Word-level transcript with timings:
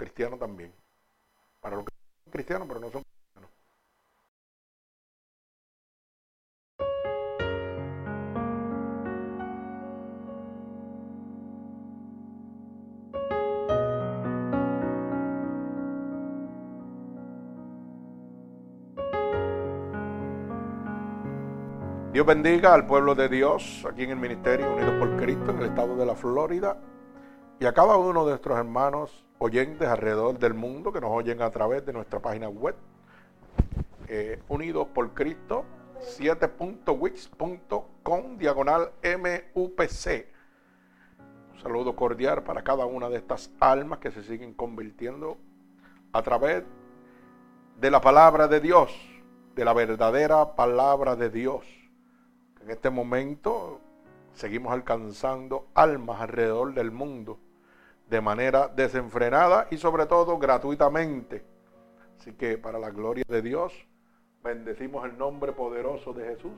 cristianos 0.00 0.38
también. 0.38 0.72
Para 1.60 1.76
los 1.76 1.84
que 1.84 1.92
son 2.24 2.32
cristianos, 2.32 2.66
pero 2.66 2.80
no 2.80 2.90
son 2.90 3.02
cristianos. 3.02 3.50
Dios 22.12 22.26
bendiga 22.26 22.72
al 22.72 22.86
pueblo 22.86 23.14
de 23.14 23.28
Dios 23.28 23.86
aquí 23.86 24.04
en 24.04 24.10
el 24.10 24.16
Ministerio 24.16 24.72
Unidos 24.72 24.94
por 24.98 25.16
Cristo 25.16 25.50
en 25.50 25.58
el 25.58 25.66
estado 25.66 25.94
de 25.94 26.06
la 26.06 26.14
Florida 26.14 26.89
y 27.60 27.66
a 27.66 27.74
cada 27.74 27.98
uno 27.98 28.24
de 28.24 28.30
nuestros 28.30 28.58
hermanos 28.58 29.26
oyentes 29.38 29.86
alrededor 29.86 30.38
del 30.38 30.54
mundo 30.54 30.90
que 30.92 31.00
nos 31.00 31.10
oyen 31.10 31.42
a 31.42 31.50
través 31.50 31.84
de 31.84 31.92
nuestra 31.92 32.18
página 32.18 32.48
web 32.48 32.74
eh, 34.08 34.40
Unidos 34.48 34.88
por 34.94 35.12
Cristo 35.12 35.66
7.wix.com 36.00 38.38
diagonal 38.38 38.92
MUPC. 39.04 40.26
Un 41.52 41.60
saludo 41.60 41.94
cordial 41.94 42.42
para 42.42 42.64
cada 42.64 42.86
una 42.86 43.10
de 43.10 43.18
estas 43.18 43.50
almas 43.60 43.98
que 43.98 44.10
se 44.10 44.22
siguen 44.22 44.54
convirtiendo 44.54 45.36
a 46.12 46.22
través 46.22 46.64
de 47.78 47.90
la 47.90 48.00
palabra 48.00 48.48
de 48.48 48.60
Dios, 48.60 48.90
de 49.54 49.66
la 49.66 49.74
verdadera 49.74 50.56
palabra 50.56 51.14
de 51.14 51.28
Dios 51.28 51.66
en 52.62 52.70
este 52.70 52.90
momento 52.90 53.80
seguimos 54.34 54.72
alcanzando 54.72 55.68
almas 55.74 56.20
alrededor 56.20 56.74
del 56.74 56.90
mundo 56.90 57.38
de 58.10 58.20
manera 58.20 58.66
desenfrenada 58.66 59.68
y 59.70 59.78
sobre 59.78 60.04
todo 60.06 60.36
gratuitamente. 60.36 61.44
Así 62.18 62.32
que 62.32 62.58
para 62.58 62.78
la 62.78 62.90
gloria 62.90 63.24
de 63.26 63.40
Dios, 63.40 63.72
bendecimos 64.42 65.04
el 65.04 65.16
nombre 65.16 65.52
poderoso 65.52 66.12
de 66.12 66.24
Jesús. 66.24 66.52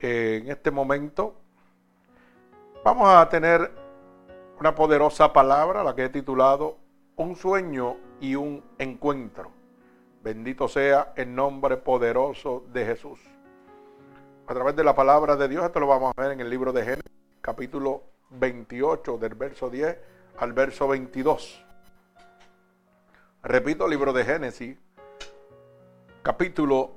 En 0.00 0.50
este 0.50 0.70
momento 0.70 1.34
vamos 2.84 3.08
a 3.08 3.26
tener 3.30 3.70
una 4.60 4.74
poderosa 4.74 5.32
palabra, 5.32 5.82
la 5.82 5.94
que 5.94 6.04
he 6.04 6.08
titulado 6.10 6.76
Un 7.16 7.34
sueño 7.34 7.96
y 8.20 8.34
un 8.34 8.62
encuentro. 8.78 9.50
Bendito 10.22 10.68
sea 10.68 11.14
el 11.16 11.34
nombre 11.34 11.78
poderoso 11.78 12.64
de 12.70 12.84
Jesús 12.84 13.18
a 14.46 14.52
través 14.52 14.76
de 14.76 14.84
la 14.84 14.94
palabra 14.94 15.36
de 15.36 15.48
Dios. 15.48 15.64
Esto 15.64 15.80
lo 15.80 15.86
vamos 15.86 16.12
a 16.14 16.20
ver 16.20 16.32
en 16.32 16.40
el 16.40 16.50
libro 16.50 16.70
de 16.72 16.82
Génesis, 16.82 17.12
capítulo 17.40 18.13
28, 18.30 19.18
del 19.18 19.34
verso 19.34 19.70
10 19.70 19.98
al 20.38 20.52
verso 20.52 20.88
22. 20.88 21.64
Repito, 23.42 23.86
libro 23.86 24.12
de 24.12 24.24
Génesis, 24.24 24.78
capítulo 26.22 26.92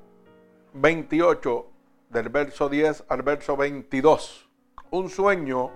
28, 0.74 1.72
del 2.10 2.30
verso 2.30 2.70
10 2.70 3.06
al 3.10 3.22
verso 3.22 3.58
22. 3.58 4.50
Un 4.92 5.10
sueño 5.10 5.72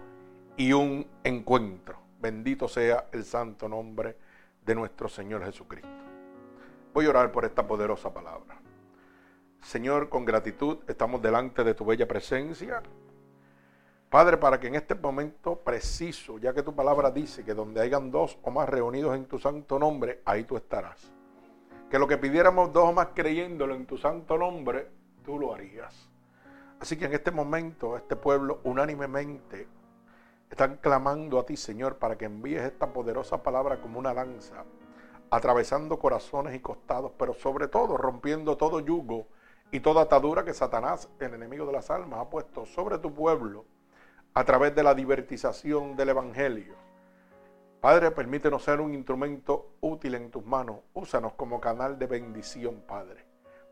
y 0.56 0.74
un 0.74 1.06
encuentro. 1.24 2.00
Bendito 2.20 2.68
sea 2.68 3.08
el 3.12 3.26
santo 3.26 3.68
nombre 3.68 4.16
de 4.66 4.76
nuestro 4.76 5.10
Señor 5.10 5.44
Jesucristo. 5.44 5.90
Voy 6.94 7.06
a 7.06 7.10
orar 7.10 7.32
por 7.32 7.46
esta 7.46 7.66
poderosa 7.66 8.14
palabra. 8.14 8.60
Señor, 9.62 10.10
con 10.10 10.26
gratitud 10.26 10.80
estamos 10.88 11.22
delante 11.22 11.64
de 11.64 11.74
tu 11.74 11.86
bella 11.86 12.08
presencia. 12.08 12.82
Padre, 14.12 14.36
para 14.36 14.60
que 14.60 14.68
en 14.68 14.76
este 14.76 14.94
momento 14.94 15.56
preciso, 15.56 16.38
ya 16.38 16.54
que 16.54 16.64
tu 16.64 16.76
palabra 16.76 17.12
dice 17.12 17.46
que 17.46 17.54
donde 17.54 17.80
hayan 17.80 18.12
dos 18.12 18.38
o 18.42 18.52
más 18.52 18.68
reunidos 18.68 19.16
en 19.16 19.24
tu 19.24 19.40
santo 19.40 19.80
nombre, 19.80 20.22
ahí 20.26 20.44
tú 20.44 20.58
estarás. 20.58 21.14
Que 21.90 21.98
lo 21.98 22.10
que 22.10 22.18
pidiéramos 22.18 22.74
dos 22.74 22.90
o 22.90 22.92
más 22.92 23.08
creyéndolo 23.16 23.74
en 23.74 23.86
tu 23.86 23.98
santo 23.98 24.38
nombre, 24.38 24.90
tú 25.24 25.40
lo 25.40 25.54
harías. 25.54 26.10
Así 26.82 26.98
que 26.98 27.06
en 27.06 27.14
este 27.14 27.32
momento 27.32 27.96
este 27.96 28.18
pueblo 28.18 28.60
unánimemente 28.66 29.70
están 30.50 30.76
clamando 30.82 31.40
a 31.40 31.46
ti, 31.46 31.56
Señor, 31.56 31.96
para 31.96 32.18
que 32.18 32.26
envíes 32.26 32.64
esta 32.64 32.92
poderosa 32.92 33.42
palabra 33.42 33.80
como 33.80 33.98
una 33.98 34.14
lanza, 34.14 34.66
atravesando 35.30 35.98
corazones 35.98 36.54
y 36.54 36.60
costados, 36.60 37.14
pero 37.18 37.34
sobre 37.34 37.70
todo 37.70 37.96
rompiendo 37.96 38.58
todo 38.58 38.82
yugo 38.82 39.28
y 39.72 39.80
toda 39.80 40.02
atadura 40.02 40.44
que 40.44 40.54
Satanás, 40.54 41.08
el 41.22 41.34
enemigo 41.34 41.66
de 41.66 41.72
las 41.72 41.90
almas, 41.90 42.20
ha 42.20 42.30
puesto 42.30 42.66
sobre 42.66 42.98
tu 42.98 43.14
pueblo 43.14 43.64
a 44.34 44.44
través 44.46 44.74
de 44.74 44.84
la 44.84 44.94
divertización 44.94 45.96
del 45.96 46.10
Evangelio. 46.10 46.76
Padre, 47.82 48.12
permítenos 48.12 48.64
ser 48.64 48.80
un 48.80 48.94
instrumento 48.94 49.74
útil 49.82 50.16
en 50.16 50.30
tus 50.32 50.46
manos. 50.46 50.78
Úsanos 50.94 51.34
como 51.34 51.60
canal 51.60 51.98
de 51.98 52.06
bendición, 52.06 52.84
Padre. 52.88 53.26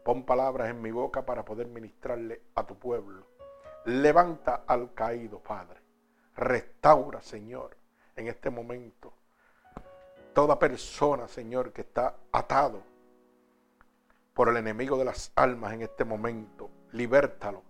Pon 0.04 0.24
palabras 0.26 0.70
en 0.70 0.82
mi 0.82 0.92
boca 0.92 1.26
para 1.26 1.46
poder 1.46 1.68
ministrarle 1.68 2.42
a 2.56 2.66
tu 2.66 2.76
pueblo. 2.76 3.26
Levanta 3.86 4.64
al 4.66 4.94
caído, 4.94 5.40
Padre. 5.40 5.80
Restaura, 6.36 7.22
Señor, 7.22 7.78
en 8.16 8.28
este 8.28 8.50
momento. 8.50 9.14
Toda 10.34 10.58
persona, 10.58 11.28
Señor, 11.28 11.72
que 11.72 11.82
está 11.82 12.16
atado 12.32 12.82
por 14.34 14.50
el 14.50 14.58
enemigo 14.58 14.98
de 14.98 15.06
las 15.06 15.32
almas 15.36 15.74
en 15.74 15.84
este 15.84 16.04
momento. 16.04 16.70
Libértalo 16.92 17.62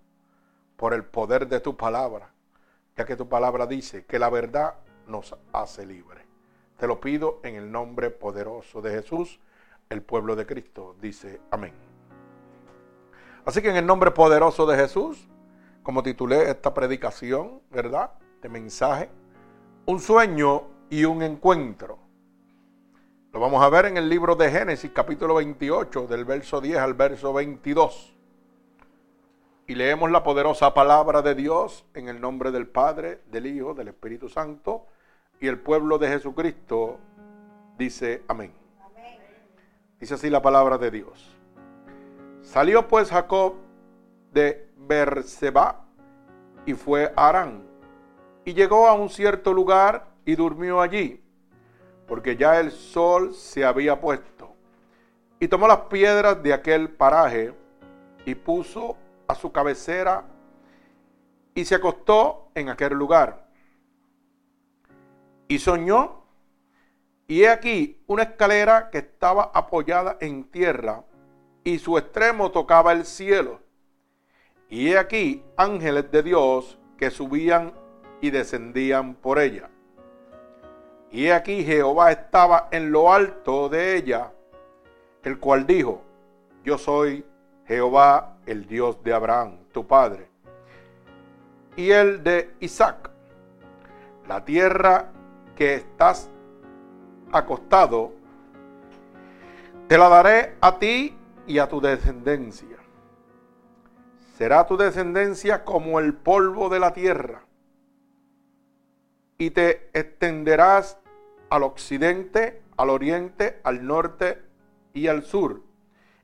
por 0.78 0.94
el 0.94 1.04
poder 1.04 1.48
de 1.48 1.60
tu 1.60 1.76
palabra, 1.76 2.32
ya 3.00 3.06
que 3.06 3.16
tu 3.16 3.30
palabra 3.30 3.66
dice 3.66 4.04
que 4.04 4.20
la 4.20 4.30
verdad 4.30 4.76
nos 5.08 5.34
hace 5.54 5.86
libre. 5.86 6.26
Te 6.78 6.86
lo 6.86 7.00
pido 7.00 7.40
en 7.44 7.56
el 7.56 7.72
nombre 7.72 8.10
poderoso 8.10 8.82
de 8.82 8.92
Jesús. 8.92 9.40
El 9.88 10.02
pueblo 10.02 10.36
de 10.36 10.46
Cristo 10.46 10.98
dice 11.02 11.40
amén. 11.50 11.72
Así 13.46 13.62
que 13.62 13.70
en 13.70 13.78
el 13.78 13.86
nombre 13.86 14.12
poderoso 14.12 14.66
de 14.66 14.76
Jesús, 14.76 15.30
como 15.82 16.04
titulé 16.04 16.52
esta 16.52 16.74
predicación, 16.74 17.62
¿verdad? 17.72 18.12
De 18.42 18.50
mensaje, 18.50 19.10
un 19.86 20.02
sueño 20.02 20.64
y 20.90 21.06
un 21.06 21.24
encuentro. 21.24 22.00
Lo 23.32 23.40
vamos 23.40 23.64
a 23.64 23.70
ver 23.70 23.86
en 23.86 23.96
el 23.96 24.10
libro 24.10 24.36
de 24.36 24.52
Génesis 24.52 24.92
capítulo 24.94 25.36
28 25.36 26.06
del 26.06 26.26
verso 26.26 26.60
10 26.60 26.80
al 26.80 26.96
verso 26.96 27.32
22. 27.32 28.19
Y 29.70 29.76
leemos 29.76 30.10
la 30.10 30.24
poderosa 30.24 30.74
palabra 30.74 31.22
de 31.22 31.36
Dios 31.36 31.86
en 31.94 32.10
el 32.10 32.20
nombre 32.20 32.50
del 32.50 32.66
Padre, 32.66 33.20
del 33.30 33.46
Hijo, 33.46 33.76
del 33.76 33.90
Espíritu 33.90 34.28
Santo 34.28 34.88
y 35.40 35.46
el 35.46 35.60
pueblo 35.60 36.00
de 36.00 36.08
Jesucristo 36.08 36.98
dice 37.78 38.24
amén. 38.28 38.52
Dice 40.00 40.16
así 40.16 40.32
la 40.32 40.42
palabra 40.42 40.80
de 40.80 40.90
Dios. 40.90 41.38
Salió 42.42 42.88
pues 42.88 43.12
Jacob 43.12 43.58
de 44.34 44.72
Berseba 44.76 45.86
y 46.66 46.74
fue 46.74 47.14
a 47.16 47.30
Arán 47.30 47.62
y 48.46 48.56
llegó 48.56 48.88
a 48.88 48.94
un 48.94 49.08
cierto 49.08 49.54
lugar 49.54 50.08
y 50.26 50.34
durmió 50.34 50.82
allí 50.82 51.22
porque 52.08 52.36
ya 52.36 52.60
el 52.60 52.72
sol 52.72 53.36
se 53.36 53.64
había 53.64 54.02
puesto. 54.02 54.52
Y 55.40 55.48
tomó 55.48 55.68
las 55.68 55.82
piedras 55.82 56.42
de 56.42 56.54
aquel 56.54 56.90
paraje 56.90 57.54
y 58.26 58.34
puso 58.34 58.98
a 59.30 59.36
su 59.36 59.52
cabecera 59.52 60.26
y 61.54 61.64
se 61.64 61.76
acostó 61.76 62.50
en 62.56 62.68
aquel 62.68 62.94
lugar. 62.94 63.46
Y 65.48 65.60
soñó, 65.60 66.24
y 67.28 67.44
he 67.44 67.50
aquí 67.50 68.02
una 68.08 68.24
escalera 68.24 68.90
que 68.90 68.98
estaba 68.98 69.52
apoyada 69.54 70.18
en 70.20 70.46
tierra 70.46 71.04
y 71.64 71.78
su 71.78 71.98
extremo 72.00 72.50
tocaba 72.50 72.92
el 72.92 73.06
cielo. 73.06 73.60
Y 74.68 74.90
he 74.90 74.98
aquí 74.98 75.44
ángeles 75.58 76.12
de 76.12 76.24
Dios 76.24 76.80
que 76.98 77.12
subían 77.12 77.74
y 78.22 78.32
descendían 78.32 79.14
por 79.14 79.38
ella. 79.38 79.70
Y 81.12 81.30
aquí 81.30 81.64
Jehová 81.64 82.12
estaba 82.12 82.68
en 82.72 82.92
lo 82.92 83.14
alto 83.14 83.70
de 83.70 83.96
ella, 83.96 84.32
el 85.24 85.40
cual 85.40 85.68
dijo, 85.68 86.02
yo 86.64 86.80
soy 86.80 87.24
Jehová, 87.70 88.38
el 88.48 88.66
Dios 88.66 89.04
de 89.04 89.14
Abraham, 89.14 89.60
tu 89.72 89.86
padre, 89.86 90.28
y 91.76 91.92
el 91.92 92.24
de 92.24 92.56
Isaac. 92.62 93.12
La 94.28 94.44
tierra 94.44 95.12
que 95.56 95.76
estás 95.76 96.32
acostado, 97.32 98.12
te 99.88 100.00
la 100.00 100.10
daré 100.10 100.56
a 100.62 100.80
ti 100.80 101.16
y 101.46 101.60
a 101.60 101.70
tu 101.70 101.80
descendencia. 101.80 102.78
Será 104.36 104.66
tu 104.66 104.76
descendencia 104.76 105.64
como 105.64 106.00
el 106.00 106.16
polvo 106.16 106.70
de 106.70 106.80
la 106.80 106.92
tierra 106.92 107.44
y 109.38 109.52
te 109.52 109.92
extenderás 109.94 110.98
al 111.52 111.62
occidente, 111.62 112.64
al 112.78 112.90
oriente, 112.90 113.60
al 113.64 113.86
norte 113.86 114.42
y 114.92 115.06
al 115.06 115.24
sur. 115.24 115.62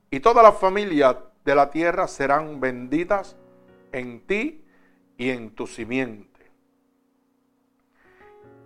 Y 0.10 0.22
todas 0.22 0.44
las 0.44 0.58
familias 0.58 1.18
de 1.46 1.56
la 1.56 1.70
tierra 1.70 2.08
serán 2.08 2.60
benditas 2.60 3.38
en 3.92 4.26
ti 4.26 4.66
y 5.16 5.30
en 5.30 5.52
tu 5.52 5.68
simiente. 5.68 6.52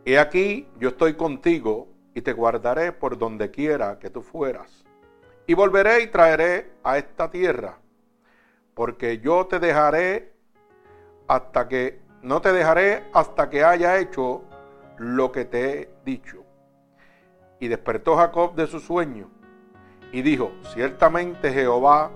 He 0.05 0.17
aquí, 0.17 0.67
yo 0.79 0.89
estoy 0.89 1.15
contigo 1.15 1.89
y 2.15 2.21
te 2.21 2.31
guardaré 2.31 2.93
por 2.93 3.17
donde 3.17 3.51
quiera 3.51 3.99
que 3.99 4.09
tú 4.09 4.21
fueras. 4.21 4.85
Y 5.45 5.53
volveré 5.53 6.01
y 6.01 6.07
traeré 6.07 6.71
a 6.83 6.97
esta 6.97 7.29
tierra, 7.29 7.77
porque 8.73 9.19
yo 9.19 9.45
te 9.45 9.59
dejaré 9.59 10.31
hasta 11.27 11.67
que 11.67 11.99
no 12.21 12.41
te 12.41 12.53
dejaré 12.53 13.03
hasta 13.13 13.49
que 13.49 13.63
haya 13.63 13.99
hecho 13.99 14.43
lo 14.97 15.31
que 15.31 15.45
te 15.45 15.81
he 15.81 15.89
dicho. 16.05 16.45
Y 17.59 17.67
despertó 17.67 18.15
Jacob 18.15 18.55
de 18.55 18.67
su 18.67 18.79
sueño 18.79 19.29
y 20.11 20.21
dijo, 20.21 20.51
ciertamente 20.73 21.51
Jehová 21.51 22.11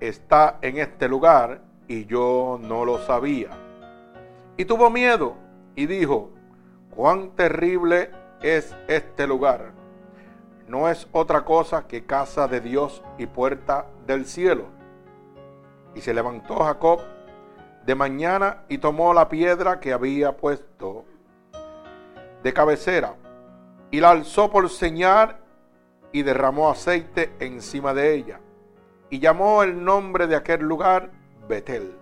está 0.00 0.58
en 0.62 0.78
este 0.78 1.08
lugar 1.08 1.60
y 1.86 2.06
yo 2.06 2.58
no 2.60 2.84
lo 2.84 2.98
sabía. 2.98 3.50
Y 4.56 4.64
tuvo 4.64 4.90
miedo 4.90 5.36
y 5.74 5.86
dijo, 5.86 6.30
cuán 6.90 7.30
terrible 7.30 8.10
es 8.42 8.76
este 8.88 9.26
lugar. 9.26 9.72
No 10.68 10.88
es 10.88 11.08
otra 11.12 11.44
cosa 11.44 11.86
que 11.86 12.04
casa 12.04 12.46
de 12.46 12.60
Dios 12.60 13.02
y 13.16 13.26
puerta 13.26 13.86
del 14.06 14.26
cielo. 14.26 14.66
Y 15.94 16.00
se 16.00 16.12
levantó 16.12 16.56
Jacob 16.56 17.00
de 17.86 17.94
mañana 17.94 18.64
y 18.68 18.78
tomó 18.78 19.14
la 19.14 19.28
piedra 19.28 19.80
que 19.80 19.92
había 19.92 20.36
puesto 20.36 21.04
de 22.42 22.52
cabecera 22.52 23.14
y 23.90 24.00
la 24.00 24.10
alzó 24.10 24.50
por 24.50 24.68
señal 24.68 25.38
y 26.12 26.22
derramó 26.22 26.70
aceite 26.70 27.32
encima 27.40 27.94
de 27.94 28.14
ella 28.14 28.40
y 29.10 29.18
llamó 29.18 29.62
el 29.62 29.84
nombre 29.84 30.26
de 30.26 30.36
aquel 30.36 30.60
lugar 30.60 31.10
Betel. 31.48 31.92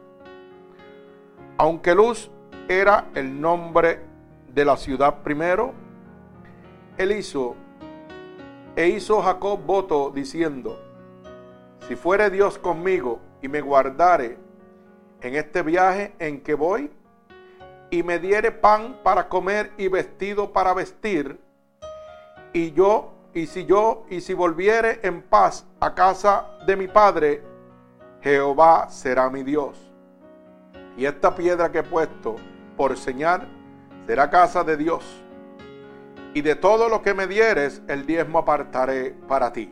Aunque 1.59 1.95
Luz 1.95 2.31
era 2.69 3.07
el 3.15 3.41
nombre 3.41 4.01
de 4.53 4.65
la 4.65 4.77
ciudad 4.77 5.23
primero, 5.23 5.73
él 6.99 7.13
hizo 7.13 7.55
e 8.75 8.89
hizo 8.89 9.23
Jacob 9.23 9.61
voto 9.65 10.11
diciendo, 10.15 10.79
si 11.89 11.97
fuere 11.97 12.29
Dios 12.29 12.59
conmigo 12.59 13.21
y 13.41 13.49
me 13.49 13.63
guardare 13.63 14.37
en 15.23 15.35
este 15.35 15.63
viaje 15.63 16.15
en 16.19 16.43
que 16.43 16.55
voy, 16.55 16.91
y 17.91 18.03
me 18.03 18.19
diere 18.19 18.51
pan 18.51 18.99
para 19.03 19.29
comer 19.29 19.73
y 19.79 19.89
vestido 19.89 20.53
para 20.53 20.75
vestir, 20.75 21.41
y 22.53 22.73
yo, 22.73 23.15
y 23.37 23.47
si 23.47 23.67
yo, 23.67 24.07
y 24.09 24.23
si 24.23 24.33
volviere 24.33 25.01
en 25.03 25.21
paz 25.21 25.67
a 25.79 25.95
casa 25.95 26.47
de 26.67 26.75
mi 26.75 26.89
padre, 26.89 27.43
Jehová 28.23 28.89
será 28.89 29.29
mi 29.29 29.43
Dios. 29.43 29.77
Y 30.97 31.05
esta 31.05 31.35
piedra 31.35 31.71
que 31.71 31.81
he 31.81 31.83
puesto 31.83 32.37
por 32.79 32.97
señal 32.97 33.47
será 34.07 34.31
casa 34.31 34.65
de 34.65 34.79
Dios. 34.79 35.23
Y 36.33 36.41
de 36.41 36.55
todo 36.55 36.89
lo 36.89 37.03
que 37.03 37.13
me 37.13 37.27
dieres, 37.27 37.83
el 37.89 38.07
diezmo 38.07 38.39
apartaré 38.39 39.15
para 39.29 39.53
ti. 39.53 39.71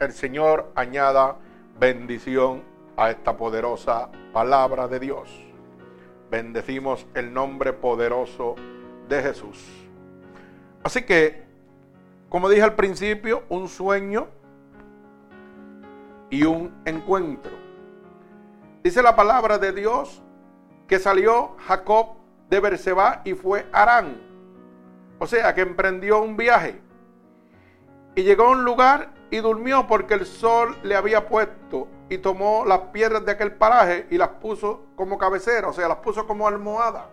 El 0.00 0.12
Señor 0.12 0.72
añada 0.74 1.36
bendición 1.78 2.62
a 2.96 3.10
esta 3.10 3.36
poderosa 3.36 4.08
palabra 4.32 4.88
de 4.88 5.00
Dios. 5.00 5.28
Bendecimos 6.30 7.06
el 7.12 7.34
nombre 7.34 7.74
poderoso 7.74 8.54
de 9.06 9.20
Jesús. 9.20 9.62
Así 10.82 11.02
que, 11.02 11.51
como 12.32 12.48
dije 12.48 12.62
al 12.62 12.76
principio, 12.76 13.42
un 13.50 13.68
sueño 13.68 14.26
y 16.30 16.44
un 16.44 16.72
encuentro. 16.86 17.52
Dice 18.82 19.02
la 19.02 19.14
palabra 19.14 19.58
de 19.58 19.70
Dios 19.72 20.22
que 20.88 20.98
salió 20.98 21.54
Jacob 21.58 22.14
de 22.48 22.58
Berseba 22.58 23.20
y 23.26 23.34
fue 23.34 23.66
a 23.70 23.82
Arán. 23.82 24.18
O 25.18 25.26
sea, 25.26 25.52
que 25.52 25.60
emprendió 25.60 26.22
un 26.22 26.38
viaje. 26.38 26.80
Y 28.14 28.22
llegó 28.22 28.44
a 28.44 28.52
un 28.52 28.64
lugar 28.64 29.10
y 29.30 29.36
durmió 29.36 29.86
porque 29.86 30.14
el 30.14 30.24
sol 30.24 30.74
le 30.82 30.96
había 30.96 31.28
puesto 31.28 31.86
y 32.08 32.16
tomó 32.16 32.64
las 32.64 32.78
piedras 32.94 33.26
de 33.26 33.32
aquel 33.32 33.56
paraje 33.56 34.06
y 34.08 34.16
las 34.16 34.28
puso 34.28 34.86
como 34.96 35.18
cabecera, 35.18 35.68
o 35.68 35.74
sea, 35.74 35.86
las 35.86 35.98
puso 35.98 36.26
como 36.26 36.48
almohada. 36.48 37.10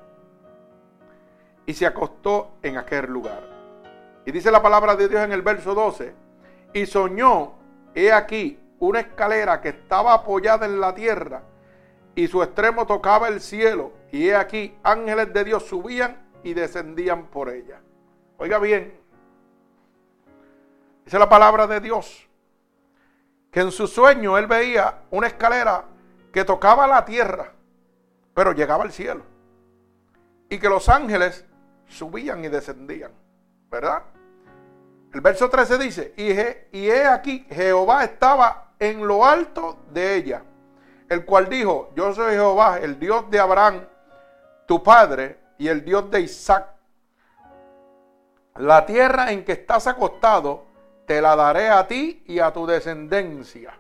Y 1.66 1.74
se 1.74 1.86
acostó 1.86 2.54
en 2.62 2.78
aquel 2.78 3.08
lugar. 3.08 3.59
Y 4.26 4.32
dice 4.32 4.52
la 4.52 4.62
palabra 4.62 4.96
de 4.96 5.08
Dios 5.08 5.24
en 5.24 5.32
el 5.32 5.42
verso 5.42 5.74
12, 5.74 6.14
y 6.74 6.86
soñó, 6.86 7.54
he 7.96 8.12
aquí, 8.12 8.60
una 8.80 9.02
escalera 9.02 9.62
que 9.62 9.70
estaba 9.70 10.14
apoyada 10.14 10.66
en 10.66 10.80
la 10.80 10.94
tierra 10.94 11.44
y 12.16 12.28
su 12.28 12.44
extremo 12.44 12.86
tocaba 12.86 13.28
el 13.28 13.42
cielo. 13.42 13.94
Y 14.12 14.30
he 14.30 14.36
aquí, 14.36 14.78
ángeles 14.84 15.34
de 15.34 15.44
Dios 15.44 15.64
subían 15.64 16.18
y 16.44 16.54
descendían 16.54 17.28
por 17.28 17.50
ella. 17.50 17.82
Oiga 18.38 18.60
bien, 18.60 19.00
dice 21.06 21.20
la 21.20 21.30
palabra 21.30 21.68
de 21.68 21.80
Dios 21.80 22.30
que 23.52 23.62
en 23.62 23.72
su 23.72 23.88
sueño 23.88 24.38
él 24.38 24.48
veía 24.48 25.02
una 25.10 25.28
escalera 25.28 25.86
que 26.32 26.46
tocaba 26.46 26.88
la 26.88 27.04
tierra, 27.06 27.54
pero 28.34 28.52
llegaba 28.52 28.84
al 28.84 28.92
cielo. 28.92 29.24
Y 30.50 30.60
que 30.60 30.70
los 30.70 30.88
ángeles 30.90 31.46
subían 31.88 32.44
y 32.46 32.50
descendían, 32.50 33.12
¿verdad? 33.70 34.04
El 35.14 35.22
verso 35.22 35.50
13 35.50 35.78
dice, 35.78 36.14
y 36.18 36.32
he, 36.32 36.70
y 36.72 36.90
he 36.90 37.06
aquí, 37.06 37.46
Jehová 37.50 38.04
estaba 38.04 38.74
en 38.80 39.06
lo 39.08 39.26
alto 39.26 39.80
de 39.92 40.16
ella, 40.16 40.44
el 41.08 41.26
cual 41.26 41.50
dijo, 41.50 41.92
yo 41.96 42.14
soy 42.14 42.34
Jehová, 42.34 42.80
el 42.80 43.00
Dios 43.00 43.30
de 43.30 43.40
Abraham, 43.40 43.82
tu 44.68 44.84
padre, 44.84 45.40
y 45.58 45.68
el 45.68 45.84
Dios 45.84 46.10
de 46.10 46.22
Isaac. 46.22 46.68
La 48.56 48.86
tierra 48.86 49.32
en 49.32 49.44
que 49.44 49.52
estás 49.52 49.88
acostado, 49.88 50.66
te 51.06 51.22
la 51.22 51.36
daré 51.36 51.70
a 51.70 51.88
ti 51.88 52.24
y 52.28 52.40
a 52.40 52.54
tu 52.54 52.66
descendencia. 52.66 53.74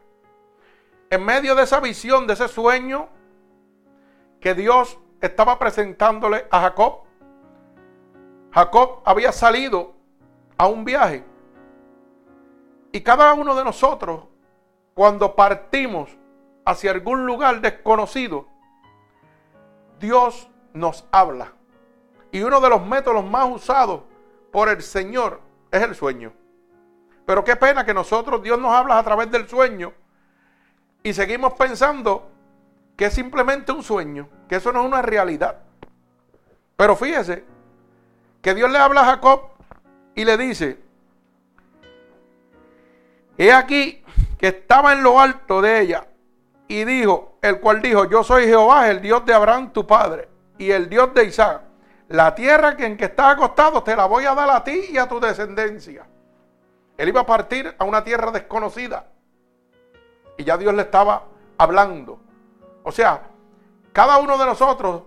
En 1.09 1.24
medio 1.24 1.56
de 1.56 1.63
esa 1.63 1.80
visión, 1.80 2.27
de 2.27 2.33
ese 2.33 2.47
sueño 2.47 3.07
que 4.39 4.53
Dios 4.53 5.00
estaba 5.21 5.57
presentándole 5.57 6.47
a 6.50 6.62
Jacob, 6.62 7.03
Jacob 8.51 9.01
había 9.06 9.31
salido 9.31 9.94
a 10.57 10.68
un 10.68 10.84
viaje. 10.84 11.24
Y 12.92 13.01
cada 13.01 13.34
uno 13.34 13.56
de 13.56 13.63
nosotros, 13.63 14.24
cuando 14.94 15.36
partimos 15.36 16.18
hacia 16.66 16.92
algún 16.92 17.25
lugar 17.25 17.62
desconocido, 17.62 18.48
Dios 20.00 20.50
nos 20.74 21.06
habla. 21.12 21.54
Y 22.31 22.42
uno 22.42 22.60
de 22.60 22.69
los 22.69 22.86
métodos 22.86 23.24
más 23.24 23.48
usados 23.50 24.01
por 24.52 24.69
el 24.69 24.81
Señor 24.81 25.42
es 25.72 25.81
el 25.81 25.95
sueño. 25.95 26.34
Pero 27.25 27.44
qué 27.44 27.56
pena 27.56 27.86
que 27.86 27.94
nosotros, 27.94 28.42
Dios 28.42 28.59
nos 28.59 28.71
habla 28.71 28.97
a 28.97 29.04
través 29.04 29.30
del 29.30 29.47
sueño 29.47 29.94
y 31.04 31.14
seguimos 31.14 31.54
pensando 31.54 32.28
que 32.97 33.06
es 33.06 33.14
simplemente 33.14 33.71
un 33.71 33.83
sueño, 33.83 34.28
que 34.47 34.56
eso 34.56 34.71
no 34.71 34.81
es 34.81 34.88
una 34.88 35.02
realidad. 35.02 35.59
Pero 36.76 36.95
fíjese 36.95 37.45
que 38.42 38.54
Dios 38.54 38.69
le 38.72 38.78
habla 38.78 39.02
a 39.02 39.06
Jacob 39.06 39.42
y 40.16 40.26
le 40.26 40.38
dice, 40.38 40.80
he 43.38 43.52
aquí 43.52 44.04
que 44.38 44.48
estaba 44.48 44.94
en 44.94 45.04
lo 45.04 45.19
alto 45.19 45.62
de 45.62 45.81
ella 45.81 46.08
y 46.68 46.86
dijo, 46.86 47.38
el 47.42 47.60
cual 47.60 47.81
dijo, 47.81 48.06
yo 48.06 48.24
soy 48.24 48.46
Jehová, 48.46 48.90
el 48.90 49.02
Dios 49.02 49.26
de 49.26 49.34
Abraham 49.34 49.72
tu 49.74 49.86
padre 49.86 50.30
y 50.58 50.72
el 50.72 50.90
Dios 50.90 51.14
de 51.14 51.26
Isaac. 51.26 51.62
La 52.10 52.34
tierra 52.34 52.76
en 52.80 52.98
que 52.98 53.06
estás 53.06 53.34
acostado 53.34 53.84
te 53.84 53.96
la 53.96 54.06
voy 54.06 54.26
a 54.26 54.34
dar 54.34 54.50
a 54.50 54.64
ti 54.64 54.86
y 54.90 54.98
a 54.98 55.08
tu 55.08 55.19
descendencia. 55.19 56.08
Él 56.98 57.10
iba 57.10 57.22
a 57.22 57.26
partir 57.26 57.74
a 57.78 57.86
una 57.86 58.04
tierra 58.04 58.31
desconocida. 58.31 59.08
Y 60.38 60.44
ya 60.44 60.58
Dios 60.58 60.74
le 60.74 60.81
estaba 60.81 61.24
hablando. 61.58 62.19
O 62.84 62.92
sea, 62.92 63.24
cada 63.94 64.18
uno 64.18 64.38
de 64.38 64.46
nosotros 64.46 65.04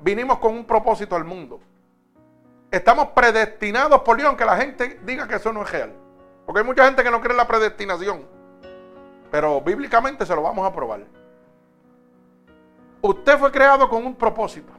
vinimos 0.00 0.38
con 0.38 0.54
un 0.54 0.64
propósito 0.64 1.16
al 1.16 1.24
mundo. 1.24 1.60
Estamos 2.70 3.08
predestinados 3.08 4.02
por 4.02 4.16
Dios, 4.16 4.28
aunque 4.28 4.44
la 4.44 4.56
gente 4.56 5.00
diga 5.04 5.26
que 5.26 5.36
eso 5.36 5.52
no 5.52 5.62
es 5.62 5.70
real. 5.70 5.92
Porque 6.44 6.60
hay 6.60 6.66
mucha 6.66 6.84
gente 6.84 7.02
que 7.02 7.10
no 7.10 7.20
cree 7.20 7.32
en 7.32 7.38
la 7.38 7.46
predestinación. 7.46 8.26
Pero 9.30 9.60
bíblicamente 9.60 10.26
se 10.26 10.34
lo 10.34 10.42
vamos 10.42 10.66
a 10.66 10.72
probar. 10.72 11.04
Usted 13.00 13.38
fue 13.38 13.52
creado 13.52 13.88
con 13.88 14.04
un 14.04 14.14
propósito. 14.14 14.72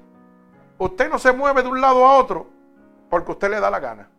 Usted 0.78 1.10
no 1.10 1.18
se 1.20 1.32
mueve 1.32 1.64
de 1.64 1.70
un 1.70 1.82
lado 1.82 2.06
a 2.06 2.18
otro 2.18 2.48
porque 3.10 3.32
usted 3.32 3.50
le 3.50 3.60
da 3.60 3.72
la 3.72 3.80
gana. 3.80 4.10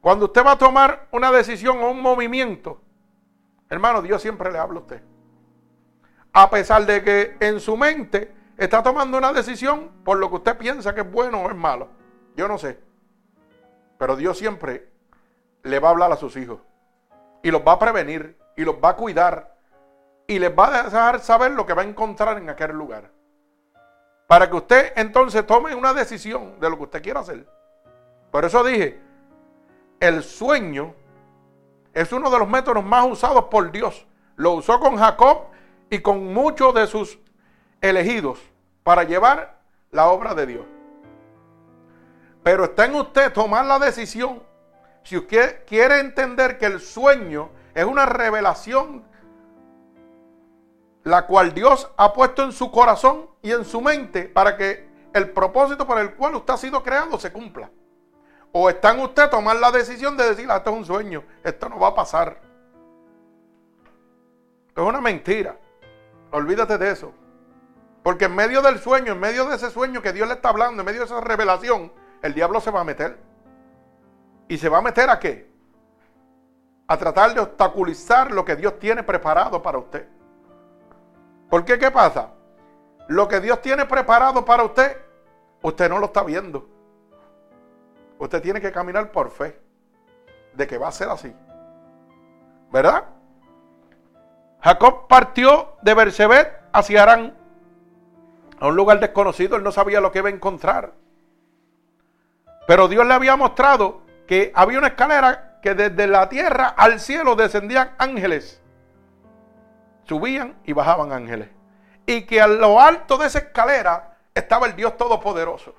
Cuando 0.00 0.26
usted 0.26 0.44
va 0.44 0.52
a 0.52 0.58
tomar 0.58 1.06
una 1.10 1.30
decisión 1.30 1.82
o 1.82 1.90
un 1.90 2.00
movimiento, 2.00 2.80
hermano, 3.68 4.02
Dios 4.02 4.22
siempre 4.22 4.50
le 4.50 4.58
habla 4.58 4.78
a 4.78 4.82
usted. 4.82 5.02
A 6.32 6.50
pesar 6.50 6.86
de 6.86 7.02
que 7.02 7.36
en 7.40 7.60
su 7.60 7.76
mente 7.76 8.32
está 8.56 8.82
tomando 8.82 9.18
una 9.18 9.32
decisión 9.32 9.90
por 10.04 10.18
lo 10.18 10.28
que 10.28 10.36
usted 10.36 10.56
piensa 10.56 10.94
que 10.94 11.00
es 11.00 11.10
bueno 11.10 11.40
o 11.40 11.50
es 11.50 11.56
malo. 11.56 11.88
Yo 12.38 12.46
no 12.46 12.56
sé. 12.56 12.78
Pero 13.98 14.14
Dios 14.14 14.38
siempre 14.38 14.88
le 15.64 15.80
va 15.80 15.88
a 15.88 15.90
hablar 15.90 16.12
a 16.12 16.16
sus 16.16 16.36
hijos. 16.36 16.60
Y 17.42 17.50
los 17.50 17.62
va 17.66 17.72
a 17.72 17.78
prevenir. 17.80 18.38
Y 18.56 18.64
los 18.64 18.76
va 18.76 18.90
a 18.90 18.96
cuidar. 18.96 19.56
Y 20.28 20.38
les 20.38 20.56
va 20.56 20.68
a 20.68 20.82
dejar 20.84 21.18
saber 21.18 21.50
lo 21.50 21.66
que 21.66 21.74
va 21.74 21.82
a 21.82 21.84
encontrar 21.84 22.38
en 22.38 22.48
aquel 22.48 22.70
lugar. 22.70 23.10
Para 24.28 24.48
que 24.48 24.54
usted 24.54 24.92
entonces 24.94 25.44
tome 25.48 25.74
una 25.74 25.92
decisión 25.92 26.60
de 26.60 26.70
lo 26.70 26.76
que 26.76 26.84
usted 26.84 27.02
quiera 27.02 27.20
hacer. 27.20 27.44
Por 28.30 28.44
eso 28.44 28.62
dije, 28.62 29.00
el 29.98 30.22
sueño 30.22 30.94
es 31.92 32.12
uno 32.12 32.30
de 32.30 32.38
los 32.38 32.48
métodos 32.48 32.84
más 32.84 33.04
usados 33.10 33.46
por 33.46 33.72
Dios. 33.72 34.06
Lo 34.36 34.52
usó 34.52 34.78
con 34.78 34.96
Jacob 34.96 35.46
y 35.90 35.98
con 36.02 36.32
muchos 36.32 36.72
de 36.72 36.86
sus 36.86 37.18
elegidos 37.80 38.38
para 38.84 39.02
llevar 39.02 39.58
la 39.90 40.06
obra 40.06 40.36
de 40.36 40.46
Dios. 40.46 40.77
Pero 42.48 42.64
está 42.64 42.86
en 42.86 42.94
usted 42.94 43.30
tomar 43.30 43.66
la 43.66 43.78
decisión. 43.78 44.42
Si 45.02 45.18
usted 45.18 45.66
quiere 45.66 46.00
entender 46.00 46.56
que 46.56 46.64
el 46.64 46.80
sueño 46.80 47.50
es 47.74 47.84
una 47.84 48.06
revelación 48.06 49.04
la 51.04 51.26
cual 51.26 51.52
Dios 51.52 51.90
ha 51.98 52.14
puesto 52.14 52.42
en 52.42 52.52
su 52.52 52.70
corazón 52.70 53.28
y 53.42 53.52
en 53.52 53.66
su 53.66 53.82
mente 53.82 54.22
para 54.30 54.56
que 54.56 54.88
el 55.12 55.28
propósito 55.28 55.86
por 55.86 55.98
el 55.98 56.14
cual 56.14 56.36
usted 56.36 56.54
ha 56.54 56.56
sido 56.56 56.82
creado 56.82 57.18
se 57.18 57.30
cumpla. 57.30 57.70
O 58.52 58.70
está 58.70 58.94
en 58.94 59.00
usted 59.00 59.28
tomar 59.28 59.56
la 59.56 59.70
decisión 59.70 60.16
de 60.16 60.30
decir, 60.30 60.50
ah, 60.50 60.56
esto 60.56 60.70
es 60.70 60.76
un 60.78 60.86
sueño, 60.86 61.24
esto 61.44 61.68
no 61.68 61.78
va 61.78 61.88
a 61.88 61.94
pasar. 61.94 62.40
es 64.74 64.82
una 64.82 65.02
mentira. 65.02 65.54
Olvídate 66.30 66.78
de 66.78 66.92
eso. 66.92 67.12
Porque 68.02 68.24
en 68.24 68.34
medio 68.34 68.62
del 68.62 68.78
sueño, 68.78 69.12
en 69.12 69.20
medio 69.20 69.44
de 69.44 69.56
ese 69.56 69.70
sueño 69.70 70.00
que 70.00 70.14
Dios 70.14 70.26
le 70.26 70.32
está 70.32 70.48
hablando, 70.48 70.80
en 70.80 70.86
medio 70.86 71.00
de 71.00 71.04
esa 71.04 71.20
revelación, 71.20 71.92
el 72.22 72.34
diablo 72.34 72.60
se 72.60 72.70
va 72.70 72.80
a 72.80 72.84
meter. 72.84 73.18
¿Y 74.48 74.58
se 74.58 74.68
va 74.68 74.78
a 74.78 74.82
meter 74.82 75.10
a 75.10 75.18
qué? 75.18 75.50
A 76.86 76.96
tratar 76.96 77.34
de 77.34 77.40
obstaculizar 77.40 78.30
lo 78.32 78.44
que 78.44 78.56
Dios 78.56 78.78
tiene 78.78 79.02
preparado 79.02 79.62
para 79.62 79.78
usted. 79.78 80.08
¿Por 81.50 81.64
qué? 81.64 81.78
¿Qué 81.78 81.90
pasa? 81.90 82.30
Lo 83.08 83.28
que 83.28 83.40
Dios 83.40 83.60
tiene 83.60 83.84
preparado 83.84 84.44
para 84.44 84.64
usted, 84.64 84.96
usted 85.62 85.88
no 85.88 85.98
lo 85.98 86.06
está 86.06 86.22
viendo. 86.22 86.68
Usted 88.18 88.42
tiene 88.42 88.60
que 88.60 88.72
caminar 88.72 89.12
por 89.12 89.30
fe 89.30 89.60
de 90.54 90.66
que 90.66 90.78
va 90.78 90.88
a 90.88 90.92
ser 90.92 91.08
así. 91.08 91.34
¿Verdad? 92.70 93.04
Jacob 94.60 95.06
partió 95.08 95.76
de 95.82 95.94
Bersebet 95.94 96.52
hacia 96.72 97.02
Arán, 97.02 97.36
a 98.58 98.66
un 98.66 98.76
lugar 98.76 98.98
desconocido. 99.00 99.56
Él 99.56 99.62
no 99.62 99.72
sabía 99.72 100.00
lo 100.00 100.10
que 100.10 100.18
iba 100.18 100.28
a 100.28 100.32
encontrar. 100.32 100.92
Pero 102.68 102.86
Dios 102.86 103.06
le 103.06 103.14
había 103.14 103.34
mostrado 103.34 104.02
que 104.26 104.52
había 104.54 104.76
una 104.76 104.88
escalera 104.88 105.58
que 105.62 105.74
desde 105.74 106.06
la 106.06 106.28
tierra 106.28 106.68
al 106.76 107.00
cielo 107.00 107.34
descendían 107.34 107.94
ángeles. 107.96 108.60
Subían 110.04 110.54
y 110.64 110.74
bajaban 110.74 111.10
ángeles. 111.14 111.48
Y 112.04 112.26
que 112.26 112.42
a 112.42 112.46
lo 112.46 112.78
alto 112.78 113.16
de 113.16 113.28
esa 113.28 113.38
escalera 113.38 114.18
estaba 114.34 114.66
el 114.66 114.76
Dios 114.76 114.98
Todopoderoso. 114.98 115.74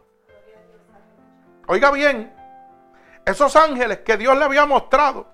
Oiga 1.68 1.92
bien, 1.92 2.34
esos 3.24 3.56
ángeles 3.56 4.00
que 4.00 4.18
Dios 4.18 4.36
le 4.36 4.46
había 4.46 4.66
mostrado 4.66 5.28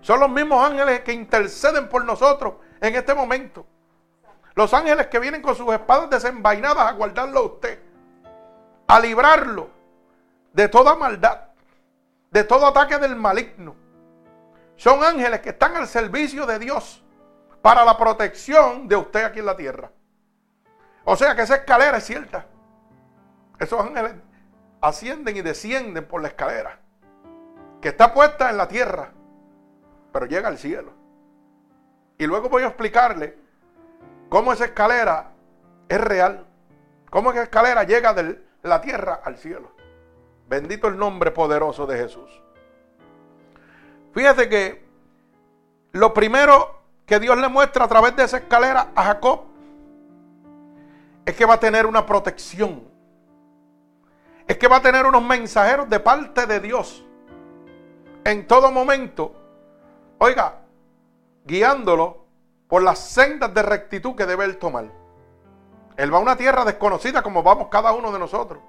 son 0.00 0.20
los 0.20 0.30
mismos 0.30 0.66
ángeles 0.66 1.00
que 1.00 1.12
interceden 1.12 1.90
por 1.90 2.02
nosotros 2.06 2.54
en 2.80 2.94
este 2.94 3.12
momento. 3.12 3.66
Los 4.54 4.72
ángeles 4.72 5.08
que 5.08 5.18
vienen 5.18 5.42
con 5.42 5.54
sus 5.54 5.70
espadas 5.70 6.08
desenvainadas 6.08 6.88
a 6.88 6.92
guardarlo 6.92 7.40
a 7.40 7.42
usted, 7.42 7.78
a 8.86 8.98
librarlo 9.00 9.77
de 10.58 10.68
toda 10.68 10.96
maldad, 10.96 11.42
de 12.32 12.42
todo 12.42 12.66
ataque 12.66 12.98
del 12.98 13.14
maligno. 13.14 13.76
Son 14.74 15.04
ángeles 15.04 15.38
que 15.38 15.50
están 15.50 15.76
al 15.76 15.86
servicio 15.86 16.46
de 16.46 16.58
Dios 16.58 17.04
para 17.62 17.84
la 17.84 17.96
protección 17.96 18.88
de 18.88 18.96
usted 18.96 19.22
aquí 19.22 19.38
en 19.38 19.46
la 19.46 19.56
tierra. 19.56 19.92
O 21.04 21.14
sea 21.14 21.36
que 21.36 21.42
esa 21.42 21.54
escalera 21.54 21.98
es 21.98 22.04
cierta. 22.06 22.46
Esos 23.60 23.80
ángeles 23.80 24.14
ascienden 24.80 25.36
y 25.36 25.42
descienden 25.42 26.04
por 26.04 26.22
la 26.22 26.26
escalera, 26.26 26.80
que 27.80 27.90
está 27.90 28.12
puesta 28.12 28.50
en 28.50 28.56
la 28.56 28.66
tierra, 28.66 29.12
pero 30.12 30.26
llega 30.26 30.48
al 30.48 30.58
cielo. 30.58 30.92
Y 32.18 32.26
luego 32.26 32.48
voy 32.48 32.64
a 32.64 32.66
explicarle 32.66 33.38
cómo 34.28 34.52
esa 34.52 34.64
escalera 34.64 35.30
es 35.88 36.00
real, 36.00 36.48
cómo 37.10 37.30
esa 37.30 37.44
escalera 37.44 37.84
llega 37.84 38.12
de 38.12 38.44
la 38.64 38.80
tierra 38.80 39.20
al 39.22 39.36
cielo. 39.38 39.77
Bendito 40.48 40.88
el 40.88 40.96
nombre 40.96 41.30
poderoso 41.30 41.86
de 41.86 41.98
Jesús. 41.98 42.42
Fíjate 44.12 44.48
que 44.48 44.88
lo 45.92 46.14
primero 46.14 46.80
que 47.04 47.20
Dios 47.20 47.36
le 47.38 47.48
muestra 47.48 47.84
a 47.84 47.88
través 47.88 48.16
de 48.16 48.24
esa 48.24 48.38
escalera 48.38 48.88
a 48.94 49.04
Jacob 49.04 49.44
es 51.24 51.36
que 51.36 51.44
va 51.44 51.54
a 51.54 51.60
tener 51.60 51.84
una 51.84 52.06
protección. 52.06 52.82
Es 54.46 54.56
que 54.56 54.68
va 54.68 54.76
a 54.76 54.82
tener 54.82 55.04
unos 55.04 55.22
mensajeros 55.22 55.88
de 55.90 56.00
parte 56.00 56.46
de 56.46 56.60
Dios 56.60 57.04
en 58.24 58.46
todo 58.46 58.70
momento. 58.70 59.34
Oiga, 60.16 60.60
guiándolo 61.44 62.24
por 62.66 62.82
las 62.82 62.98
sendas 62.98 63.52
de 63.52 63.62
rectitud 63.62 64.14
que 64.14 64.24
debe 64.24 64.46
él 64.46 64.56
tomar. 64.56 64.86
Él 65.96 66.12
va 66.12 66.18
a 66.18 66.20
una 66.20 66.36
tierra 66.36 66.64
desconocida 66.64 67.22
como 67.22 67.42
vamos 67.42 67.68
cada 67.68 67.92
uno 67.92 68.10
de 68.12 68.18
nosotros. 68.18 68.62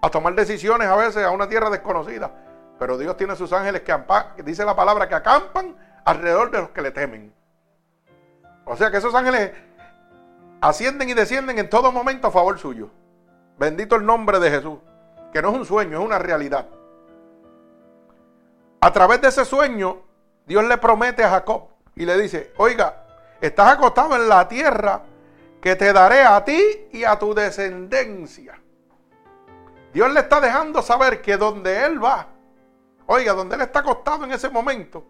A 0.00 0.10
tomar 0.10 0.34
decisiones 0.34 0.88
a 0.88 0.96
veces 0.96 1.24
a 1.24 1.30
una 1.30 1.48
tierra 1.48 1.70
desconocida. 1.70 2.30
Pero 2.78 2.98
Dios 2.98 3.16
tiene 3.16 3.34
sus 3.36 3.52
ángeles 3.52 3.82
que 3.82 4.42
dice 4.42 4.64
la 4.64 4.76
palabra 4.76 5.08
que 5.08 5.14
acampan 5.14 5.76
alrededor 6.04 6.50
de 6.50 6.58
los 6.58 6.70
que 6.70 6.82
le 6.82 6.90
temen. 6.90 7.32
O 8.64 8.76
sea 8.76 8.90
que 8.90 8.98
esos 8.98 9.14
ángeles 9.14 9.52
ascienden 10.60 11.08
y 11.08 11.14
descienden 11.14 11.58
en 11.58 11.70
todo 11.70 11.92
momento 11.92 12.28
a 12.28 12.30
favor 12.30 12.58
suyo. 12.58 12.90
Bendito 13.58 13.96
el 13.96 14.04
nombre 14.04 14.38
de 14.38 14.50
Jesús. 14.50 14.78
Que 15.32 15.40
no 15.40 15.50
es 15.50 15.54
un 15.56 15.64
sueño, 15.64 15.98
es 15.98 16.04
una 16.04 16.18
realidad. 16.18 16.66
A 18.80 18.92
través 18.92 19.20
de 19.20 19.28
ese 19.28 19.44
sueño, 19.44 20.02
Dios 20.46 20.64
le 20.64 20.78
promete 20.78 21.24
a 21.24 21.30
Jacob 21.30 21.68
y 21.94 22.04
le 22.04 22.18
dice, 22.18 22.52
oiga, 22.58 23.04
estás 23.40 23.72
acostado 23.72 24.14
en 24.16 24.28
la 24.28 24.46
tierra 24.46 25.02
que 25.60 25.74
te 25.76 25.92
daré 25.92 26.22
a 26.22 26.44
ti 26.44 26.88
y 26.92 27.04
a 27.04 27.18
tu 27.18 27.34
descendencia. 27.34 28.60
Dios 29.96 30.12
le 30.12 30.20
está 30.20 30.42
dejando 30.42 30.82
saber 30.82 31.22
que 31.22 31.38
donde 31.38 31.86
Él 31.86 32.04
va, 32.04 32.26
oiga, 33.06 33.32
donde 33.32 33.54
Él 33.54 33.62
está 33.62 33.78
acostado 33.78 34.26
en 34.26 34.32
ese 34.32 34.50
momento, 34.50 35.02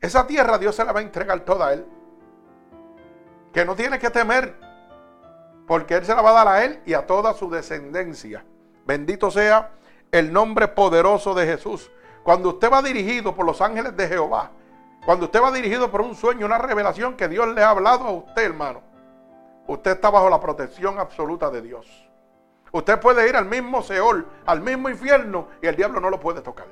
esa 0.00 0.24
tierra 0.24 0.56
Dios 0.56 0.76
se 0.76 0.84
la 0.84 0.92
va 0.92 1.00
a 1.00 1.02
entregar 1.02 1.40
toda 1.40 1.66
a 1.66 1.72
Él 1.72 1.84
que 3.52 3.64
no 3.64 3.74
tiene 3.74 3.98
que 3.98 4.10
temer, 4.10 4.54
porque 5.66 5.94
Él 5.96 6.04
se 6.04 6.14
la 6.14 6.22
va 6.22 6.30
a 6.30 6.44
dar 6.44 6.46
a 6.46 6.64
Él 6.64 6.80
y 6.86 6.94
a 6.94 7.04
toda 7.08 7.34
su 7.34 7.50
descendencia. 7.50 8.44
Bendito 8.86 9.32
sea 9.32 9.72
el 10.12 10.32
nombre 10.32 10.68
poderoso 10.68 11.34
de 11.34 11.46
Jesús. 11.46 11.90
Cuando 12.22 12.50
usted 12.50 12.70
va 12.70 12.82
dirigido 12.82 13.34
por 13.34 13.44
los 13.44 13.60
ángeles 13.60 13.96
de 13.96 14.06
Jehová, 14.06 14.52
cuando 15.04 15.24
usted 15.24 15.42
va 15.42 15.50
dirigido 15.50 15.90
por 15.90 16.02
un 16.02 16.14
sueño, 16.14 16.46
una 16.46 16.58
revelación 16.58 17.16
que 17.16 17.26
Dios 17.26 17.48
le 17.48 17.64
ha 17.64 17.70
hablado 17.70 18.04
a 18.04 18.12
usted, 18.12 18.44
hermano, 18.44 18.80
usted 19.66 19.90
está 19.90 20.08
bajo 20.08 20.30
la 20.30 20.38
protección 20.38 21.00
absoluta 21.00 21.50
de 21.50 21.62
Dios. 21.62 22.13
Usted 22.74 22.98
puede 22.98 23.28
ir 23.28 23.36
al 23.36 23.44
mismo 23.44 23.82
Seol, 23.82 24.26
al 24.46 24.60
mismo 24.60 24.88
infierno, 24.88 25.46
y 25.62 25.68
el 25.68 25.76
diablo 25.76 26.00
no 26.00 26.10
lo 26.10 26.18
puede 26.18 26.40
tocar. 26.40 26.66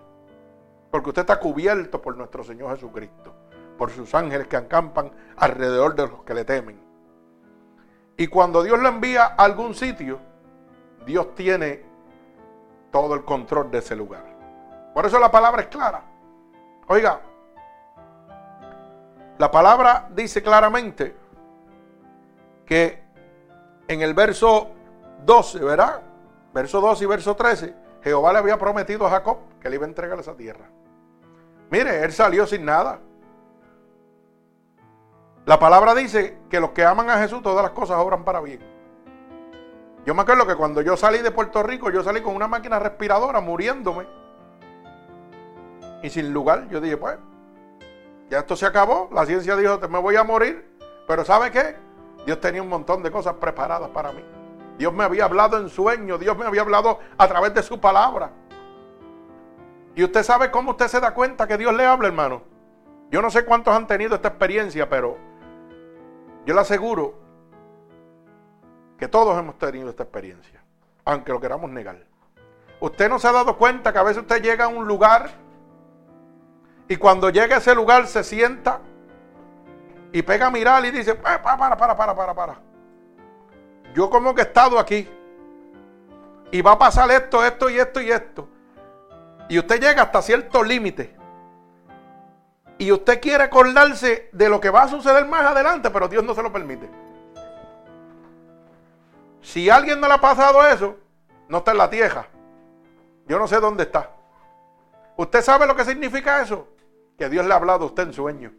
Porque 0.90 1.10
usted 1.10 1.22
está 1.22 1.38
cubierto 1.38 2.02
por 2.02 2.16
nuestro 2.16 2.42
Señor 2.42 2.74
Jesucristo 2.74 3.32
por 3.78 3.90
sus 3.90 4.12
ángeles 4.12 4.48
que 4.48 4.56
acampan 4.56 5.12
alrededor 5.36 5.94
de 5.94 6.08
los 6.08 6.24
que 6.24 6.34
le 6.34 6.44
temen. 6.44 6.80
Y 8.16 8.26
cuando 8.26 8.64
Dios 8.64 8.80
lo 8.80 8.88
envía 8.88 9.26
a 9.26 9.44
algún 9.44 9.76
sitio, 9.76 10.18
Dios 11.06 11.36
tiene 11.36 11.84
todo 12.90 13.14
el 13.14 13.24
control 13.24 13.70
de 13.70 13.78
ese 13.78 13.94
lugar. 13.94 14.24
Por 14.94 15.06
eso 15.06 15.20
la 15.20 15.30
palabra 15.30 15.62
es 15.62 15.68
clara. 15.68 16.02
Oiga, 16.88 17.20
la 19.38 19.50
palabra 19.52 20.08
dice 20.10 20.42
claramente 20.42 21.16
que 22.66 23.04
en 23.86 24.02
el 24.02 24.14
verso 24.14 24.72
12, 25.24 25.58
¿verdad? 25.60 26.02
Verso 26.52 26.80
12 26.80 27.04
y 27.04 27.06
verso 27.06 27.34
13, 27.34 27.74
Jehová 28.02 28.32
le 28.32 28.38
había 28.38 28.58
prometido 28.58 29.06
a 29.06 29.10
Jacob 29.10 29.38
que 29.60 29.70
le 29.70 29.76
iba 29.76 29.86
a 29.86 29.88
entregar 29.88 30.18
esa 30.18 30.34
tierra. 30.34 30.66
Mire, 31.70 32.04
él 32.04 32.12
salió 32.12 32.46
sin 32.46 32.64
nada. 32.64 33.00
La 35.46 35.58
palabra 35.58 35.94
dice 35.94 36.38
que 36.50 36.60
los 36.60 36.70
que 36.70 36.84
aman 36.84 37.10
a 37.10 37.18
Jesús 37.18 37.42
todas 37.42 37.62
las 37.62 37.72
cosas 37.72 37.96
obran 37.98 38.24
para 38.24 38.40
bien. 38.40 38.60
Yo 40.04 40.14
me 40.14 40.22
acuerdo 40.22 40.46
que 40.46 40.56
cuando 40.56 40.82
yo 40.82 40.96
salí 40.96 41.18
de 41.18 41.30
Puerto 41.30 41.62
Rico, 41.62 41.90
yo 41.90 42.02
salí 42.02 42.20
con 42.20 42.34
una 42.34 42.48
máquina 42.48 42.78
respiradora 42.78 43.40
muriéndome. 43.40 44.06
Y 46.02 46.10
sin 46.10 46.32
lugar, 46.32 46.68
yo 46.68 46.80
dije, 46.80 46.96
pues, 46.96 47.16
ya 48.28 48.40
esto 48.40 48.56
se 48.56 48.66
acabó. 48.66 49.08
La 49.12 49.24
ciencia 49.24 49.56
dijo, 49.56 49.78
me 49.88 49.98
voy 49.98 50.16
a 50.16 50.24
morir. 50.24 50.76
Pero 51.06 51.24
¿sabe 51.24 51.50
qué? 51.50 51.76
Dios 52.26 52.40
tenía 52.40 52.62
un 52.62 52.68
montón 52.68 53.02
de 53.02 53.10
cosas 53.10 53.34
preparadas 53.34 53.90
para 53.90 54.12
mí. 54.12 54.24
Dios 54.78 54.92
me 54.92 55.04
había 55.04 55.24
hablado 55.24 55.58
en 55.58 55.68
sueños, 55.68 56.18
Dios 56.20 56.36
me 56.36 56.46
había 56.46 56.62
hablado 56.62 56.98
a 57.18 57.28
través 57.28 57.54
de 57.54 57.62
su 57.62 57.80
palabra. 57.80 58.30
Y 59.94 60.04
usted 60.04 60.22
sabe 60.22 60.50
cómo 60.50 60.72
usted 60.72 60.88
se 60.88 61.00
da 61.00 61.14
cuenta 61.14 61.46
que 61.46 61.58
Dios 61.58 61.74
le 61.74 61.84
habla, 61.84 62.08
hermano. 62.08 62.42
Yo 63.10 63.20
no 63.20 63.30
sé 63.30 63.44
cuántos 63.44 63.74
han 63.74 63.86
tenido 63.86 64.14
esta 64.14 64.28
experiencia, 64.28 64.88
pero 64.88 65.18
yo 66.46 66.54
le 66.54 66.60
aseguro 66.60 67.14
que 68.98 69.08
todos 69.08 69.38
hemos 69.38 69.58
tenido 69.58 69.90
esta 69.90 70.04
experiencia, 70.04 70.62
aunque 71.04 71.32
lo 71.32 71.40
queramos 71.40 71.70
negar. 71.70 71.98
Usted 72.80 73.08
no 73.08 73.18
se 73.18 73.28
ha 73.28 73.32
dado 73.32 73.58
cuenta 73.58 73.92
que 73.92 73.98
a 73.98 74.02
veces 74.02 74.22
usted 74.22 74.42
llega 74.42 74.64
a 74.64 74.68
un 74.68 74.88
lugar 74.88 75.30
Y 76.88 76.96
cuando 76.96 77.30
llega 77.30 77.56
a 77.56 77.58
ese 77.58 77.74
lugar 77.74 78.06
se 78.06 78.22
sienta 78.22 78.80
y 80.12 80.20
pega 80.22 80.48
a 80.48 80.50
mirar 80.50 80.84
y 80.84 80.90
dice, 80.90 81.14
para, 81.14 81.42
para, 81.42 81.76
para, 81.76 81.96
para, 81.96 82.14
para, 82.14 82.34
para. 82.34 82.71
Yo 83.94 84.08
como 84.10 84.34
que 84.34 84.42
he 84.42 84.44
estado 84.44 84.78
aquí. 84.78 85.08
Y 86.50 86.60
va 86.62 86.72
a 86.72 86.78
pasar 86.78 87.10
esto, 87.10 87.44
esto 87.44 87.70
y 87.70 87.78
esto 87.78 88.00
y 88.00 88.10
esto. 88.10 88.48
Y 89.48 89.58
usted 89.58 89.80
llega 89.80 90.02
hasta 90.02 90.22
cierto 90.22 90.62
límite. 90.62 91.16
Y 92.78 92.90
usted 92.90 93.20
quiere 93.20 93.44
acordarse 93.44 94.28
de 94.32 94.48
lo 94.48 94.60
que 94.60 94.70
va 94.70 94.82
a 94.82 94.88
suceder 94.88 95.26
más 95.26 95.44
adelante, 95.44 95.90
pero 95.90 96.08
Dios 96.08 96.24
no 96.24 96.34
se 96.34 96.42
lo 96.42 96.52
permite. 96.52 96.90
Si 99.40 99.68
alguien 99.68 100.00
no 100.00 100.08
le 100.08 100.14
ha 100.14 100.20
pasado 100.20 100.66
eso, 100.66 100.96
no 101.48 101.58
está 101.58 101.72
en 101.72 101.78
la 101.78 101.90
tierra. 101.90 102.26
Yo 103.26 103.38
no 103.38 103.46
sé 103.46 103.60
dónde 103.60 103.84
está. 103.84 104.10
¿Usted 105.16 105.42
sabe 105.42 105.66
lo 105.66 105.76
que 105.76 105.84
significa 105.84 106.42
eso? 106.42 106.68
Que 107.18 107.28
Dios 107.28 107.46
le 107.46 107.52
ha 107.52 107.56
hablado 107.56 107.84
a 107.84 107.86
usted 107.86 108.04
en 108.04 108.12
sueño. 108.12 108.52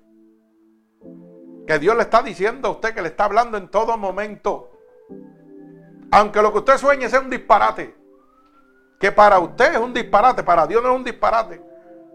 Que 1.65 1.79
Dios 1.79 1.95
le 1.95 2.03
está 2.03 2.21
diciendo 2.21 2.67
a 2.67 2.71
usted 2.71 2.93
que 2.93 3.01
le 3.01 3.09
está 3.09 3.25
hablando 3.25 3.57
en 3.57 3.69
todo 3.69 3.97
momento. 3.97 4.72
Aunque 6.11 6.41
lo 6.41 6.51
que 6.51 6.59
usted 6.59 6.77
sueñe 6.77 7.09
sea 7.09 7.19
un 7.19 7.29
disparate. 7.29 7.95
Que 8.99 9.11
para 9.11 9.39
usted 9.39 9.73
es 9.73 9.79
un 9.79 9.93
disparate, 9.93 10.43
para 10.43 10.65
Dios 10.67 10.81
no 10.81 10.91
es 10.91 10.95
un 10.95 11.03
disparate. 11.03 11.61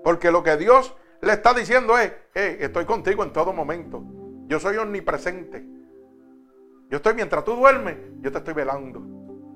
Porque 0.03 0.31
lo 0.31 0.43
que 0.43 0.57
Dios 0.57 0.95
le 1.21 1.33
está 1.33 1.53
diciendo 1.53 1.99
es, 1.99 2.13
estoy 2.35 2.85
contigo 2.85 3.23
en 3.25 3.33
todo 3.33 3.53
momento. 3.53 4.03
Yo 4.47 4.59
soy 4.59 4.77
omnipresente. 4.77 5.65
Yo 6.89 6.97
estoy, 6.97 7.15
mientras 7.15 7.45
tú 7.45 7.55
duermes, 7.55 7.97
yo 8.21 8.33
te 8.33 8.39
estoy 8.39 8.55
velando. 8.55 9.03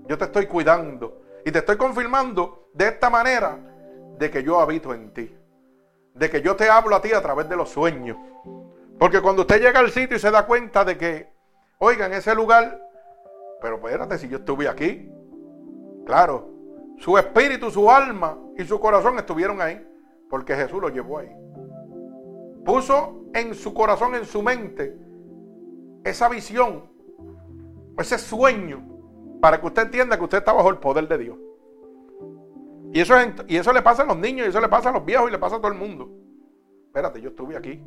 Yo 0.06 0.18
te 0.18 0.24
estoy 0.24 0.46
cuidando. 0.46 1.22
Y 1.44 1.50
te 1.50 1.60
estoy 1.60 1.76
confirmando 1.76 2.68
de 2.74 2.88
esta 2.88 3.08
manera 3.08 3.58
de 4.18 4.30
que 4.30 4.42
yo 4.42 4.60
habito 4.60 4.92
en 4.92 5.14
ti. 5.14 5.34
De 6.14 6.28
que 6.28 6.42
yo 6.42 6.54
te 6.56 6.68
hablo 6.68 6.94
a 6.94 7.00
ti 7.00 7.12
a 7.12 7.22
través 7.22 7.48
de 7.48 7.56
los 7.56 7.70
sueños. 7.70 8.18
Porque 8.98 9.22
cuando 9.22 9.42
usted 9.42 9.60
llega 9.60 9.80
al 9.80 9.90
sitio 9.90 10.16
y 10.16 10.20
se 10.20 10.30
da 10.30 10.44
cuenta 10.44 10.84
de 10.84 10.98
que, 10.98 11.32
oiga, 11.78 12.06
en 12.06 12.12
ese 12.12 12.34
lugar, 12.34 12.78
pero 13.62 13.76
espérate, 13.76 14.18
si 14.18 14.28
yo 14.28 14.38
estuve 14.38 14.68
aquí, 14.68 15.08
claro, 16.04 16.50
su 16.98 17.16
espíritu, 17.16 17.70
su 17.70 17.90
alma 17.90 18.36
y 18.58 18.64
su 18.64 18.78
corazón 18.80 19.16
estuvieron 19.18 19.60
ahí, 19.60 19.86
porque 20.28 20.56
Jesús 20.56 20.80
lo 20.80 20.88
llevó 20.88 21.18
ahí. 21.18 21.30
Puso 22.64 23.24
en 23.32 23.54
su 23.54 23.72
corazón, 23.72 24.16
en 24.16 24.24
su 24.24 24.42
mente, 24.42 24.98
esa 26.04 26.28
visión, 26.28 26.90
ese 27.96 28.18
sueño, 28.18 28.84
para 29.40 29.60
que 29.60 29.66
usted 29.66 29.82
entienda 29.82 30.16
que 30.16 30.24
usted 30.24 30.38
está 30.38 30.52
bajo 30.52 30.70
el 30.70 30.78
poder 30.78 31.06
de 31.06 31.18
Dios. 31.18 31.38
Y 32.92 33.00
eso, 33.00 33.14
y 33.46 33.56
eso 33.56 33.72
le 33.72 33.82
pasa 33.82 34.02
a 34.02 34.06
los 34.06 34.16
niños, 34.18 34.46
y 34.46 34.50
eso 34.50 34.60
le 34.60 34.68
pasa 34.68 34.90
a 34.90 34.92
los 34.92 35.04
viejos, 35.04 35.28
y 35.28 35.32
le 35.32 35.38
pasa 35.38 35.56
a 35.56 35.60
todo 35.60 35.72
el 35.72 35.78
mundo. 35.78 36.10
Espérate, 36.86 37.20
yo 37.20 37.30
estuve 37.30 37.56
aquí. 37.56 37.82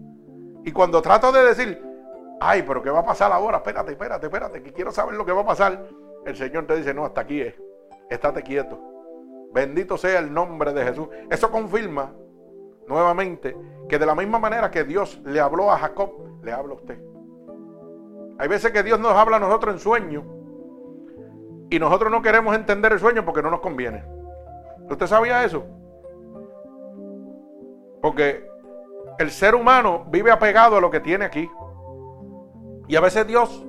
Y 0.64 0.72
cuando 0.72 1.02
trato 1.02 1.32
de 1.32 1.44
decir, 1.44 1.95
ay, 2.40 2.64
pero 2.64 2.82
¿qué 2.82 2.90
va 2.90 3.00
a 3.00 3.06
pasar 3.06 3.32
ahora? 3.32 3.58
Espérate, 3.58 3.92
espérate, 3.92 4.26
espérate, 4.28 4.64
que 4.64 4.74
quiero 4.74 4.92
saber 4.92 5.16
lo 5.16 5.26
que 5.26 5.32
va 5.32 5.42
a 5.42 5.46
pasar. 5.46 5.88
El 6.26 6.36
Señor 6.36 6.66
te 6.66 6.76
dice, 6.76 6.94
no, 6.94 7.06
hasta 7.06 7.22
aquí 7.22 7.42
es. 7.42 7.56
Estate 8.10 8.44
quieto. 8.44 8.80
Bendito 9.54 9.98
sea 9.98 10.20
el 10.20 10.34
nombre 10.34 10.74
de 10.74 10.84
Jesús. 10.84 11.08
Eso 11.30 11.50
confirma 11.50 12.14
nuevamente 12.88 13.56
que 13.88 14.00
de 14.00 14.06
la 14.06 14.16
misma 14.16 14.40
manera 14.40 14.72
que 14.72 14.84
Dios 14.84 15.22
le 15.24 15.40
habló 15.40 15.72
a 15.72 15.78
Jacob, 15.78 16.42
le 16.44 16.52
habla 16.52 16.74
a 16.74 16.78
usted. 16.78 17.00
Hay 18.38 18.48
veces 18.48 18.72
que 18.72 18.84
Dios 18.84 19.00
nos 19.00 19.14
habla 19.14 19.38
a 19.38 19.40
nosotros 19.40 19.76
en 19.76 19.80
sueño 19.80 20.26
y 21.70 21.80
nosotros 21.80 22.12
no 22.12 22.22
queremos 22.22 22.56
entender 22.56 22.92
el 22.92 23.00
sueño 23.00 23.24
porque 23.26 23.42
no 23.42 23.50
nos 23.50 23.62
conviene. 23.62 24.04
¿Usted 24.90 25.08
sabía 25.08 25.44
eso? 25.44 25.66
Porque 28.02 28.48
el 29.18 29.32
ser 29.32 29.56
humano 29.56 30.06
vive 30.10 30.32
apegado 30.32 30.78
a 30.78 30.82
lo 30.82 30.92
que 30.92 31.00
tiene 31.00 31.26
aquí. 31.26 31.50
Y 32.88 32.96
a 32.96 33.02
veces 33.02 33.26
Dios 33.28 33.66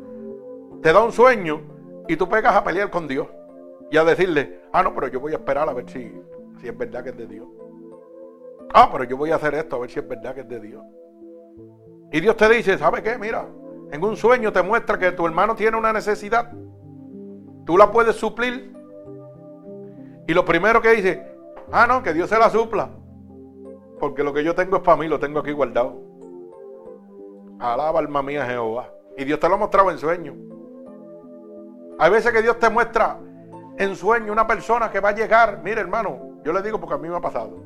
te 0.82 0.92
da 0.92 1.02
un 1.02 1.12
sueño 1.12 1.60
y 2.08 2.16
tú 2.16 2.28
pegas 2.28 2.54
a 2.54 2.64
pelear 2.64 2.90
con 2.90 3.08
Dios. 3.08 3.28
Y 3.90 3.96
a 3.96 4.04
decirle, 4.04 4.60
ah, 4.72 4.82
no, 4.82 4.94
pero 4.94 5.08
yo 5.08 5.20
voy 5.20 5.32
a 5.32 5.36
esperar 5.36 5.68
a 5.68 5.72
ver 5.72 5.88
si, 5.88 6.12
si 6.60 6.68
es 6.68 6.76
verdad 6.76 7.04
que 7.04 7.10
es 7.10 7.16
de 7.16 7.26
Dios. 7.26 7.46
Ah, 8.74 8.88
pero 8.90 9.04
yo 9.04 9.16
voy 9.16 9.30
a 9.30 9.36
hacer 9.36 9.54
esto 9.54 9.76
a 9.76 9.78
ver 9.78 9.90
si 9.90 10.00
es 10.00 10.08
verdad 10.08 10.34
que 10.34 10.40
es 10.40 10.48
de 10.48 10.60
Dios. 10.60 10.82
Y 12.12 12.20
Dios 12.20 12.36
te 12.36 12.48
dice, 12.48 12.76
¿sabe 12.78 13.02
qué? 13.02 13.16
Mira, 13.16 13.46
en 13.92 14.04
un 14.04 14.16
sueño 14.16 14.52
te 14.52 14.62
muestra 14.62 14.98
que 14.98 15.12
tu 15.12 15.26
hermano 15.26 15.54
tiene 15.54 15.76
una 15.76 15.92
necesidad. 15.92 16.52
Tú 17.64 17.76
la 17.76 17.90
puedes 17.90 18.16
suplir. 18.16 18.74
Y 20.26 20.34
lo 20.34 20.44
primero 20.44 20.82
que 20.82 20.90
dice, 20.90 21.36
ah, 21.72 21.86
no, 21.86 22.02
que 22.02 22.12
Dios 22.12 22.28
se 22.28 22.38
la 22.38 22.50
supla. 22.50 22.90
Porque 23.98 24.22
lo 24.22 24.32
que 24.32 24.44
yo 24.44 24.54
tengo 24.54 24.76
es 24.76 24.82
para 24.82 24.98
mí, 24.98 25.08
lo 25.08 25.18
tengo 25.18 25.38
aquí 25.38 25.52
guardado. 25.52 26.02
Alaba 27.58 28.00
alma 28.00 28.22
mía 28.22 28.44
Jehová. 28.44 28.95
Y 29.16 29.24
Dios 29.24 29.40
te 29.40 29.48
lo 29.48 29.54
ha 29.54 29.58
mostrado 29.58 29.90
en 29.90 29.98
sueño. 29.98 30.34
Hay 31.98 32.10
veces 32.10 32.32
que 32.32 32.42
Dios 32.42 32.58
te 32.58 32.68
muestra 32.68 33.18
en 33.78 33.96
sueño 33.96 34.32
una 34.32 34.46
persona 34.46 34.90
que 34.90 35.00
va 35.00 35.10
a 35.10 35.14
llegar. 35.14 35.60
Mire, 35.62 35.80
hermano, 35.80 36.40
yo 36.44 36.52
le 36.52 36.62
digo 36.62 36.78
porque 36.78 36.94
a 36.94 36.98
mí 36.98 37.08
me 37.08 37.16
ha 37.16 37.20
pasado. 37.20 37.56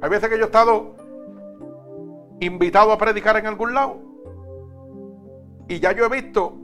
Hay 0.00 0.10
veces 0.10 0.28
que 0.28 0.36
yo 0.36 0.44
he 0.44 0.46
estado 0.46 0.96
invitado 2.40 2.92
a 2.92 2.98
predicar 2.98 3.36
en 3.36 3.46
algún 3.46 3.74
lado. 3.74 3.98
Y 5.68 5.80
ya 5.80 5.92
yo 5.92 6.06
he 6.06 6.08
visto 6.08 6.56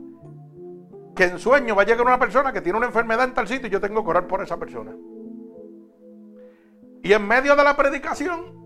que 1.15 1.25
en 1.25 1.39
sueño 1.39 1.77
va 1.77 1.83
a 1.83 1.87
llegar 1.87 2.07
una 2.07 2.19
persona 2.19 2.53
que 2.53 2.61
tiene 2.61 2.79
una 2.79 2.87
enfermedad 2.87 3.25
en 3.25 3.35
tal 3.35 3.47
sitio 3.47 3.69
y 3.69 3.71
yo 3.71 3.81
tengo 3.81 4.03
que 4.03 4.11
orar 4.11 4.27
por 4.27 4.43
esa 4.43 4.59
persona. 4.59 4.97
Y 7.03 7.13
en 7.13 7.27
medio 7.27 7.57
de 7.57 7.65
la 7.65 7.77
predicación, 7.77 8.63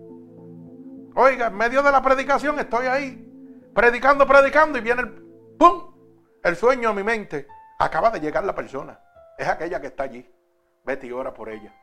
Oiga, 1.18 1.46
en 1.46 1.56
medio 1.56 1.82
de 1.82 1.90
la 1.90 2.02
predicación 2.02 2.58
estoy 2.58 2.86
ahí, 2.86 3.26
predicando, 3.74 4.26
predicando, 4.26 4.76
y 4.76 4.82
viene 4.82 5.00
el 5.00 5.25
¡pum! 5.58 5.94
El 6.42 6.56
sueño 6.56 6.90
a 6.90 6.92
mi 6.92 7.02
mente. 7.02 7.46
Acaba 7.78 8.10
de 8.10 8.20
llegar 8.20 8.44
la 8.44 8.54
persona. 8.54 8.98
Es 9.36 9.48
aquella 9.48 9.80
que 9.80 9.88
está 9.88 10.04
allí. 10.04 10.30
Vete 10.84 11.06
y 11.06 11.12
ora 11.12 11.34
por 11.34 11.48
ella. 11.48 11.74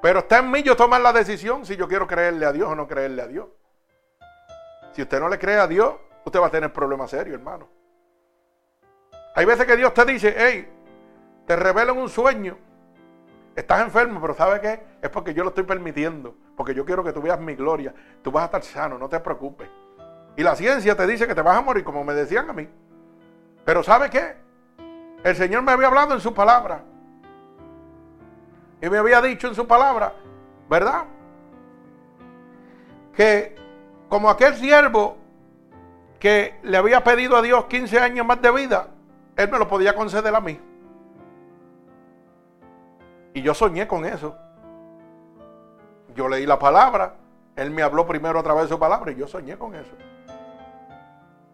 Pero 0.00 0.20
está 0.20 0.38
en 0.38 0.50
mí 0.50 0.62
yo 0.62 0.76
tomar 0.76 1.00
la 1.00 1.12
decisión 1.12 1.66
si 1.66 1.76
yo 1.76 1.86
quiero 1.86 2.06
creerle 2.06 2.46
a 2.46 2.52
Dios 2.52 2.68
o 2.68 2.74
no 2.74 2.86
creerle 2.86 3.22
a 3.22 3.26
Dios. 3.26 3.48
Si 4.92 5.02
usted 5.02 5.20
no 5.20 5.28
le 5.28 5.38
cree 5.38 5.58
a 5.58 5.66
Dios, 5.66 5.94
usted 6.24 6.40
va 6.40 6.46
a 6.46 6.50
tener 6.50 6.72
problemas 6.72 7.10
serios, 7.10 7.34
hermano. 7.34 7.68
Hay 9.34 9.44
veces 9.44 9.66
que 9.66 9.76
Dios 9.76 9.92
te 9.92 10.04
dice, 10.06 10.34
hey, 10.36 10.68
te 11.46 11.54
revela 11.56 11.92
un 11.92 12.08
sueño 12.08 12.58
Estás 13.60 13.82
enfermo, 13.82 14.20
pero 14.20 14.34
¿sabe 14.34 14.60
qué? 14.60 14.80
Es 15.02 15.10
porque 15.10 15.34
yo 15.34 15.42
lo 15.42 15.50
estoy 15.50 15.64
permitiendo. 15.64 16.34
Porque 16.56 16.74
yo 16.74 16.84
quiero 16.84 17.02
que 17.02 17.12
tú 17.12 17.20
veas 17.20 17.40
mi 17.40 17.54
gloria. 17.54 17.94
Tú 18.22 18.30
vas 18.30 18.42
a 18.42 18.46
estar 18.46 18.62
sano, 18.62 18.98
no 18.98 19.08
te 19.08 19.18
preocupes. 19.20 19.68
Y 20.36 20.42
la 20.42 20.54
ciencia 20.54 20.96
te 20.96 21.06
dice 21.06 21.26
que 21.26 21.34
te 21.34 21.42
vas 21.42 21.56
a 21.56 21.60
morir, 21.60 21.84
como 21.84 22.04
me 22.04 22.14
decían 22.14 22.48
a 22.48 22.52
mí. 22.52 22.68
Pero 23.64 23.82
¿sabe 23.82 24.10
qué? 24.10 24.36
El 25.22 25.36
Señor 25.36 25.62
me 25.62 25.72
había 25.72 25.88
hablado 25.88 26.14
en 26.14 26.20
su 26.20 26.32
palabra. 26.32 26.82
Y 28.80 28.88
me 28.88 28.98
había 28.98 29.20
dicho 29.20 29.48
en 29.48 29.54
su 29.54 29.66
palabra, 29.66 30.14
¿verdad? 30.68 31.04
Que 33.14 33.54
como 34.08 34.30
aquel 34.30 34.54
siervo 34.54 35.18
que 36.18 36.58
le 36.62 36.76
había 36.76 37.04
pedido 37.04 37.36
a 37.36 37.42
Dios 37.42 37.66
15 37.66 37.98
años 37.98 38.26
más 38.26 38.40
de 38.40 38.50
vida, 38.50 38.88
Él 39.36 39.50
me 39.50 39.58
lo 39.58 39.68
podía 39.68 39.94
conceder 39.94 40.34
a 40.34 40.40
mí. 40.40 40.58
Y 43.34 43.42
yo 43.42 43.54
soñé 43.54 43.86
con 43.86 44.04
eso. 44.04 44.36
Yo 46.14 46.28
leí 46.28 46.46
la 46.46 46.58
palabra, 46.58 47.14
Él 47.56 47.70
me 47.70 47.82
habló 47.82 48.06
primero 48.06 48.38
a 48.38 48.42
través 48.42 48.64
de 48.64 48.68
su 48.70 48.78
palabra 48.78 49.12
y 49.12 49.16
yo 49.16 49.26
soñé 49.28 49.56
con 49.56 49.74
eso. 49.74 49.92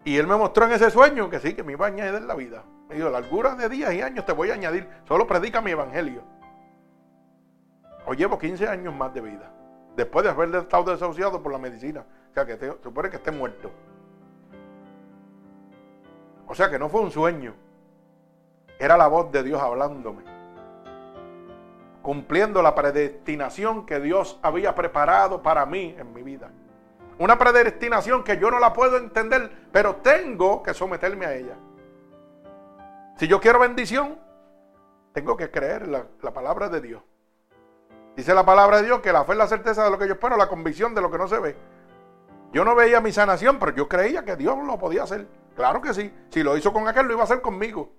Y 0.07 0.15
Él 0.15 0.25
me 0.25 0.37
mostró 0.37 0.63
en 0.63 0.71
ese 0.71 0.89
sueño 0.89 1.29
que 1.29 1.37
sí, 1.37 1.53
que 1.53 1.63
me 1.63 1.73
iba 1.73 1.85
a 1.85 1.89
añadir 1.89 2.21
la 2.21 2.33
vida. 2.33 2.63
Me 2.87 2.95
dijo, 2.95 3.09
largura 3.09 3.55
de 3.55 3.67
días 3.67 3.93
y 3.93 4.01
años 4.01 4.25
te 4.25 4.31
voy 4.31 4.49
a 4.49 4.53
añadir, 4.53 4.87
solo 5.05 5.27
predica 5.27 5.59
mi 5.59 5.71
evangelio. 5.71 6.23
Hoy 8.05 8.15
llevo 8.15 8.39
15 8.39 8.69
años 8.69 8.95
más 8.95 9.13
de 9.13 9.19
vida, 9.19 9.51
después 9.97 10.23
de 10.23 10.31
haber 10.31 10.55
estado 10.55 10.91
desahuciado 10.91 11.43
por 11.43 11.51
la 11.51 11.57
medicina. 11.57 12.05
O 12.31 12.33
sea, 12.33 12.45
que 12.45 12.57
supone 12.81 13.09
que 13.09 13.17
esté 13.17 13.31
muerto. 13.31 13.69
O 16.47 16.55
sea, 16.55 16.69
que 16.69 16.79
no 16.79 16.87
fue 16.87 17.01
un 17.01 17.11
sueño. 17.11 17.53
Era 18.79 18.95
la 18.95 19.07
voz 19.07 19.29
de 19.33 19.43
Dios 19.43 19.61
hablándome 19.61 20.23
cumpliendo 22.01 22.61
la 22.61 22.73
predestinación 22.73 23.85
que 23.85 23.99
Dios 23.99 24.39
había 24.41 24.73
preparado 24.73 25.43
para 25.43 25.65
mí 25.65 25.93
en 25.99 26.13
mi 26.13 26.23
vida. 26.23 26.49
Una 27.19 27.37
predestinación 27.37 28.23
que 28.23 28.37
yo 28.37 28.51
no 28.51 28.59
la 28.59 28.73
puedo 28.73 28.97
entender, 28.97 29.67
pero 29.71 29.97
tengo 29.97 30.61
que 30.61 30.73
someterme 30.73 31.25
a 31.25 31.33
ella. 31.33 31.55
Si 33.17 33.27
yo 33.27 33.39
quiero 33.39 33.59
bendición, 33.59 34.19
tengo 35.13 35.35
que 35.35 35.49
creer 35.49 35.87
la, 35.87 36.05
la 36.21 36.31
palabra 36.31 36.69
de 36.69 36.81
Dios. 36.81 37.01
Dice 38.15 38.33
la 38.33 38.45
palabra 38.45 38.77
de 38.77 38.83
Dios 38.83 38.99
que 38.99 39.11
la 39.11 39.23
fe 39.25 39.31
es 39.31 39.37
la 39.37 39.47
certeza 39.47 39.83
de 39.83 39.91
lo 39.91 39.97
que 39.97 40.07
yo 40.07 40.13
espero, 40.13 40.37
la 40.37 40.47
convicción 40.47 40.93
de 40.93 41.01
lo 41.01 41.09
que 41.09 41.17
no 41.17 41.27
se 41.27 41.39
ve. 41.39 41.55
Yo 42.51 42.63
no 42.63 42.75
veía 42.75 43.01
mi 43.01 43.11
sanación, 43.11 43.59
pero 43.59 43.75
yo 43.75 43.87
creía 43.87 44.23
que 44.23 44.35
Dios 44.35 44.57
lo 44.63 44.77
podía 44.77 45.03
hacer. 45.03 45.27
Claro 45.55 45.81
que 45.81 45.93
sí. 45.93 46.13
Si 46.29 46.43
lo 46.43 46.55
hizo 46.55 46.71
con 46.71 46.87
aquel, 46.87 47.07
lo 47.07 47.13
iba 47.13 47.21
a 47.21 47.25
hacer 47.25 47.41
conmigo. 47.41 47.91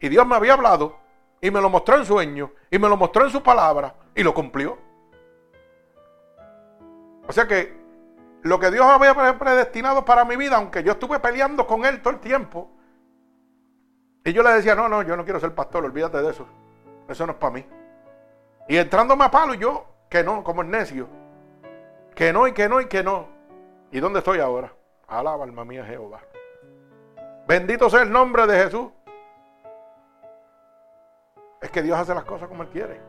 Y 0.00 0.08
Dios 0.08 0.26
me 0.26 0.34
había 0.34 0.54
hablado 0.54 0.98
y 1.40 1.50
me 1.50 1.60
lo 1.60 1.70
mostró 1.70 1.96
en 1.96 2.04
sueño 2.04 2.52
y 2.70 2.78
me 2.78 2.88
lo 2.88 2.96
mostró 2.96 3.24
en 3.24 3.30
su 3.30 3.42
palabra 3.42 3.94
y 4.14 4.22
lo 4.22 4.34
cumplió. 4.34 4.78
O 7.26 7.32
sea 7.32 7.46
que 7.46 7.81
lo 8.42 8.58
que 8.58 8.70
Dios 8.70 8.84
había 8.84 9.14
predestinado 9.38 10.04
para 10.04 10.24
mi 10.24 10.36
vida, 10.36 10.56
aunque 10.56 10.82
yo 10.82 10.92
estuve 10.92 11.20
peleando 11.20 11.66
con 11.66 11.84
Él 11.84 12.02
todo 12.02 12.14
el 12.14 12.20
tiempo, 12.20 12.70
y 14.24 14.32
yo 14.32 14.42
le 14.42 14.50
decía, 14.50 14.74
no, 14.74 14.88
no, 14.88 15.02
yo 15.02 15.16
no 15.16 15.24
quiero 15.24 15.40
ser 15.40 15.54
pastor, 15.54 15.84
olvídate 15.84 16.22
de 16.22 16.30
eso. 16.30 16.46
Eso 17.08 17.26
no 17.26 17.32
es 17.32 17.38
para 17.38 17.54
mí. 17.54 17.66
Y 18.68 18.76
entrándome 18.76 19.24
a 19.24 19.30
palo, 19.30 19.54
yo, 19.54 19.86
que 20.08 20.22
no, 20.22 20.44
como 20.44 20.62
el 20.62 20.70
necio. 20.70 21.08
Que 22.14 22.32
no, 22.32 22.46
y 22.46 22.52
que 22.52 22.68
no, 22.68 22.80
y 22.80 22.86
que 22.86 23.02
no. 23.02 23.26
¿Y 23.90 23.98
dónde 23.98 24.20
estoy 24.20 24.38
ahora? 24.38 24.72
Alaba 25.08 25.44
alma 25.44 25.64
mía 25.64 25.84
Jehová. 25.84 26.20
Bendito 27.48 27.90
sea 27.90 28.02
el 28.02 28.12
nombre 28.12 28.46
de 28.46 28.62
Jesús. 28.62 28.88
Es 31.60 31.70
que 31.70 31.82
Dios 31.82 31.98
hace 31.98 32.14
las 32.14 32.24
cosas 32.24 32.48
como 32.48 32.62
Él 32.62 32.68
quiere. 32.68 33.00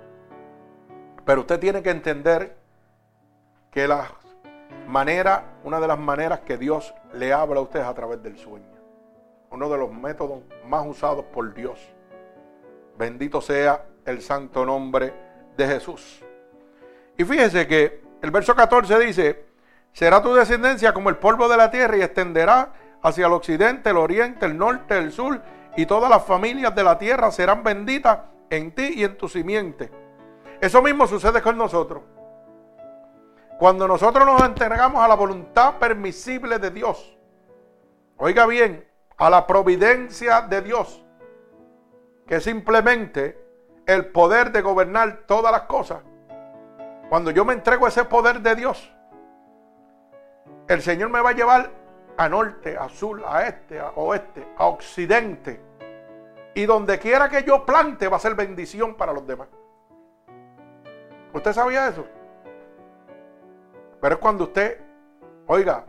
Pero 1.23 1.41
usted 1.41 1.59
tiene 1.59 1.83
que 1.83 1.91
entender 1.91 2.57
que 3.71 3.87
la 3.87 4.09
manera, 4.87 5.55
una 5.63 5.79
de 5.79 5.87
las 5.87 5.99
maneras 5.99 6.41
que 6.41 6.57
Dios 6.57 6.93
le 7.13 7.33
habla 7.33 7.59
a 7.59 7.63
usted 7.63 7.79
es 7.79 7.85
a 7.85 7.93
través 7.93 8.21
del 8.21 8.37
sueño. 8.37 8.67
Uno 9.49 9.69
de 9.69 9.77
los 9.77 9.91
métodos 9.91 10.43
más 10.67 10.85
usados 10.85 11.25
por 11.25 11.53
Dios. 11.53 11.79
Bendito 12.97 13.41
sea 13.41 13.85
el 14.05 14.21
santo 14.21 14.65
nombre 14.65 15.13
de 15.57 15.67
Jesús. 15.67 16.23
Y 17.17 17.23
fíjese 17.23 17.67
que 17.67 18.03
el 18.21 18.31
verso 18.31 18.55
14 18.55 18.99
dice, 18.99 19.45
será 19.91 20.21
tu 20.21 20.33
descendencia 20.33 20.93
como 20.93 21.09
el 21.09 21.17
polvo 21.17 21.47
de 21.47 21.57
la 21.57 21.69
tierra 21.69 21.97
y 21.97 22.01
extenderá 22.01 22.73
hacia 23.01 23.27
el 23.27 23.33
occidente, 23.33 23.89
el 23.89 23.97
oriente, 23.97 24.45
el 24.45 24.57
norte, 24.57 24.97
el 24.97 25.11
sur, 25.11 25.41
y 25.75 25.85
todas 25.85 26.09
las 26.09 26.23
familias 26.23 26.73
de 26.73 26.83
la 26.83 26.97
tierra 26.97 27.31
serán 27.31 27.63
benditas 27.63 28.19
en 28.49 28.73
ti 28.73 28.93
y 28.95 29.03
en 29.03 29.17
tu 29.17 29.27
simiente. 29.27 29.91
Eso 30.61 30.81
mismo 30.81 31.07
sucede 31.07 31.41
con 31.41 31.57
nosotros. 31.57 32.03
Cuando 33.59 33.87
nosotros 33.87 34.25
nos 34.25 34.43
entregamos 34.43 35.03
a 35.03 35.07
la 35.07 35.15
voluntad 35.15 35.75
permisible 35.77 36.59
de 36.59 36.71
Dios, 36.71 37.17
oiga 38.17 38.45
bien, 38.45 38.87
a 39.17 39.29
la 39.29 39.45
providencia 39.47 40.41
de 40.41 40.61
Dios, 40.61 41.03
que 42.27 42.39
simplemente 42.41 43.39
el 43.85 44.07
poder 44.07 44.51
de 44.51 44.61
gobernar 44.61 45.23
todas 45.27 45.51
las 45.51 45.63
cosas. 45.63 46.01
Cuando 47.09 47.31
yo 47.31 47.45
me 47.45 47.53
entrego 47.53 47.85
a 47.85 47.89
ese 47.89 48.05
poder 48.05 48.41
de 48.41 48.55
Dios, 48.55 48.91
el 50.67 50.81
Señor 50.81 51.09
me 51.09 51.21
va 51.21 51.29
a 51.29 51.33
llevar 51.33 51.69
a 52.17 52.29
norte, 52.29 52.77
a 52.77 52.89
sur, 52.89 53.23
a 53.27 53.47
este, 53.47 53.79
a 53.79 53.89
oeste, 53.91 54.47
a 54.57 54.65
occidente. 54.65 55.61
Y 56.55 56.65
donde 56.65 56.99
quiera 56.99 57.29
que 57.29 57.43
yo 57.43 57.65
plante 57.65 58.07
va 58.07 58.17
a 58.17 58.19
ser 58.19 58.35
bendición 58.35 58.95
para 58.95 59.13
los 59.13 59.25
demás. 59.25 59.47
¿Usted 61.33 61.53
sabía 61.53 61.87
eso? 61.87 62.05
Pero 64.03 64.15
es 64.15 64.19
cuando 64.19 64.43
usted, 64.43 64.81
oiga, 65.47 65.85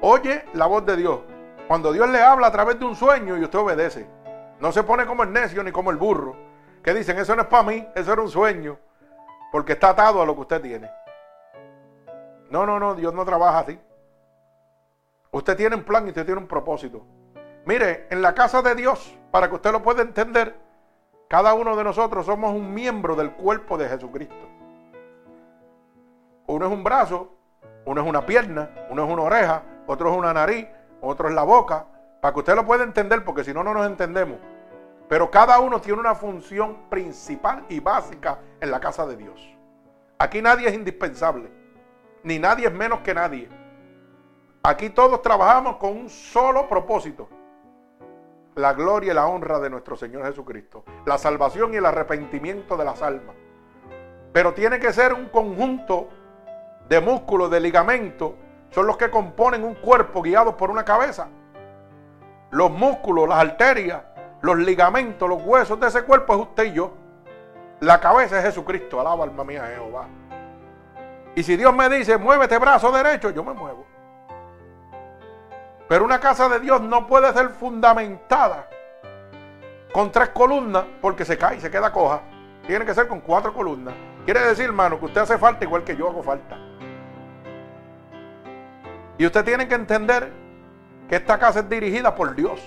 oye 0.00 0.42
la 0.54 0.64
voz 0.64 0.86
de 0.86 0.96
Dios. 0.96 1.20
Cuando 1.68 1.92
Dios 1.92 2.08
le 2.08 2.22
habla 2.22 2.46
a 2.46 2.50
través 2.50 2.78
de 2.78 2.86
un 2.86 2.96
sueño 2.96 3.36
y 3.36 3.44
usted 3.44 3.58
obedece. 3.58 4.08
No 4.58 4.72
se 4.72 4.82
pone 4.82 5.04
como 5.04 5.22
el 5.22 5.34
necio 5.34 5.62
ni 5.62 5.70
como 5.70 5.90
el 5.90 5.98
burro. 5.98 6.34
Que 6.82 6.94
dicen, 6.94 7.18
eso 7.18 7.36
no 7.36 7.42
es 7.42 7.48
para 7.48 7.64
mí, 7.64 7.86
eso 7.94 8.10
era 8.10 8.22
un 8.22 8.30
sueño. 8.30 8.78
Porque 9.52 9.74
está 9.74 9.90
atado 9.90 10.22
a 10.22 10.24
lo 10.24 10.34
que 10.34 10.40
usted 10.40 10.62
tiene. 10.62 10.90
No, 12.48 12.64
no, 12.64 12.80
no, 12.80 12.94
Dios 12.94 13.12
no 13.12 13.22
trabaja 13.22 13.58
así. 13.58 13.78
Usted 15.30 15.54
tiene 15.54 15.76
un 15.76 15.82
plan 15.82 16.06
y 16.06 16.08
usted 16.08 16.24
tiene 16.24 16.40
un 16.40 16.48
propósito. 16.48 17.04
Mire, 17.66 18.06
en 18.08 18.22
la 18.22 18.34
casa 18.34 18.62
de 18.62 18.74
Dios, 18.74 19.14
para 19.30 19.50
que 19.50 19.56
usted 19.56 19.72
lo 19.72 19.82
pueda 19.82 20.00
entender, 20.00 20.56
cada 21.28 21.52
uno 21.52 21.76
de 21.76 21.84
nosotros 21.84 22.24
somos 22.24 22.54
un 22.54 22.72
miembro 22.72 23.14
del 23.14 23.32
cuerpo 23.32 23.76
de 23.76 23.90
Jesucristo. 23.90 24.48
Uno 26.46 26.66
es 26.66 26.72
un 26.72 26.82
brazo, 26.82 27.30
uno 27.84 28.00
es 28.00 28.06
una 28.06 28.24
pierna, 28.24 28.70
uno 28.90 29.04
es 29.04 29.10
una 29.10 29.22
oreja, 29.22 29.62
otro 29.86 30.10
es 30.10 30.16
una 30.16 30.32
nariz, 30.32 30.66
otro 31.00 31.28
es 31.28 31.34
la 31.34 31.42
boca, 31.42 31.86
para 32.20 32.32
que 32.32 32.40
usted 32.40 32.54
lo 32.54 32.64
pueda 32.64 32.84
entender, 32.84 33.24
porque 33.24 33.44
si 33.44 33.52
no, 33.52 33.64
no 33.64 33.74
nos 33.74 33.86
entendemos. 33.86 34.38
Pero 35.08 35.30
cada 35.30 35.58
uno 35.60 35.80
tiene 35.80 36.00
una 36.00 36.14
función 36.14 36.88
principal 36.88 37.64
y 37.68 37.80
básica 37.80 38.38
en 38.60 38.70
la 38.70 38.80
casa 38.80 39.04
de 39.06 39.16
Dios. 39.16 39.40
Aquí 40.18 40.40
nadie 40.40 40.68
es 40.68 40.74
indispensable, 40.74 41.50
ni 42.22 42.38
nadie 42.38 42.68
es 42.68 42.72
menos 42.72 43.00
que 43.00 43.12
nadie. 43.12 43.48
Aquí 44.62 44.90
todos 44.90 45.20
trabajamos 45.22 45.76
con 45.76 45.96
un 45.96 46.08
solo 46.08 46.68
propósito. 46.68 47.28
La 48.54 48.74
gloria 48.74 49.12
y 49.12 49.14
la 49.14 49.26
honra 49.26 49.58
de 49.58 49.70
nuestro 49.70 49.96
Señor 49.96 50.24
Jesucristo. 50.24 50.84
La 51.04 51.18
salvación 51.18 51.74
y 51.74 51.78
el 51.78 51.86
arrepentimiento 51.86 52.76
de 52.76 52.84
las 52.84 53.02
almas. 53.02 53.34
Pero 54.32 54.54
tiene 54.54 54.78
que 54.78 54.92
ser 54.92 55.14
un 55.14 55.30
conjunto 55.30 56.08
de 56.92 57.00
músculos, 57.00 57.50
de 57.50 57.58
ligamentos. 57.58 58.32
Son 58.70 58.86
los 58.86 58.98
que 58.98 59.10
componen 59.10 59.64
un 59.64 59.74
cuerpo 59.76 60.20
guiado 60.20 60.58
por 60.58 60.70
una 60.70 60.84
cabeza. 60.84 61.28
Los 62.50 62.70
músculos, 62.70 63.26
las 63.26 63.38
arterias, 63.38 64.02
los 64.42 64.58
ligamentos, 64.58 65.26
los 65.26 65.42
huesos 65.42 65.80
de 65.80 65.88
ese 65.88 66.02
cuerpo 66.02 66.34
es 66.34 66.40
usted 66.40 66.64
y 66.64 66.72
yo. 66.72 66.92
La 67.80 67.98
cabeza 67.98 68.38
es 68.38 68.44
Jesucristo. 68.44 69.00
Alaba 69.00 69.24
alma 69.24 69.42
mía 69.42 69.70
Jehová. 69.74 70.06
Y 71.34 71.42
si 71.42 71.56
Dios 71.56 71.74
me 71.74 71.88
dice, 71.88 72.18
muévete 72.18 72.58
brazo 72.58 72.92
derecho, 72.92 73.30
yo 73.30 73.42
me 73.42 73.54
muevo. 73.54 73.86
Pero 75.88 76.04
una 76.04 76.20
casa 76.20 76.46
de 76.50 76.60
Dios 76.60 76.82
no 76.82 77.06
puede 77.06 77.32
ser 77.32 77.48
fundamentada 77.48 78.68
con 79.94 80.12
tres 80.12 80.28
columnas 80.28 80.84
porque 81.00 81.24
se 81.24 81.38
cae 81.38 81.56
y 81.56 81.60
se 81.62 81.70
queda 81.70 81.90
coja. 81.90 82.20
Tiene 82.66 82.84
que 82.84 82.92
ser 82.92 83.08
con 83.08 83.20
cuatro 83.20 83.54
columnas. 83.54 83.94
Quiere 84.26 84.40
decir, 84.40 84.66
hermano, 84.66 84.98
que 84.98 85.06
usted 85.06 85.22
hace 85.22 85.38
falta 85.38 85.64
igual 85.64 85.84
que 85.84 85.96
yo 85.96 86.10
hago 86.10 86.22
falta. 86.22 86.58
Y 89.22 89.26
usted 89.26 89.44
tiene 89.44 89.68
que 89.68 89.76
entender 89.76 90.32
que 91.08 91.14
esta 91.14 91.38
casa 91.38 91.60
es 91.60 91.68
dirigida 91.68 92.12
por 92.12 92.34
Dios. 92.34 92.60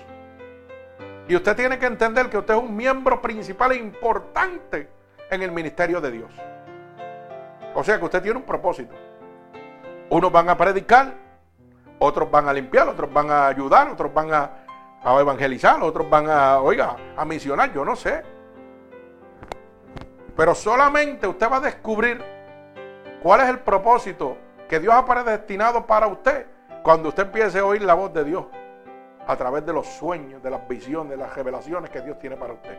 Y 1.27 1.35
usted 1.35 1.53
tiene 1.53 1.77
que 1.77 1.85
entender 1.85 2.29
que 2.29 2.37
usted 2.37 2.53
es 2.53 2.59
un 2.61 2.73
miembro 2.73 3.21
principal 3.21 3.73
e 3.73 3.75
importante 3.75 4.87
en 5.29 5.41
el 5.41 5.51
ministerio 5.51 5.99
de 5.99 6.11
Dios. 6.11 6.31
O 7.73 7.83
sea 7.83 7.99
que 7.99 8.05
usted 8.05 8.23
tiene 8.23 8.37
un 8.37 8.45
propósito. 8.45 8.95
Unos 10.09 10.31
van 10.31 10.47
a 10.47 10.55
predicar, 10.55 11.13
otros 11.99 12.31
van 12.31 12.47
a 12.47 12.53
limpiar, 12.53 12.87
otros 12.87 13.11
van 13.11 13.29
a 13.31 13.47
ayudar, 13.47 13.89
otros 13.89 14.13
van 14.13 14.33
a, 14.33 14.51
evangelizar, 15.19 15.83
otros 15.83 16.09
van 16.09 16.29
a, 16.29 16.61
oiga, 16.61 16.95
a 17.17 17.25
misionar, 17.25 17.73
yo 17.73 17.83
no 17.83 17.97
sé. 17.97 18.23
Pero 20.37 20.55
solamente 20.55 21.27
usted 21.27 21.51
va 21.51 21.57
a 21.57 21.59
descubrir 21.59 22.23
cuál 23.21 23.41
es 23.41 23.49
el 23.49 23.59
propósito 23.59 24.37
que 24.67 24.79
Dios 24.79 24.93
ha 24.93 25.05
predestinado 25.05 25.85
para 25.85 26.07
usted 26.07 26.45
cuando 26.83 27.09
usted 27.09 27.23
empiece 27.23 27.59
a 27.59 27.65
oír 27.65 27.81
la 27.81 27.93
voz 27.93 28.13
de 28.13 28.23
Dios 28.23 28.45
a 29.27 29.35
través 29.35 29.65
de 29.65 29.73
los 29.73 29.87
sueños, 29.87 30.41
de 30.43 30.49
las 30.49 30.67
visiones, 30.67 31.11
de 31.11 31.17
las 31.17 31.33
revelaciones 31.33 31.89
que 31.89 32.01
Dios 32.01 32.19
tiene 32.19 32.35
para 32.35 32.53
usted. 32.53 32.77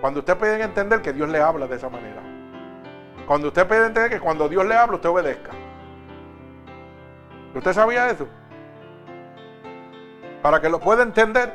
Cuando 0.00 0.20
usted 0.20 0.36
puede 0.36 0.62
entender 0.62 1.02
que 1.02 1.12
Dios 1.12 1.28
le 1.28 1.40
habla 1.40 1.66
de 1.66 1.76
esa 1.76 1.88
manera. 1.88 2.22
Cuando 3.26 3.48
usted 3.48 3.66
puede 3.66 3.86
entender 3.86 4.10
que 4.10 4.20
cuando 4.20 4.48
Dios 4.48 4.64
le 4.64 4.74
habla, 4.74 4.96
usted 4.96 5.08
obedezca. 5.08 5.50
¿Usted 7.54 7.72
sabía 7.72 8.08
eso? 8.08 8.26
Para 10.40 10.60
que 10.60 10.68
lo 10.68 10.78
pueda 10.78 11.02
entender, 11.02 11.52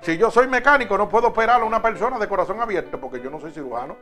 si 0.00 0.18
yo 0.18 0.30
soy 0.30 0.48
mecánico, 0.48 0.98
no 0.98 1.08
puedo 1.08 1.28
operar 1.28 1.62
a 1.62 1.64
una 1.64 1.80
persona 1.80 2.18
de 2.18 2.28
corazón 2.28 2.60
abierto 2.60 3.00
porque 3.00 3.22
yo 3.22 3.30
no 3.30 3.40
soy 3.40 3.52
cirujano. 3.52 3.96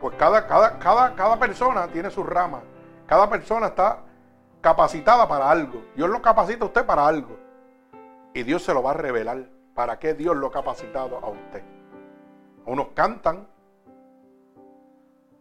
Pues 0.00 0.16
cada, 0.16 0.46
cada, 0.46 0.78
cada, 0.78 1.14
cada 1.14 1.38
persona 1.38 1.86
tiene 1.88 2.10
su 2.10 2.24
rama. 2.24 2.62
Cada 3.10 3.28
persona 3.28 3.66
está 3.66 4.04
capacitada 4.60 5.26
para 5.26 5.50
algo. 5.50 5.82
Dios 5.96 6.08
lo 6.08 6.22
capacita 6.22 6.62
a 6.62 6.68
usted 6.68 6.86
para 6.86 7.08
algo. 7.08 7.36
Y 8.32 8.44
Dios 8.44 8.62
se 8.62 8.72
lo 8.72 8.84
va 8.84 8.92
a 8.92 8.94
revelar. 8.94 9.48
¿Para 9.74 9.98
qué 9.98 10.14
Dios 10.14 10.36
lo 10.36 10.46
ha 10.46 10.52
capacitado 10.52 11.18
a 11.18 11.28
usted? 11.28 11.60
Unos 12.66 12.90
cantan. 12.94 13.48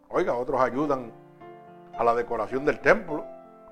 Oiga, 0.07 0.33
otros 0.33 0.59
ayudan 0.59 1.11
a 1.95 2.03
la 2.03 2.15
decoración 2.15 2.65
del 2.65 2.79
templo. 2.79 3.23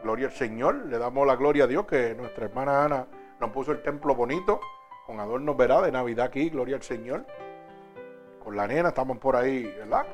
Gloria 0.03 0.27
al 0.27 0.33
Señor. 0.33 0.75
Le 0.85 0.99
damos 0.99 1.25
la 1.25 1.35
gloria 1.35 1.63
a 1.63 1.67
Dios 1.67 1.87
que 1.87 2.13
nuestra 2.13 2.45
hermana 2.45 2.85
Ana 2.85 3.07
nos 3.39 3.49
puso 3.49 3.71
el 3.71 3.81
templo 3.81 4.13
bonito, 4.13 4.59
con 5.07 5.19
adornos, 5.19 5.57
verá, 5.57 5.81
de 5.81 5.91
Navidad 5.91 6.27
aquí. 6.27 6.51
Gloria 6.51 6.75
al 6.75 6.83
Señor. 6.83 7.25
Con 8.43 8.55
la 8.55 8.67
nena 8.67 8.89
estamos 8.89 9.17
por 9.17 9.35
ahí, 9.35 9.63
¿verdad? 9.63 10.05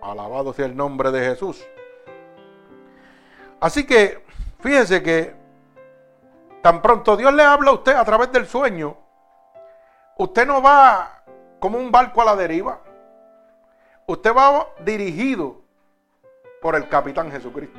Alabado 0.00 0.52
sea 0.52 0.66
el 0.66 0.76
nombre 0.76 1.12
de 1.12 1.20
Jesús. 1.20 1.64
Así 3.62 3.86
que, 3.86 4.24
fíjense 4.58 5.04
que 5.04 5.32
tan 6.62 6.82
pronto 6.82 7.16
Dios 7.16 7.32
le 7.32 7.44
habla 7.44 7.70
a 7.70 7.74
usted 7.74 7.94
a 7.94 8.04
través 8.04 8.32
del 8.32 8.44
sueño, 8.48 8.96
usted 10.18 10.44
no 10.44 10.60
va 10.60 11.22
como 11.60 11.78
un 11.78 11.92
barco 11.92 12.20
a 12.20 12.24
la 12.24 12.34
deriva. 12.34 12.80
Usted 14.06 14.34
va 14.34 14.66
dirigido 14.84 15.60
por 16.60 16.74
el 16.74 16.88
capitán 16.88 17.30
Jesucristo. 17.30 17.78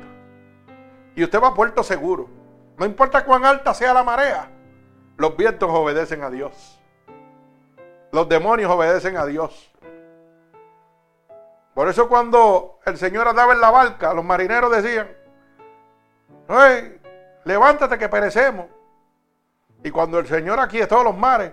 Y 1.16 1.22
usted 1.22 1.38
va 1.38 1.48
a 1.48 1.54
puerto 1.54 1.82
seguro. 1.82 2.30
No 2.78 2.86
importa 2.86 3.22
cuán 3.26 3.44
alta 3.44 3.74
sea 3.74 3.92
la 3.92 4.02
marea, 4.02 4.50
los 5.18 5.36
vientos 5.36 5.68
obedecen 5.70 6.22
a 6.22 6.30
Dios. 6.30 6.80
Los 8.10 8.26
demonios 8.26 8.70
obedecen 8.70 9.18
a 9.18 9.26
Dios. 9.26 9.70
Por 11.74 11.88
eso 11.90 12.08
cuando 12.08 12.78
el 12.86 12.96
Señor 12.96 13.28
andaba 13.28 13.52
en 13.52 13.60
la 13.60 13.70
barca, 13.70 14.14
los 14.14 14.24
marineros 14.24 14.70
decían, 14.70 15.23
levántate 17.44 17.98
que 17.98 18.08
perecemos. 18.08 18.66
Y 19.82 19.90
cuando 19.90 20.18
el 20.18 20.26
Señor 20.26 20.58
aquí 20.60 20.78
es 20.78 20.88
todos 20.88 21.04
los 21.04 21.16
mares, 21.16 21.52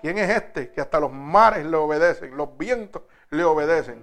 ¿quién 0.00 0.18
es 0.18 0.28
este? 0.28 0.70
Que 0.70 0.80
hasta 0.80 0.98
los 0.98 1.12
mares 1.12 1.64
le 1.64 1.76
obedecen, 1.76 2.36
los 2.36 2.56
vientos 2.56 3.02
le 3.30 3.44
obedecen. 3.44 4.02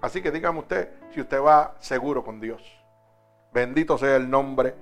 Así 0.00 0.22
que 0.22 0.30
dígame 0.30 0.58
usted 0.58 0.90
si 1.12 1.20
usted 1.20 1.40
va 1.40 1.74
seguro 1.78 2.24
con 2.24 2.40
Dios. 2.40 2.62
Bendito 3.52 3.96
sea 3.96 4.16
el 4.16 4.28
nombre 4.28 4.74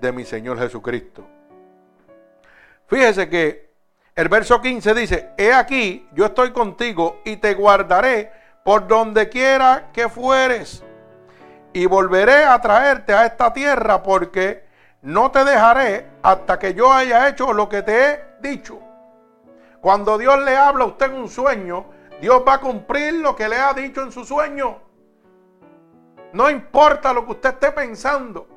de 0.00 0.12
mi 0.12 0.24
Señor 0.24 0.58
Jesucristo. 0.58 1.26
Fíjese 2.86 3.28
que 3.28 3.74
el 4.14 4.28
verso 4.28 4.60
15 4.60 4.94
dice, 4.94 5.30
he 5.36 5.52
aquí, 5.52 6.08
yo 6.12 6.26
estoy 6.26 6.52
contigo 6.52 7.20
y 7.24 7.36
te 7.36 7.54
guardaré 7.54 8.30
por 8.64 8.86
donde 8.86 9.28
quiera 9.28 9.90
que 9.92 10.08
fueres. 10.08 10.84
Y 11.74 11.84
volveré 11.86 12.44
a 12.44 12.58
traerte 12.60 13.12
a 13.12 13.26
esta 13.26 13.52
tierra 13.52 14.02
porque 14.02 14.64
no 15.02 15.30
te 15.30 15.44
dejaré 15.44 16.06
hasta 16.22 16.58
que 16.58 16.72
yo 16.72 16.90
haya 16.90 17.28
hecho 17.28 17.52
lo 17.52 17.68
que 17.68 17.82
te 17.82 18.10
he 18.10 18.24
dicho. 18.40 18.78
Cuando 19.82 20.16
Dios 20.16 20.38
le 20.42 20.56
habla 20.56 20.84
a 20.84 20.86
usted 20.86 21.10
en 21.10 21.16
un 21.16 21.28
sueño, 21.28 21.84
Dios 22.20 22.42
va 22.46 22.54
a 22.54 22.60
cumplir 22.60 23.14
lo 23.14 23.36
que 23.36 23.48
le 23.48 23.56
ha 23.58 23.74
dicho 23.74 24.02
en 24.02 24.12
su 24.12 24.24
sueño. 24.24 24.78
No 26.32 26.48
importa 26.48 27.12
lo 27.12 27.26
que 27.26 27.32
usted 27.32 27.50
esté 27.50 27.72
pensando. 27.72 28.48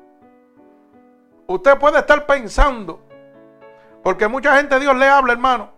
Usted 1.46 1.76
puede 1.76 1.98
estar 1.98 2.24
pensando 2.24 3.02
porque 4.02 4.28
mucha 4.28 4.56
gente 4.56 4.78
Dios 4.78 4.96
le 4.96 5.06
habla, 5.06 5.32
hermano. 5.32 5.70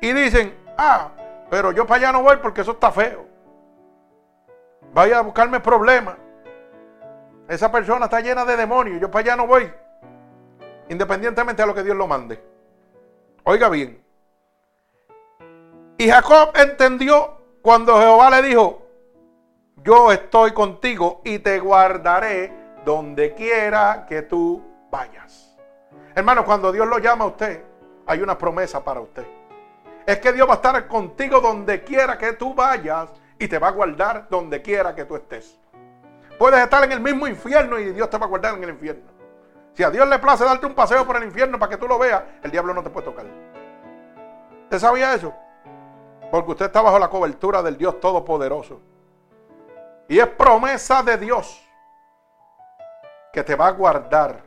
Y 0.00 0.12
dicen, 0.12 0.54
ah, 0.76 1.12
pero 1.48 1.72
yo 1.72 1.86
para 1.86 2.08
allá 2.08 2.12
no 2.12 2.22
voy 2.22 2.36
porque 2.38 2.62
eso 2.62 2.72
está 2.72 2.90
feo. 2.90 3.29
Vaya 4.92 5.18
a 5.18 5.22
buscarme 5.22 5.60
problemas. 5.60 6.16
Esa 7.48 7.70
persona 7.70 8.06
está 8.06 8.20
llena 8.20 8.44
de 8.44 8.56
demonios. 8.56 9.00
Yo 9.00 9.10
para 9.10 9.20
allá 9.22 9.36
no 9.36 9.46
voy. 9.46 9.72
Independientemente 10.88 11.62
de 11.62 11.66
lo 11.66 11.74
que 11.74 11.82
Dios 11.82 11.96
lo 11.96 12.06
mande. 12.06 12.42
Oiga 13.44 13.68
bien. 13.68 14.02
Y 15.98 16.08
Jacob 16.08 16.52
entendió 16.54 17.36
cuando 17.62 17.98
Jehová 17.98 18.30
le 18.30 18.42
dijo, 18.42 18.86
yo 19.82 20.12
estoy 20.12 20.52
contigo 20.52 21.20
y 21.24 21.38
te 21.38 21.58
guardaré 21.58 22.52
donde 22.84 23.34
quiera 23.34 24.06
que 24.06 24.22
tú 24.22 24.62
vayas. 24.90 25.58
Hermano, 26.14 26.44
cuando 26.44 26.72
Dios 26.72 26.88
lo 26.88 26.98
llama 26.98 27.24
a 27.24 27.28
usted, 27.28 27.64
hay 28.06 28.20
una 28.20 28.36
promesa 28.36 28.82
para 28.82 29.00
usted. 29.00 29.26
Es 30.06 30.18
que 30.18 30.32
Dios 30.32 30.48
va 30.48 30.52
a 30.52 30.56
estar 30.56 30.88
contigo 30.88 31.40
donde 31.40 31.82
quiera 31.84 32.18
que 32.18 32.32
tú 32.32 32.54
vayas 32.54 33.10
y 33.40 33.48
te 33.48 33.58
va 33.58 33.68
a 33.68 33.72
guardar 33.72 34.28
donde 34.28 34.60
quiera 34.60 34.94
que 34.94 35.06
tú 35.06 35.16
estés. 35.16 35.58
Puedes 36.38 36.60
estar 36.60 36.84
en 36.84 36.92
el 36.92 37.00
mismo 37.00 37.26
infierno 37.26 37.78
y 37.78 37.86
Dios 37.92 38.08
te 38.10 38.18
va 38.18 38.26
a 38.26 38.28
guardar 38.28 38.54
en 38.54 38.62
el 38.62 38.70
infierno. 38.70 39.10
Si 39.72 39.82
a 39.82 39.90
Dios 39.90 40.06
le 40.06 40.18
place 40.18 40.44
darte 40.44 40.66
un 40.66 40.74
paseo 40.74 41.06
por 41.06 41.16
el 41.16 41.24
infierno 41.24 41.58
para 41.58 41.70
que 41.70 41.78
tú 41.78 41.88
lo 41.88 41.98
veas, 41.98 42.22
el 42.42 42.50
diablo 42.50 42.74
no 42.74 42.82
te 42.82 42.90
puede 42.90 43.06
tocar. 43.06 43.26
¿Usted 44.64 44.78
sabía 44.78 45.14
eso? 45.14 45.34
Porque 46.30 46.50
usted 46.50 46.66
está 46.66 46.82
bajo 46.82 46.98
la 46.98 47.08
cobertura 47.08 47.62
del 47.62 47.78
Dios 47.78 47.98
Todopoderoso. 47.98 48.80
Y 50.06 50.18
es 50.18 50.26
promesa 50.26 51.02
de 51.02 51.16
Dios 51.16 51.66
que 53.32 53.42
te 53.42 53.54
va 53.54 53.68
a 53.68 53.72
guardar 53.72 54.42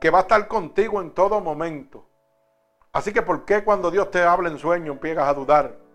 que 0.00 0.10
va 0.10 0.18
a 0.18 0.22
estar 0.22 0.46
contigo 0.46 1.00
en 1.00 1.10
todo 1.10 1.40
momento. 1.40 2.06
Así 2.92 3.12
que 3.12 3.22
¿por 3.22 3.44
qué 3.44 3.64
cuando 3.64 3.90
Dios 3.90 4.12
te 4.12 4.22
habla 4.22 4.48
en 4.48 4.58
sueño 4.58 4.92
empiezas 4.92 5.24
a 5.24 5.34
dudar 5.34 5.87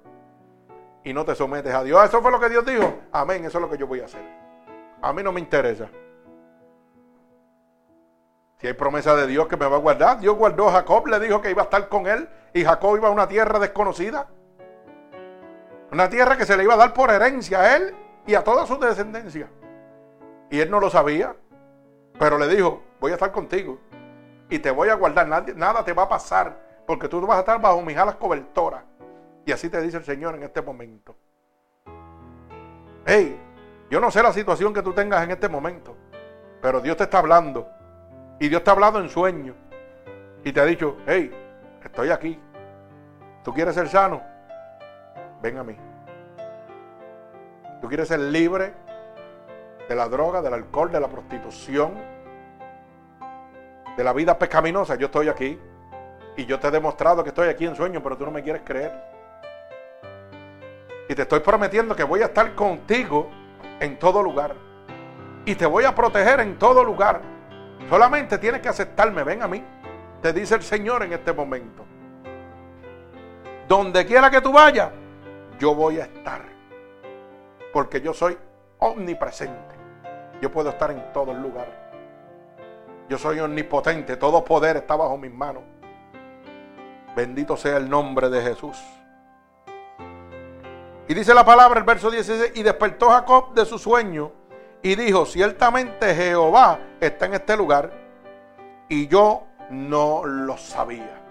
y 1.04 1.14
no 1.14 1.26
te 1.26 1.36
sometes 1.36 1.74
a 1.74 1.84
Dios? 1.84 2.04
Eso 2.04 2.22
fue 2.22 2.32
lo 2.32 2.40
que 2.40 2.50
Dios 2.50 2.66
dijo. 2.66 3.02
Amén, 3.12 3.46
eso 3.46 3.58
es 3.58 3.62
lo 3.62 3.70
que 3.70 3.78
yo 3.78 3.88
voy 3.88 4.02
a 4.02 4.06
hacer. 4.06 4.22
A 5.02 5.12
mí 5.14 5.22
no 5.22 5.32
me 5.32 5.40
interesa. 5.40 5.90
Si 8.58 8.68
hay 8.68 8.74
promesa 8.74 9.16
de 9.16 9.28
Dios 9.28 9.48
que 9.48 9.58
me 9.58 9.66
va 9.66 9.76
a 9.76 9.80
guardar, 9.80 10.20
Dios 10.20 10.38
guardó 10.38 10.70
a 10.70 10.72
Jacob, 10.72 11.08
le 11.08 11.20
dijo 11.20 11.42
que 11.42 11.52
iba 11.52 11.64
a 11.64 11.66
estar 11.66 11.90
con 11.90 12.08
él 12.08 12.30
y 12.54 12.64
Jacob 12.64 12.96
iba 12.96 13.10
a 13.10 13.12
una 13.12 13.28
tierra 13.28 13.60
desconocida. 13.60 14.28
Una 15.92 16.10
tierra 16.10 16.38
que 16.38 16.46
se 16.46 16.56
le 16.56 16.64
iba 16.64 16.76
a 16.76 16.78
dar 16.78 16.94
por 16.94 17.12
herencia 17.12 17.60
a 17.60 17.76
él 17.76 17.94
y 18.26 18.36
a 18.36 18.44
toda 18.44 18.66
su 18.66 18.80
descendencia. 18.80 19.50
Y 20.50 20.60
él 20.60 20.72
no 20.72 20.80
lo 20.80 20.90
sabía, 20.90 21.36
pero 22.18 22.38
le 22.38 22.48
dijo, 22.48 22.82
voy 23.02 23.12
a 23.12 23.16
estar 23.16 23.32
contigo 23.32 23.80
y 24.50 24.60
te 24.60 24.72
voy 24.72 24.90
a 24.90 24.96
guardar. 24.96 25.28
nada 25.28 25.84
te 25.84 25.94
va 25.94 26.04
a 26.04 26.10
pasar 26.10 26.58
porque 26.86 27.08
tú 27.08 27.20
vas 27.26 27.38
a 27.38 27.40
estar 27.42 27.60
bajo 27.60 27.82
mis 27.82 27.98
alas 27.98 28.16
cobertoras. 28.16 28.84
Y 29.46 29.52
así 29.52 29.70
te 29.70 29.82
dice 29.82 29.98
el 29.98 30.04
Señor 30.04 30.36
en 30.36 30.44
este 30.44 30.62
momento. 30.62 31.16
Hey, 33.06 33.40
yo 33.90 34.00
no 34.00 34.10
sé 34.10 34.24
la 34.24 34.32
situación 34.32 34.74
que 34.74 34.82
tú 34.82 34.94
tengas 34.94 35.24
en 35.24 35.32
este 35.32 35.50
momento, 35.50 35.96
pero 36.62 36.80
Dios 36.80 36.98
te 36.98 37.04
está 37.04 37.20
hablando. 37.20 37.68
Y 38.40 38.50
Dios 38.50 38.64
te 38.64 38.70
ha 38.70 38.74
hablado 38.74 39.00
en 39.00 39.10
sueño. 39.10 39.56
Y 40.44 40.52
te 40.52 40.60
ha 40.60 40.66
dicho, 40.66 40.98
hey, 41.06 41.32
estoy 41.84 42.10
aquí. 42.10 42.40
¿Tú 43.44 43.54
quieres 43.54 43.76
ser 43.76 43.88
sano? 43.90 44.22
Ven 45.42 45.58
a 45.58 45.64
mí. 45.64 45.76
¿Tú 47.82 47.88
quieres 47.88 48.08
ser 48.08 48.20
libre 48.20 48.74
de 49.90 49.96
la 49.96 50.08
droga, 50.08 50.42
del 50.42 50.54
alcohol, 50.54 50.92
de 50.92 51.00
la 51.00 51.10
prostitución? 51.10 52.14
de 53.96 54.04
la 54.04 54.14
vida 54.14 54.38
pecaminosa, 54.38 54.96
yo 54.96 55.08
estoy 55.08 55.30
aquí. 55.30 55.60
Y 56.36 56.46
yo 56.46 56.60
te 56.60 56.68
he 56.68 56.72
demostrado 56.72 57.24
que 57.24 57.30
estoy 57.30 57.48
aquí 57.48 57.66
en 57.66 57.76
sueño, 57.76 58.02
pero 58.02 58.18
tú 58.18 58.26
no 58.26 58.32
me 58.32 58.42
quieres 58.42 58.64
creer. 58.66 58.92
Y 61.14 61.16
te 61.16 61.22
estoy 61.22 61.42
prometiendo 61.42 61.96
que 61.96 62.04
voy 62.04 62.24
a 62.24 62.26
estar 62.26 62.56
contigo 62.56 63.30
en 63.80 64.00
todo 64.00 64.24
lugar. 64.24 64.56
Y 65.46 65.54
te 65.54 65.68
voy 65.68 65.84
a 65.84 65.94
proteger 65.94 66.40
en 66.40 66.58
todo 66.58 66.84
lugar. 66.84 67.22
Solamente 67.88 68.40
tienes 68.40 68.62
que 68.62 68.70
aceptarme. 68.70 69.22
Ven 69.22 69.44
a 69.44 69.48
mí. 69.48 69.64
Te 70.24 70.34
dice 70.34 70.56
el 70.56 70.64
Señor 70.64 71.04
en 71.04 71.14
este 71.14 71.32
momento. 71.32 71.86
Donde 73.68 74.08
quiera 74.08 74.32
que 74.32 74.42
tú 74.42 74.54
vayas, 74.54 74.90
yo 75.60 75.76
voy 75.76 76.00
a 76.00 76.06
estar. 76.06 76.42
Porque 77.72 78.02
yo 78.02 78.12
soy 78.12 78.36
omnipresente. 78.80 79.76
Yo 80.42 80.52
puedo 80.52 80.70
estar 80.70 80.90
en 80.90 81.14
todo 81.14 81.32
lugar. 81.32 81.94
Yo 83.08 83.20
soy 83.20 83.40
omnipotente, 83.40 84.18
todo 84.18 84.44
poder 84.44 84.78
está 84.78 84.96
bajo 84.96 85.16
mis 85.16 85.32
manos. 85.32 85.62
Bendito 87.16 87.56
sea 87.56 87.78
el 87.78 87.88
nombre 87.88 88.30
de 88.30 88.42
Jesús. 88.42 88.84
Y 91.08 91.14
dice 91.14 91.34
la 91.34 91.46
palabra, 91.46 91.80
el 91.80 91.86
verso 91.86 92.10
16, 92.10 92.54
y 92.56 92.64
despertó 92.64 93.10
Jacob 93.10 93.54
de 93.54 93.66
su 93.66 93.78
sueño 93.78 94.32
y 94.82 94.96
dijo, 94.96 95.26
ciertamente 95.26 96.14
Jehová 96.16 96.80
está 97.00 97.26
en 97.26 97.34
este 97.34 97.58
lugar 97.58 97.92
y 98.88 99.08
yo 99.08 99.44
no 99.70 100.26
lo 100.26 100.58
sabía. 100.58 101.22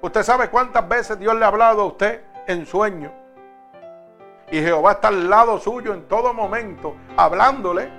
Usted 0.00 0.22
sabe 0.22 0.48
cuántas 0.48 0.88
veces 0.88 1.18
Dios 1.18 1.34
le 1.34 1.44
ha 1.44 1.48
hablado 1.48 1.82
a 1.82 1.86
usted 1.86 2.22
en 2.46 2.64
sueño. 2.64 3.12
Y 4.50 4.60
Jehová 4.60 4.92
está 4.92 5.08
al 5.08 5.28
lado 5.28 5.58
suyo 5.58 5.92
en 5.92 6.08
todo 6.08 6.32
momento, 6.32 6.96
hablándole. 7.16 7.90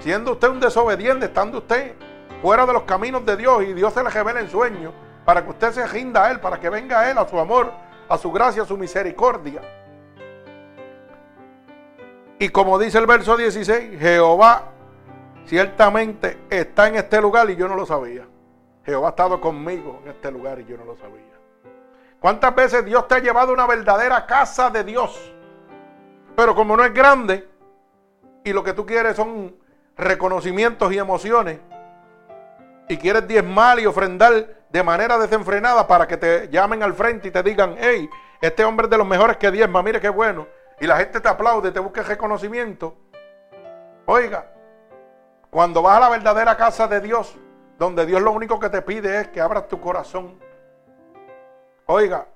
Siendo 0.00 0.32
usted 0.32 0.48
un 0.48 0.60
desobediente, 0.60 1.26
estando 1.26 1.58
usted 1.58 1.94
fuera 2.42 2.66
de 2.66 2.72
los 2.72 2.82
caminos 2.82 3.24
de 3.24 3.36
Dios 3.36 3.62
y 3.62 3.72
Dios 3.72 3.92
se 3.94 4.02
le 4.02 4.10
revela 4.10 4.40
en 4.40 4.50
sueño 4.50 4.92
para 5.24 5.44
que 5.44 5.50
usted 5.50 5.72
se 5.72 5.86
rinda 5.86 6.24
a 6.24 6.30
Él, 6.30 6.40
para 6.40 6.58
que 6.58 6.68
venga 6.68 7.00
a 7.00 7.10
Él, 7.10 7.18
a 7.18 7.26
su 7.26 7.38
amor, 7.38 7.72
a 8.08 8.18
su 8.18 8.30
gracia, 8.30 8.62
a 8.62 8.66
su 8.66 8.76
misericordia. 8.76 9.60
Y 12.38 12.50
como 12.50 12.78
dice 12.78 12.98
el 12.98 13.06
verso 13.06 13.36
16, 13.36 13.98
Jehová 13.98 14.70
ciertamente 15.46 16.38
está 16.50 16.88
en 16.88 16.96
este 16.96 17.20
lugar 17.20 17.50
y 17.50 17.56
yo 17.56 17.68
no 17.68 17.74
lo 17.74 17.84
sabía. 17.84 18.26
Jehová 18.84 19.08
ha 19.08 19.10
estado 19.10 19.40
conmigo 19.40 20.00
en 20.04 20.10
este 20.10 20.30
lugar 20.30 20.60
y 20.60 20.64
yo 20.64 20.76
no 20.76 20.84
lo 20.84 20.96
sabía. 20.96 21.24
¿Cuántas 22.20 22.54
veces 22.54 22.84
Dios 22.84 23.06
te 23.08 23.16
ha 23.16 23.18
llevado 23.18 23.50
a 23.50 23.54
una 23.54 23.66
verdadera 23.66 24.26
casa 24.26 24.70
de 24.70 24.84
Dios? 24.84 25.32
Pero 26.36 26.54
como 26.54 26.76
no 26.76 26.84
es 26.84 26.94
grande 26.94 27.48
y 28.44 28.52
lo 28.52 28.62
que 28.62 28.72
tú 28.72 28.86
quieres 28.86 29.16
son 29.16 29.56
reconocimientos 29.96 30.92
y 30.92 30.98
emociones, 30.98 31.58
y 32.88 32.96
quieres 32.96 33.26
diezmar 33.28 33.78
y 33.78 33.86
ofrendar 33.86 34.32
de 34.70 34.82
manera 34.82 35.18
desenfrenada 35.18 35.86
para 35.86 36.06
que 36.06 36.16
te 36.16 36.48
llamen 36.48 36.82
al 36.82 36.94
frente 36.94 37.28
y 37.28 37.30
te 37.30 37.42
digan, 37.42 37.76
hey, 37.78 38.08
este 38.40 38.64
hombre 38.64 38.86
es 38.86 38.90
de 38.90 38.98
los 38.98 39.06
mejores 39.06 39.36
que 39.36 39.50
diezma, 39.50 39.82
mire 39.82 40.00
qué 40.00 40.08
bueno. 40.08 40.46
Y 40.80 40.86
la 40.86 40.96
gente 40.96 41.20
te 41.20 41.28
aplaude, 41.28 41.72
te 41.72 41.80
busca 41.80 42.02
reconocimiento. 42.02 42.96
Oiga, 44.06 44.46
cuando 45.50 45.82
vas 45.82 45.96
a 45.96 46.00
la 46.00 46.08
verdadera 46.08 46.56
casa 46.56 46.86
de 46.86 47.00
Dios, 47.00 47.36
donde 47.78 48.06
Dios 48.06 48.22
lo 48.22 48.32
único 48.32 48.58
que 48.60 48.68
te 48.68 48.82
pide 48.82 49.20
es 49.20 49.28
que 49.28 49.40
abras 49.40 49.68
tu 49.68 49.80
corazón. 49.80 50.38
Oiga, 51.86 52.26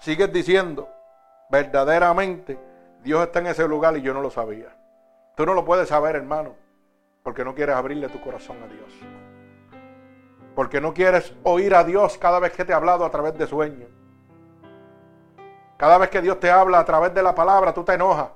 sigues 0.00 0.32
diciendo, 0.32 0.88
verdaderamente 1.50 2.58
Dios 3.02 3.22
está 3.22 3.38
en 3.38 3.48
ese 3.48 3.66
lugar 3.66 3.96
y 3.96 4.02
yo 4.02 4.12
no 4.12 4.20
lo 4.20 4.30
sabía. 4.30 4.76
Tú 5.36 5.46
no 5.46 5.54
lo 5.54 5.64
puedes 5.64 5.88
saber, 5.88 6.16
hermano, 6.16 6.56
porque 7.22 7.44
no 7.44 7.54
quieres 7.54 7.76
abrirle 7.76 8.08
tu 8.08 8.20
corazón 8.20 8.56
a 8.62 8.66
Dios. 8.66 8.92
Porque 10.54 10.80
no 10.80 10.92
quieres 10.92 11.34
oír 11.44 11.74
a 11.74 11.84
Dios 11.84 12.18
cada 12.18 12.40
vez 12.40 12.52
que 12.52 12.64
te 12.64 12.72
ha 12.72 12.76
hablado 12.76 13.04
a 13.04 13.10
través 13.10 13.38
de 13.38 13.46
sueños. 13.46 13.88
Cada 15.80 15.96
vez 15.96 16.10
que 16.10 16.20
Dios 16.20 16.38
te 16.38 16.50
habla 16.50 16.78
a 16.78 16.84
través 16.84 17.14
de 17.14 17.22
la 17.22 17.34
palabra, 17.34 17.72
tú 17.72 17.82
te 17.82 17.94
enojas. 17.94 18.28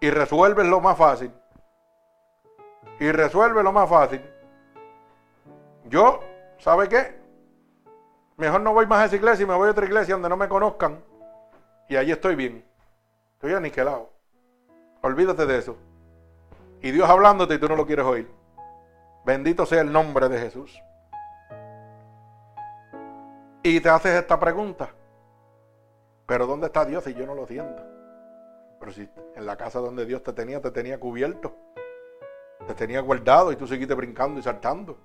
Y 0.00 0.08
resuelves 0.08 0.64
lo 0.64 0.80
más 0.80 0.96
fácil. 0.96 1.30
y 2.98 3.12
resuelve 3.12 3.62
lo 3.62 3.72
más 3.72 3.90
fácil. 3.90 4.22
Yo, 5.84 6.20
¿sabe 6.56 6.88
qué? 6.88 7.20
Mejor 8.38 8.62
no 8.62 8.72
voy 8.72 8.86
más 8.86 9.00
a 9.00 9.04
esa 9.04 9.16
iglesia 9.16 9.42
y 9.42 9.46
me 9.46 9.54
voy 9.54 9.68
a 9.68 9.72
otra 9.72 9.84
iglesia 9.84 10.14
donde 10.14 10.30
no 10.30 10.36
me 10.38 10.48
conozcan. 10.48 10.98
Y 11.90 11.96
allí 11.96 12.12
estoy 12.12 12.36
bien. 12.36 12.64
Estoy 13.34 13.52
aniquilado. 13.52 14.08
Olvídate 15.02 15.44
de 15.44 15.58
eso. 15.58 15.76
Y 16.80 16.90
Dios 16.90 17.10
hablándote 17.10 17.54
y 17.54 17.58
tú 17.58 17.68
no 17.68 17.76
lo 17.76 17.84
quieres 17.84 18.06
oír. 18.06 18.32
Bendito 19.26 19.66
sea 19.66 19.82
el 19.82 19.92
nombre 19.92 20.30
de 20.30 20.38
Jesús. 20.38 20.82
Y 23.62 23.78
te 23.80 23.90
haces 23.90 24.12
esta 24.14 24.40
pregunta. 24.40 24.88
Pero 26.26 26.46
¿dónde 26.46 26.66
está 26.66 26.84
Dios 26.84 27.04
si 27.04 27.14
yo 27.14 27.26
no 27.26 27.34
lo 27.34 27.46
siento? 27.46 27.82
Pero 28.78 28.92
si 28.92 29.08
en 29.36 29.46
la 29.46 29.56
casa 29.56 29.80
donde 29.80 30.06
Dios 30.06 30.22
te 30.22 30.32
tenía, 30.32 30.60
te 30.60 30.70
tenía 30.70 30.98
cubierto. 30.98 31.54
Te 32.66 32.74
tenía 32.74 33.00
guardado 33.00 33.52
y 33.52 33.56
tú 33.56 33.66
seguiste 33.66 33.94
brincando 33.94 34.38
y 34.38 34.42
saltando. 34.42 34.98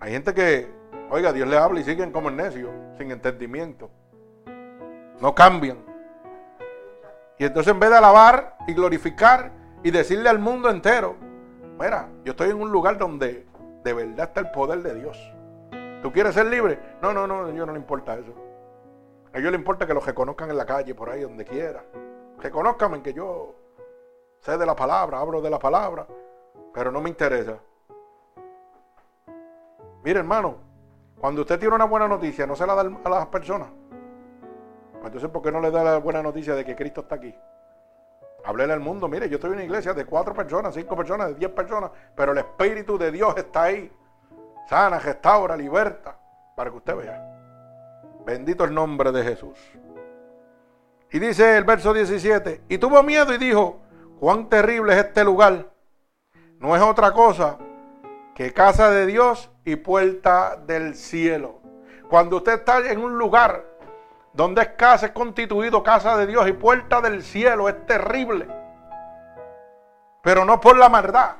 Hay 0.00 0.12
gente 0.12 0.34
que, 0.34 0.68
oiga, 1.10 1.32
Dios 1.32 1.48
le 1.48 1.56
habla 1.56 1.80
y 1.80 1.84
siguen 1.84 2.12
como 2.12 2.28
el 2.28 2.36
necio, 2.36 2.70
sin 2.98 3.10
entendimiento. 3.10 3.90
No 5.20 5.34
cambian. 5.34 5.78
Y 7.38 7.44
entonces 7.44 7.72
en 7.72 7.80
vez 7.80 7.90
de 7.90 7.96
alabar 7.96 8.56
y 8.66 8.74
glorificar 8.74 9.52
y 9.82 9.90
decirle 9.90 10.28
al 10.28 10.38
mundo 10.38 10.70
entero, 10.70 11.16
mira, 11.78 12.08
yo 12.24 12.32
estoy 12.32 12.50
en 12.50 12.60
un 12.60 12.70
lugar 12.70 12.98
donde 12.98 13.46
de 13.84 13.92
verdad 13.92 14.28
está 14.28 14.40
el 14.40 14.50
poder 14.50 14.82
de 14.82 14.94
Dios. 14.94 15.32
¿Tú 16.02 16.12
quieres 16.12 16.34
ser 16.34 16.46
libre? 16.46 16.78
No, 17.02 17.12
no, 17.12 17.26
no, 17.26 17.46
Dios 17.48 17.66
no 17.66 17.72
le 17.72 17.78
importa 17.78 18.14
eso. 18.14 18.34
A 19.36 19.38
Dios 19.38 19.52
le 19.52 19.58
importa 19.58 19.86
que 19.86 19.92
los 19.92 20.06
reconozcan 20.06 20.48
en 20.48 20.56
la 20.56 20.64
calle, 20.64 20.94
por 20.94 21.10
ahí, 21.10 21.20
donde 21.20 21.44
quiera. 21.44 21.84
Reconozcanme 22.38 23.02
que 23.02 23.12
yo 23.12 23.54
sé 24.40 24.56
de 24.56 24.64
la 24.64 24.74
palabra, 24.74 25.20
hablo 25.20 25.42
de 25.42 25.50
la 25.50 25.58
palabra, 25.58 26.06
pero 26.72 26.90
no 26.90 27.02
me 27.02 27.10
interesa. 27.10 27.58
Mire, 30.02 30.20
hermano, 30.20 30.56
cuando 31.20 31.42
usted 31.42 31.58
tiene 31.58 31.74
una 31.74 31.84
buena 31.84 32.08
noticia, 32.08 32.46
¿no 32.46 32.56
se 32.56 32.66
la 32.66 32.74
da 32.74 32.90
a 33.04 33.10
las 33.10 33.26
personas? 33.26 33.68
Pues 34.92 35.04
entonces, 35.04 35.28
¿por 35.28 35.42
qué 35.42 35.52
no 35.52 35.60
le 35.60 35.70
da 35.70 35.84
la 35.84 35.98
buena 35.98 36.22
noticia 36.22 36.54
de 36.54 36.64
que 36.64 36.74
Cristo 36.74 37.02
está 37.02 37.16
aquí? 37.16 37.34
Háblele 38.42 38.72
al 38.72 38.80
mundo, 38.80 39.06
mire, 39.06 39.28
yo 39.28 39.34
estoy 39.34 39.50
en 39.50 39.56
una 39.56 39.64
iglesia 39.64 39.92
de 39.92 40.06
cuatro 40.06 40.32
personas, 40.32 40.72
cinco 40.74 40.96
personas, 40.96 41.28
de 41.28 41.34
diez 41.34 41.50
personas, 41.50 41.90
pero 42.14 42.32
el 42.32 42.38
Espíritu 42.38 42.96
de 42.96 43.12
Dios 43.12 43.36
está 43.36 43.64
ahí. 43.64 43.92
Sana, 44.66 44.98
restaura, 44.98 45.58
liberta, 45.58 46.16
para 46.56 46.70
que 46.70 46.76
usted 46.78 46.96
vea. 46.96 47.35
Bendito 48.26 48.64
el 48.64 48.74
nombre 48.74 49.12
de 49.12 49.22
Jesús. 49.22 49.56
Y 51.12 51.20
dice 51.20 51.56
el 51.56 51.62
verso 51.62 51.94
17, 51.94 52.64
y 52.68 52.78
tuvo 52.78 53.00
miedo 53.04 53.32
y 53.32 53.38
dijo, 53.38 53.80
cuán 54.18 54.48
terrible 54.48 54.94
es 54.94 55.04
este 55.04 55.22
lugar. 55.22 55.70
No 56.58 56.74
es 56.74 56.82
otra 56.82 57.12
cosa 57.12 57.56
que 58.34 58.52
casa 58.52 58.90
de 58.90 59.06
Dios 59.06 59.48
y 59.64 59.76
puerta 59.76 60.56
del 60.56 60.96
cielo. 60.96 61.60
Cuando 62.10 62.38
usted 62.38 62.54
está 62.54 62.78
en 62.90 62.98
un 62.98 63.16
lugar 63.16 63.64
donde 64.32 64.62
es 64.62 64.68
casa, 64.70 65.06
es 65.06 65.12
constituido 65.12 65.84
casa 65.84 66.16
de 66.16 66.26
Dios 66.26 66.48
y 66.48 66.52
puerta 66.52 67.00
del 67.00 67.22
cielo, 67.22 67.68
es 67.68 67.86
terrible. 67.86 68.48
Pero 70.24 70.44
no 70.44 70.60
por 70.60 70.76
la 70.76 70.88
maldad. 70.88 71.36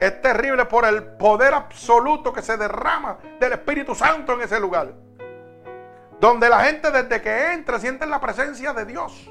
Es 0.00 0.20
terrible 0.20 0.64
por 0.64 0.84
el 0.84 1.00
poder 1.16 1.54
absoluto 1.54 2.32
que 2.32 2.42
se 2.42 2.56
derrama 2.56 3.18
del 3.38 3.52
Espíritu 3.52 3.94
Santo 3.94 4.32
en 4.32 4.40
ese 4.40 4.58
lugar. 4.58 5.03
Donde 6.20 6.48
la 6.48 6.60
gente 6.60 6.90
desde 6.90 7.20
que 7.20 7.52
entra 7.52 7.78
siente 7.78 8.06
la 8.06 8.20
presencia 8.20 8.72
de 8.72 8.84
Dios. 8.84 9.30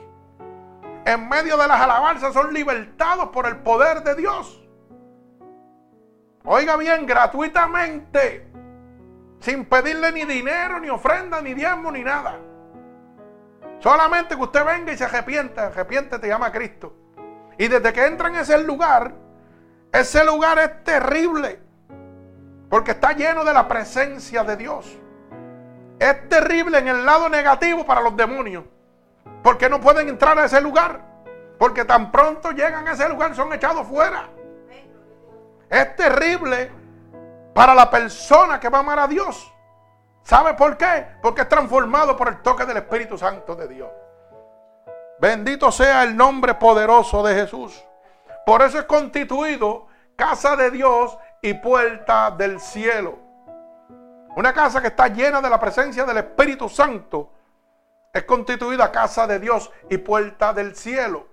En 1.06 1.28
medio 1.28 1.58
de 1.58 1.68
las 1.68 1.82
alabanzas 1.82 2.34
son 2.34 2.54
libertados 2.54 3.30
por 3.30 3.46
el 3.48 3.58
poder 3.58 4.04
de 4.04 4.16
Dios. 4.16 4.62
Oiga 6.46 6.76
bien, 6.78 7.06
gratuitamente. 7.06 8.48
Sin 9.40 9.66
pedirle 9.66 10.12
ni 10.12 10.24
dinero, 10.26 10.80
ni 10.80 10.90
ofrenda, 10.90 11.42
ni 11.42 11.54
diezmo, 11.54 11.92
ni 11.92 12.04
nada. 12.04 12.40
Solamente 13.80 14.36
que 14.36 14.42
usted 14.42 14.66
venga 14.66 14.94
y 14.94 14.98
se 14.98 15.04
arrepienta. 15.04 15.68
Arrepiente, 15.68 16.20
te 16.20 16.28
llama 16.28 16.52
Cristo. 16.52 16.96
Y 17.58 17.68
desde 17.68 17.92
que 17.92 18.06
entra 18.06 18.30
en 18.30 18.36
ese 18.36 18.58
lugar, 18.64 19.14
ese 19.92 20.24
lugar 20.24 20.58
es 20.60 20.84
terrible. 20.86 21.60
Porque 22.70 22.92
está 22.92 23.12
lleno 23.12 23.44
de 23.44 23.54
la 23.54 23.68
presencia 23.68 24.44
de 24.44 24.56
Dios. 24.56 24.98
Es 26.04 26.28
terrible 26.28 26.80
en 26.80 26.90
el 26.90 27.06
lado 27.06 27.30
negativo 27.30 27.86
para 27.86 28.02
los 28.02 28.14
demonios. 28.18 28.66
Porque 29.42 29.70
no 29.70 29.80
pueden 29.80 30.10
entrar 30.10 30.38
a 30.38 30.44
ese 30.44 30.60
lugar. 30.60 31.00
Porque 31.58 31.86
tan 31.86 32.12
pronto 32.12 32.52
llegan 32.52 32.86
a 32.86 32.92
ese 32.92 33.08
lugar 33.08 33.34
son 33.34 33.54
echados 33.54 33.88
fuera. 33.88 34.28
Es 35.70 35.96
terrible 35.96 36.70
para 37.54 37.74
la 37.74 37.90
persona 37.90 38.60
que 38.60 38.68
va 38.68 38.80
a 38.80 38.82
amar 38.82 39.00
a 39.00 39.08
Dios. 39.08 39.50
¿Sabe 40.24 40.56
por 40.56 40.76
qué? 40.76 41.08
Porque 41.22 41.44
es 41.44 41.48
transformado 41.48 42.18
por 42.18 42.28
el 42.28 42.42
toque 42.42 42.66
del 42.66 42.76
Espíritu 42.76 43.18
Santo 43.18 43.56
de 43.56 43.70
Dios. 43.70 43.90
Bendito 45.22 45.72
sea 45.72 46.04
el 46.04 46.18
nombre 46.18 46.56
poderoso 46.56 47.24
de 47.24 47.34
Jesús. 47.34 47.82
Por 48.46 48.62
eso 48.62 48.78
es 48.78 48.84
constituido 48.84 49.88
casa 50.18 50.58
de 50.58 50.70
Dios 50.70 51.18
y 51.42 51.54
puerta 51.54 52.30
del 52.32 52.60
cielo. 52.60 53.23
Una 54.36 54.54
casa 54.54 54.82
que 54.82 54.88
está 54.88 55.08
llena 55.08 55.42
de 55.42 55.50
la 55.50 55.60
presencia 55.60 56.06
del 56.06 56.18
Espíritu 56.18 56.68
Santo 56.68 57.32
es 58.12 58.24
constituida 58.24 58.92
casa 58.92 59.28
de 59.28 59.40
Dios 59.40 59.72
y 59.90 59.98
puerta 59.98 60.54
del 60.54 60.76
cielo. 60.76 61.28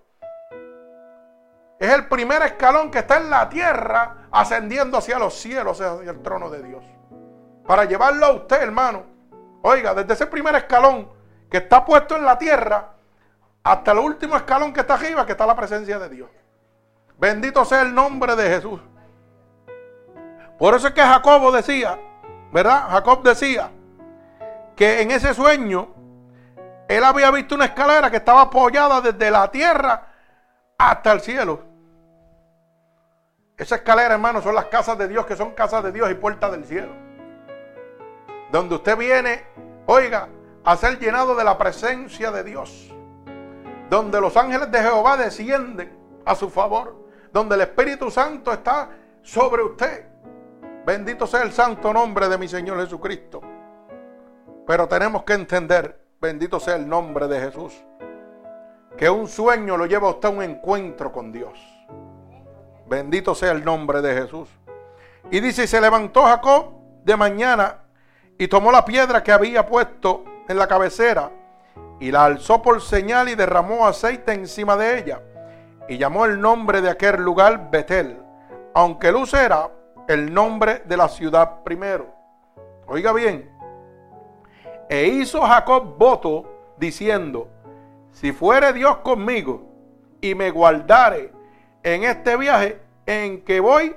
Es 1.79 1.91
el 1.91 2.09
primer 2.09 2.43
escalón 2.43 2.91
que 2.91 2.99
está 2.99 3.17
en 3.17 3.31
la 3.31 3.49
tierra 3.49 4.29
ascendiendo 4.31 4.99
hacia 4.99 5.19
los 5.19 5.35
cielos, 5.35 5.81
hacia 5.81 6.11
el 6.11 6.23
trono 6.23 6.51
de 6.51 6.63
Dios. 6.63 6.85
Para 7.67 7.85
llevarlo 7.85 8.27
a 8.27 8.33
usted, 8.33 8.63
hermano. 8.63 9.05
Oiga, 9.63 9.95
desde 9.95 10.13
ese 10.13 10.27
primer 10.27 10.55
escalón 10.57 11.11
que 11.51 11.59
está 11.59 11.85
puesto 11.85 12.17
en 12.17 12.25
la 12.25 12.37
tierra 12.37 12.93
hasta 13.63 13.93
el 13.93 13.99
último 13.99 14.37
escalón 14.37 14.73
que 14.73 14.81
está 14.81 14.95
arriba, 14.95 15.25
que 15.25 15.33
está 15.33 15.47
la 15.47 15.57
presencia 15.57 15.99
de 15.99 16.09
Dios. 16.09 16.31
Bendito 17.19 17.65
sea 17.65 17.83
el 17.83 17.95
nombre 17.95 18.37
de 18.37 18.49
Jesús. 18.49 18.81
Por 20.59 20.75
eso 20.75 20.89
es 20.89 20.95
que 20.95 21.03
Jacobo 21.03 21.53
decía, 21.53 21.99
¿verdad? 22.53 22.89
Jacob 22.91 23.23
decía 23.23 23.71
que 24.77 25.03
en 25.03 25.11
ese 25.11 25.35
sueño 25.35 25.95
él 26.89 27.05
había 27.05 27.31
visto 27.31 27.55
una 27.55 27.67
escalera 27.67 28.11
que 28.11 28.17
estaba 28.17 28.43
apoyada 28.43 29.01
desde 29.01 29.31
la 29.31 29.51
tierra 29.51 30.09
hasta 30.77 31.13
el 31.13 31.21
cielo. 31.21 31.63
Esa 33.57 33.77
escalera, 33.77 34.15
hermano, 34.15 34.41
son 34.41 34.55
las 34.55 34.65
casas 34.67 34.97
de 34.99 35.07
Dios, 35.07 35.27
que 35.27 35.37
son 35.37 35.53
casas 35.53 35.85
de 35.85 35.93
Dios 35.93 36.11
y 36.11 36.15
puertas 36.15 36.51
del 36.51 36.65
cielo. 36.65 36.93
Donde 38.51 38.75
usted 38.75 38.97
viene, 38.97 39.45
oiga, 39.87 40.29
a 40.65 40.77
ser 40.77 40.99
llenado 40.99 41.35
de 41.37 41.45
la 41.45 41.59
presencia 41.59 42.31
de 42.31 42.43
Dios. 42.43 42.93
Donde 43.89 44.21
los 44.21 44.37
ángeles 44.37 44.71
de 44.73 44.81
Jehová 44.81 45.17
descienden 45.17 45.97
a 46.25 46.35
su 46.35 46.51
favor. 46.51 47.07
Donde 47.33 47.55
el 47.55 47.61
Espíritu 47.61 48.11
Santo 48.11 48.53
está 48.53 48.91
sobre 49.23 49.63
usted. 49.63 50.10
Bendito 50.85 51.27
sea 51.27 51.43
el 51.43 51.53
santo 51.53 51.93
nombre 51.93 52.29
de 52.29 52.39
mi 52.39 52.49
Señor 52.49 52.81
Jesucristo. 52.81 53.43
Pero 54.67 54.89
tenemos 54.89 55.25
que 55.25 55.35
entender, 55.35 56.01
bendito 56.21 56.59
sea 56.59 56.77
el 56.77 56.89
nombre 56.89 57.29
de 57.29 57.41
Jesús, 57.41 57.75
que 58.97 59.11
un 59.11 59.29
sueño 59.29 59.77
lo 59.77 59.87
lleva 59.87 60.09
a 60.09 60.13
usted 60.13 60.29
a 60.29 60.33
un 60.33 60.43
encuentro 60.43 61.13
con 61.13 61.33
Dios. 61.33 61.59
Bendito 62.87 63.35
sea 63.35 63.53
el 63.53 63.65
nombre 63.65 64.01
de 64.01 64.15
Jesús. 64.15 64.49
Y 65.31 65.41
dice, 65.41 65.67
se 65.67 65.81
levantó 65.81 66.23
Jacob 66.25 66.73
de 67.05 67.17
mañana 67.17 67.79
y 68.39 68.49
tomó 68.49 68.73
la 68.73 68.85
piedra 68.85 69.23
que 69.23 69.33
había 69.33 69.67
puesto 69.67 70.25
en 70.49 70.57
la 70.57 70.67
cabecera 70.67 71.31
y 72.01 72.11
la 72.11 72.25
alzó 72.25 72.63
por 72.63 72.81
señal 72.81 73.29
y 73.29 73.35
derramó 73.35 73.87
aceite 73.87 74.33
encima 74.33 74.77
de 74.77 74.99
ella. 74.99 75.21
Y 75.89 75.99
llamó 75.99 76.25
el 76.25 76.41
nombre 76.41 76.81
de 76.81 76.91
aquel 76.91 77.23
lugar 77.23 77.71
Betel, 77.71 78.19
aunque 78.75 79.13
Luz 79.13 79.35
era 79.35 79.69
el 80.09 80.33
nombre 80.33 80.83
de 80.87 80.97
la 80.97 81.09
ciudad 81.09 81.63
primero. 81.63 82.07
Oiga 82.87 83.13
bien, 83.13 83.51
e 84.89 85.07
hizo 85.07 85.43
Jacob 85.43 85.97
voto 85.97 86.75
diciendo, 86.77 87.49
si 88.11 88.33
fuere 88.33 88.73
Dios 88.73 88.99
conmigo 88.99 89.63
y 90.21 90.35
me 90.35 90.51
guardare 90.51 91.33
en 91.83 92.05
este 92.05 92.37
viaje 92.37 92.81
en 93.07 93.45
que 93.45 93.61
voy 93.61 93.95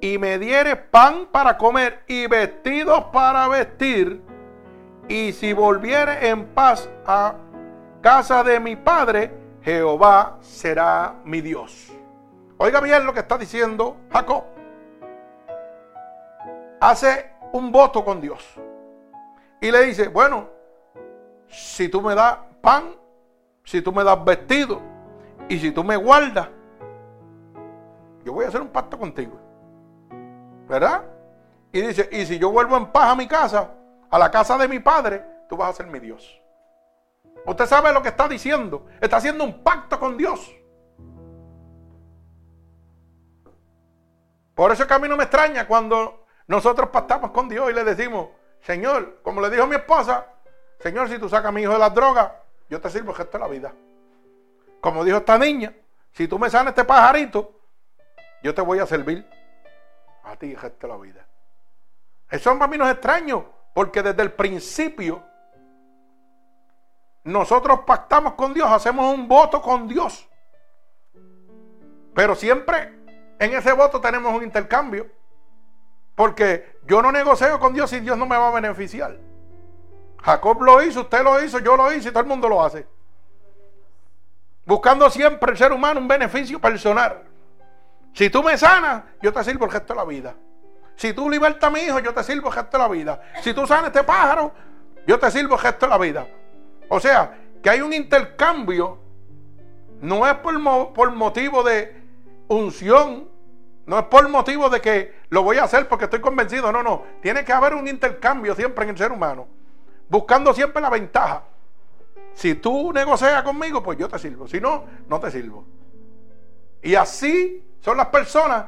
y 0.00 0.18
me 0.18 0.38
diere 0.38 0.76
pan 0.76 1.28
para 1.30 1.56
comer 1.56 2.02
y 2.08 2.26
vestidos 2.26 3.04
para 3.12 3.48
vestir, 3.48 4.22
y 5.08 5.32
si 5.32 5.52
volviere 5.52 6.28
en 6.28 6.46
paz 6.46 6.90
a 7.06 7.36
casa 8.00 8.42
de 8.42 8.58
mi 8.58 8.74
padre, 8.74 9.32
Jehová 9.62 10.38
será 10.40 11.14
mi 11.24 11.40
Dios. 11.40 11.92
Oiga 12.58 12.80
bien 12.80 13.06
lo 13.06 13.14
que 13.14 13.20
está 13.20 13.38
diciendo 13.38 13.96
Jacob. 14.10 14.55
Hace 16.80 17.32
un 17.52 17.72
voto 17.72 18.04
con 18.04 18.20
Dios. 18.20 18.44
Y 19.60 19.70
le 19.70 19.84
dice, 19.84 20.08
bueno, 20.08 20.48
si 21.48 21.88
tú 21.88 22.00
me 22.02 22.14
das 22.14 22.38
pan, 22.60 22.94
si 23.64 23.82
tú 23.82 23.92
me 23.92 24.04
das 24.04 24.22
vestido, 24.24 24.80
y 25.48 25.58
si 25.58 25.70
tú 25.70 25.84
me 25.84 25.96
guardas, 25.96 26.48
yo 28.24 28.32
voy 28.32 28.44
a 28.44 28.48
hacer 28.48 28.60
un 28.60 28.68
pacto 28.68 28.98
contigo. 28.98 29.38
¿Verdad? 30.68 31.04
Y 31.72 31.80
dice, 31.80 32.08
y 32.10 32.26
si 32.26 32.38
yo 32.38 32.50
vuelvo 32.50 32.76
en 32.76 32.86
paz 32.86 33.10
a 33.10 33.16
mi 33.16 33.28
casa, 33.28 33.70
a 34.10 34.18
la 34.18 34.30
casa 34.30 34.58
de 34.58 34.66
mi 34.66 34.80
padre, 34.80 35.24
tú 35.48 35.56
vas 35.56 35.70
a 35.70 35.72
ser 35.74 35.86
mi 35.86 36.00
Dios. 36.00 36.40
Usted 37.46 37.66
sabe 37.66 37.92
lo 37.92 38.02
que 38.02 38.08
está 38.08 38.28
diciendo. 38.28 38.86
Está 39.00 39.18
haciendo 39.18 39.44
un 39.44 39.62
pacto 39.62 40.00
con 40.00 40.16
Dios. 40.16 40.52
Por 44.54 44.72
eso 44.72 44.82
es 44.82 44.88
que 44.88 44.94
a 44.94 44.98
mí 44.98 45.08
no 45.08 45.16
me 45.16 45.24
extraña 45.24 45.68
cuando 45.68 46.25
nosotros 46.46 46.90
pactamos 46.90 47.30
con 47.30 47.48
Dios 47.48 47.70
y 47.70 47.74
le 47.74 47.84
decimos, 47.84 48.28
Señor, 48.60 49.20
como 49.22 49.40
le 49.40 49.50
dijo 49.50 49.66
mi 49.66 49.76
esposa, 49.76 50.26
Señor, 50.78 51.08
si 51.08 51.18
tú 51.18 51.28
sacas 51.28 51.48
a 51.48 51.52
mi 51.52 51.62
hijo 51.62 51.72
de 51.72 51.78
las 51.78 51.94
drogas, 51.94 52.30
yo 52.68 52.80
te 52.80 52.90
sirvo 52.90 53.14
el 53.16 53.30
de 53.30 53.38
la 53.38 53.48
vida. 53.48 53.72
Como 54.80 55.04
dijo 55.04 55.18
esta 55.18 55.38
niña, 55.38 55.74
si 56.12 56.28
tú 56.28 56.38
me 56.38 56.50
sanas 56.50 56.70
este 56.70 56.84
pajarito, 56.84 57.52
yo 58.42 58.54
te 58.54 58.62
voy 58.62 58.78
a 58.78 58.86
servir 58.86 59.28
a 60.24 60.36
ti 60.36 60.56
el 60.60 60.78
de 60.78 60.88
la 60.88 60.96
vida. 60.96 61.26
Eso 62.30 62.52
para 62.54 62.66
mí 62.66 62.76
no 62.76 62.84
es 62.86 62.92
extraño, 62.92 63.46
porque 63.74 64.02
desde 64.02 64.22
el 64.22 64.32
principio 64.32 65.22
nosotros 67.24 67.80
pactamos 67.86 68.34
con 68.34 68.54
Dios, 68.54 68.70
hacemos 68.70 69.12
un 69.12 69.26
voto 69.26 69.60
con 69.60 69.88
Dios. 69.88 70.28
Pero 72.14 72.34
siempre 72.34 72.98
en 73.38 73.52
ese 73.52 73.72
voto 73.72 74.00
tenemos 74.00 74.34
un 74.34 74.42
intercambio. 74.42 75.10
Porque 76.16 76.78
yo 76.88 77.00
no 77.02 77.12
negocio 77.12 77.60
con 77.60 77.72
Dios 77.74 77.90
si 77.90 78.00
Dios 78.00 78.18
no 78.18 78.26
me 78.26 78.36
va 78.36 78.48
a 78.48 78.52
beneficiar. 78.52 79.16
Jacob 80.22 80.60
lo 80.62 80.82
hizo, 80.82 81.02
usted 81.02 81.22
lo 81.22 81.40
hizo, 81.44 81.60
yo 81.60 81.76
lo 81.76 81.92
hice 81.92 82.08
y 82.08 82.10
todo 82.10 82.22
el 82.22 82.26
mundo 82.26 82.48
lo 82.48 82.64
hace. 82.64 82.84
Buscando 84.64 85.08
siempre 85.10 85.52
el 85.52 85.58
ser 85.58 85.72
humano 85.72 86.00
un 86.00 86.08
beneficio 86.08 86.58
personal. 86.58 87.22
Si 88.12 88.30
tú 88.30 88.42
me 88.42 88.56
sanas, 88.56 89.04
yo 89.22 89.32
te 89.32 89.44
sirvo 89.44 89.66
el 89.66 89.70
gesto 89.70 89.92
de 89.92 89.98
la 89.98 90.04
vida. 90.04 90.34
Si 90.96 91.12
tú 91.12 91.28
libertas 91.28 91.68
a 91.68 91.70
mi 91.70 91.80
hijo, 91.80 91.98
yo 92.00 92.14
te 92.14 92.24
sirvo 92.24 92.48
el 92.48 92.54
gesto 92.54 92.78
de 92.78 92.82
la 92.82 92.88
vida. 92.88 93.22
Si 93.42 93.52
tú 93.52 93.66
sanas 93.66 93.88
este 93.88 94.02
pájaro, 94.02 94.52
yo 95.06 95.18
te 95.18 95.30
sirvo 95.30 95.54
el 95.54 95.60
gesto 95.60 95.86
de 95.86 95.90
la 95.90 95.98
vida. 95.98 96.26
O 96.88 96.98
sea, 96.98 97.38
que 97.62 97.68
hay 97.68 97.82
un 97.82 97.92
intercambio. 97.92 98.98
No 100.00 100.26
es 100.26 100.34
por, 100.36 100.92
por 100.92 101.12
motivo 101.12 101.62
de 101.62 102.02
unción, 102.48 103.28
no 103.86 103.98
es 103.98 104.04
por 104.06 104.28
motivo 104.28 104.68
de 104.68 104.80
que 104.80 105.14
lo 105.30 105.44
voy 105.44 105.58
a 105.58 105.64
hacer 105.64 105.88
porque 105.88 106.04
estoy 106.06 106.20
convencido. 106.20 106.72
No, 106.72 106.82
no. 106.82 107.04
Tiene 107.22 107.44
que 107.44 107.52
haber 107.52 107.74
un 107.74 107.86
intercambio 107.86 108.54
siempre 108.54 108.84
en 108.84 108.90
el 108.90 108.98
ser 108.98 109.12
humano. 109.12 109.46
Buscando 110.08 110.52
siempre 110.52 110.82
la 110.82 110.90
ventaja. 110.90 111.44
Si 112.34 112.56
tú 112.56 112.92
negocias 112.92 113.42
conmigo, 113.44 113.82
pues 113.82 113.96
yo 113.96 114.08
te 114.08 114.18
sirvo. 114.18 114.48
Si 114.48 114.60
no, 114.60 114.84
no 115.08 115.20
te 115.20 115.30
sirvo. 115.30 115.64
Y 116.82 116.96
así 116.96 117.64
son 117.80 117.96
las 117.96 118.08
personas 118.08 118.66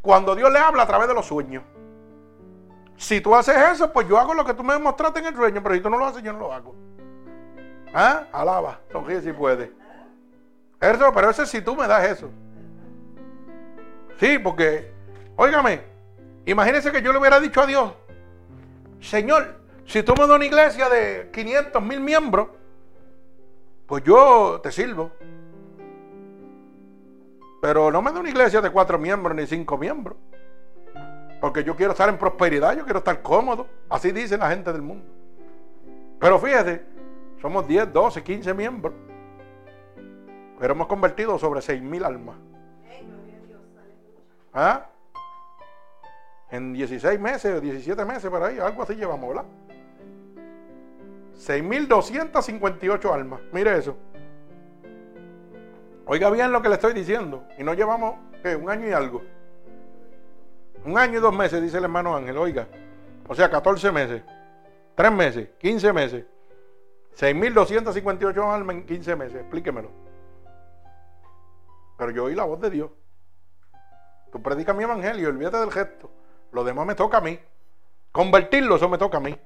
cuando 0.00 0.34
Dios 0.34 0.50
le 0.50 0.58
habla 0.58 0.82
a 0.82 0.86
través 0.86 1.08
de 1.08 1.14
los 1.14 1.26
sueños. 1.26 1.62
Si 2.96 3.20
tú 3.20 3.34
haces 3.34 3.56
eso, 3.56 3.92
pues 3.92 4.08
yo 4.08 4.18
hago 4.18 4.32
lo 4.32 4.44
que 4.44 4.54
tú 4.54 4.64
me 4.64 4.78
mostraste 4.78 5.20
en 5.20 5.26
el 5.26 5.34
sueño, 5.34 5.62
pero 5.62 5.74
si 5.74 5.80
tú 5.80 5.90
no 5.90 5.98
lo 5.98 6.06
haces, 6.06 6.22
yo 6.22 6.32
no 6.32 6.38
lo 6.38 6.52
hago. 6.52 6.74
¿Ah? 7.92 8.24
Alaba, 8.32 8.80
sonríe 8.90 9.20
si 9.20 9.32
puede. 9.32 9.72
Eso, 10.80 11.12
pero 11.12 11.30
eso 11.30 11.42
es 11.42 11.50
si 11.50 11.60
tú 11.60 11.76
me 11.76 11.86
das 11.86 12.04
eso. 12.04 12.30
Sí, 14.18 14.38
porque, 14.38 14.90
óigame, 15.36 15.80
imagínese 16.46 16.92
que 16.92 17.02
yo 17.02 17.12
le 17.12 17.18
hubiera 17.18 17.40
dicho 17.40 17.60
a 17.60 17.66
Dios, 17.66 17.92
Señor, 19.00 19.60
si 19.86 20.02
tú 20.02 20.14
me 20.14 20.26
das 20.26 20.36
una 20.36 20.44
iglesia 20.44 20.88
de 20.88 21.30
500 21.32 21.82
mil 21.82 22.00
miembros, 22.00 22.48
pues 23.86 24.02
yo 24.04 24.60
te 24.62 24.72
sirvo. 24.72 25.10
Pero 27.60 27.90
no 27.90 28.02
me 28.02 28.12
da 28.12 28.20
una 28.20 28.28
iglesia 28.28 28.60
de 28.60 28.70
cuatro 28.70 28.98
miembros 28.98 29.34
ni 29.36 29.46
cinco 29.46 29.78
miembros. 29.78 30.16
Porque 31.40 31.64
yo 31.64 31.76
quiero 31.76 31.92
estar 31.92 32.08
en 32.08 32.18
prosperidad, 32.18 32.76
yo 32.76 32.84
quiero 32.84 32.98
estar 32.98 33.20
cómodo. 33.22 33.66
Así 33.88 34.12
dice 34.12 34.38
la 34.38 34.50
gente 34.50 34.72
del 34.72 34.82
mundo. 34.82 35.04
Pero 36.18 36.38
fíjate, 36.38 36.84
somos 37.40 37.66
10, 37.66 37.92
12, 37.92 38.22
15 38.22 38.54
miembros. 38.54 38.94
Pero 40.58 40.72
hemos 40.72 40.86
convertido 40.86 41.38
sobre 41.38 41.60
6 41.60 41.82
mil 41.82 42.04
almas. 42.04 42.36
¿Ah? 44.54 44.86
En 46.50 46.72
16 46.72 47.18
meses, 47.18 47.60
17 47.60 48.04
meses 48.04 48.30
por 48.30 48.42
ahí, 48.42 48.58
algo 48.58 48.82
así 48.84 48.94
llevamos, 48.94 49.28
¿verdad? 49.28 49.44
6.258 51.36 53.12
almas. 53.12 53.40
Mire 53.52 53.76
eso. 53.76 53.96
Oiga 56.06 56.30
bien 56.30 56.52
lo 56.52 56.62
que 56.62 56.68
le 56.68 56.74
estoy 56.76 56.92
diciendo. 56.92 57.44
Y 57.58 57.64
no 57.64 57.74
llevamos 57.74 58.16
un 58.60 58.70
año 58.70 58.88
y 58.88 58.92
algo. 58.92 59.22
Un 60.84 60.98
año 60.98 61.18
y 61.18 61.20
dos 61.20 61.34
meses, 61.34 61.60
dice 61.62 61.78
el 61.78 61.84
hermano 61.84 62.14
Ángel. 62.14 62.36
Oiga. 62.36 62.68
O 63.26 63.34
sea, 63.34 63.50
14 63.50 63.90
meses. 63.90 64.22
3 64.94 65.12
meses. 65.12 65.48
15 65.58 65.92
meses. 65.92 66.24
6.258 67.16 68.54
almas 68.54 68.76
en 68.76 68.86
15 68.86 69.16
meses. 69.16 69.36
Explíquemelo. 69.40 69.90
Pero 71.96 72.10
yo 72.10 72.24
oí 72.24 72.34
la 72.34 72.44
voz 72.44 72.60
de 72.60 72.70
Dios. 72.70 72.90
Tú 74.34 74.42
predicas 74.42 74.74
mi 74.74 74.82
evangelio, 74.82 75.28
olvídate 75.28 75.58
del 75.58 75.70
gesto. 75.70 76.10
Lo 76.50 76.64
demás 76.64 76.84
me 76.84 76.96
toca 76.96 77.18
a 77.18 77.20
mí. 77.20 77.38
Convertirlo, 78.10 78.74
eso 78.74 78.88
me 78.88 78.98
toca 78.98 79.18
a 79.18 79.20
mí. 79.20 79.38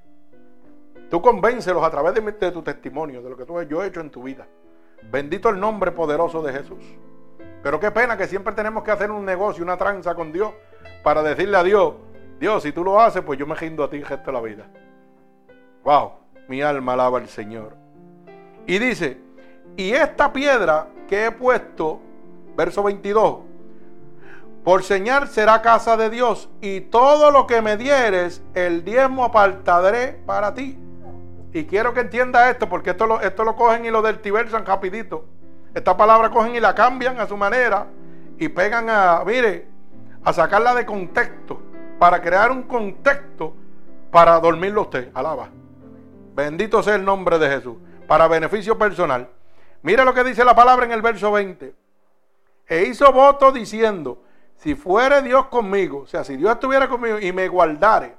Tú 1.11 1.21
convéncelos 1.21 1.83
a 1.83 1.91
través 1.91 2.15
de, 2.15 2.51
tu 2.51 2.63
testimonio, 2.63 3.21
de 3.21 3.29
lo 3.29 3.37
que 3.37 3.45
tú, 3.45 3.61
yo 3.61 3.83
he 3.83 3.87
hecho 3.87 3.99
en 3.99 4.09
tu 4.09 4.23
vida. 4.23 4.47
Bendito 5.11 5.49
el 5.49 5.59
nombre 5.59 5.91
poderoso 5.91 6.41
de 6.41 6.53
Jesús. 6.53 6.83
Pero 7.61 7.79
qué 7.79 7.91
pena 7.91 8.17
que 8.17 8.25
siempre 8.25 8.55
tenemos 8.55 8.81
que 8.83 8.89
hacer 8.89 9.11
un 9.11 9.23
negocio, 9.23 9.63
una 9.63 9.77
tranza 9.77 10.15
con 10.15 10.31
Dios, 10.31 10.53
para 11.03 11.21
decirle 11.21 11.57
a 11.57 11.63
Dios, 11.63 11.93
Dios, 12.39 12.63
si 12.63 12.71
tú 12.71 12.83
lo 12.83 12.99
haces, 12.99 13.21
pues 13.21 13.37
yo 13.37 13.45
me 13.45 13.53
rindo 13.53 13.83
a 13.83 13.91
ti 13.91 14.03
gesto 14.03 14.25
de 14.25 14.33
la 14.33 14.41
vida. 14.41 14.65
Wow, 15.83 16.13
mi 16.47 16.63
alma 16.63 16.93
alaba 16.93 17.19
al 17.19 17.27
Señor. 17.27 17.75
Y 18.65 18.79
dice, 18.79 19.19
y 19.77 19.91
esta 19.91 20.33
piedra 20.33 20.87
que 21.07 21.27
he 21.27 21.31
puesto, 21.31 22.01
verso 22.57 22.81
22, 22.81 23.48
por 24.69 24.83
señal 24.83 25.27
será 25.29 25.63
casa 25.63 25.97
de 25.97 26.11
Dios, 26.11 26.47
y 26.61 26.81
todo 26.81 27.31
lo 27.31 27.47
que 27.47 27.59
me 27.59 27.75
dieres, 27.75 28.43
el 28.53 28.85
diezmo 28.85 29.25
apartaré 29.25 30.21
para 30.27 30.53
ti. 30.53 30.77
Y 31.51 31.63
quiero 31.65 31.95
que 31.95 32.01
entienda 32.01 32.51
esto, 32.51 32.69
porque 32.69 32.91
esto 32.91 33.07
lo, 33.07 33.19
esto 33.19 33.43
lo 33.43 33.55
cogen 33.55 33.83
y 33.85 33.89
lo 33.89 34.03
deltiversan 34.03 34.67
rapidito. 34.67 35.25
Esta 35.73 35.97
palabra 35.97 36.29
cogen 36.29 36.55
y 36.55 36.59
la 36.59 36.75
cambian 36.75 37.19
a 37.19 37.25
su 37.25 37.35
manera 37.35 37.87
y 38.37 38.47
pegan 38.49 38.91
a, 38.91 39.23
mire, 39.25 39.67
a 40.23 40.33
sacarla 40.33 40.75
de 40.75 40.85
contexto, 40.85 41.59
para 41.97 42.21
crear 42.21 42.51
un 42.51 42.61
contexto 42.61 43.55
para 44.11 44.39
dormirlo 44.39 44.83
usted. 44.83 45.09
Alaba. 45.15 45.49
Bendito 46.35 46.83
sea 46.83 46.93
el 46.93 47.03
nombre 47.03 47.39
de 47.39 47.49
Jesús, 47.49 47.77
para 48.07 48.27
beneficio 48.27 48.77
personal. 48.77 49.29
Mire 49.81 50.05
lo 50.05 50.13
que 50.13 50.23
dice 50.23 50.45
la 50.45 50.53
palabra 50.53 50.85
en 50.85 50.91
el 50.91 51.01
verso 51.01 51.31
20. 51.31 51.73
E 52.67 52.83
hizo 52.83 53.11
voto 53.11 53.51
diciendo, 53.51 54.25
si 54.59 54.75
fuere 54.75 55.21
Dios 55.21 55.45
conmigo, 55.45 55.99
o 56.01 56.07
sea, 56.07 56.23
si 56.23 56.35
Dios 56.35 56.51
estuviera 56.51 56.89
conmigo 56.89 57.17
y 57.19 57.31
me 57.31 57.47
guardare 57.47 58.15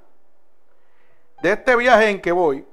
de 1.41 1.51
este 1.51 1.75
viaje 1.75 2.09
en 2.09 2.19
que 2.19 2.31
voy, 2.31 2.65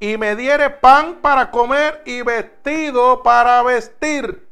y 0.00 0.16
me 0.16 0.34
diere 0.34 0.70
pan 0.70 1.18
para 1.20 1.50
comer 1.50 2.02
y 2.06 2.22
vestido 2.22 3.22
para 3.22 3.62
vestir. 3.62 4.48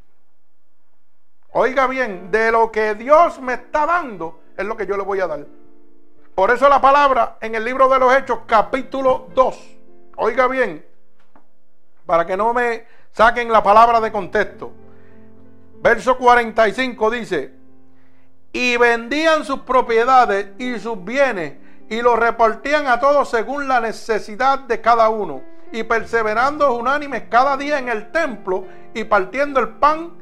Oiga 1.52 1.86
bien, 1.86 2.30
de 2.30 2.52
lo 2.52 2.70
que 2.70 2.94
Dios 2.94 3.40
me 3.40 3.54
está 3.54 3.86
dando 3.86 4.40
es 4.56 4.64
lo 4.64 4.76
que 4.76 4.86
yo 4.86 4.96
le 4.96 5.02
voy 5.02 5.20
a 5.20 5.26
dar. 5.26 5.46
Por 6.34 6.50
eso 6.50 6.68
la 6.68 6.80
palabra 6.80 7.38
en 7.40 7.54
el 7.54 7.64
libro 7.64 7.88
de 7.88 7.98
los 7.98 8.14
Hechos, 8.14 8.40
capítulo 8.46 9.28
2. 9.34 9.78
Oiga 10.16 10.46
bien, 10.46 10.86
para 12.06 12.26
que 12.26 12.36
no 12.36 12.52
me 12.52 12.84
saquen 13.12 13.50
la 13.50 13.62
palabra 13.62 14.00
de 14.00 14.12
contexto. 14.12 14.70
Verso 15.82 16.16
45 16.18 17.10
dice, 17.10 17.59
y 18.52 18.76
vendían 18.76 19.44
sus 19.44 19.60
propiedades 19.60 20.48
y 20.58 20.78
sus 20.78 21.04
bienes 21.04 21.54
y 21.88 22.02
los 22.02 22.18
repartían 22.18 22.86
a 22.86 23.00
todos 23.00 23.30
según 23.30 23.68
la 23.68 23.80
necesidad 23.80 24.60
de 24.60 24.80
cada 24.80 25.08
uno 25.08 25.42
y 25.72 25.82
perseverando 25.84 26.74
unánimes 26.74 27.24
cada 27.28 27.56
día 27.56 27.78
en 27.78 27.88
el 27.88 28.10
templo 28.10 28.66
y 28.94 29.04
partiendo 29.04 29.60
el 29.60 29.68
pan 29.68 30.12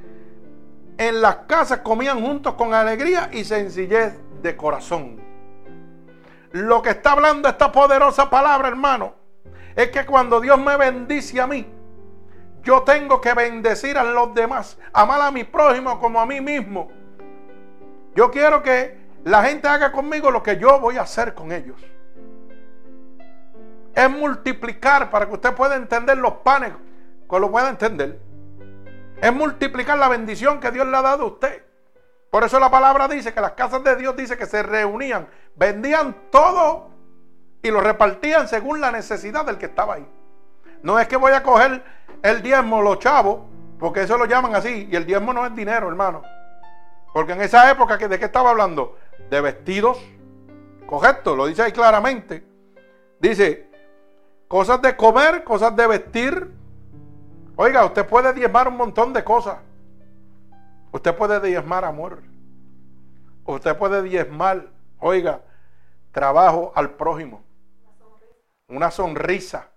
en 0.98 1.20
las 1.22 1.36
casas 1.46 1.78
comían 1.78 2.20
juntos 2.20 2.54
con 2.54 2.74
alegría 2.74 3.30
y 3.32 3.44
sencillez 3.44 4.14
de 4.42 4.56
corazón. 4.56 5.20
Lo 6.52 6.82
que 6.82 6.90
está 6.90 7.12
hablando 7.12 7.48
esta 7.48 7.70
poderosa 7.70 8.28
palabra, 8.28 8.68
hermano, 8.68 9.14
es 9.76 9.90
que 9.90 10.04
cuando 10.04 10.40
Dios 10.40 10.58
me 10.58 10.76
bendice 10.76 11.40
a 11.40 11.46
mí, 11.46 11.66
yo 12.62 12.82
tengo 12.82 13.20
que 13.20 13.32
bendecir 13.32 13.96
a 13.96 14.04
los 14.04 14.34
demás, 14.34 14.78
amar 14.92 15.20
a 15.20 15.30
mi 15.30 15.44
prójimo 15.44 16.00
como 16.00 16.20
a 16.20 16.26
mí 16.26 16.40
mismo. 16.40 16.90
Yo 18.14 18.30
quiero 18.30 18.62
que 18.62 18.98
la 19.24 19.42
gente 19.44 19.68
haga 19.68 19.92
conmigo 19.92 20.30
lo 20.30 20.42
que 20.42 20.58
yo 20.58 20.80
voy 20.80 20.96
a 20.96 21.02
hacer 21.02 21.34
con 21.34 21.52
ellos. 21.52 21.76
Es 23.94 24.10
multiplicar 24.10 25.10
para 25.10 25.26
que 25.26 25.32
usted 25.34 25.54
pueda 25.54 25.76
entender 25.76 26.18
los 26.18 26.34
panes, 26.34 26.72
que 27.28 27.40
lo 27.40 27.50
pueda 27.50 27.68
entender. 27.68 28.20
Es 29.20 29.32
multiplicar 29.32 29.98
la 29.98 30.08
bendición 30.08 30.60
que 30.60 30.70
Dios 30.70 30.86
le 30.86 30.96
ha 30.96 31.02
dado 31.02 31.24
a 31.24 31.26
usted. 31.26 31.64
Por 32.30 32.44
eso 32.44 32.60
la 32.60 32.70
palabra 32.70 33.08
dice 33.08 33.32
que 33.32 33.40
las 33.40 33.52
casas 33.52 33.82
de 33.82 33.96
Dios 33.96 34.14
dice 34.16 34.36
que 34.36 34.46
se 34.46 34.62
reunían, 34.62 35.28
vendían 35.56 36.14
todo 36.30 36.90
y 37.62 37.70
lo 37.70 37.80
repartían 37.80 38.46
según 38.48 38.80
la 38.80 38.92
necesidad 38.92 39.44
del 39.44 39.58
que 39.58 39.66
estaba 39.66 39.94
ahí. 39.94 40.08
No 40.82 40.98
es 40.98 41.08
que 41.08 41.16
voy 41.16 41.32
a 41.32 41.42
coger 41.42 41.82
el 42.22 42.42
diezmo, 42.42 42.82
los 42.82 42.98
chavos, 42.98 43.40
porque 43.78 44.02
eso 44.02 44.16
lo 44.16 44.26
llaman 44.26 44.54
así, 44.54 44.88
y 44.90 44.96
el 44.96 45.06
diezmo 45.06 45.32
no 45.32 45.44
es 45.44 45.54
dinero, 45.54 45.88
hermano. 45.88 46.22
Porque 47.12 47.32
en 47.32 47.40
esa 47.40 47.70
época, 47.70 47.96
¿de 47.96 48.18
qué 48.18 48.24
estaba 48.24 48.50
hablando? 48.50 48.96
De 49.30 49.40
vestidos. 49.40 49.98
Correcto, 50.86 51.36
lo 51.36 51.46
dice 51.46 51.62
ahí 51.62 51.72
claramente. 51.72 52.46
Dice, 53.20 53.68
cosas 54.46 54.80
de 54.82 54.96
comer, 54.96 55.44
cosas 55.44 55.74
de 55.74 55.86
vestir. 55.86 56.50
Oiga, 57.56 57.84
usted 57.84 58.06
puede 58.06 58.32
diezmar 58.32 58.68
un 58.68 58.76
montón 58.76 59.12
de 59.12 59.24
cosas. 59.24 59.58
Usted 60.92 61.14
puede 61.14 61.40
diezmar 61.40 61.84
amor. 61.84 62.22
Usted 63.44 63.76
puede 63.76 64.02
diezmar, 64.02 64.68
oiga, 64.98 65.42
trabajo 66.12 66.72
al 66.74 66.90
prójimo. 66.90 67.42
Una 68.68 68.90
sonrisa. 68.90 69.68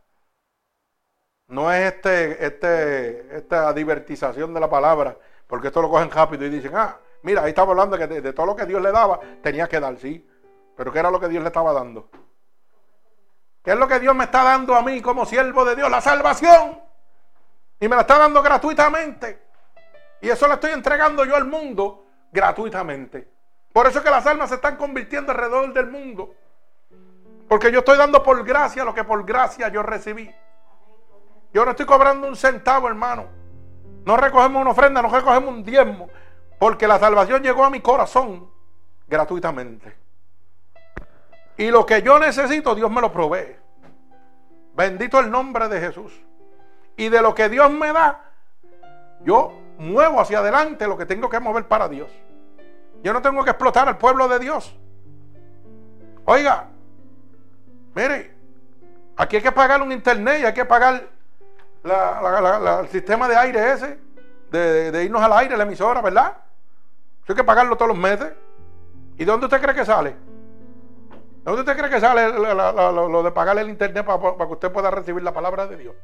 No 1.47 1.71
es 1.71 1.93
este, 1.93 2.45
este, 2.45 3.37
esta 3.37 3.73
divertización 3.73 4.53
de 4.53 4.59
la 4.59 4.69
palabra, 4.69 5.17
porque 5.47 5.67
esto 5.67 5.81
lo 5.81 5.89
cogen 5.89 6.09
rápido 6.09 6.45
y 6.45 6.49
dicen, 6.49 6.71
ah, 6.75 6.97
mira, 7.23 7.43
ahí 7.43 7.49
estaba 7.49 7.71
hablando 7.71 7.97
que 7.97 8.07
de, 8.07 8.33
todo 8.33 8.45
lo 8.45 8.55
que 8.55 8.65
Dios 8.65 8.81
le 8.81 8.91
daba, 8.91 9.19
tenía 9.41 9.67
que 9.67 9.79
dar, 9.79 9.97
sí. 9.97 10.27
Pero 10.75 10.91
¿qué 10.91 10.99
era 10.99 11.11
lo 11.11 11.19
que 11.19 11.27
Dios 11.27 11.43
le 11.43 11.47
estaba 11.47 11.73
dando? 11.73 12.09
¿Qué 13.63 13.71
es 13.71 13.77
lo 13.77 13.87
que 13.87 13.99
Dios 13.99 14.15
me 14.15 14.23
está 14.23 14.43
dando 14.43 14.75
a 14.75 14.81
mí 14.81 15.01
como 15.01 15.25
siervo 15.25 15.63
de 15.65 15.75
Dios? 15.75 15.89
La 15.89 16.01
salvación. 16.01 16.79
Y 17.79 17.87
me 17.87 17.95
la 17.95 18.01
está 18.01 18.17
dando 18.17 18.41
gratuitamente. 18.41 19.41
Y 20.21 20.29
eso 20.29 20.47
lo 20.47 20.55
estoy 20.55 20.71
entregando 20.71 21.25
yo 21.25 21.35
al 21.35 21.45
mundo 21.45 22.05
gratuitamente. 22.31 23.27
Por 23.73 23.87
eso 23.87 23.99
es 23.99 24.05
que 24.05 24.11
las 24.11 24.25
almas 24.25 24.49
se 24.49 24.55
están 24.55 24.75
convirtiendo 24.77 25.31
alrededor 25.31 25.73
del 25.73 25.87
mundo. 25.87 26.35
Porque 27.47 27.71
yo 27.71 27.79
estoy 27.79 27.97
dando 27.97 28.23
por 28.23 28.43
gracia 28.43 28.83
lo 28.83 28.93
que 28.93 29.03
por 29.03 29.25
gracia 29.25 29.67
yo 29.69 29.83
recibí. 29.83 30.33
Yo 31.53 31.65
no 31.65 31.71
estoy 31.71 31.85
cobrando 31.85 32.27
un 32.27 32.35
centavo, 32.35 32.87
hermano. 32.87 33.25
No 34.05 34.17
recogemos 34.17 34.61
una 34.61 34.71
ofrenda, 34.71 35.01
no 35.01 35.09
recogemos 35.09 35.49
un 35.49 35.63
diezmo. 35.63 36.09
Porque 36.61 36.87
la 36.87 36.99
salvación 36.99 37.41
llegó 37.41 37.63
a 37.65 37.71
mi 37.71 37.81
corazón 37.81 38.47
gratuitamente. 39.07 39.97
Y 41.57 41.71
lo 41.71 41.87
que 41.87 42.03
yo 42.03 42.19
necesito, 42.19 42.75
Dios 42.75 42.91
me 42.91 43.01
lo 43.01 43.11
provee. 43.11 43.55
Bendito 44.75 45.19
el 45.19 45.31
nombre 45.31 45.67
de 45.69 45.79
Jesús. 45.79 46.13
Y 46.95 47.09
de 47.09 47.19
lo 47.19 47.33
que 47.33 47.49
Dios 47.49 47.71
me 47.71 47.91
da, 47.91 48.29
yo 49.23 49.59
muevo 49.79 50.21
hacia 50.21 50.37
adelante 50.37 50.85
lo 50.85 50.95
que 50.95 51.07
tengo 51.07 51.29
que 51.29 51.39
mover 51.39 51.67
para 51.67 51.89
Dios. 51.89 52.11
Yo 53.01 53.11
no 53.11 53.23
tengo 53.23 53.43
que 53.43 53.49
explotar 53.49 53.87
al 53.87 53.97
pueblo 53.97 54.27
de 54.27 54.37
Dios. 54.37 54.77
Oiga, 56.25 56.67
mire, 57.95 58.35
aquí 59.17 59.37
hay 59.37 59.41
que 59.41 59.51
pagar 59.51 59.81
un 59.81 59.91
internet 59.91 60.41
y 60.41 60.45
hay 60.45 60.53
que 60.53 60.65
pagar 60.65 61.07
el 61.83 62.87
sistema 62.89 63.27
de 63.27 63.35
aire 63.35 63.71
ese, 63.71 63.99
de, 64.51 65.03
irnos 65.03 65.23
al 65.23 65.33
aire, 65.33 65.57
la 65.57 65.63
emisora, 65.63 66.03
¿verdad? 66.03 66.37
Hay 67.31 67.35
que 67.35 67.45
pagarlo 67.45 67.77
todos 67.77 67.87
los 67.87 67.97
meses. 67.97 68.33
¿Y 69.15 69.19
de 69.19 69.25
dónde 69.25 69.45
usted 69.45 69.61
cree 69.61 69.73
que 69.73 69.85
sale? 69.85 70.09
¿De 70.09 71.45
dónde 71.45 71.61
usted 71.61 71.77
cree 71.77 71.89
que 71.89 72.01
sale 72.01 72.27
lo, 72.27 73.23
de 73.23 73.31
pagarle 73.31 73.61
el 73.61 73.69
internet 73.69 74.05
para, 74.05 74.35
que 74.35 74.53
usted 74.53 74.69
pueda 74.69 74.91
recibir 74.91 75.23
la 75.23 75.33
palabra 75.33 75.65
de 75.65 75.77
Dios? 75.77 75.95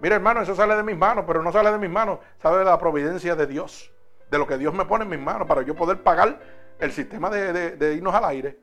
Mire, 0.00 0.14
hermano, 0.14 0.40
eso 0.40 0.54
sale 0.54 0.76
de 0.76 0.84
mis 0.84 0.96
manos, 0.96 1.24
pero 1.26 1.42
no 1.42 1.50
sale 1.50 1.72
de 1.72 1.78
mis 1.78 1.90
manos, 1.90 2.20
sale 2.40 2.58
de 2.58 2.64
la 2.64 2.78
providencia 2.78 3.34
de 3.34 3.48
Dios, 3.48 3.92
de 4.30 4.38
lo 4.38 4.46
que 4.46 4.58
Dios 4.58 4.72
me 4.72 4.84
pone 4.84 5.02
en 5.02 5.10
mis 5.10 5.18
manos 5.18 5.48
para 5.48 5.62
yo 5.62 5.74
poder 5.74 6.00
pagar 6.00 6.38
el 6.78 6.92
sistema 6.92 7.28
de, 7.28 7.94
irnos 7.96 8.14
al 8.14 8.24
aire. 8.26 8.60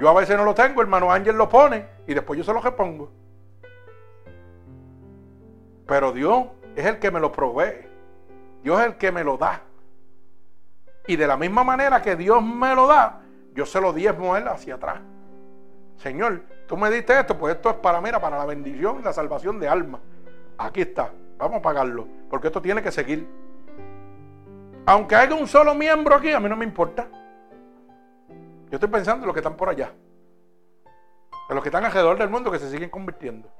Yo 0.00 0.08
a 0.08 0.14
veces 0.14 0.36
no 0.36 0.44
lo 0.44 0.56
tengo, 0.56 0.82
hermano 0.82 1.12
Ángel 1.12 1.36
lo 1.36 1.48
pone 1.48 1.86
y 2.08 2.14
después 2.14 2.36
yo 2.36 2.42
se 2.42 2.52
lo 2.52 2.60
repongo. 2.60 3.12
Pero 5.86 6.10
Dios 6.10 6.46
es 6.74 6.84
el 6.84 6.98
que 6.98 7.12
me 7.12 7.20
lo 7.20 7.30
provee. 7.30 7.89
Dios 8.62 8.80
es 8.80 8.86
el 8.86 8.96
que 8.96 9.12
me 9.12 9.24
lo 9.24 9.36
da. 9.36 9.62
Y 11.06 11.16
de 11.16 11.26
la 11.26 11.36
misma 11.36 11.64
manera 11.64 12.02
que 12.02 12.16
Dios 12.16 12.42
me 12.42 12.74
lo 12.74 12.86
da, 12.86 13.20
yo 13.54 13.66
se 13.66 13.80
lo 13.80 13.92
diezmo 13.92 14.34
a 14.34 14.38
Él 14.38 14.48
hacia 14.48 14.74
atrás. 14.74 15.00
Señor, 15.96 16.42
tú 16.66 16.76
me 16.76 16.90
diste 16.90 17.18
esto, 17.18 17.36
pues 17.36 17.56
esto 17.56 17.70
es 17.70 17.76
para, 17.76 18.00
mira, 18.00 18.20
para 18.20 18.38
la 18.38 18.46
bendición 18.46 19.00
y 19.00 19.02
la 19.02 19.12
salvación 19.12 19.58
de 19.60 19.68
alma. 19.68 20.00
Aquí 20.56 20.82
está, 20.82 21.10
vamos 21.38 21.58
a 21.58 21.62
pagarlo, 21.62 22.06
porque 22.28 22.46
esto 22.46 22.62
tiene 22.62 22.82
que 22.82 22.92
seguir. 22.92 23.28
Aunque 24.86 25.14
haya 25.14 25.34
un 25.34 25.46
solo 25.46 25.74
miembro 25.74 26.14
aquí, 26.14 26.32
a 26.32 26.40
mí 26.40 26.48
no 26.48 26.56
me 26.56 26.64
importa. 26.64 27.06
Yo 28.70 28.76
estoy 28.76 28.88
pensando 28.88 29.24
en 29.24 29.26
los 29.26 29.34
que 29.34 29.40
están 29.40 29.56
por 29.56 29.68
allá, 29.68 29.92
en 31.48 31.54
los 31.54 31.62
que 31.62 31.68
están 31.68 31.84
alrededor 31.84 32.18
del 32.18 32.30
mundo 32.30 32.50
que 32.50 32.58
se 32.58 32.70
siguen 32.70 32.88
convirtiendo. 32.88 33.50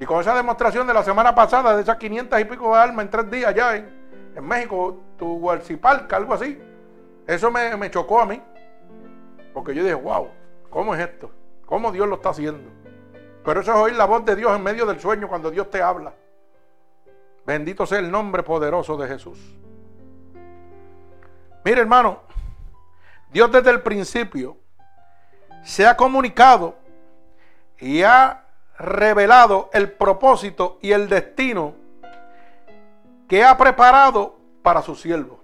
Y 0.00 0.06
con 0.06 0.20
esa 0.20 0.34
demostración 0.34 0.86
de 0.86 0.94
la 0.94 1.02
semana 1.02 1.34
pasada, 1.34 1.74
de 1.76 1.82
esas 1.82 1.96
500 1.96 2.40
y 2.40 2.44
pico 2.44 2.74
de 2.74 2.80
almas 2.80 3.04
en 3.04 3.10
tres 3.10 3.30
días 3.30 3.54
ya 3.54 3.76
en, 3.76 3.98
México, 4.40 5.00
tu 5.18 5.34
Huarcipalca, 5.34 6.16
algo 6.16 6.34
así, 6.34 6.56
eso 7.26 7.50
me, 7.50 7.76
me 7.76 7.90
chocó 7.90 8.20
a 8.20 8.26
mí. 8.26 8.40
Porque 9.52 9.74
yo 9.74 9.82
dije, 9.82 9.94
wow, 9.94 10.28
¿Cómo 10.70 10.94
es 10.94 11.00
esto? 11.00 11.30
¿Cómo 11.66 11.92
Dios 11.92 12.08
lo 12.08 12.16
está 12.16 12.30
haciendo? 12.30 12.70
Pero 13.44 13.60
eso 13.60 13.72
es 13.72 13.78
oír 13.78 13.94
la 13.94 14.04
voz 14.04 14.24
de 14.24 14.36
Dios 14.36 14.54
en 14.54 14.62
medio 14.62 14.84
del 14.86 15.00
sueño 15.00 15.28
cuando 15.28 15.50
Dios 15.50 15.70
te 15.70 15.82
habla. 15.82 16.14
Bendito 17.46 17.86
sea 17.86 17.98
el 17.98 18.10
nombre 18.10 18.42
poderoso 18.42 18.96
de 18.96 19.08
Jesús. 19.08 19.38
Mire 21.64 21.80
hermano, 21.80 22.20
Dios 23.30 23.50
desde 23.50 23.70
el 23.70 23.82
principio 23.82 24.56
se 25.62 25.86
ha 25.86 25.96
comunicado 25.96 26.76
y 27.78 28.02
ha 28.02 28.44
revelado 28.78 29.70
el 29.72 29.90
propósito 29.90 30.78
y 30.80 30.92
el 30.92 31.08
destino 31.08 31.74
que 33.28 33.44
ha 33.44 33.56
preparado 33.56 34.36
para 34.62 34.82
su 34.82 34.94
siervo. 34.94 35.40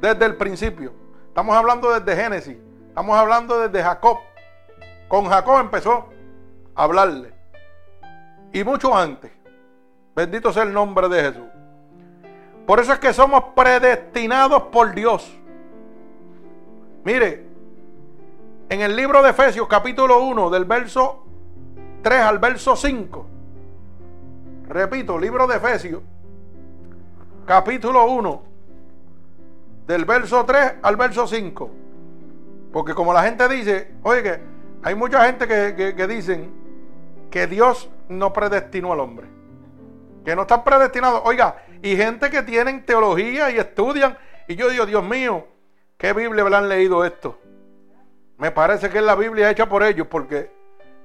Desde 0.00 0.24
el 0.24 0.36
principio. 0.36 0.92
Estamos 1.28 1.56
hablando 1.56 1.92
desde 1.92 2.20
Génesis. 2.20 2.56
Estamos 2.88 3.16
hablando 3.16 3.60
desde 3.60 3.82
Jacob. 3.82 4.18
Con 5.08 5.26
Jacob 5.26 5.60
empezó 5.60 6.08
a 6.74 6.84
hablarle. 6.84 7.32
Y 8.52 8.64
mucho 8.64 8.96
antes. 8.96 9.30
Bendito 10.14 10.52
sea 10.52 10.62
el 10.62 10.72
nombre 10.72 11.08
de 11.08 11.22
Jesús. 11.22 11.48
Por 12.66 12.80
eso 12.80 12.92
es 12.92 12.98
que 12.98 13.12
somos 13.12 13.44
predestinados 13.54 14.64
por 14.64 14.94
Dios. 14.94 15.30
Mire, 17.04 17.46
en 18.70 18.80
el 18.80 18.96
libro 18.96 19.22
de 19.22 19.30
Efesios 19.30 19.68
capítulo 19.68 20.20
1 20.20 20.50
del 20.50 20.64
verso 20.64 21.23
3 22.04 22.20
al 22.20 22.38
verso 22.38 22.76
5. 22.76 23.26
Repito, 24.68 25.18
libro 25.18 25.46
de 25.46 25.56
Efesios 25.56 26.02
capítulo 27.46 28.04
1 28.06 28.42
del 29.86 30.04
verso 30.04 30.44
3 30.44 30.74
al 30.82 30.96
verso 30.96 31.26
5. 31.26 31.70
Porque 32.72 32.94
como 32.94 33.12
la 33.14 33.22
gente 33.22 33.48
dice, 33.48 33.94
oye, 34.02 34.22
que 34.22 34.40
hay 34.82 34.94
mucha 34.94 35.24
gente 35.24 35.48
que, 35.48 36.06
dicen 36.06 36.52
que 37.30 37.46
Dios 37.46 37.90
no 38.08 38.32
predestinó 38.34 38.92
al 38.92 39.00
hombre. 39.00 39.26
Que 40.26 40.36
no 40.36 40.42
están 40.42 40.62
predestinados. 40.62 41.22
Oiga, 41.24 41.56
y 41.82 41.96
gente 41.96 42.30
que 42.30 42.42
tienen 42.42 42.84
teología 42.84 43.50
y 43.50 43.56
estudian. 43.56 44.18
Y 44.46 44.56
yo 44.56 44.68
digo, 44.68 44.84
Dios 44.84 45.04
mío, 45.04 45.46
¿qué 45.96 46.12
Biblia 46.12 46.44
han 46.44 46.68
leído 46.68 47.04
esto? 47.04 47.38
Me 48.36 48.50
parece 48.50 48.90
que 48.90 48.98
es 48.98 49.04
la 49.04 49.14
Biblia 49.14 49.50
hecha 49.50 49.68
por 49.68 49.82
ellos 49.82 50.06
porque 50.10 50.50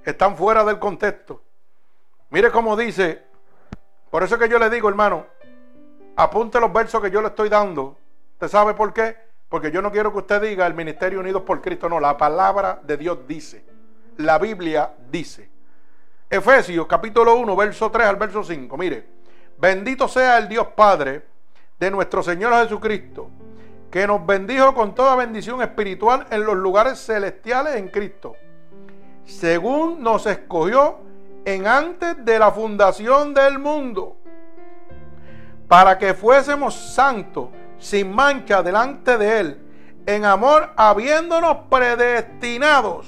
están 0.10 0.36
fuera 0.36 0.64
del 0.64 0.80
contexto. 0.80 1.42
Mire 2.30 2.52
cómo 2.52 2.76
dice, 2.76 3.24
por 4.10 4.24
eso 4.24 4.38
que 4.38 4.50
yo 4.50 4.60
le 4.60 4.70
digo, 4.70 4.90
hermano, 4.90 5.26
apunte 6.16 6.60
los 6.60 6.72
versos 6.72 7.02
que 7.02 7.12
yo 7.12 7.22
le 7.22 7.30
estoy 7.30 7.50
dando. 7.50 7.98
¿Usted 8.34 8.48
sabe 8.48 8.74
por 8.74 8.94
qué? 8.94 9.18
Porque 9.50 9.72
yo 9.72 9.82
no 9.82 9.92
quiero 9.92 10.12
que 10.12 10.20
usted 10.20 10.42
diga 10.42 10.68
el 10.68 10.74
Ministerio 10.74 11.20
Unidos 11.20 11.42
por 11.42 11.62
Cristo, 11.62 11.90
no, 11.90 12.00
la 12.00 12.18
palabra 12.18 12.80
de 12.84 12.98
Dios 12.98 13.20
dice, 13.28 13.66
la 14.18 14.38
Biblia 14.38 14.94
dice. 15.10 15.50
Efesios 16.30 16.86
capítulo 16.86 17.36
1, 17.36 17.56
verso 17.56 17.90
3 17.90 18.06
al 18.06 18.16
verso 18.18 18.44
5, 18.44 18.78
mire, 18.78 19.08
bendito 19.58 20.08
sea 20.08 20.38
el 20.38 20.48
Dios 20.48 20.68
Padre 20.76 21.26
de 21.80 21.90
nuestro 21.90 22.22
Señor 22.22 22.54
Jesucristo, 22.62 23.32
que 23.90 24.06
nos 24.06 24.24
bendijo 24.24 24.76
con 24.76 24.94
toda 24.94 25.16
bendición 25.16 25.62
espiritual 25.64 26.28
en 26.30 26.46
los 26.46 26.56
lugares 26.56 27.00
celestiales 27.00 27.78
en 27.78 27.88
Cristo, 27.88 28.36
según 29.30 30.02
nos 30.02 30.26
escogió 30.26 30.98
en 31.46 31.68
antes 31.68 32.26
de 32.26 32.40
la 32.40 32.52
fundación 32.52 33.34
del 33.34 33.60
mundo, 33.60 34.18
para 35.68 35.98
que 35.98 36.14
fuésemos 36.14 36.74
santos 36.74 37.50
sin 37.78 38.12
mancha 38.12 38.64
delante 38.64 39.18
de 39.18 39.40
Él, 39.40 39.62
en 40.06 40.26
amor 40.26 40.72
habiéndonos 40.76 41.58
predestinados 41.70 43.08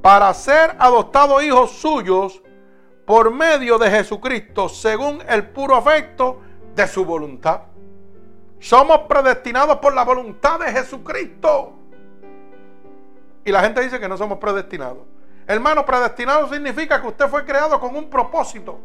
para 0.00 0.32
ser 0.32 0.74
adoptados 0.78 1.42
hijos 1.42 1.72
suyos 1.72 2.42
por 3.04 3.30
medio 3.30 3.76
de 3.76 3.90
Jesucristo, 3.90 4.68
según 4.68 5.20
el 5.28 5.48
puro 5.48 5.76
afecto 5.76 6.40
de 6.74 6.86
su 6.86 7.04
voluntad. 7.04 7.62
Somos 8.58 9.00
predestinados 9.00 9.76
por 9.78 9.94
la 9.94 10.04
voluntad 10.04 10.60
de 10.60 10.72
Jesucristo. 10.72 11.74
Y 13.44 13.52
la 13.52 13.60
gente 13.62 13.80
dice 13.80 13.98
que 13.98 14.08
no 14.08 14.16
somos 14.16 14.38
predestinados. 14.38 15.09
Hermano, 15.50 15.84
predestinado 15.84 16.48
significa 16.48 17.00
que 17.00 17.08
usted 17.08 17.26
fue 17.26 17.44
creado 17.44 17.80
con 17.80 17.96
un 17.96 18.08
propósito. 18.08 18.78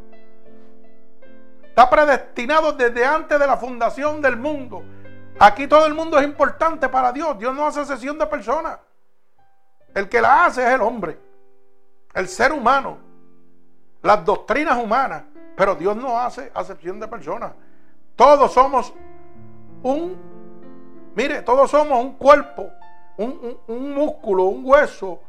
Está 1.61 1.87
predestinado 1.87 2.73
desde 2.73 3.05
antes 3.05 3.39
de 3.39 3.45
la 3.45 3.55
fundación 3.55 4.19
del 4.19 4.35
mundo. 4.35 4.83
Aquí 5.37 5.67
todo 5.67 5.85
el 5.85 5.93
mundo 5.93 6.17
es 6.17 6.23
importante 6.23 6.89
para 6.89 7.11
Dios. 7.11 7.37
Dios 7.37 7.53
no 7.53 7.67
hace 7.67 7.85
sesión 7.85 8.17
de 8.17 8.25
personas. 8.25 8.79
El 9.93 10.09
que 10.09 10.19
la 10.19 10.45
hace 10.45 10.65
es 10.65 10.73
el 10.73 10.81
hombre, 10.81 11.19
el 12.15 12.27
ser 12.27 12.51
humano, 12.51 12.97
las 14.01 14.25
doctrinas 14.25 14.83
humanas. 14.83 15.21
Pero 15.55 15.75
Dios 15.75 15.95
no 15.95 16.19
hace 16.19 16.51
acepción 16.55 16.99
de 16.99 17.07
personas. 17.07 17.51
Todos 18.15 18.51
somos 18.51 18.91
un, 19.83 20.17
mire, 21.15 21.43
todos 21.43 21.69
somos 21.69 22.03
un 22.03 22.13
cuerpo, 22.13 22.71
un, 23.17 23.59
un 23.67 23.93
músculo, 23.93 24.45
un 24.45 24.65
hueso 24.65 25.21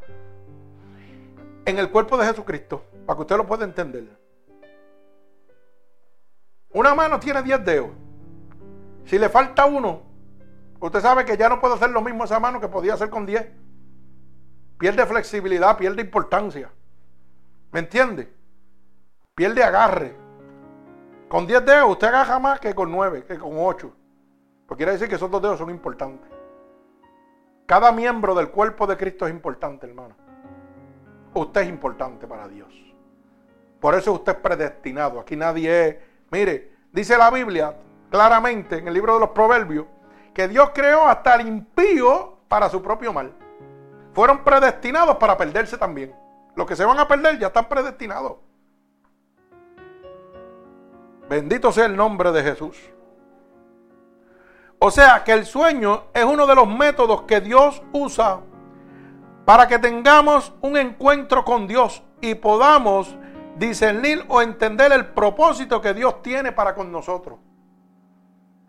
en 1.66 1.78
el 1.78 1.90
cuerpo 1.90 2.16
de 2.16 2.26
Jesucristo, 2.26 2.84
para 3.04 3.16
que 3.16 3.22
usted 3.22 3.36
lo 3.36 3.46
pueda 3.46 3.64
entender. 3.64 4.08
Una 6.70 6.94
mano 6.94 7.18
tiene 7.18 7.42
10 7.42 7.64
dedos. 7.64 7.90
Si 9.04 9.18
le 9.18 9.28
falta 9.28 9.66
uno, 9.66 10.02
usted 10.78 11.00
sabe 11.00 11.24
que 11.24 11.36
ya 11.36 11.48
no 11.48 11.60
puede 11.60 11.74
hacer 11.74 11.90
lo 11.90 12.00
mismo 12.00 12.24
esa 12.24 12.38
mano 12.38 12.60
que 12.60 12.68
podía 12.68 12.94
hacer 12.94 13.10
con 13.10 13.26
10. 13.26 13.50
Pierde 14.78 15.06
flexibilidad, 15.06 15.76
pierde 15.76 16.02
importancia. 16.02 16.70
¿Me 17.72 17.80
entiende? 17.80 18.32
Pierde 19.34 19.64
agarre. 19.64 20.16
Con 21.28 21.48
10 21.48 21.66
dedos 21.66 21.90
usted 21.90 22.06
agaja 22.06 22.38
más 22.38 22.60
que 22.60 22.74
con 22.74 22.92
9, 22.92 23.24
que 23.24 23.38
con 23.38 23.54
8. 23.56 23.92
Porque 24.68 24.84
quiere 24.84 24.92
decir 24.92 25.08
que 25.08 25.16
esos 25.16 25.30
dos 25.30 25.42
dedos 25.42 25.58
son 25.58 25.70
importantes. 25.70 26.30
Cada 27.66 27.90
miembro 27.90 28.36
del 28.36 28.50
cuerpo 28.50 28.86
de 28.86 28.96
Cristo 28.96 29.26
es 29.26 29.32
importante, 29.32 29.86
hermano. 29.86 30.25
Usted 31.36 31.62
es 31.62 31.68
importante 31.68 32.26
para 32.26 32.48
Dios. 32.48 32.72
Por 33.80 33.94
eso 33.94 34.12
usted 34.12 34.32
es 34.32 34.38
predestinado. 34.38 35.20
Aquí 35.20 35.36
nadie 35.36 35.88
es. 35.88 35.96
Mire, 36.30 36.72
dice 36.92 37.16
la 37.16 37.30
Biblia 37.30 37.76
claramente 38.10 38.78
en 38.78 38.88
el 38.88 38.94
libro 38.94 39.14
de 39.14 39.20
los 39.20 39.30
Proverbios 39.30 39.86
que 40.32 40.48
Dios 40.48 40.70
creó 40.74 41.06
hasta 41.06 41.34
el 41.34 41.46
impío 41.46 42.38
para 42.48 42.68
su 42.68 42.82
propio 42.82 43.12
mal 43.12 43.32
fueron 44.16 44.42
predestinados 44.42 45.16
para 45.18 45.36
perderse 45.36 45.76
también. 45.76 46.16
Los 46.54 46.66
que 46.66 46.74
se 46.74 46.86
van 46.86 46.98
a 46.98 47.06
perder 47.06 47.38
ya 47.38 47.48
están 47.48 47.68
predestinados. 47.68 48.36
Bendito 51.28 51.70
sea 51.70 51.84
el 51.84 51.94
nombre 51.94 52.32
de 52.32 52.42
Jesús. 52.42 52.78
O 54.78 54.90
sea 54.90 55.22
que 55.22 55.32
el 55.32 55.44
sueño 55.44 56.04
es 56.14 56.24
uno 56.24 56.46
de 56.46 56.54
los 56.54 56.66
métodos 56.66 57.24
que 57.24 57.42
Dios 57.42 57.82
usa 57.92 58.40
para 59.46 59.68
que 59.68 59.78
tengamos 59.78 60.52
un 60.60 60.76
encuentro 60.76 61.44
con 61.44 61.68
Dios 61.68 62.02
y 62.20 62.34
podamos 62.34 63.16
discernir 63.56 64.24
o 64.28 64.42
entender 64.42 64.92
el 64.92 65.06
propósito 65.06 65.80
que 65.80 65.94
Dios 65.94 66.20
tiene 66.20 66.50
para 66.50 66.74
con 66.74 66.90
nosotros. 66.90 67.38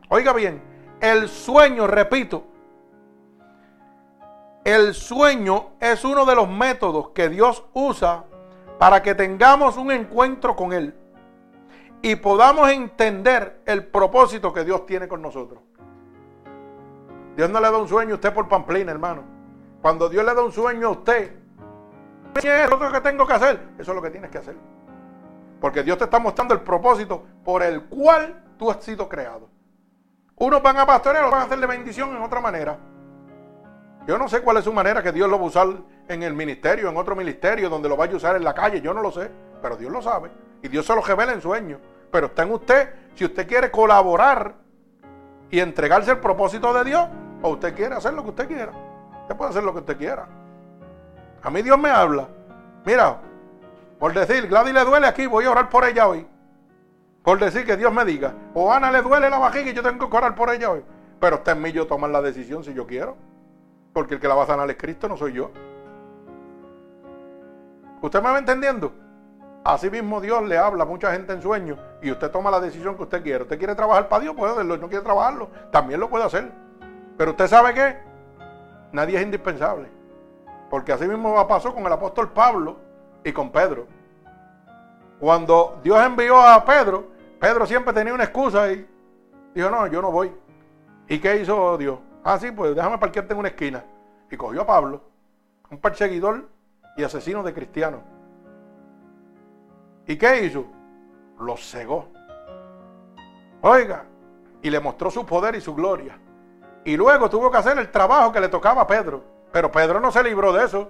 Oiga 0.07 0.32
bien, 0.34 0.61
el 1.01 1.30
sueño, 1.30 1.88
repito, 1.88 2.45
el 4.63 4.93
sueño 4.93 5.71
es 5.80 6.05
uno 6.05 6.25
de 6.25 6.36
los 6.36 6.47
métodos 6.47 7.09
que 7.09 7.28
Dios 7.28 7.65
usa 7.73 8.25
para 8.78 9.01
que 9.01 9.15
tengamos 9.15 9.78
un 9.78 9.91
encuentro 9.91 10.55
con 10.55 10.73
Él 10.73 10.95
y 12.03 12.17
podamos 12.17 12.69
entender 12.69 13.61
el 13.65 13.88
propósito 13.88 14.53
que 14.53 14.63
Dios 14.63 14.86
tiene 14.86 15.07
con 15.07 15.23
nosotros. 15.23 15.59
Dios 17.36 17.49
no 17.49 17.59
le 17.59 17.71
da 17.71 17.78
un 17.78 17.88
sueño 17.88 18.11
a 18.11 18.15
usted 18.15 18.32
por 18.32 18.47
pamplina, 18.47 18.91
hermano. 18.91 19.37
Cuando 19.88 20.10
Dios 20.10 20.26
le 20.26 20.36
da 20.36 20.44
un 20.44 20.52
sueño 20.52 20.88
a 20.88 20.90
usted, 20.90 21.32
¿qué 22.42 22.66
es 22.66 22.70
lo 22.70 22.78
que 22.78 23.00
tengo 23.00 23.26
que 23.26 23.32
hacer? 23.32 23.70
Eso 23.80 23.92
es 23.92 23.96
lo 23.96 24.02
que 24.02 24.10
tienes 24.10 24.30
que 24.30 24.40
hacer. 24.40 24.58
Porque 25.62 25.82
Dios 25.82 25.98
te 25.98 26.04
está 26.04 26.20
mostrando 26.20 26.54
el 26.54 26.60
propósito 26.60 27.24
por 27.46 27.64
el 27.64 27.86
cual 27.86 28.44
tú 28.58 28.70
has 28.70 28.84
sido 28.84 29.08
creado. 29.08 29.48
Unos 30.36 30.62
van 30.62 30.76
a 30.76 30.86
pastorear, 30.86 31.24
otros 31.24 31.32
van 31.32 31.42
a 31.44 31.46
hacerle 31.46 31.68
bendición 31.68 32.14
en 32.14 32.22
otra 32.22 32.42
manera. 32.42 32.78
Yo 34.06 34.18
no 34.18 34.28
sé 34.28 34.42
cuál 34.42 34.58
es 34.58 34.66
su 34.66 34.74
manera 34.74 35.02
que 35.02 35.14
Dios 35.14 35.30
lo 35.30 35.38
va 35.38 35.46
a 35.46 35.48
usar 35.48 35.68
en 36.10 36.22
el 36.22 36.34
ministerio, 36.34 36.90
en 36.90 36.98
otro 36.98 37.16
ministerio, 37.16 37.70
donde 37.70 37.88
lo 37.88 37.96
vaya 37.96 38.12
a 38.12 38.18
usar 38.18 38.36
en 38.36 38.44
la 38.44 38.54
calle. 38.54 38.82
Yo 38.82 38.94
no 38.94 39.02
lo 39.02 39.10
sé, 39.14 39.32
pero 39.62 39.78
Dios 39.78 39.90
lo 39.90 40.02
sabe. 40.02 40.30
Y 40.62 40.68
Dios 40.68 40.86
se 40.86 40.94
lo 40.94 41.02
revela 41.02 41.32
en 41.32 41.40
sueños. 41.40 41.80
Pero 42.12 42.26
está 42.28 42.44
en 42.44 42.52
usted. 42.52 42.94
Si 43.16 43.24
usted 43.24 43.48
quiere 43.48 43.72
colaborar 43.72 44.54
y 45.50 45.62
entregarse 45.62 46.12
el 46.12 46.20
propósito 46.20 46.74
de 46.74 46.84
Dios, 46.84 47.08
o 47.42 47.52
usted 47.52 47.74
quiere 47.74 47.96
hacer 47.96 48.12
lo 48.12 48.24
que 48.24 48.30
usted 48.32 48.48
quiera. 48.50 48.87
Usted 49.28 49.36
puede 49.36 49.49
hacer 49.49 49.63
lo 49.65 49.73
que 49.73 49.80
usted 49.80 49.97
quiera. 49.97 50.25
A 51.43 51.49
mí 51.49 51.61
Dios 51.61 51.78
me 51.78 51.89
habla. 51.89 52.30
Mira, 52.86 53.17
por 53.99 54.13
decir, 54.13 54.47
Gladys 54.47 54.73
le 54.73 54.86
duele 54.86 55.05
aquí, 55.05 55.28
voy 55.28 55.43
a 55.43 55.51
orar 55.51 55.67
por 55.67 55.84
ella 55.84 56.07
hoy. 56.07 56.25
Por 57.23 57.38
decir 57.38 57.65
que 57.65 57.75
Dios 57.75 57.91
me 57.91 58.05
diga. 58.05 58.34
O 58.53 58.71
Ana 58.71 58.89
le 58.89 59.01
duele 59.01 59.30
la 59.30 59.38
vajiga 59.38 59.69
y 59.69 59.73
yo 59.73 59.84
tengo 59.84 60.09
que 60.09 60.15
orar 60.15 60.34
por 60.34 60.49
ella 60.49 60.71
hoy. 60.71 60.82
Pero 61.19 61.36
está 61.36 61.51
en 61.51 61.61
mí 61.61 61.73
yo 61.73 61.88
tomar 61.88 62.09
la 62.09 62.21
decisión 62.21 62.63
si 62.63 62.73
yo 62.73 62.88
quiero. 62.88 63.17
Porque 63.91 64.13
el 64.13 64.21
que 64.21 64.30
la 64.30 64.36
va 64.36 64.43
a 64.43 64.47
sanar 64.47 64.69
es 64.69 64.78
Cristo, 64.78 65.09
no 65.09 65.17
soy 65.17 65.34
yo. 65.34 65.51
¿Usted 68.01 68.23
me 68.23 68.30
va 68.30 68.39
entendiendo? 68.39 68.93
Así 69.65 69.89
mismo 69.89 70.21
Dios 70.21 70.41
le 70.47 70.57
habla 70.57 70.84
a 70.84 70.88
mucha 70.88 71.11
gente 71.11 71.34
en 71.34 71.41
sueños 71.41 71.78
y 72.01 72.11
usted 72.11 72.32
toma 72.32 72.49
la 72.49 72.61
decisión 72.61 72.95
que 72.95 73.03
usted 73.03 73.21
quiere. 73.21 73.43
¿Usted 73.43 73.57
quiere 73.57 73.75
trabajar 73.75 74.07
para 74.07 74.21
Dios? 74.21 74.38
Puede 74.38 74.53
hacerlo. 74.53 74.78
No 74.78 74.88
quiere 74.88 75.03
trabajarlo, 75.03 75.49
también 75.69 75.99
lo 75.99 76.09
puede 76.09 76.23
hacer. 76.23 76.49
Pero 77.17 77.32
usted 77.32 77.47
sabe 77.47 77.73
que 77.73 78.07
nadie 78.98 79.18
es 79.18 79.24
indispensable. 79.24 79.88
Porque 80.70 80.91
así 80.91 81.08
mismo 81.08 81.48
pasó 81.48 81.74
con 81.74 81.86
el 81.86 81.91
apóstol 81.93 82.32
Pablo 82.32 82.78
y 83.24 83.32
con 83.32 83.52
Pedro. 83.52 83.88
Cuando 85.20 85.80
Dios 85.84 86.04
envió 86.04 86.41
a 86.41 86.66
Pedro, 86.66 87.08
Pedro 87.39 87.66
siempre 87.66 87.93
tenía 87.93 88.14
una 88.14 88.26
excusa 88.26 88.72
y 88.72 88.86
dijo, 89.54 89.70
no, 89.70 89.88
yo 89.88 90.02
no 90.02 90.12
voy. 90.12 90.32
¿Y 91.08 91.20
qué 91.20 91.38
hizo 91.38 91.78
Dios? 91.78 92.00
Ah, 92.24 92.38
sí, 92.38 92.52
pues 92.52 92.76
déjame 92.76 92.98
parquearte 92.98 93.34
en 93.34 93.39
una 93.39 93.50
esquina. 93.50 93.84
Y 94.30 94.36
cogió 94.36 94.64
a 94.64 94.66
Pablo, 94.66 95.02
un 95.70 95.78
perseguidor 95.78 96.50
y 96.98 97.04
asesino 97.04 97.43
de 97.43 97.54
cristianos. 97.54 98.02
¿Y 100.06 100.18
qué 100.18 100.43
hizo? 100.43 100.66
Lo 101.39 101.56
cegó. 101.56 102.10
Oiga, 103.62 104.06
y 104.62 104.70
le 104.70 104.80
mostró 104.80 105.10
su 105.12 105.26
poder 105.26 105.56
y 105.56 105.62
su 105.62 105.74
gloria. 105.74 106.20
Y 106.88 106.96
luego 106.96 107.30
tuvo 107.30 107.52
que 107.52 107.58
hacer 107.58 107.78
el 107.78 107.92
trabajo 107.92 108.32
que 108.32 108.40
le 108.40 108.48
tocaba 108.48 108.84
a 108.84 108.88
Pedro. 108.88 109.22
Pero 109.52 109.70
Pedro 109.70 110.00
no 110.00 110.10
se 110.10 110.24
libró 110.24 110.54
de 110.54 110.64
eso. 110.64 110.90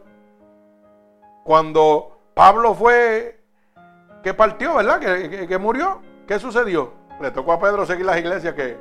Cuando 1.43 2.19
Pablo 2.35 2.75
fue 2.75 3.41
que 4.21 4.31
partió, 4.35 4.75
¿verdad? 4.75 4.99
Que, 4.99 5.47
que 5.47 5.57
murió. 5.57 5.99
¿Qué 6.27 6.37
sucedió? 6.37 6.93
Le 7.19 7.31
tocó 7.31 7.53
a 7.53 7.59
Pedro 7.59 7.83
seguir 7.87 8.05
las 8.05 8.19
iglesias 8.19 8.53
que 8.53 8.77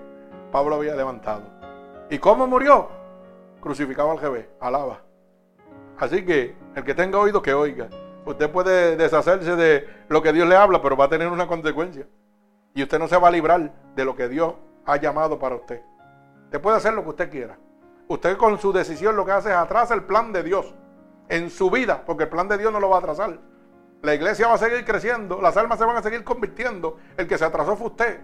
Pablo 0.53 0.75
había 0.75 0.95
levantado. 0.95 1.45
¿Y 2.11 2.19
cómo 2.19 2.47
murió? 2.47 2.91
Crucificado 3.63 4.11
al 4.11 4.19
GB, 4.19 4.49
alaba. 4.61 5.01
Así 5.99 6.23
que 6.23 6.55
el 6.75 6.85
que 6.85 6.93
tenga 6.93 7.19
oído 7.19 7.41
que 7.41 7.55
oiga. 7.55 7.89
Usted 8.27 8.51
puede 8.51 8.95
deshacerse 8.95 9.57
de 9.57 9.89
lo 10.11 10.21
que 10.21 10.35
Dios 10.35 10.47
le 10.47 10.57
habla, 10.57 10.83
pero 10.83 10.99
va 10.99 11.07
a 11.07 11.09
tener 11.09 11.29
una 11.29 11.47
consecuencia. 11.47 12.07
Y 12.75 12.83
usted 12.83 12.99
no 12.99 13.09
se 13.09 13.17
va 13.17 13.29
a 13.29 13.31
librar 13.31 13.73
de 13.95 14.05
lo 14.05 14.15
que 14.15 14.29
Dios 14.29 14.53
ha 14.85 14.99
llamado 14.99 15.39
para 15.39 15.55
usted. 15.55 15.81
Usted 16.47 16.61
puede 16.61 16.77
hacer 16.77 16.95
lo 16.95 17.03
que 17.03 17.11
usted 17.11 17.31
quiera. 17.31 17.59
Usted 18.09 18.37
con 18.37 18.59
su 18.59 18.73
decisión 18.73 19.17
lo 19.17 19.25
que 19.25 19.33
hace 19.33 19.51
es 19.51 19.57
atrasar 19.57 19.99
el 19.99 20.05
plan 20.05 20.33
de 20.33 20.43
Dios 20.43 20.75
en 21.29 21.51
su 21.51 21.71
vida, 21.71 22.03
porque 22.07 22.25
el 22.25 22.29
plan 22.29 22.49
de 22.49 22.57
Dios 22.57 22.73
no 22.73 22.81
lo 22.81 22.89
va 22.89 22.97
a 22.97 22.99
atrasar. 23.01 23.39
La 24.03 24.15
iglesia 24.15 24.47
va 24.47 24.55
a 24.55 24.59
seguir 24.59 24.85
creciendo, 24.85 25.41
las 25.41 25.57
almas 25.57 25.79
se 25.79 25.85
van 25.85 25.97
a 25.97 26.03
seguir 26.03 26.23
convirtiendo. 26.23 26.99
El 27.17 27.27
que 27.27 27.37
se 27.37 27.45
atrasó 27.45 27.77
fue 27.77 27.89
usted. 27.89 28.21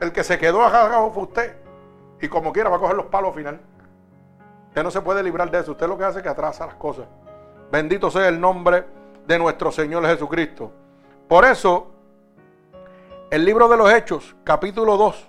El 0.00 0.12
que 0.12 0.24
se 0.24 0.38
quedó 0.38 0.62
abajo 0.62 1.12
fue 1.12 1.22
usted 1.24 1.56
y 2.20 2.28
como 2.28 2.52
quiera 2.52 2.70
va 2.70 2.76
a 2.76 2.80
coger 2.80 2.96
los 2.96 3.06
palos 3.06 3.30
al 3.30 3.36
final. 3.36 3.60
Usted 4.68 4.82
no 4.82 4.90
se 4.90 5.02
puede 5.02 5.22
librar 5.22 5.50
de 5.50 5.58
eso. 5.60 5.72
Usted 5.72 5.86
lo 5.86 5.98
que 5.98 6.04
hace 6.04 6.18
es 6.18 6.22
que 6.22 6.28
atrasa 6.30 6.64
las 6.64 6.76
cosas. 6.76 7.06
Bendito 7.70 8.10
sea 8.10 8.28
el 8.28 8.40
nombre 8.40 8.84
de 9.26 9.38
nuestro 9.38 9.70
Señor 9.70 10.06
Jesucristo. 10.06 10.72
Por 11.28 11.44
eso, 11.44 11.90
el 13.30 13.44
libro 13.44 13.68
de 13.68 13.76
los 13.76 13.92
Hechos, 13.92 14.34
capítulo 14.44 14.96
2, 14.96 15.28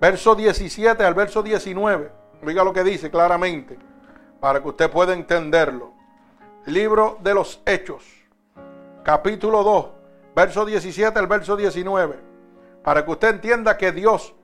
verso 0.00 0.34
17 0.34 1.04
al 1.04 1.14
verso 1.14 1.42
19, 1.42 2.10
oiga 2.44 2.64
lo 2.64 2.72
que 2.72 2.82
dice 2.82 3.10
claramente, 3.10 3.78
para 4.40 4.60
que 4.60 4.68
usted 4.68 4.90
pueda 4.90 5.12
entenderlo. 5.12 5.92
Libro 6.66 7.18
de 7.20 7.34
los 7.34 7.60
Hechos, 7.66 8.04
capítulo 9.02 9.62
2, 9.62 9.86
verso 10.34 10.64
17 10.64 11.18
al 11.18 11.26
verso 11.26 11.56
19, 11.56 12.18
para 12.82 13.04
que 13.04 13.10
usted 13.10 13.28
entienda 13.28 13.76
que 13.76 13.92
Dios 13.92 14.34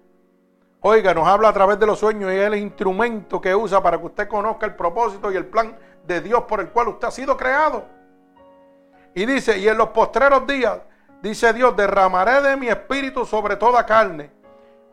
Oiga, 0.89 1.13
nos 1.15 1.27
habla 1.27 1.49
a 1.49 1.53
través 1.53 1.81
de 1.81 1.87
los 1.87 1.99
sueños 1.99 2.33
y 2.33 2.37
es 2.37 2.47
el 2.47 2.55
instrumento 2.55 3.41
que 3.41 3.53
usa 3.57 3.83
para 3.83 3.99
que 3.99 4.07
usted 4.07 4.29
conozca 4.29 4.67
el 4.67 4.77
propósito 4.77 5.33
y 5.33 5.37
el 5.37 5.47
plan 5.47 5.77
de 6.07 6.21
Dios 6.21 6.45
por 6.45 6.61
el 6.61 6.69
cual 6.69 6.87
usted 6.89 7.09
ha 7.09 7.11
sido 7.11 7.37
creado. 7.37 7.87
Y 9.13 9.27
dice, 9.27 9.59
y 9.59 9.67
en 9.67 9.79
los 9.79 9.89
postreros 9.89 10.47
días, 10.47 10.79
dice 11.21 11.53
Dios, 11.53 11.75
derramaré 11.77 12.41
de 12.41 12.57
mi 12.57 12.69
espíritu 12.69 13.27
sobre 13.27 13.57
toda 13.57 13.85
carne. 13.85 14.31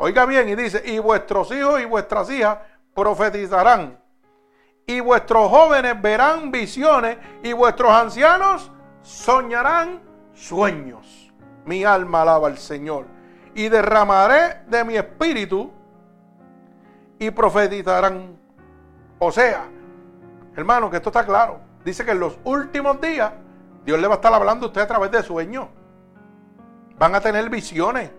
Oiga 0.04 0.26
bien, 0.26 0.49
y 0.49 0.56
dice, 0.56 0.84
y 0.84 0.99
vuestros 0.99 1.49
hijos 1.54 1.80
y 1.80 1.86
vuestras 1.86 2.30
hijas 2.30 2.58
profetizarán. 2.93 3.97
Y 4.86 4.99
vuestros 4.99 5.49
jóvenes 5.49 6.01
verán 6.01 6.51
visiones 6.51 7.18
y 7.41 7.54
vuestros 7.54 7.89
ancianos 7.89 8.70
soñarán 9.01 10.01
sueños. 10.34 11.32
Mi 11.64 11.86
alma 11.86 12.24
alaba 12.24 12.49
al 12.49 12.58
Señor. 12.58 13.06
Y 13.56 13.70
derramaré 13.70 14.66
de 14.68 14.84
mi 14.84 14.97
espíritu 14.97 15.72
y 17.18 17.32
profetizarán. 17.32 18.38
O 19.20 19.32
sea, 19.32 19.68
hermano, 20.54 20.89
que 20.89 20.97
esto 20.97 21.12
está 21.12 21.26
claro. 21.26 21.62
Dice 21.86 22.04
que 22.04 22.12
en 22.12 22.20
los 22.20 22.38
últimos 22.43 22.99
días 22.99 23.32
Dios 23.86 23.97
le 24.01 24.08
va 24.08 24.16
a 24.16 24.18
estar 24.18 24.34
hablando 24.34 24.66
a 24.66 24.68
usted 24.68 24.82
a 24.82 24.88
través 24.88 25.12
de 25.12 25.24
sueños. 25.24 25.70
Van 26.99 27.16
a 27.16 27.22
tener 27.22 27.49
visiones. 27.49 28.12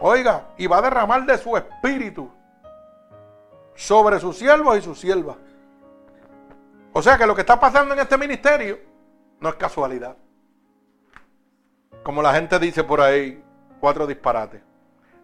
Oiga, 0.00 0.48
y 0.56 0.66
va 0.66 0.78
a 0.78 0.82
derramar 0.82 1.24
de 1.24 1.38
su 1.38 1.56
espíritu 1.56 2.30
sobre 3.74 4.20
sus 4.20 4.36
siervos 4.36 4.78
y 4.78 4.82
sus 4.82 5.00
siervas. 5.00 5.36
O 6.92 7.02
sea 7.02 7.18
que 7.18 7.26
lo 7.26 7.34
que 7.34 7.40
está 7.40 7.58
pasando 7.58 7.94
en 7.94 8.00
este 8.00 8.16
ministerio 8.16 8.78
no 9.40 9.48
es 9.48 9.54
casualidad. 9.56 10.16
Como 12.02 12.22
la 12.22 12.34
gente 12.34 12.58
dice 12.58 12.84
por 12.84 13.00
ahí, 13.00 13.42
cuatro 13.80 14.06
disparates. 14.06 14.62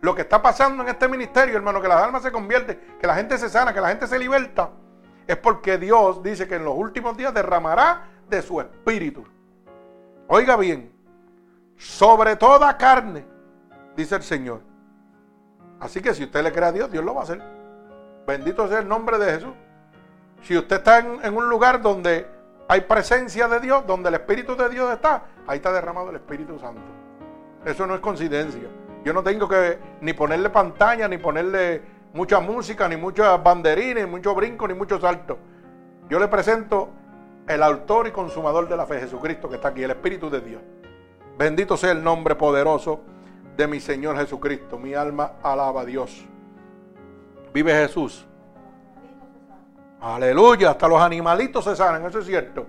Lo 0.01 0.14
que 0.14 0.23
está 0.23 0.41
pasando 0.41 0.83
en 0.83 0.89
este 0.89 1.07
ministerio, 1.09 1.57
hermano, 1.57 1.81
que 1.81 1.89
las 1.89 2.03
almas 2.03 2.23
se 2.23 2.33
convierten, 2.33 2.97
que 2.99 3.07
la 3.07 3.14
gente 3.14 3.37
se 3.37 3.51
sana, 3.51 3.75
que 3.75 3.81
la 3.81 3.89
gente 3.89 4.07
se 4.07 4.18
liberta, 4.18 4.71
es 5.27 5.37
porque 5.37 5.79
Dios 5.79 6.23
dice 6.23 6.49
que 6.49 6.57
en 6.57 6.64
los 6.64 6.75
últimos 6.75 7.16
días 7.16 7.35
derramará 7.35 8.09
de 8.29 8.41
su 8.41 8.61
espíritu. 8.61 9.25
Oiga 10.27 10.57
bien, 10.57 10.93
sobre 11.77 12.37
toda 12.37 12.77
carne, 12.77 13.27
dice 14.01 14.16
el 14.16 14.22
Señor. 14.22 14.61
Así 15.78 16.03
que 16.03 16.14
si 16.14 16.24
usted 16.24 16.42
le 16.42 16.53
cree 16.53 16.68
a 16.68 16.72
Dios, 16.72 16.90
Dios 16.90 17.05
lo 17.05 17.14
va 17.14 17.20
a 17.20 17.24
hacer. 17.24 17.42
Bendito 18.26 18.68
sea 18.68 18.80
el 18.80 18.88
nombre 18.88 19.18
de 19.18 19.32
Jesús. 19.32 19.55
Si 20.42 20.57
usted 20.57 20.76
está 20.76 20.98
en, 20.98 21.36
un 21.36 21.48
lugar 21.48 21.80
donde 21.80 22.26
hay 22.68 22.82
presencia 22.82 23.48
de 23.48 23.61
Dios, 23.61 23.86
donde 23.86 24.09
el 24.09 24.14
Espíritu 24.14 24.57
de 24.57 24.68
Dios 24.68 24.92
está, 24.92 25.24
ahí 25.46 25.57
está 25.57 25.72
derramado 25.72 26.11
el 26.11 26.16
Espíritu 26.16 26.59
Santo. 26.59 26.82
Eso 27.64 27.86
no 27.86 27.94
es 27.94 28.01
coincidencia. 28.01 28.68
Yo 29.05 29.12
no 29.12 29.22
tengo 29.22 29.48
que 29.48 29.78
ni 30.01 30.12
ponerle 30.12 30.51
pantalla, 30.51 31.09
ni 31.09 31.18
ponerle 31.18 31.82
mucha 32.12 32.40
música, 32.40 32.88
ni 32.88 32.96
muchas 32.96 33.42
banderines, 33.42 34.05
ni 34.05 34.11
mucho 34.11 34.34
brinco, 34.34 34.68
ni 34.68 34.74
mucho 34.74 35.01
salto. 35.01 35.38
Yo 36.09 36.18
le 36.18 36.28
presento 36.28 36.90
el 37.46 37.62
autor 37.62 38.07
y 38.07 38.11
consumador 38.11 38.68
de 38.68 38.76
la 38.76 38.86
fe, 38.86 39.01
Jesucristo, 39.01 39.48
que 39.48 39.57
está 39.57 39.68
aquí, 39.68 39.82
el 39.82 39.90
Espíritu 39.90 40.30
de 40.30 40.40
Dios. 40.40 40.62
Bendito 41.38 41.76
sea 41.76 41.92
el 41.92 42.05
nombre 42.05 42.34
poderoso 42.34 43.01
de 43.61 43.67
mi 43.67 43.79
Señor 43.79 44.17
Jesucristo. 44.17 44.79
Mi 44.79 44.95
alma 44.95 45.33
alaba 45.43 45.83
a 45.83 45.85
Dios. 45.85 46.25
Vive 47.53 47.73
Jesús. 47.73 48.27
Aleluya. 50.01 50.71
Hasta 50.71 50.89
los 50.89 51.01
animalitos 51.01 51.65
se 51.65 51.77
sanan, 51.77 52.05
eso 52.07 52.21
es 52.21 52.27
cierto. 52.27 52.67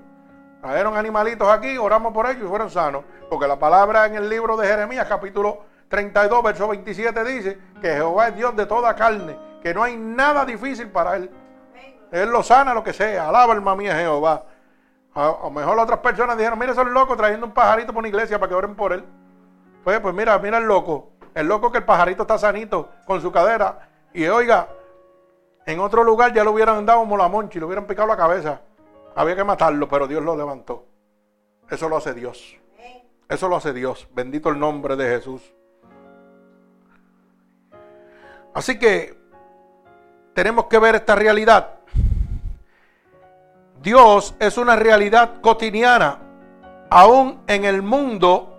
Trajeron 0.60 0.98
animalitos 0.98 1.48
aquí, 1.48 1.78
oramos 1.78 2.14
por 2.14 2.30
ellos 2.30 2.44
y 2.44 2.48
fueron 2.48 2.70
sanos. 2.70 3.04
Porque 3.30 3.48
la 3.48 3.58
palabra 3.58 4.06
en 4.06 4.16
el 4.16 4.30
libro 4.30 4.58
de 4.58 4.68
Jeremías, 4.68 5.08
capítulo 5.08 5.64
32, 5.88 6.44
verso 6.44 6.68
27, 6.68 7.24
dice 7.24 7.58
que 7.82 7.94
Jehová 7.94 8.28
es 8.28 8.36
Dios 8.36 8.54
de 8.56 8.66
toda 8.66 8.94
carne, 8.94 9.40
que 9.64 9.74
no 9.74 9.84
hay 9.84 9.96
nada 9.96 10.46
difícil 10.46 10.90
para 10.90 11.16
Él. 11.16 11.32
Él 12.12 12.30
lo 12.30 12.44
sana 12.44 12.74
lo 12.74 12.84
que 12.84 12.92
sea. 12.92 13.30
Alaba 13.30 13.54
alma 13.54 13.78
mía 13.78 13.96
Jehová. 13.96 14.44
A, 15.16 15.38
lo 15.44 15.52
mejor 15.52 15.80
otras 15.80 16.00
personas 16.00 16.38
dijeron, 16.38 16.60
mira, 16.60 16.74
son 16.74 16.94
loco 16.94 17.16
trayendo 17.16 17.46
un 17.46 17.54
pajarito 17.54 17.94
por 17.94 18.00
una 18.00 18.10
iglesia 18.10 18.38
para 18.38 18.50
que 18.50 18.56
oren 18.56 18.76
por 18.76 18.92
él. 18.92 19.06
Pues, 19.84 20.00
pues 20.00 20.14
mira, 20.14 20.38
mira 20.40 20.58
el 20.58 20.66
loco. 20.66 21.12
El 21.34 21.48
loco 21.48 21.72
que 21.72 21.80
el 21.80 21.86
pajarito 21.86 22.24
está 22.24 22.38
sanito 22.38 22.90
con 23.06 23.22
su 23.22 23.32
cadera. 23.32 23.90
Y 24.14 24.26
oiga, 24.28 24.68
en 25.66 25.80
otro 25.80 26.04
lugar 26.04 26.34
ya 26.34 26.44
lo 26.44 26.52
hubieran 26.52 26.86
dado 26.86 27.00
como 27.00 27.18
la 27.18 27.28
monchi, 27.28 27.60
lo 27.60 27.68
hubieran 27.68 27.88
picado 27.88 28.08
la 28.08 28.18
cabeza. 28.18 28.62
Había 29.16 29.36
que 29.36 29.44
matarlo, 29.44 29.88
pero 29.88 30.08
Dios 30.08 30.24
lo 30.24 30.36
levantó. 30.36 30.86
Eso 31.70 31.88
lo 31.88 31.98
hace 31.98 32.14
Dios. 32.14 32.58
Eso 33.30 33.48
lo 33.48 33.56
hace 33.56 33.72
Dios. 33.72 34.08
Bendito 34.14 34.50
el 34.50 34.60
nombre 34.60 34.96
de 34.96 35.08
Jesús. 35.08 35.42
Así 38.54 38.78
que 38.78 39.18
tenemos 40.34 40.66
que 40.66 40.80
ver 40.80 40.96
esta 40.96 41.16
realidad. 41.16 41.76
Dios 43.82 44.36
es 44.40 44.58
una 44.58 44.76
realidad 44.76 45.42
cotidiana, 45.42 46.20
aún 46.90 47.42
en 47.48 47.66
el 47.66 47.82
mundo 47.82 48.51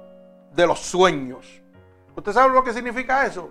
de 0.54 0.66
los 0.66 0.80
sueños. 0.80 1.62
¿Usted 2.14 2.32
sabe 2.32 2.52
lo 2.52 2.62
que 2.62 2.72
significa 2.72 3.26
eso? 3.26 3.50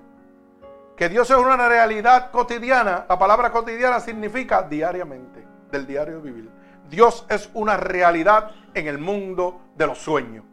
Que 0.95 1.09
Dios 1.09 1.29
es 1.29 1.37
una 1.37 1.67
realidad 1.67 2.31
cotidiana. 2.31 3.05
La 3.09 3.17
palabra 3.17 3.51
cotidiana 3.51 3.99
significa 3.99 4.63
diariamente, 4.63 5.45
del 5.71 5.87
diario 5.87 6.21
vivir. 6.21 6.49
Dios 6.89 7.25
es 7.29 7.49
una 7.53 7.77
realidad 7.77 8.51
en 8.73 8.87
el 8.87 8.97
mundo 8.97 9.61
de 9.75 9.87
los 9.87 9.97
sueños. 9.97 10.45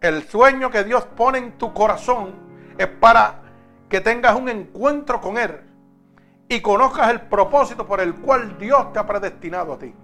El 0.00 0.22
sueño 0.22 0.70
que 0.70 0.84
Dios 0.84 1.04
pone 1.04 1.38
en 1.38 1.58
tu 1.58 1.74
corazón 1.74 2.32
es 2.78 2.86
para 2.86 3.42
que 3.88 4.00
tengas 4.00 4.34
un 4.36 4.48
encuentro 4.48 5.20
con 5.20 5.36
Él 5.36 5.60
y 6.48 6.60
conozcas 6.60 7.10
el 7.10 7.20
propósito 7.22 7.86
por 7.86 8.00
el 8.00 8.14
cual 8.14 8.56
Dios 8.56 8.92
te 8.92 8.98
ha 8.98 9.06
predestinado 9.06 9.74
a 9.74 9.78
ti. 9.78 9.94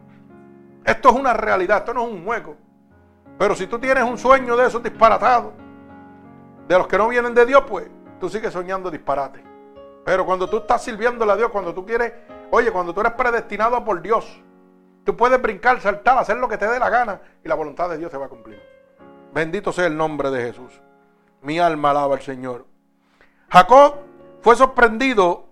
Esto 0.85 1.09
es 1.09 1.14
una 1.14 1.33
realidad, 1.33 1.79
esto 1.79 1.95
no 1.95 2.07
es 2.07 2.12
un 2.12 2.25
juego. 2.25 2.57
Pero 3.39 3.55
si 3.55 3.66
tú 3.66 3.78
tienes 3.78 4.05
un 4.05 4.18
sueño 4.18 4.57
de 4.57 4.66
esos 4.66 4.82
disparatados, 4.82 5.53
de 6.66 6.78
los 6.78 6.87
que 6.87 6.99
no 6.99 7.09
vienen 7.09 7.34
de 7.34 7.47
Dios, 7.47 7.64
pues 7.68 7.89
tú 8.18 8.28
sigues 8.28 8.53
soñando 8.53 8.91
disparate. 8.91 9.45
Pero 10.05 10.24
cuando 10.24 10.49
tú 10.49 10.59
estás 10.59 10.82
sirviéndole 10.82 11.32
a 11.32 11.37
Dios, 11.37 11.51
cuando 11.51 11.74
tú 11.74 11.84
quieres, 11.84 12.12
oye, 12.51 12.70
cuando 12.70 12.95
tú 12.95 13.01
eres 13.01 13.12
predestinado 13.12 13.84
por 13.84 14.01
Dios, 14.01 14.43
tú 15.05 15.16
puedes 15.16 15.41
brincar, 15.41 15.80
saltar, 15.80 16.18
hacer 16.18 16.37
lo 16.37 16.49
que 16.49 16.57
te 16.57 16.66
dé 16.66 16.78
la 16.78 16.89
gana 16.89 17.20
y 17.45 17.49
la 17.49 17.55
voluntad 17.55 17.89
de 17.91 17.99
Dios 17.99 18.11
se 18.11 18.18
va 18.18 18.26
a 18.26 18.28
cumplir. 18.28 18.61
Bendito 19.32 19.72
sea 19.72 19.87
el 19.87 19.97
nombre 19.97 20.30
de 20.30 20.45
Jesús. 20.45 20.80
Mi 21.43 21.59
alma 21.59 21.91
alaba 21.91 22.14
al 22.14 22.22
Señor. 22.22 22.66
Jacob 23.51 23.97
fue 24.41 24.57
sorprendido 24.57 25.47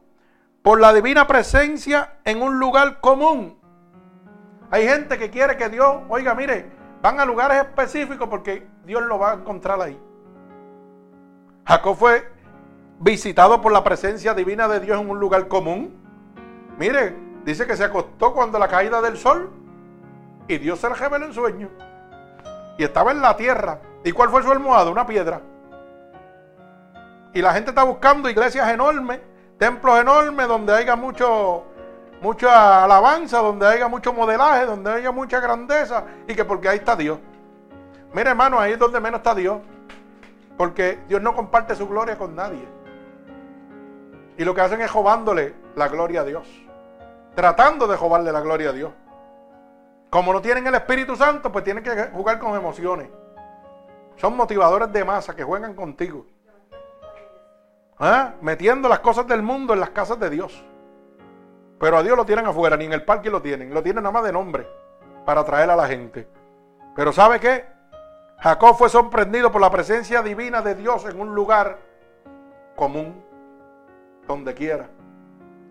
por 0.63 0.81
la 0.81 0.93
divina 0.93 1.27
presencia 1.27 2.19
en 2.25 2.41
un 2.41 2.59
lugar 2.59 3.01
común. 3.01 3.59
Hay 4.71 4.89
gente 4.89 5.19
que 5.19 5.31
quiere 5.31 5.57
que 5.57 5.69
Dios, 5.69 6.03
oiga, 6.09 6.35
mire, 6.35 6.71
van 7.05 7.21
a 7.21 7.27
lugares 7.27 7.59
específicos 7.59 8.27
porque 8.31 8.67
Dios 8.87 9.03
lo 9.03 9.19
va 9.19 9.33
a 9.33 9.35
encontrar 9.35 9.79
ahí. 9.79 10.01
Jacob 11.67 11.95
fue 11.95 12.27
visitado 12.99 13.61
por 13.61 13.73
la 13.73 13.85
presencia 13.85 14.33
divina 14.33 14.69
de 14.69 14.81
Dios 14.81 14.99
en 14.99 15.11
un 15.11 15.21
lugar 15.21 15.47
común. 15.47 15.95
Mire, 16.79 17.15
dice 17.45 17.67
que 17.67 17.77
se 17.77 17.85
acostó 17.85 18.33
cuando 18.33 18.59
la 18.59 18.69
caída 18.69 19.03
del 19.03 19.19
sol 19.19 19.51
y 20.49 20.57
Dios 20.57 20.81
se 20.81 20.89
le 20.89 20.95
reveló 20.95 21.27
en 21.27 21.35
sueño. 21.35 21.69
Y 22.79 22.85
estaba 22.85 23.13
en 23.13 23.21
la 23.21 23.37
tierra. 23.37 23.81
¿Y 24.03 24.13
cuál 24.13 24.31
fue 24.31 24.43
su 24.43 24.51
almohada? 24.51 24.91
Una 24.91 25.07
piedra. 25.07 25.43
Y 27.35 27.43
la 27.43 27.53
gente 27.53 27.69
está 27.69 27.83
buscando 27.83 28.31
iglesias 28.31 28.67
enormes 28.71 29.21
templos 29.59 30.01
enormes 30.01 30.49
donde 30.49 30.75
haya 30.75 30.97
mucho, 30.97 31.65
mucha 32.25 32.85
alabanza, 32.85 33.39
donde 33.41 33.67
haya 33.67 33.87
mucho 33.87 34.11
modelaje, 34.15 34.65
donde 34.65 34.91
haya 34.91 35.13
mucha 35.13 35.41
grandeza 35.41 36.05
y 36.27 36.35
que 36.35 36.43
porque 36.43 36.71
ahí 36.71 36.79
está 36.79 36.97
Dios. 36.97 37.19
Mire 38.15 38.31
hermano, 38.31 38.59
ahí 38.59 38.73
es 38.73 38.79
donde 38.79 38.99
menos 38.99 39.19
está 39.19 39.35
Dios. 39.35 39.61
Porque 40.57 41.01
Dios 41.07 41.21
no 41.21 41.35
comparte 41.35 41.75
su 41.75 41.87
gloria 41.87 42.17
con 42.17 42.35
nadie. 42.35 42.67
Y 44.39 44.45
lo 44.45 44.55
que 44.55 44.63
hacen 44.63 44.81
es 44.81 44.91
robándole 44.91 45.55
la 45.77 45.89
gloria 45.89 46.23
a 46.23 46.25
Dios. 46.25 46.49
Tratando 47.35 47.87
de 47.87 47.97
robarle 47.97 48.33
la 48.33 48.41
gloria 48.41 48.71
a 48.71 48.73
Dios. 48.73 48.93
Como 50.09 50.33
no 50.33 50.41
tienen 50.41 50.67
el 50.67 50.75
Espíritu 50.77 51.17
Santo, 51.17 51.53
pues 51.53 51.63
tienen 51.63 51.85
que 51.85 52.05
jugar 52.05 52.39
con 52.39 52.57
emociones. 52.57 53.09
Son 54.17 54.35
motivadores 54.35 54.91
de 54.91 55.05
masa 55.05 55.37
que 55.37 55.45
juegan 55.45 55.75
contigo. 55.75 56.25
¿Ah? 57.99 58.33
metiendo 58.41 58.89
las 58.89 59.01
cosas 59.01 59.27
del 59.27 59.43
mundo 59.43 59.75
en 59.75 59.81
las 59.81 59.91
casas 59.91 60.19
de 60.19 60.31
Dios. 60.31 60.65
Pero 61.85 61.99
a 61.99 62.03
Dios 62.03 62.17
lo 62.17 62.25
tienen 62.25 62.47
afuera, 62.47 62.79
ni 62.79 62.87
en 62.87 62.95
el 62.95 63.05
parque 63.05 63.29
lo 63.29 63.43
tienen, 63.43 63.75
lo 63.75 63.83
tienen 63.83 64.05
nada 64.05 64.11
más 64.15 64.25
de 64.25 64.33
nombre 64.33 64.67
para 65.27 65.43
atraer 65.43 65.69
a 65.69 65.77
la 65.77 65.87
gente. 65.87 66.27
Pero 66.97 67.13
¿sabe 67.13 67.39
qué? 67.39 67.67
Jacob 68.39 68.75
fue 68.75 68.89
sorprendido 68.89 69.53
por 69.53 69.61
la 69.61 69.71
presencia 69.71 70.23
divina 70.23 70.63
de 70.63 70.77
Dios 70.77 71.05
en 71.05 71.21
un 71.21 71.35
lugar 71.35 71.77
común, 72.75 73.23
donde 74.27 74.55
quiera. 74.55 74.89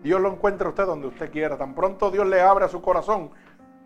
Dios 0.04 0.20
lo 0.20 0.30
encuentra 0.30 0.68
usted 0.68 0.86
donde 0.86 1.08
usted 1.08 1.32
quiera. 1.32 1.58
Tan 1.58 1.74
pronto 1.74 2.12
Dios 2.12 2.28
le 2.28 2.40
abre 2.40 2.66
a 2.66 2.68
su 2.68 2.80
corazón. 2.80 3.32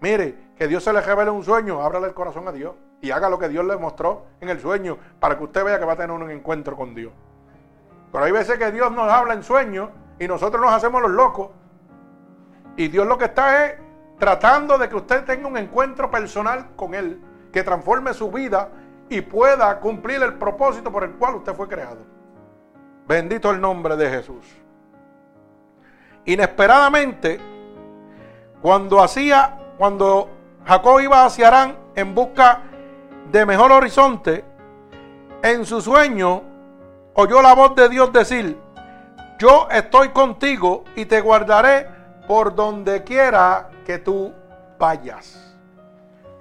Mire, 0.02 0.50
que 0.58 0.68
Dios 0.68 0.84
se 0.84 0.92
le 0.92 1.00
revele 1.00 1.30
un 1.30 1.42
sueño, 1.42 1.80
ábrale 1.80 2.08
el 2.08 2.12
corazón 2.12 2.46
a 2.46 2.52
Dios 2.52 2.74
y 3.00 3.10
haga 3.10 3.30
lo 3.30 3.38
que 3.38 3.48
Dios 3.48 3.64
le 3.64 3.78
mostró 3.78 4.26
en 4.42 4.50
el 4.50 4.60
sueño 4.60 4.98
para 5.18 5.38
que 5.38 5.44
usted 5.44 5.64
vea 5.64 5.78
que 5.78 5.86
va 5.86 5.94
a 5.94 5.96
tener 5.96 6.10
un 6.10 6.30
encuentro 6.30 6.76
con 6.76 6.94
Dios. 6.94 7.14
Pero 8.12 8.22
hay 8.22 8.32
veces 8.32 8.58
que 8.58 8.70
Dios 8.70 8.92
nos 8.92 9.10
habla 9.10 9.32
en 9.32 9.42
sueños 9.42 9.88
y 10.18 10.28
nosotros 10.28 10.60
nos 10.60 10.74
hacemos 10.74 11.00
los 11.00 11.12
locos. 11.12 11.52
Y 12.78 12.86
Dios 12.86 13.08
lo 13.08 13.18
que 13.18 13.24
está 13.24 13.66
es 13.66 13.74
tratando 14.20 14.78
de 14.78 14.88
que 14.88 14.94
usted 14.94 15.24
tenga 15.24 15.48
un 15.48 15.56
encuentro 15.56 16.08
personal 16.12 16.76
con 16.76 16.94
Él, 16.94 17.20
que 17.52 17.64
transforme 17.64 18.14
su 18.14 18.30
vida 18.30 18.68
y 19.08 19.20
pueda 19.20 19.80
cumplir 19.80 20.22
el 20.22 20.34
propósito 20.34 20.90
por 20.92 21.02
el 21.02 21.10
cual 21.14 21.34
usted 21.34 21.54
fue 21.54 21.66
creado. 21.66 21.98
Bendito 23.08 23.50
el 23.50 23.60
nombre 23.60 23.96
de 23.96 24.08
Jesús. 24.08 24.46
Inesperadamente, 26.24 27.40
cuando 28.62 29.02
hacía, 29.02 29.58
cuando 29.76 30.30
Jacob 30.64 31.00
iba 31.00 31.24
hacia 31.24 31.48
Arán 31.48 31.76
en 31.96 32.14
busca 32.14 32.60
de 33.32 33.44
mejor 33.44 33.72
horizonte, 33.72 34.44
en 35.42 35.64
su 35.64 35.80
sueño 35.80 36.42
oyó 37.14 37.42
la 37.42 37.56
voz 37.56 37.74
de 37.74 37.88
Dios 37.88 38.12
decir, 38.12 38.56
yo 39.40 39.66
estoy 39.68 40.10
contigo 40.10 40.84
y 40.94 41.06
te 41.06 41.20
guardaré 41.20 41.97
por 42.28 42.54
donde 42.54 43.02
quiera 43.02 43.70
que 43.86 43.98
tú 43.98 44.32
vayas. 44.78 45.56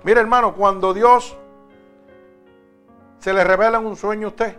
Mire 0.04 0.20
hermano, 0.20 0.54
cuando 0.54 0.94
Dios 0.94 1.38
se 3.20 3.34
le 3.34 3.44
revela 3.46 3.78
en 3.78 3.86
un 3.86 3.96
sueño 3.96 4.28
a 4.28 4.30
usted, 4.30 4.58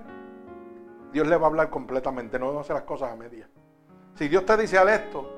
Dios 1.12 1.26
le 1.26 1.36
va 1.36 1.46
a 1.46 1.50
hablar 1.50 1.68
completamente, 1.68 2.38
no 2.38 2.58
hacer 2.58 2.76
las 2.76 2.84
cosas 2.84 3.12
a 3.12 3.16
medias. 3.16 3.48
Si 4.14 4.26
Dios 4.26 4.44
te 4.46 4.56
dice 4.56 4.78
al 4.78 4.88
esto, 4.88 5.30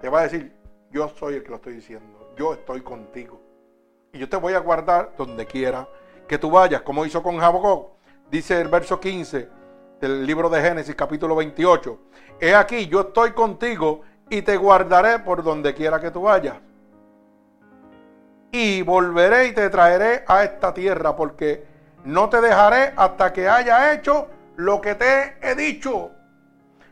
te 0.00 0.08
va 0.08 0.20
a 0.20 0.22
decir, 0.22 0.56
yo 0.90 1.08
soy 1.08 1.34
el 1.34 1.42
que 1.42 1.50
lo 1.50 1.56
estoy 1.56 1.74
diciendo, 1.74 2.32
yo 2.36 2.54
estoy 2.54 2.82
contigo. 2.82 3.40
Y 4.12 4.18
yo 4.18 4.28
te 4.28 4.36
voy 4.36 4.54
a 4.54 4.60
guardar 4.60 5.14
donde 5.18 5.46
quiera 5.46 5.88
que 6.28 6.38
tú 6.38 6.48
vayas, 6.48 6.82
como 6.82 7.04
hizo 7.04 7.22
con 7.22 7.38
Jacob. 7.38 7.88
Dice 8.30 8.60
el 8.60 8.68
verso 8.68 9.00
15 9.00 9.48
del 10.00 10.24
libro 10.24 10.48
de 10.48 10.62
Génesis 10.62 10.94
capítulo 10.94 11.34
28. 11.34 11.98
He 12.40 12.54
aquí, 12.54 12.86
yo 12.86 13.00
estoy 13.00 13.32
contigo 13.32 14.02
y 14.34 14.42
te 14.42 14.56
guardaré 14.56 15.20
por 15.20 15.44
donde 15.44 15.74
quiera 15.74 16.00
que 16.00 16.10
tú 16.10 16.22
vayas. 16.22 16.56
Y 18.50 18.82
volveré 18.82 19.46
y 19.46 19.52
te 19.52 19.70
traeré 19.70 20.24
a 20.26 20.42
esta 20.42 20.74
tierra 20.74 21.14
porque 21.14 21.64
no 22.04 22.28
te 22.28 22.40
dejaré 22.40 22.92
hasta 22.96 23.32
que 23.32 23.48
haya 23.48 23.92
hecho 23.92 24.28
lo 24.56 24.80
que 24.80 24.96
te 24.96 25.36
he 25.40 25.54
dicho. 25.54 26.10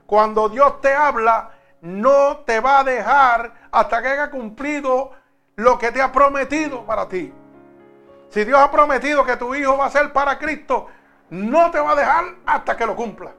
Cuando 0.07 0.49
Dios 0.49 0.81
te 0.81 0.95
habla, 0.95 1.51
no 1.81 2.39
te 2.39 2.61
va 2.61 2.81
a 2.81 2.85
dejar 2.85 3.53
hasta 3.73 4.01
que 4.01 4.09
haya 4.09 4.31
cumplido 4.31 5.11
lo 5.57 5.79
que 5.79 5.91
te 5.91 6.01
ha 6.01 6.13
prometido 6.13 6.87
para 6.87 7.09
ti. 7.09 7.33
Si 8.29 8.45
Dios 8.45 8.61
ha 8.61 8.71
prometido 8.71 9.25
que 9.25 9.37
tu 9.37 9.53
hijo 9.55 9.77
va 9.77 9.87
a 9.87 9.91
ser 9.91 10.13
para 10.13 10.39
Cristo, 10.39 10.87
no 11.31 11.73
te 11.73 11.81
va 11.81 11.93
a 11.93 11.97
dejar 11.97 12.25
hasta 12.47 12.77
que 12.77 12.87
lo 12.87 12.95
cumpla. 12.95 13.33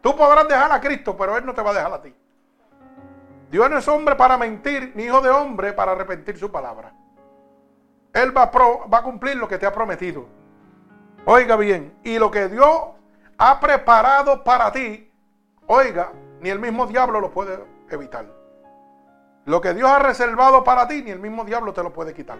Tú 0.00 0.16
podrás 0.16 0.48
dejar 0.48 0.72
a 0.72 0.80
Cristo, 0.80 1.14
pero 1.14 1.36
Él 1.36 1.44
no 1.44 1.52
te 1.52 1.60
va 1.60 1.70
a 1.70 1.74
dejar 1.74 1.92
a 1.92 2.00
ti. 2.00 2.14
Dios 3.50 3.70
no 3.70 3.78
es 3.78 3.88
hombre 3.88 4.14
para 4.14 4.36
mentir, 4.36 4.92
ni 4.94 5.04
hijo 5.04 5.20
de 5.20 5.30
hombre 5.30 5.72
para 5.72 5.92
arrepentir 5.92 6.36
su 6.38 6.50
palabra. 6.50 6.92
Él 8.12 8.36
va 8.36 8.50
a, 8.52 9.02
cumplir 9.02 9.36
lo 9.36 9.48
que 9.48 9.58
te 9.58 9.66
ha 9.66 9.72
prometido. 9.72 10.26
Oiga 11.24 11.56
bien, 11.56 11.94
y 12.04 12.18
lo 12.18 12.30
que 12.30 12.48
Dios 12.48 12.88
ha 13.38 13.60
preparado 13.60 14.44
para 14.44 14.72
ti, 14.72 15.10
oiga, 15.66 16.12
ni 16.40 16.50
el 16.50 16.58
mismo 16.58 16.86
diablo 16.86 17.20
lo 17.20 17.30
puede 17.30 17.58
evitar. 17.90 18.26
Lo 19.46 19.60
que 19.60 19.72
Dios 19.72 19.88
ha 19.88 19.98
reservado 19.98 20.62
para 20.62 20.86
ti, 20.86 21.02
ni 21.02 21.10
el 21.10 21.20
mismo 21.20 21.44
diablo 21.44 21.72
te 21.72 21.82
lo 21.82 21.92
puede 21.92 22.12
quitar. 22.12 22.38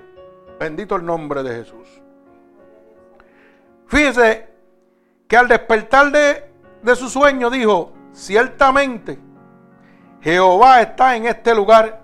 Bendito 0.59 0.97
el 0.97 1.07
nombre 1.07 1.43
de 1.43 1.55
Jesús. 1.55 2.03
Fíjese 3.87 4.49
que 5.27 5.37
al 5.37 5.49
despertar 5.49 6.11
de, 6.11 6.51
de 6.83 6.97
su 6.97 7.09
sueño 7.09 7.49
dijo, 7.49 7.93
ciertamente 8.13 9.19
Jehová 10.21 10.83
está 10.83 11.17
en 11.17 11.27
este 11.27 11.55
lugar 11.55 12.01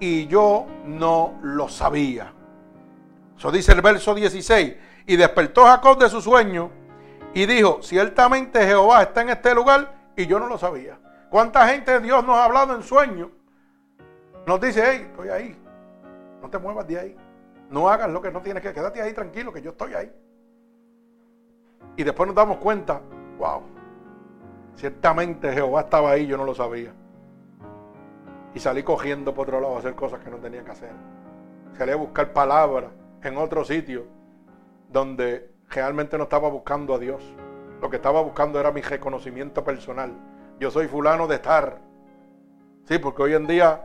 y 0.00 0.26
yo 0.26 0.66
no 0.84 1.38
lo 1.42 1.68
sabía. 1.68 2.32
Eso 3.36 3.50
dice 3.52 3.72
el 3.72 3.82
verso 3.82 4.14
16. 4.14 4.76
Y 5.06 5.16
despertó 5.16 5.64
Jacob 5.64 5.98
de 5.98 6.08
su 6.08 6.20
sueño 6.20 6.70
y 7.32 7.46
dijo, 7.46 7.78
ciertamente 7.82 8.66
Jehová 8.66 9.02
está 9.02 9.22
en 9.22 9.30
este 9.30 9.54
lugar 9.54 9.94
y 10.16 10.26
yo 10.26 10.38
no 10.38 10.46
lo 10.46 10.58
sabía. 10.58 10.98
¿Cuánta 11.30 11.66
gente 11.68 12.00
Dios 12.00 12.24
nos 12.24 12.36
ha 12.36 12.44
hablado 12.44 12.74
en 12.74 12.82
sueño? 12.82 13.30
Nos 14.46 14.60
dice, 14.60 14.82
hey, 14.84 15.06
estoy 15.10 15.28
ahí. 15.28 15.56
No 16.42 16.50
te 16.50 16.58
muevas 16.58 16.86
de 16.86 16.98
ahí. 16.98 17.16
No 17.70 17.88
hagas 17.88 18.10
lo 18.10 18.20
que 18.20 18.30
no 18.30 18.40
tienes 18.40 18.62
que. 18.62 18.72
Quédate 18.72 19.00
ahí 19.00 19.12
tranquilo, 19.12 19.52
que 19.52 19.62
yo 19.62 19.70
estoy 19.70 19.94
ahí. 19.94 20.10
Y 21.96 22.04
después 22.04 22.26
nos 22.26 22.36
damos 22.36 22.58
cuenta, 22.58 23.00
wow, 23.38 23.62
ciertamente 24.76 25.52
Jehová 25.52 25.82
estaba 25.82 26.12
ahí, 26.12 26.26
yo 26.26 26.36
no 26.36 26.44
lo 26.44 26.54
sabía. 26.54 26.92
Y 28.58 28.60
salí 28.60 28.82
cogiendo 28.82 29.32
por 29.32 29.46
otro 29.46 29.60
lado 29.60 29.76
a 29.76 29.78
hacer 29.78 29.94
cosas 29.94 30.18
que 30.18 30.30
no 30.30 30.38
tenía 30.38 30.64
que 30.64 30.72
hacer. 30.72 30.90
Salí 31.76 31.92
a 31.92 31.96
buscar 31.96 32.32
palabras 32.32 32.90
en 33.22 33.36
otro 33.36 33.64
sitio 33.64 34.06
donde 34.88 35.52
realmente 35.70 36.18
no 36.18 36.24
estaba 36.24 36.48
buscando 36.48 36.92
a 36.92 36.98
Dios. 36.98 37.22
Lo 37.80 37.88
que 37.88 37.94
estaba 37.94 38.20
buscando 38.20 38.58
era 38.58 38.72
mi 38.72 38.80
reconocimiento 38.80 39.62
personal. 39.62 40.10
Yo 40.58 40.72
soy 40.72 40.88
fulano 40.88 41.28
de 41.28 41.36
estar. 41.36 41.78
Sí, 42.86 42.98
porque 42.98 43.22
hoy 43.22 43.34
en 43.34 43.46
día 43.46 43.80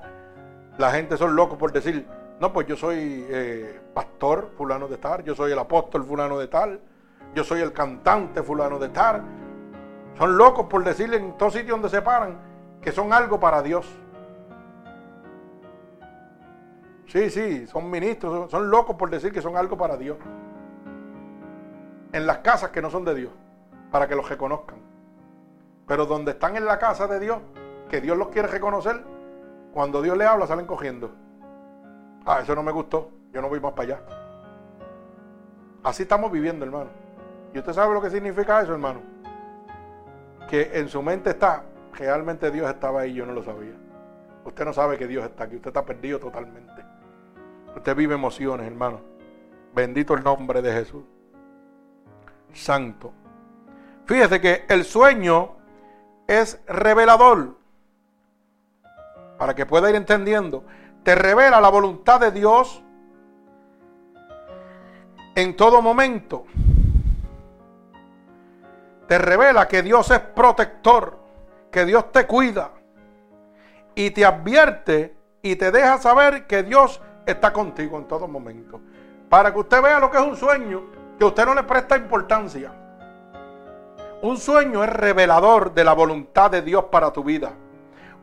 la 0.80 0.89
gente 0.89 1.17
son 1.17 1.36
locos 1.36 1.59
por 1.59 1.71
decir, 1.71 2.07
no, 2.39 2.51
pues 2.51 2.65
yo 2.65 2.76
soy 2.76 3.28
eh, 3.30 3.80
pastor 3.93 4.53
fulano 4.57 4.88
de 4.88 4.97
tal, 4.97 5.24
yo 5.24 5.36
soy 5.36 5.51
el 5.51 5.59
apóstol 5.59 6.03
fulano 6.03 6.39
de 6.39 6.47
tal, 6.47 6.80
yo 7.36 7.43
soy 7.43 7.61
el 7.61 7.74
cantante 7.74 8.41
fulano 8.41 8.80
de 8.80 8.89
tal. 8.89 9.21
Son 10.17 10.36
locos 10.36 10.65
por 10.65 10.84
decirle 10.84 11.17
en 11.17 11.38
todos 11.38 11.53
sitios 11.53 11.80
donde 11.80 11.89
se 11.89 12.01
paran 12.01 12.39
que 12.82 12.91
son 12.91 13.13
algo 13.13 13.39
para 13.39 13.61
Dios. 13.61 13.99
Sí, 17.14 17.30
sí, 17.30 17.68
son 17.68 17.91
ministros, 17.91 18.49
son 18.49 18.72
locos 18.72 18.95
por 18.95 19.07
decir 19.07 19.32
que 19.32 19.39
son 19.39 19.55
algo 19.55 19.78
para 19.78 19.97
Dios. 19.97 20.18
En 22.11 22.26
las 22.26 22.39
casas 22.39 22.72
que 22.72 22.82
no 22.82 22.89
son 22.89 23.05
de 23.05 23.14
Dios, 23.14 23.32
para 23.91 24.07
que 24.07 24.16
los 24.16 24.28
reconozcan. 24.28 24.78
Pero 25.86 26.07
donde 26.07 26.32
están 26.32 26.55
en 26.55 26.66
la 26.66 26.80
casa 26.80 27.05
de 27.05 27.20
Dios, 27.20 27.38
que 27.88 28.01
Dios 28.01 28.18
los 28.18 28.30
quiere 28.30 28.47
reconocer, 28.47 29.03
cuando 29.76 30.01
Dios 30.01 30.18
le 30.18 30.26
habla 30.26 30.47
salen 30.47 30.66
cogiendo. 30.66 31.11
Ah, 32.26 32.39
eso 32.41 32.55
no 32.55 32.64
me 32.64 32.72
gustó, 32.72 33.11
yo 33.32 33.43
no 33.43 33.49
voy 33.49 33.59
más 33.59 33.74
para 33.74 33.93
allá. 33.93 34.05
Así 35.84 36.01
estamos 36.01 36.32
viviendo, 36.32 36.66
hermano. 36.66 36.89
¿Y 37.53 37.59
usted 37.59 37.74
sabe 37.74 37.93
lo 37.93 38.01
que 38.01 38.09
significa 38.09 38.59
eso, 38.59 38.72
hermano? 38.72 39.01
Que 40.49 40.80
en 40.80 40.89
su 40.89 41.03
mente 41.03 41.30
está, 41.30 41.64
realmente 41.93 42.49
Dios 42.49 42.68
estaba 42.68 43.01
ahí, 43.01 43.14
yo 43.14 43.24
no 43.24 43.34
lo 43.34 43.43
sabía. 43.43 43.76
Usted 44.45 44.66
no 44.66 44.74
sabe 44.74 44.97
que 44.97 45.05
Dios 45.05 45.24
está 45.24 45.43
aquí, 45.43 45.57
usted 45.57 45.68
está 45.68 45.86
perdido 45.86 46.18
totalmente. 46.18 46.72
Usted 47.76 47.95
vive 47.95 48.15
emociones, 48.15 48.67
hermano. 48.67 49.01
Bendito 49.74 50.13
el 50.13 50.24
nombre 50.24 50.61
de 50.61 50.71
Jesús. 50.71 51.03
Santo. 52.53 53.13
Fíjese 54.05 54.39
que 54.39 54.65
el 54.69 54.84
sueño 54.84 55.55
es 56.28 56.61
revelador. 56.67 57.57
Para 59.38 59.55
que 59.55 59.65
pueda 59.65 59.89
ir 59.89 59.95
entendiendo. 59.95 60.63
Te 61.03 61.15
revela 61.15 61.59
la 61.59 61.69
voluntad 61.69 62.19
de 62.19 62.32
Dios 62.32 62.84
en 65.36 65.55
todo 65.55 65.82
momento. 65.82 66.45
Te 69.07 69.17
revela 69.17 69.67
que 69.67 69.82
Dios 69.82 70.09
es 70.11 70.19
protector, 70.19 71.19
que 71.71 71.86
Dios 71.86 72.11
te 72.11 72.26
cuida 72.26 72.71
y 73.95 74.11
te 74.11 74.26
advierte 74.26 75.15
y 75.41 75.55
te 75.55 75.71
deja 75.71 75.97
saber 75.97 76.47
que 76.47 76.63
Dios 76.63 77.01
está 77.26 77.53
contigo 77.53 77.97
en 77.97 78.05
todo 78.05 78.28
momento. 78.28 78.82
Para 79.30 79.51
que 79.51 79.59
usted 79.59 79.82
vea 79.82 79.99
lo 79.99 80.11
que 80.11 80.17
es 80.17 80.24
un 80.24 80.36
sueño, 80.36 80.84
que 81.17 81.26
usted 81.26 81.45
no 81.45 81.55
le 81.55 81.63
presta 81.63 81.97
importancia. 81.97 82.71
Un 84.21 84.38
sueño 84.38 84.84
es 84.84 84.89
revelador 84.89 85.74
de 85.74 85.84
la 85.84 85.93
voluntad 85.93 86.51
de 86.51 86.61
Dios 86.61 86.86
para 86.86 87.11
tu 87.11 87.24
vida. 87.24 87.51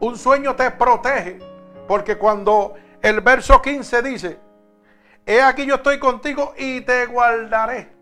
Un 0.00 0.16
sueño 0.16 0.56
te 0.56 0.70
protege, 0.70 1.38
porque 1.86 2.16
cuando 2.16 2.74
el 3.02 3.20
verso 3.20 3.60
15 3.60 4.02
dice, 4.02 4.40
he 5.26 5.42
aquí 5.42 5.66
yo 5.66 5.76
estoy 5.76 5.98
contigo 5.98 6.54
y 6.56 6.80
te 6.82 7.06
guardaré. 7.06 7.92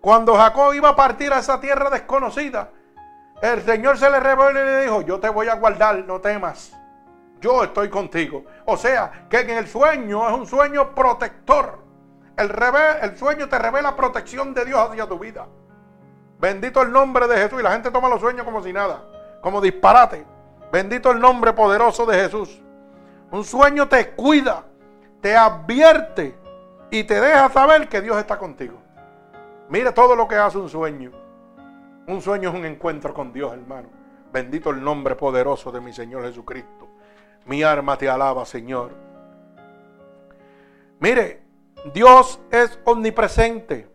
Cuando 0.00 0.34
Jacob 0.34 0.74
iba 0.74 0.90
a 0.90 0.96
partir 0.96 1.32
a 1.32 1.38
esa 1.38 1.60
tierra 1.60 1.88
desconocida, 1.88 2.70
el 3.40 3.62
Señor 3.62 3.96
se 3.96 4.10
le 4.10 4.20
reveló 4.20 4.50
y 4.50 4.54
le 4.54 4.82
dijo, 4.82 5.02
yo 5.02 5.18
te 5.18 5.28
voy 5.28 5.48
a 5.48 5.54
guardar, 5.54 6.04
no 6.04 6.20
temas 6.20 6.76
yo 7.42 7.64
estoy 7.64 7.90
contigo. 7.90 8.44
O 8.64 8.76
sea, 8.76 9.26
que 9.28 9.40
en 9.40 9.50
el 9.50 9.66
sueño 9.66 10.26
es 10.28 10.34
un 10.34 10.46
sueño 10.46 10.94
protector. 10.94 11.80
El, 12.36 13.16
sueño 13.18 13.48
te 13.48 13.58
revela 13.58 13.94
protección 13.94 14.54
de 14.54 14.64
Dios 14.64 14.78
hacia 14.88 15.06
tu 15.06 15.18
vida. 15.18 15.46
Bendito 16.38 16.80
el 16.80 16.90
nombre 16.90 17.26
de 17.26 17.36
Jesús. 17.36 17.60
Y 17.60 17.62
la 17.62 17.72
gente 17.72 17.90
toma 17.90 18.08
los 18.08 18.20
sueños 18.20 18.44
como 18.44 18.62
si 18.62 18.72
nada, 18.72 19.04
como 19.42 19.60
disparate. 19.60 20.24
Bendito 20.72 21.10
el 21.10 21.20
nombre 21.20 21.52
poderoso 21.52 22.06
de 22.06 22.16
Jesús. 22.16 22.62
Un 23.30 23.44
sueño 23.44 23.88
te 23.88 24.10
cuida, 24.10 24.64
te 25.20 25.36
advierte 25.36 26.38
y 26.90 27.04
te 27.04 27.20
deja 27.20 27.48
saber 27.50 27.88
que 27.88 28.00
Dios 28.00 28.16
está 28.16 28.38
contigo. 28.38 28.78
Mira 29.68 29.92
todo 29.92 30.14
lo 30.14 30.28
que 30.28 30.36
hace 30.36 30.58
un 30.58 30.68
sueño. 30.68 31.10
Un 32.06 32.20
sueño 32.20 32.50
es 32.50 32.54
un 32.54 32.64
encuentro 32.64 33.12
con 33.12 33.32
Dios, 33.32 33.52
hermano. 33.52 33.88
Bendito 34.32 34.70
el 34.70 34.82
nombre 34.82 35.14
poderoso 35.16 35.70
de 35.70 35.80
mi 35.80 35.92
Señor 35.92 36.24
Jesucristo. 36.24 36.91
Mi 37.46 37.62
alma 37.62 37.96
te 37.98 38.08
alaba, 38.08 38.44
Señor. 38.46 38.90
Mire, 41.00 41.42
Dios 41.92 42.40
es 42.50 42.78
omnipresente. 42.84 43.88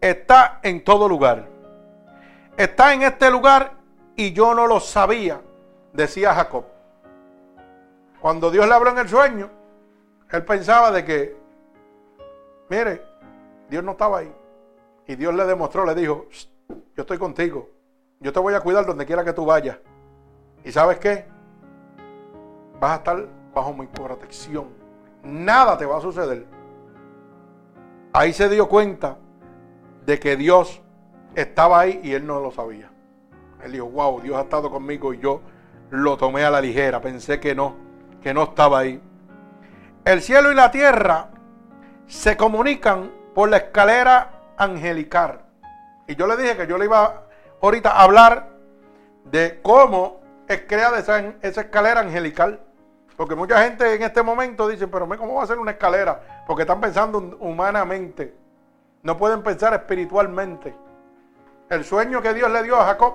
está 0.00 0.60
en 0.62 0.82
todo 0.84 1.08
lugar. 1.08 1.48
Está 2.56 2.92
en 2.92 3.02
este 3.02 3.30
lugar 3.30 3.72
y 4.16 4.32
yo 4.32 4.54
no 4.54 4.66
lo 4.66 4.80
sabía, 4.80 5.40
decía 5.92 6.34
Jacob. 6.34 6.64
Cuando 8.20 8.50
Dios 8.50 8.68
le 8.68 8.74
habló 8.74 8.90
en 8.90 8.98
el 8.98 9.08
sueño, 9.08 9.50
él 10.30 10.44
pensaba 10.44 10.90
de 10.90 11.04
que, 11.04 11.36
mire, 12.68 13.02
Dios 13.68 13.82
no 13.82 13.92
estaba 13.92 14.18
ahí. 14.18 14.32
Y 15.06 15.16
Dios 15.16 15.34
le 15.34 15.44
demostró, 15.44 15.84
le 15.84 15.94
dijo, 15.94 16.26
yo 16.68 17.02
estoy 17.02 17.18
contigo. 17.18 17.68
Yo 18.20 18.32
te 18.32 18.38
voy 18.38 18.54
a 18.54 18.60
cuidar 18.60 18.86
donde 18.86 19.04
quiera 19.04 19.24
que 19.24 19.32
tú 19.32 19.44
vayas. 19.44 19.78
¿Y 20.64 20.70
sabes 20.70 20.98
qué? 20.98 21.26
Vas 22.82 22.94
a 22.94 22.96
estar 22.96 23.28
bajo 23.54 23.72
mi 23.72 23.86
protección. 23.86 24.66
Nada 25.22 25.78
te 25.78 25.86
va 25.86 25.98
a 25.98 26.00
suceder. 26.00 26.44
Ahí 28.12 28.32
se 28.32 28.48
dio 28.48 28.68
cuenta 28.68 29.18
de 30.04 30.18
que 30.18 30.34
Dios 30.34 30.82
estaba 31.36 31.78
ahí 31.78 32.00
y 32.02 32.12
él 32.12 32.26
no 32.26 32.40
lo 32.40 32.50
sabía. 32.50 32.90
Él 33.62 33.70
dijo, 33.70 33.86
wow, 33.86 34.20
Dios 34.20 34.36
ha 34.36 34.40
estado 34.40 34.68
conmigo 34.68 35.14
y 35.14 35.20
yo 35.20 35.42
lo 35.90 36.16
tomé 36.16 36.44
a 36.44 36.50
la 36.50 36.60
ligera. 36.60 37.00
Pensé 37.00 37.38
que 37.38 37.54
no, 37.54 37.76
que 38.20 38.34
no 38.34 38.42
estaba 38.42 38.80
ahí. 38.80 39.00
El 40.04 40.20
cielo 40.20 40.50
y 40.50 40.56
la 40.56 40.72
tierra 40.72 41.28
se 42.08 42.36
comunican 42.36 43.12
por 43.32 43.48
la 43.48 43.58
escalera 43.58 44.54
angelical. 44.56 45.42
Y 46.08 46.16
yo 46.16 46.26
le 46.26 46.36
dije 46.36 46.56
que 46.56 46.66
yo 46.66 46.78
le 46.78 46.86
iba 46.86 47.28
ahorita 47.62 47.92
a 47.92 48.02
hablar 48.02 48.48
de 49.26 49.60
cómo 49.62 50.20
es 50.48 50.62
creada 50.62 50.98
esa, 50.98 51.20
esa 51.42 51.60
escalera 51.60 52.00
angelical. 52.00 52.58
Porque 53.16 53.34
mucha 53.34 53.62
gente 53.62 53.94
en 53.94 54.02
este 54.02 54.22
momento 54.22 54.66
dice, 54.68 54.88
pero 54.88 55.08
¿cómo 55.18 55.34
va 55.34 55.44
a 55.44 55.46
ser 55.46 55.58
una 55.58 55.72
escalera? 55.72 56.44
Porque 56.46 56.62
están 56.62 56.80
pensando 56.80 57.36
humanamente. 57.40 58.34
No 59.02 59.16
pueden 59.16 59.42
pensar 59.42 59.74
espiritualmente. 59.74 60.74
El 61.68 61.84
sueño 61.84 62.22
que 62.22 62.34
Dios 62.34 62.50
le 62.50 62.62
dio 62.62 62.76
a 62.76 62.84
Jacob, 62.86 63.14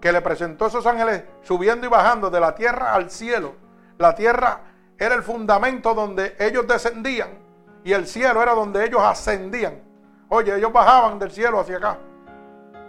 que 0.00 0.12
le 0.12 0.20
presentó 0.22 0.66
esos 0.66 0.86
ángeles 0.86 1.24
subiendo 1.42 1.86
y 1.86 1.90
bajando 1.90 2.30
de 2.30 2.40
la 2.40 2.54
tierra 2.54 2.94
al 2.94 3.10
cielo. 3.10 3.54
La 3.98 4.14
tierra 4.14 4.60
era 4.98 5.14
el 5.14 5.22
fundamento 5.22 5.94
donde 5.94 6.36
ellos 6.38 6.66
descendían 6.66 7.38
y 7.84 7.92
el 7.92 8.06
cielo 8.06 8.42
era 8.42 8.54
donde 8.54 8.84
ellos 8.84 9.02
ascendían. 9.02 9.80
Oye, 10.28 10.56
ellos 10.56 10.72
bajaban 10.72 11.18
del 11.18 11.30
cielo 11.30 11.60
hacia 11.60 11.76
acá 11.76 11.98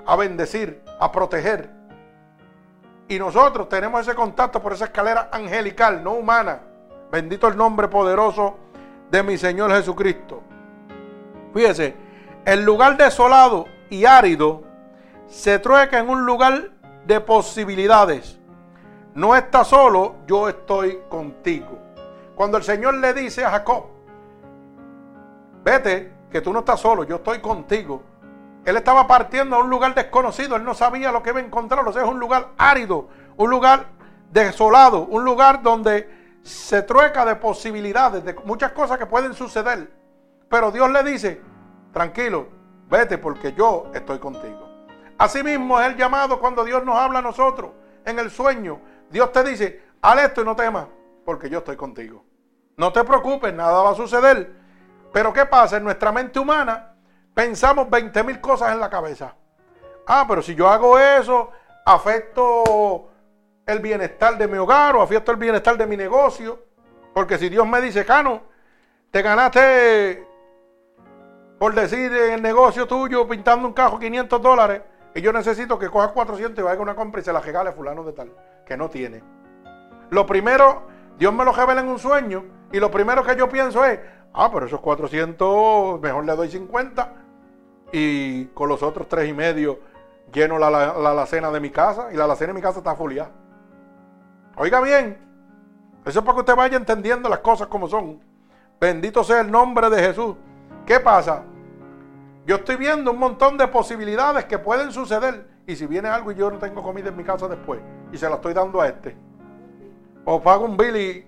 a 0.05 0.15
bendecir, 0.15 0.81
a 0.99 1.11
proteger. 1.11 1.69
Y 3.11 3.19
nosotros 3.19 3.67
tenemos 3.67 4.07
ese 4.07 4.15
contacto 4.15 4.61
por 4.61 4.71
esa 4.71 4.85
escalera 4.85 5.27
angelical, 5.33 6.01
no 6.01 6.13
humana. 6.13 6.61
Bendito 7.11 7.49
el 7.49 7.57
nombre 7.57 7.89
poderoso 7.89 8.55
de 9.09 9.21
mi 9.21 9.37
Señor 9.37 9.69
Jesucristo. 9.73 10.41
Fíjese, 11.53 11.93
el 12.45 12.63
lugar 12.63 12.95
desolado 12.95 13.65
y 13.89 14.05
árido 14.05 14.63
se 15.27 15.59
trueca 15.59 15.99
en 15.99 16.07
un 16.07 16.25
lugar 16.25 16.71
de 17.05 17.19
posibilidades. 17.19 18.39
No 19.13 19.35
está 19.35 19.65
solo, 19.65 20.15
yo 20.25 20.47
estoy 20.47 21.01
contigo. 21.09 21.79
Cuando 22.33 22.55
el 22.55 22.63
Señor 22.63 22.93
le 22.93 23.13
dice 23.13 23.43
a 23.43 23.51
Jacob, 23.51 23.87
vete, 25.65 26.13
que 26.31 26.39
tú 26.39 26.53
no 26.53 26.59
estás 26.59 26.79
solo, 26.79 27.03
yo 27.03 27.17
estoy 27.17 27.39
contigo. 27.39 28.03
Él 28.63 28.77
estaba 28.77 29.07
partiendo 29.07 29.55
a 29.55 29.59
un 29.59 29.69
lugar 29.69 29.95
desconocido, 29.95 30.55
él 30.55 30.63
no 30.63 30.73
sabía 30.73 31.11
lo 31.11 31.23
que 31.23 31.31
iba 31.31 31.39
a 31.39 31.43
encontrar, 31.43 31.87
o 31.87 31.91
sea, 31.91 32.03
es 32.03 32.07
un 32.07 32.19
lugar 32.19 32.49
árido, 32.57 33.09
un 33.37 33.49
lugar 33.49 33.87
desolado, 34.31 35.05
un 35.05 35.23
lugar 35.23 35.63
donde 35.63 36.39
se 36.43 36.83
trueca 36.83 37.25
de 37.25 37.35
posibilidades, 37.35 38.23
de 38.23 38.35
muchas 38.45 38.71
cosas 38.71 38.97
que 38.97 39.05
pueden 39.05 39.33
suceder. 39.33 39.91
Pero 40.47 40.71
Dios 40.71 40.91
le 40.91 41.03
dice, 41.03 41.41
tranquilo, 41.91 42.47
vete 42.87 43.17
porque 43.17 43.53
yo 43.53 43.89
estoy 43.93 44.19
contigo. 44.19 44.69
Asimismo 45.17 45.79
es 45.79 45.87
el 45.87 45.97
llamado 45.97 46.39
cuando 46.39 46.63
Dios 46.63 46.83
nos 46.83 46.97
habla 46.97 47.19
a 47.19 47.21
nosotros 47.23 47.71
en 48.05 48.19
el 48.19 48.29
sueño. 48.29 48.79
Dios 49.09 49.31
te 49.31 49.43
dice, 49.43 49.83
haz 50.01 50.23
esto 50.23 50.41
y 50.41 50.45
no 50.45 50.55
temas, 50.55 50.85
porque 51.25 51.49
yo 51.49 51.59
estoy 51.59 51.75
contigo. 51.75 52.23
No 52.77 52.91
te 52.91 53.03
preocupes, 53.03 53.53
nada 53.53 53.81
va 53.83 53.91
a 53.91 53.95
suceder. 53.95 54.51
Pero 55.11 55.33
¿qué 55.33 55.45
pasa? 55.45 55.77
En 55.77 55.83
nuestra 55.83 56.11
mente 56.11 56.39
humana 56.39 56.90
pensamos 57.33 57.89
20 57.89 58.23
mil 58.23 58.41
cosas 58.41 58.71
en 58.71 58.79
la 58.79 58.89
cabeza. 58.89 59.35
Ah, 60.07 60.25
pero 60.27 60.41
si 60.41 60.55
yo 60.55 60.67
hago 60.67 60.99
eso, 60.99 61.51
afecto 61.85 63.09
el 63.65 63.79
bienestar 63.79 64.37
de 64.37 64.47
mi 64.47 64.57
hogar 64.57 64.95
o 64.95 65.01
afecto 65.01 65.31
el 65.31 65.37
bienestar 65.37 65.77
de 65.77 65.87
mi 65.87 65.97
negocio. 65.97 66.59
Porque 67.13 67.37
si 67.37 67.49
Dios 67.49 67.67
me 67.67 67.81
dice, 67.81 68.05
Cano, 68.05 68.41
te 69.11 69.21
ganaste, 69.21 70.25
por 71.59 71.75
decir, 71.75 72.11
en 72.13 72.33
el 72.33 72.41
negocio 72.41 72.87
tuyo 72.87 73.27
pintando 73.27 73.67
un 73.67 73.73
cajo 73.73 73.99
500 73.99 74.41
dólares 74.41 74.81
y 75.13 75.21
yo 75.21 75.33
necesito 75.33 75.77
que 75.77 75.89
cojas 75.89 76.11
400 76.13 76.57
y 76.57 76.65
vaya 76.65 76.79
a 76.79 76.81
una 76.81 76.95
compra 76.95 77.21
y 77.21 77.23
se 77.23 77.33
la 77.33 77.41
regale 77.41 77.69
a 77.69 77.73
fulano 77.73 78.03
de 78.03 78.13
tal, 78.13 78.31
que 78.65 78.77
no 78.77 78.89
tiene. 78.89 79.21
Lo 80.09 80.25
primero, 80.25 80.87
Dios 81.17 81.33
me 81.33 81.43
lo 81.43 81.51
revela 81.51 81.81
en 81.81 81.89
un 81.89 81.99
sueño 81.99 82.45
y 82.71 82.79
lo 82.79 82.89
primero 82.89 83.23
que 83.23 83.35
yo 83.35 83.49
pienso 83.49 83.83
es, 83.83 83.99
ah, 84.33 84.49
pero 84.51 84.65
esos 84.65 84.79
400, 84.79 85.99
mejor 86.01 86.25
le 86.25 86.35
doy 86.35 86.49
50 86.49 87.13
y 87.91 88.45
con 88.47 88.69
los 88.69 88.81
otros 88.83 89.07
tres 89.07 89.29
y 89.29 89.33
medio 89.33 89.79
lleno 90.31 90.57
la, 90.57 90.69
la, 90.69 91.13
la 91.13 91.25
cena 91.25 91.51
de 91.51 91.59
mi 91.59 91.69
casa 91.69 92.09
y 92.13 92.15
la 92.15 92.23
alacena 92.23 92.49
de 92.49 92.53
mi 92.53 92.61
casa 92.61 92.79
está 92.79 92.95
foliada. 92.95 93.31
Oiga 94.55 94.81
bien, 94.81 95.17
eso 96.05 96.19
es 96.19 96.25
para 96.25 96.35
que 96.35 96.39
usted 96.39 96.55
vaya 96.55 96.77
entendiendo 96.77 97.29
las 97.29 97.39
cosas 97.39 97.67
como 97.67 97.87
son. 97.87 98.21
Bendito 98.79 99.23
sea 99.23 99.41
el 99.41 99.51
nombre 99.51 99.89
de 99.89 100.01
Jesús. 100.01 100.35
¿Qué 100.85 100.99
pasa? 100.99 101.43
Yo 102.45 102.55
estoy 102.55 102.75
viendo 102.75 103.11
un 103.11 103.19
montón 103.19 103.57
de 103.57 103.67
posibilidades 103.67 104.45
que 104.45 104.57
pueden 104.57 104.91
suceder. 104.91 105.47
Y 105.67 105.75
si 105.75 105.85
viene 105.85 106.09
algo 106.09 106.31
y 106.31 106.35
yo 106.35 106.49
no 106.49 106.57
tengo 106.57 106.81
comida 106.81 107.09
en 107.09 107.15
mi 107.15 107.23
casa 107.23 107.47
después 107.47 107.79
y 108.11 108.17
se 108.17 108.27
la 108.27 108.35
estoy 108.35 108.53
dando 108.53 108.81
a 108.81 108.87
este, 108.87 109.15
o 110.25 110.41
pago 110.41 110.65
un 110.65 110.75
bill 110.75 110.97
y 110.97 111.27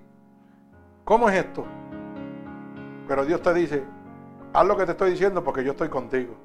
¿cómo 1.03 1.29
es 1.29 1.35
esto? 1.35 1.65
Pero 3.07 3.25
Dios 3.25 3.41
te 3.41 3.53
dice, 3.53 3.83
haz 4.53 4.65
lo 4.65 4.77
que 4.77 4.85
te 4.85 4.91
estoy 4.91 5.11
diciendo 5.11 5.43
porque 5.43 5.63
yo 5.63 5.71
estoy 5.71 5.89
contigo. 5.89 6.35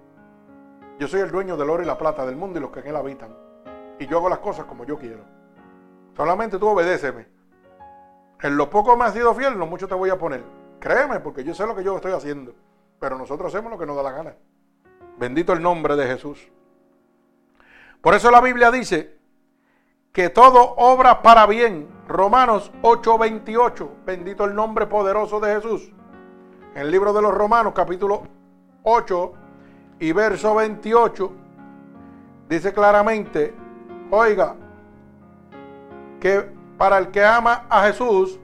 Yo 0.99 1.07
soy 1.07 1.21
el 1.21 1.31
dueño 1.31 1.57
del 1.57 1.71
oro 1.71 1.83
y 1.83 1.87
la 1.87 1.97
plata 1.97 2.27
del 2.27 2.37
mundo 2.37 2.59
y 2.59 2.63
los 2.63 2.71
que 2.71 2.81
en 2.81 2.89
él 2.89 2.97
habitan. 2.97 3.35
Y 3.99 4.07
yo 4.07 4.19
hago 4.19 4.29
las 4.29 4.41
cosas 4.41 4.67
como 4.67 4.85
yo 4.85 4.99
quiero. 4.99 5.23
Solamente 6.17 6.59
tú 6.59 6.69
obedéceme. 6.69 7.27
En 8.43 8.57
lo 8.57 8.69
poco 8.71 8.97
me 8.97 9.05
has 9.05 9.13
sido 9.13 9.35
fiel, 9.35 9.53
en 9.53 9.59
lo 9.59 9.67
mucho 9.67 9.87
te 9.87 9.95
voy 9.95 10.11
a 10.11 10.19
poner. 10.19 10.43
Créeme, 10.81 11.21
porque 11.21 11.45
yo 11.45 11.55
sé 11.55 11.67
lo 11.67 11.75
que 11.75 11.85
yo 11.85 11.97
estoy 11.97 12.13
haciendo. 12.13 12.55
Pero 13.01 13.17
nosotros 13.17 13.53
hacemos 13.53 13.71
lo 13.71 13.79
que 13.79 13.87
nos 13.87 13.97
da 13.97 14.03
la 14.03 14.13
gana. 14.13 14.35
Bendito 15.19 15.53
el 15.53 15.63
nombre 15.63 15.97
de 15.97 16.07
Jesús. 16.07 16.51
Por 18.01 18.15
eso 18.15 18.31
la 18.31 18.41
Biblia 18.41 18.71
dice 18.71 19.17
que 20.13 20.31
todo 20.31 20.75
obra 20.77 21.23
para 21.23 21.47
bien. 21.47 21.89
Romanos 22.07 22.73
8:28. 22.83 23.89
Bendito 24.05 24.45
el 24.45 24.55
nombre 24.55 24.87
poderoso 24.87 25.41
de 25.41 25.55
Jesús. 25.57 25.93
En 26.75 26.83
el 26.83 26.91
libro 26.91 27.13
de 27.13 27.23
los 27.23 27.33
Romanos 27.33 27.73
capítulo 27.75 28.23
8 28.83 29.33
y 30.01 30.13
verso 30.13 30.55
28 30.55 31.33
dice 32.49 32.73
claramente, 32.73 33.55
oiga, 34.11 34.55
que 36.21 36.51
para 36.77 36.99
el 36.99 37.09
que 37.09 37.25
ama 37.25 37.65
a 37.69 37.87
Jesús, 37.87 38.39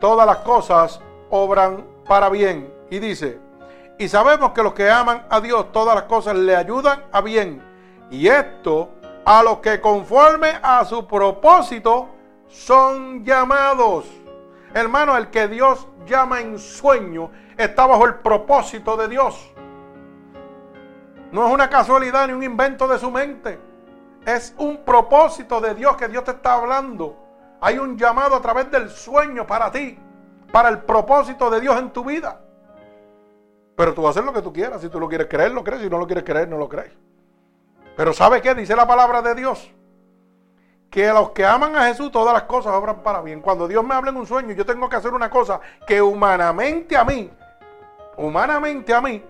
todas 0.00 0.26
las 0.26 0.38
cosas 0.38 1.00
obran 1.30 1.84
para 2.06 2.28
bien. 2.28 2.72
Y 2.90 2.98
dice, 2.98 3.38
y 3.98 4.08
sabemos 4.08 4.52
que 4.52 4.62
los 4.62 4.72
que 4.72 4.90
aman 4.90 5.26
a 5.28 5.40
Dios, 5.40 5.70
todas 5.70 5.94
las 5.94 6.04
cosas 6.04 6.36
le 6.36 6.56
ayudan 6.56 7.04
a 7.12 7.20
bien. 7.20 7.62
Y 8.10 8.28
esto 8.28 8.90
a 9.24 9.42
los 9.42 9.58
que 9.58 9.80
conforme 9.80 10.58
a 10.62 10.84
su 10.84 11.06
propósito 11.06 12.08
son 12.48 13.24
llamados. 13.24 14.06
Hermano, 14.74 15.16
el 15.16 15.28
que 15.28 15.48
Dios 15.48 15.86
llama 16.06 16.40
en 16.40 16.58
sueño 16.58 17.30
está 17.58 17.86
bajo 17.86 18.06
el 18.06 18.14
propósito 18.16 18.96
de 18.96 19.08
Dios. 19.08 19.52
No 21.30 21.46
es 21.46 21.52
una 21.52 21.68
casualidad 21.68 22.26
ni 22.26 22.32
un 22.32 22.42
invento 22.42 22.88
de 22.88 22.98
su 22.98 23.10
mente. 23.10 23.58
Es 24.24 24.54
un 24.58 24.78
propósito 24.78 25.60
de 25.60 25.74
Dios 25.74 25.96
que 25.96 26.08
Dios 26.08 26.24
te 26.24 26.30
está 26.30 26.54
hablando. 26.54 27.16
Hay 27.60 27.78
un 27.78 27.98
llamado 27.98 28.36
a 28.36 28.40
través 28.40 28.70
del 28.70 28.88
sueño 28.88 29.46
para 29.46 29.70
ti, 29.70 29.98
para 30.52 30.68
el 30.68 30.78
propósito 30.78 31.50
de 31.50 31.60
Dios 31.60 31.76
en 31.78 31.90
tu 31.90 32.04
vida. 32.04 32.40
Pero 33.76 33.94
tú 33.94 34.02
vas 34.02 34.08
a 34.08 34.10
hacer 34.20 34.24
lo 34.24 34.32
que 34.32 34.42
tú 34.42 34.52
quieras. 34.52 34.80
Si 34.80 34.88
tú 34.88 34.98
lo 34.98 35.08
quieres 35.08 35.28
creer, 35.28 35.52
lo 35.52 35.62
crees. 35.62 35.82
Si 35.82 35.90
no 35.90 35.98
lo 35.98 36.06
quieres 36.06 36.24
creer, 36.24 36.48
no 36.48 36.56
lo 36.56 36.68
crees. 36.68 36.92
Pero 37.96 38.12
¿sabe 38.12 38.40
qué? 38.40 38.54
Dice 38.54 38.74
la 38.74 38.86
palabra 38.86 39.22
de 39.22 39.34
Dios. 39.34 39.70
Que 40.90 41.08
a 41.08 41.12
los 41.12 41.30
que 41.30 41.44
aman 41.44 41.76
a 41.76 41.86
Jesús 41.86 42.10
todas 42.10 42.32
las 42.32 42.44
cosas 42.44 42.72
obran 42.72 43.02
para 43.02 43.20
bien. 43.20 43.40
Cuando 43.40 43.68
Dios 43.68 43.84
me 43.84 43.94
habla 43.94 44.10
en 44.10 44.16
un 44.16 44.26
sueño, 44.26 44.52
yo 44.52 44.64
tengo 44.64 44.88
que 44.88 44.96
hacer 44.96 45.12
una 45.12 45.28
cosa 45.28 45.60
que 45.86 46.00
humanamente 46.00 46.96
a 46.96 47.04
mí, 47.04 47.30
humanamente 48.18 48.92
a 48.92 49.00
mí, 49.00 49.24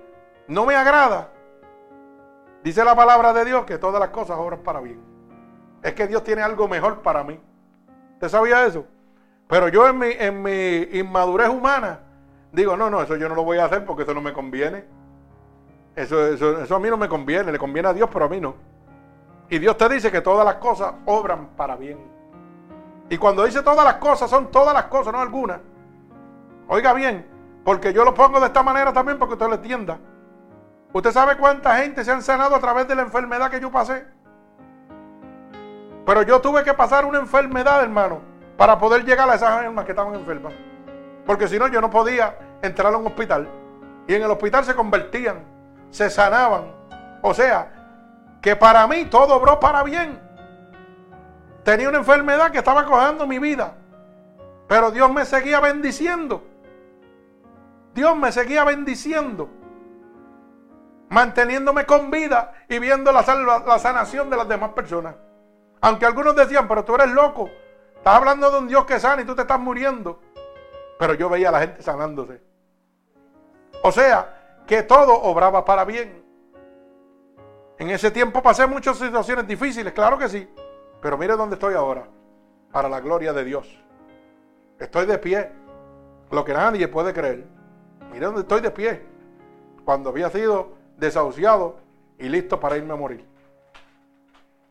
no 0.48 0.66
me 0.66 0.74
agrada. 0.74 1.30
Dice 2.64 2.84
la 2.84 2.96
palabra 2.96 3.32
de 3.32 3.44
Dios 3.44 3.64
que 3.64 3.78
todas 3.78 4.00
las 4.00 4.10
cosas 4.10 4.36
obran 4.38 4.60
para 4.60 4.80
bien. 4.80 5.00
Es 5.82 5.94
que 5.94 6.06
Dios 6.08 6.24
tiene 6.24 6.42
algo 6.42 6.66
mejor 6.66 7.02
para 7.02 7.22
mí. 7.22 7.38
¿Usted 8.14 8.28
sabía 8.28 8.66
eso? 8.66 8.84
Pero 9.46 9.68
yo 9.68 9.88
en 9.88 9.98
mi, 9.98 10.08
en 10.10 10.42
mi 10.42 10.98
inmadurez 10.98 11.48
humana, 11.48 12.00
Digo, 12.52 12.76
no, 12.76 12.88
no, 12.88 13.02
eso 13.02 13.16
yo 13.16 13.28
no 13.28 13.34
lo 13.34 13.44
voy 13.44 13.58
a 13.58 13.66
hacer 13.66 13.84
porque 13.84 14.02
eso 14.04 14.14
no 14.14 14.20
me 14.20 14.32
conviene. 14.32 14.84
Eso, 15.94 16.26
eso, 16.28 16.62
eso 16.62 16.76
a 16.76 16.78
mí 16.78 16.88
no 16.88 16.96
me 16.96 17.08
conviene, 17.08 17.52
le 17.52 17.58
conviene 17.58 17.88
a 17.88 17.92
Dios, 17.92 18.08
pero 18.12 18.24
a 18.24 18.28
mí 18.28 18.40
no. 18.40 18.54
Y 19.50 19.58
Dios 19.58 19.76
te 19.76 19.88
dice 19.88 20.10
que 20.10 20.20
todas 20.20 20.44
las 20.44 20.56
cosas 20.56 20.94
obran 21.06 21.48
para 21.56 21.76
bien. 21.76 21.98
Y 23.10 23.18
cuando 23.18 23.44
dice 23.44 23.62
todas 23.62 23.84
las 23.84 23.94
cosas, 23.94 24.30
son 24.30 24.50
todas 24.50 24.74
las 24.74 24.84
cosas, 24.84 25.12
no 25.12 25.20
algunas. 25.20 25.60
Oiga 26.68 26.92
bien, 26.92 27.26
porque 27.68 27.92
yo 27.92 28.02
lo 28.02 28.14
pongo 28.14 28.40
de 28.40 28.46
esta 28.46 28.62
manera 28.62 28.94
también 28.94 29.18
para 29.18 29.28
que 29.28 29.34
usted 29.34 29.46
lo 29.46 29.56
entienda. 29.56 29.98
¿Usted 30.90 31.12
sabe 31.12 31.36
cuánta 31.36 31.76
gente 31.76 32.02
se 32.02 32.10
han 32.10 32.22
sanado 32.22 32.54
a 32.54 32.60
través 32.60 32.88
de 32.88 32.94
la 32.94 33.02
enfermedad 33.02 33.50
que 33.50 33.60
yo 33.60 33.70
pasé? 33.70 34.06
Pero 36.06 36.22
yo 36.22 36.40
tuve 36.40 36.64
que 36.64 36.72
pasar 36.72 37.04
una 37.04 37.18
enfermedad, 37.18 37.82
hermano, 37.82 38.22
para 38.56 38.78
poder 38.78 39.04
llegar 39.04 39.28
a 39.28 39.34
esas 39.34 39.50
almas 39.50 39.84
que 39.84 39.92
estaban 39.92 40.14
enfermas. 40.14 40.54
Porque 41.26 41.46
si 41.46 41.58
no, 41.58 41.68
yo 41.68 41.82
no 41.82 41.90
podía 41.90 42.38
entrar 42.62 42.94
a 42.94 42.96
un 42.96 43.06
hospital. 43.06 43.46
Y 44.06 44.14
en 44.14 44.22
el 44.22 44.30
hospital 44.30 44.64
se 44.64 44.74
convertían, 44.74 45.44
se 45.90 46.08
sanaban. 46.08 46.72
O 47.20 47.34
sea, 47.34 47.70
que 48.40 48.56
para 48.56 48.86
mí 48.86 49.04
todo 49.04 49.36
obró 49.36 49.60
para 49.60 49.82
bien. 49.82 50.18
Tenía 51.64 51.90
una 51.90 51.98
enfermedad 51.98 52.50
que 52.50 52.56
estaba 52.56 52.86
cogiendo 52.86 53.26
mi 53.26 53.38
vida. 53.38 53.74
Pero 54.66 54.90
Dios 54.90 55.12
me 55.12 55.26
seguía 55.26 55.60
bendiciendo. 55.60 56.47
Dios 57.98 58.16
me 58.16 58.30
seguía 58.30 58.62
bendiciendo. 58.62 59.48
Manteniéndome 61.08 61.84
con 61.84 62.12
vida 62.12 62.52
y 62.68 62.78
viendo 62.78 63.10
la, 63.10 63.24
sanación 63.24 64.30
de 64.30 64.36
las 64.36 64.46
demás 64.46 64.70
personas. 64.70 65.16
Aunque 65.80 66.06
algunos 66.06 66.36
decían, 66.36 66.68
pero 66.68 66.84
tú 66.84 66.94
eres 66.94 67.10
loco. 67.10 67.50
Estás 67.96 68.14
hablando 68.14 68.52
de 68.52 68.58
un 68.58 68.68
Dios 68.68 68.84
que 68.84 69.00
sana 69.00 69.22
y 69.22 69.24
tú 69.24 69.34
te 69.34 69.42
estás 69.42 69.58
muriendo. 69.58 70.20
Pero 70.96 71.14
yo 71.14 71.28
veía 71.28 71.48
a 71.48 71.52
la 71.52 71.60
gente 71.60 71.82
sanándose. 71.82 72.40
O 73.82 73.90
sea, 73.90 74.62
que 74.64 74.84
todo 74.84 75.20
obraba 75.20 75.64
para 75.64 75.84
bien. 75.84 76.22
En 77.78 77.90
ese 77.90 78.12
tiempo 78.12 78.40
pasé 78.44 78.64
muchas 78.68 78.96
situaciones 78.96 79.44
difíciles, 79.48 79.92
claro 79.92 80.16
que 80.18 80.28
sí. 80.28 80.48
Pero 81.02 81.18
mire 81.18 81.36
dónde 81.36 81.54
estoy 81.54 81.74
ahora. 81.74 82.06
Para 82.70 82.88
la 82.88 83.00
gloria 83.00 83.32
de 83.32 83.42
Dios. 83.42 83.76
Estoy 84.78 85.06
de 85.06 85.18
pie. 85.18 85.50
Lo 86.30 86.44
que 86.44 86.52
nadie 86.52 86.86
puede 86.86 87.12
creer. 87.12 87.57
Mire 88.12 88.26
dónde 88.26 88.42
estoy 88.42 88.60
de 88.60 88.70
pie. 88.70 89.02
Cuando 89.84 90.10
había 90.10 90.30
sido 90.30 90.72
desahuciado 90.96 91.78
y 92.18 92.28
listo 92.28 92.58
para 92.60 92.76
irme 92.76 92.92
a 92.92 92.96
morir. 92.96 93.26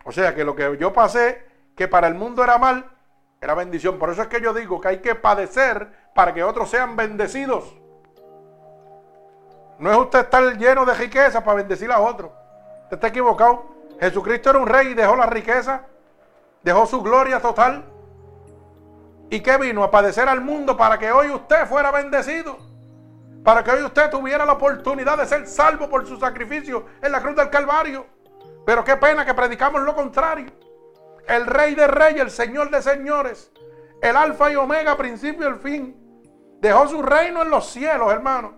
O 0.06 0.12
sea 0.12 0.34
que 0.34 0.44
lo 0.44 0.56
que 0.56 0.78
yo 0.78 0.94
pasé, 0.94 1.46
que 1.76 1.88
para 1.88 2.08
el 2.08 2.16
mundo 2.16 2.44
era 2.44 2.58
mal, 2.58 2.90
era 3.42 3.54
bendición. 3.54 4.00
Por 4.00 4.10
eso 4.10 4.22
es 4.22 4.28
que 4.28 4.42
yo 4.42 4.54
digo 4.54 4.80
que 4.80 4.88
hay 4.88 5.02
que 5.02 5.16
padecer 5.16 5.92
para 6.16 6.34
que 6.34 6.44
otros 6.44 6.70
sean 6.70 6.96
bendecidos. 6.96 7.76
No 9.80 9.92
es 9.92 9.98
usted 9.98 10.20
estar 10.20 10.58
lleno 10.58 10.86
de 10.86 10.94
riqueza 10.94 11.44
para 11.44 11.58
bendecir 11.58 11.92
a 11.92 12.00
otros. 12.00 12.32
Usted 12.84 12.98
está 12.98 13.08
equivocado. 13.08 13.66
Jesucristo 14.00 14.50
era 14.50 14.60
un 14.60 14.68
rey 14.68 14.90
y 14.90 14.94
dejó 14.94 15.16
la 15.16 15.26
riqueza, 15.26 15.82
dejó 16.64 16.86
su 16.86 17.02
gloria 17.02 17.40
total. 17.40 17.84
¿Y 19.30 19.42
qué 19.42 19.58
vino? 19.58 19.84
A 19.84 19.92
padecer 19.92 20.30
al 20.30 20.42
mundo 20.42 20.78
para 20.78 20.98
que 20.98 21.12
hoy 21.12 21.30
usted 21.30 21.68
fuera 21.68 21.92
bendecido. 21.92 22.67
Para 23.48 23.64
que 23.64 23.72
hoy 23.72 23.82
usted 23.82 24.10
tuviera 24.10 24.46
la 24.46 24.52
oportunidad 24.52 25.18
de 25.18 25.26
ser 25.26 25.48
salvo 25.48 25.90
por 25.90 26.06
su 26.06 26.20
sacrificio 26.20 26.88
en 27.02 27.14
la 27.14 27.22
cruz 27.22 27.34
del 27.34 27.50
Calvario. 27.50 28.06
Pero 28.66 28.84
qué 28.84 28.98
pena 28.98 29.26
que 29.26 29.34
predicamos 29.34 29.84
lo 29.84 29.96
contrario. 29.96 30.52
El 31.26 31.46
rey 31.46 31.74
de 31.74 31.88
reyes, 31.88 32.24
el 32.24 32.30
señor 32.30 32.70
de 32.70 32.82
señores, 32.82 33.50
el 34.02 34.18
alfa 34.18 34.52
y 34.52 34.58
omega, 34.58 34.98
principio 34.98 35.48
y 35.48 35.54
el 35.54 35.60
fin. 35.60 36.58
Dejó 36.60 36.90
su 36.90 37.02
reino 37.02 37.42
en 37.42 37.50
los 37.50 37.70
cielos, 37.70 38.12
hermano. 38.12 38.56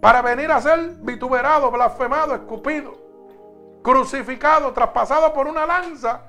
Para 0.00 0.22
venir 0.22 0.50
a 0.52 0.62
ser 0.62 0.80
vituperado, 1.02 1.70
blasfemado, 1.70 2.34
escupido, 2.34 2.96
crucificado, 3.82 4.72
traspasado 4.72 5.34
por 5.34 5.46
una 5.46 5.66
lanza. 5.66 6.22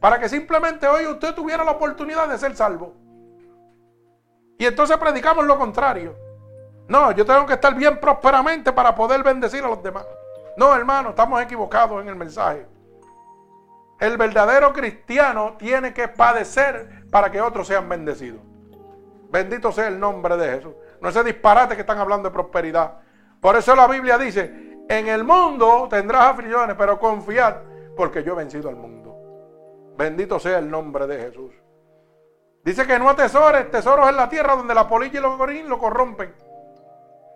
Para 0.00 0.20
que 0.20 0.28
simplemente 0.28 0.86
hoy 0.86 1.06
usted 1.06 1.34
tuviera 1.34 1.64
la 1.64 1.70
oportunidad 1.70 2.28
de 2.28 2.36
ser 2.36 2.54
salvo. 2.54 2.92
Y 4.58 4.66
entonces 4.66 4.98
predicamos 4.98 5.46
lo 5.46 5.58
contrario. 5.58 6.21
No, 6.92 7.10
yo 7.12 7.24
tengo 7.24 7.46
que 7.46 7.54
estar 7.54 7.74
bien 7.74 7.98
prósperamente 7.98 8.70
para 8.70 8.94
poder 8.94 9.22
bendecir 9.22 9.64
a 9.64 9.68
los 9.68 9.82
demás. 9.82 10.04
No, 10.58 10.76
hermano, 10.76 11.08
estamos 11.08 11.40
equivocados 11.40 12.02
en 12.02 12.08
el 12.08 12.16
mensaje. 12.16 12.66
El 13.98 14.18
verdadero 14.18 14.74
cristiano 14.74 15.54
tiene 15.58 15.94
que 15.94 16.08
padecer 16.08 17.06
para 17.10 17.30
que 17.30 17.40
otros 17.40 17.66
sean 17.66 17.88
bendecidos. 17.88 18.42
Bendito 19.30 19.72
sea 19.72 19.88
el 19.88 19.98
nombre 19.98 20.36
de 20.36 20.50
Jesús. 20.50 20.74
No 21.00 21.08
ese 21.08 21.24
disparate 21.24 21.76
que 21.76 21.80
están 21.80 21.98
hablando 21.98 22.28
de 22.28 22.34
prosperidad. 22.34 22.98
Por 23.40 23.56
eso 23.56 23.74
la 23.74 23.86
Biblia 23.86 24.18
dice, 24.18 24.84
en 24.86 25.08
el 25.08 25.24
mundo 25.24 25.86
tendrás 25.88 26.26
aflicciones, 26.26 26.76
pero 26.76 27.00
confiad, 27.00 27.54
porque 27.96 28.22
yo 28.22 28.34
he 28.34 28.36
vencido 28.36 28.68
al 28.68 28.76
mundo. 28.76 29.16
Bendito 29.96 30.38
sea 30.38 30.58
el 30.58 30.70
nombre 30.70 31.06
de 31.06 31.16
Jesús. 31.22 31.54
Dice 32.62 32.86
que 32.86 32.98
no 32.98 33.08
atesores 33.08 33.70
tesoros 33.70 34.10
en 34.10 34.16
la 34.16 34.28
tierra 34.28 34.56
donde 34.56 34.74
la 34.74 34.86
polilla 34.86 35.20
y 35.20 35.22
los 35.22 35.40
orín 35.40 35.70
lo 35.70 35.78
corrompen, 35.78 36.34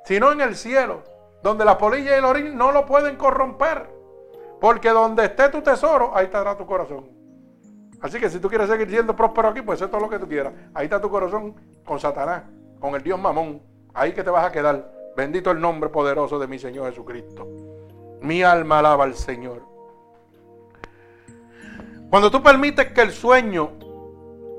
sino 0.06 0.30
en 0.30 0.40
el 0.40 0.54
cielo, 0.54 1.02
donde 1.42 1.64
la 1.64 1.76
polilla 1.76 2.12
y 2.12 2.18
el 2.18 2.24
orín 2.24 2.56
no 2.56 2.70
lo 2.70 2.86
pueden 2.86 3.16
corromper. 3.16 3.90
Porque 4.60 4.90
donde 4.90 5.24
esté 5.24 5.48
tu 5.48 5.62
tesoro, 5.62 6.12
ahí 6.14 6.26
estará 6.26 6.56
tu 6.56 6.64
corazón. 6.64 7.10
Así 8.00 8.20
que 8.20 8.30
si 8.30 8.38
tú 8.38 8.48
quieres 8.48 8.68
seguir 8.68 8.88
siendo 8.88 9.16
próspero 9.16 9.48
aquí, 9.48 9.62
pues 9.62 9.82
es 9.82 9.90
todo 9.90 10.00
lo 10.00 10.08
que 10.08 10.18
tú 10.18 10.28
quieras. 10.28 10.52
Ahí 10.74 10.84
está 10.84 11.00
tu 11.00 11.10
corazón 11.10 11.56
con 11.84 11.98
Satanás, 11.98 12.44
con 12.78 12.94
el 12.94 13.02
Dios 13.02 13.18
mamón. 13.18 13.60
Ahí 13.94 14.12
que 14.12 14.22
te 14.22 14.30
vas 14.30 14.46
a 14.46 14.52
quedar. 14.52 14.92
Bendito 15.16 15.50
el 15.50 15.60
nombre 15.60 15.90
poderoso 15.90 16.38
de 16.38 16.46
mi 16.46 16.58
Señor 16.58 16.88
Jesucristo. 16.90 17.48
Mi 18.20 18.44
alma 18.44 18.78
alaba 18.78 19.04
al 19.04 19.16
Señor. 19.16 19.62
Cuando 22.10 22.30
tú 22.30 22.42
permites 22.44 22.92
que 22.92 23.00
el 23.00 23.10
sueño 23.10 23.72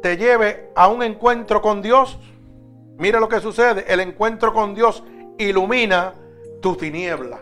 te 0.02 0.18
lleve 0.18 0.72
a 0.76 0.90
un 0.90 1.04
encuentro 1.04 1.62
con 1.62 1.82
Dios, 1.82 2.20
mire 2.98 3.20
lo 3.20 3.30
que 3.30 3.40
sucede. 3.40 3.86
El 3.88 4.02
encuentro 4.02 4.54
con 4.54 4.76
Dios 4.76 5.04
ilumina 5.38 6.14
tu 6.62 6.76
tiniebla. 6.76 7.40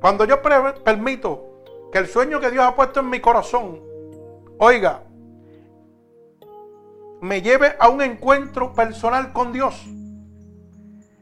Cuando 0.00 0.24
yo 0.24 0.42
permito 0.42 1.62
que 1.90 1.98
el 1.98 2.06
sueño 2.06 2.40
que 2.40 2.50
Dios 2.50 2.64
ha 2.64 2.74
puesto 2.74 3.00
en 3.00 3.08
mi 3.08 3.20
corazón, 3.20 3.80
oiga, 4.58 5.02
me 7.20 7.40
lleve 7.40 7.74
a 7.78 7.88
un 7.88 8.02
encuentro 8.02 8.74
personal 8.74 9.32
con 9.32 9.52
Dios. 9.52 9.82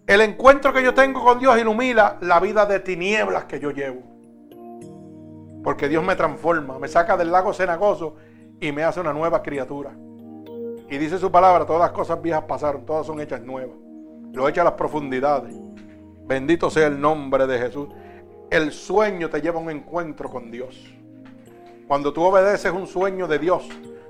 El 0.07 0.21
encuentro 0.21 0.73
que 0.73 0.83
yo 0.83 0.95
tengo 0.95 1.25
con 1.25 1.39
Dios 1.39 1.57
ilumina 1.59 2.17
la 2.21 2.41
vida 2.41 2.67
de 2.67 2.81
tinieblas 2.81 3.45
que 3.45 3.61
yo 3.61 3.71
llevo. 3.71 4.03
Porque 5.63 5.89
Dios 5.89 6.03
me 6.05 6.17
transforma, 6.17 6.79
me 6.81 6.89
saca 6.89 7.17
del 7.17 7.31
lago 7.31 7.53
cenagoso 7.53 8.17
y 8.61 8.73
me 8.73 8.83
hace 8.83 8.99
una 8.99 9.13
nueva 9.13 9.43
criatura. 9.43 9.93
Y 10.91 10.99
dice 10.99 11.19
su 11.19 11.31
palabra, 11.31 11.65
todas 11.65 11.83
las 11.83 11.93
cosas 11.93 12.21
viejas 12.21 12.45
pasaron, 12.49 12.85
todas 12.85 13.07
son 13.07 13.21
hechas 13.21 13.41
nuevas. 13.43 13.82
Lo 14.33 14.49
echa 14.49 14.63
a 14.63 14.65
las 14.65 14.75
profundidades. 14.75 15.55
Bendito 16.25 16.71
sea 16.71 16.87
el 16.87 17.01
nombre 17.01 17.47
de 17.47 17.59
Jesús 17.59 17.89
el 18.53 18.71
sueño 18.71 19.31
te 19.31 19.41
lleva 19.41 19.59
a 19.59 19.63
un 19.63 19.71
encuentro 19.71 20.29
con 20.29 20.51
Dios. 20.51 20.79
Cuando 21.89 22.13
tú 22.13 22.23
obedeces 22.23 22.71
un 22.71 22.87
sueño 22.87 23.27
de 23.27 23.39
Dios, 23.39 23.67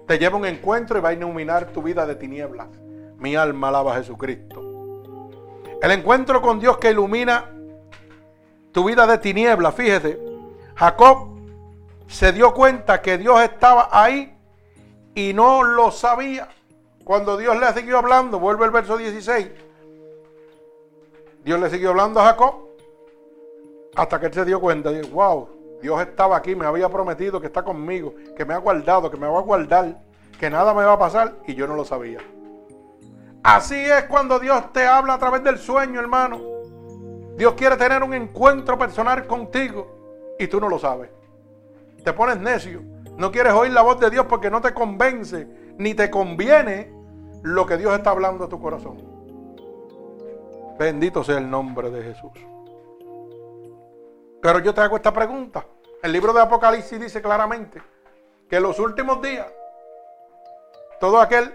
te 0.08 0.18
lleva 0.18 0.34
a 0.34 0.40
un 0.40 0.46
encuentro 0.46 0.98
y 0.98 1.00
va 1.00 1.10
a 1.10 1.12
iluminar 1.12 1.66
tu 1.66 1.80
vida 1.80 2.04
de 2.06 2.16
tinieblas. 2.16 2.66
Mi 3.18 3.36
alma 3.36 3.68
alaba 3.68 3.92
a 3.92 3.98
Jesucristo. 3.98 4.60
El 5.80 5.92
encuentro 5.92 6.42
con 6.42 6.58
Dios 6.58 6.78
que 6.78 6.90
ilumina 6.90 7.52
tu 8.72 8.84
vida 8.84 9.06
de 9.06 9.18
tinieblas. 9.18 9.76
Fíjese, 9.76 10.18
Jacob 10.74 11.28
se 12.08 12.32
dio 12.32 12.52
cuenta 12.52 13.00
que 13.00 13.18
Dios 13.18 13.40
estaba 13.42 13.90
ahí 13.92 14.36
y 15.14 15.32
no 15.34 15.62
lo 15.62 15.92
sabía. 15.92 16.48
Cuando 17.04 17.36
Dios 17.36 17.56
le 17.60 17.72
siguió 17.74 17.98
hablando, 17.98 18.40
vuelve 18.40 18.64
el 18.64 18.72
verso 18.72 18.96
16. 18.96 19.48
Dios 21.44 21.60
le 21.60 21.70
siguió 21.70 21.90
hablando 21.90 22.20
a 22.20 22.24
Jacob 22.24 22.54
hasta 23.94 24.20
que 24.20 24.26
él 24.26 24.32
se 24.32 24.44
dio 24.44 24.60
cuenta, 24.60 24.90
dijo, 24.90 25.08
wow, 25.14 25.48
Dios 25.82 26.00
estaba 26.00 26.36
aquí, 26.36 26.54
me 26.54 26.64
había 26.64 26.88
prometido 26.88 27.40
que 27.40 27.48
está 27.48 27.62
conmigo, 27.62 28.14
que 28.36 28.44
me 28.44 28.54
ha 28.54 28.58
guardado, 28.58 29.10
que 29.10 29.16
me 29.16 29.26
va 29.26 29.38
a 29.38 29.42
guardar, 29.42 30.00
que 30.38 30.48
nada 30.48 30.72
me 30.72 30.84
va 30.84 30.92
a 30.92 30.98
pasar 30.98 31.34
y 31.46 31.54
yo 31.54 31.66
no 31.66 31.74
lo 31.74 31.84
sabía. 31.84 32.20
Así 33.42 33.74
es 33.74 34.04
cuando 34.04 34.38
Dios 34.38 34.72
te 34.72 34.86
habla 34.86 35.14
a 35.14 35.18
través 35.18 35.42
del 35.42 35.58
sueño, 35.58 35.98
hermano. 35.98 36.40
Dios 37.36 37.54
quiere 37.54 37.76
tener 37.76 38.02
un 38.02 38.14
encuentro 38.14 38.78
personal 38.78 39.26
contigo 39.26 40.34
y 40.38 40.46
tú 40.46 40.60
no 40.60 40.68
lo 40.68 40.78
sabes. 40.78 41.10
Te 42.04 42.12
pones 42.12 42.38
necio. 42.38 42.82
No 43.16 43.32
quieres 43.32 43.52
oír 43.52 43.72
la 43.72 43.82
voz 43.82 43.98
de 43.98 44.10
Dios 44.10 44.26
porque 44.26 44.50
no 44.50 44.60
te 44.60 44.72
convence 44.72 45.48
ni 45.76 45.94
te 45.94 46.10
conviene 46.10 46.92
lo 47.42 47.66
que 47.66 47.76
Dios 47.76 47.92
está 47.94 48.10
hablando 48.10 48.44
a 48.44 48.48
tu 48.48 48.60
corazón. 48.60 49.11
Bendito 50.82 51.22
sea 51.22 51.38
el 51.38 51.48
nombre 51.48 51.92
de 51.92 52.02
Jesús. 52.02 52.32
Pero 54.40 54.58
yo 54.58 54.74
te 54.74 54.80
hago 54.80 54.96
esta 54.96 55.12
pregunta. 55.12 55.64
El 56.02 56.10
libro 56.10 56.32
de 56.32 56.40
Apocalipsis 56.40 56.98
dice 56.98 57.22
claramente 57.22 57.80
que 58.50 58.56
en 58.56 58.64
los 58.64 58.80
últimos 58.80 59.22
días, 59.22 59.46
todo 60.98 61.20
aquel 61.20 61.54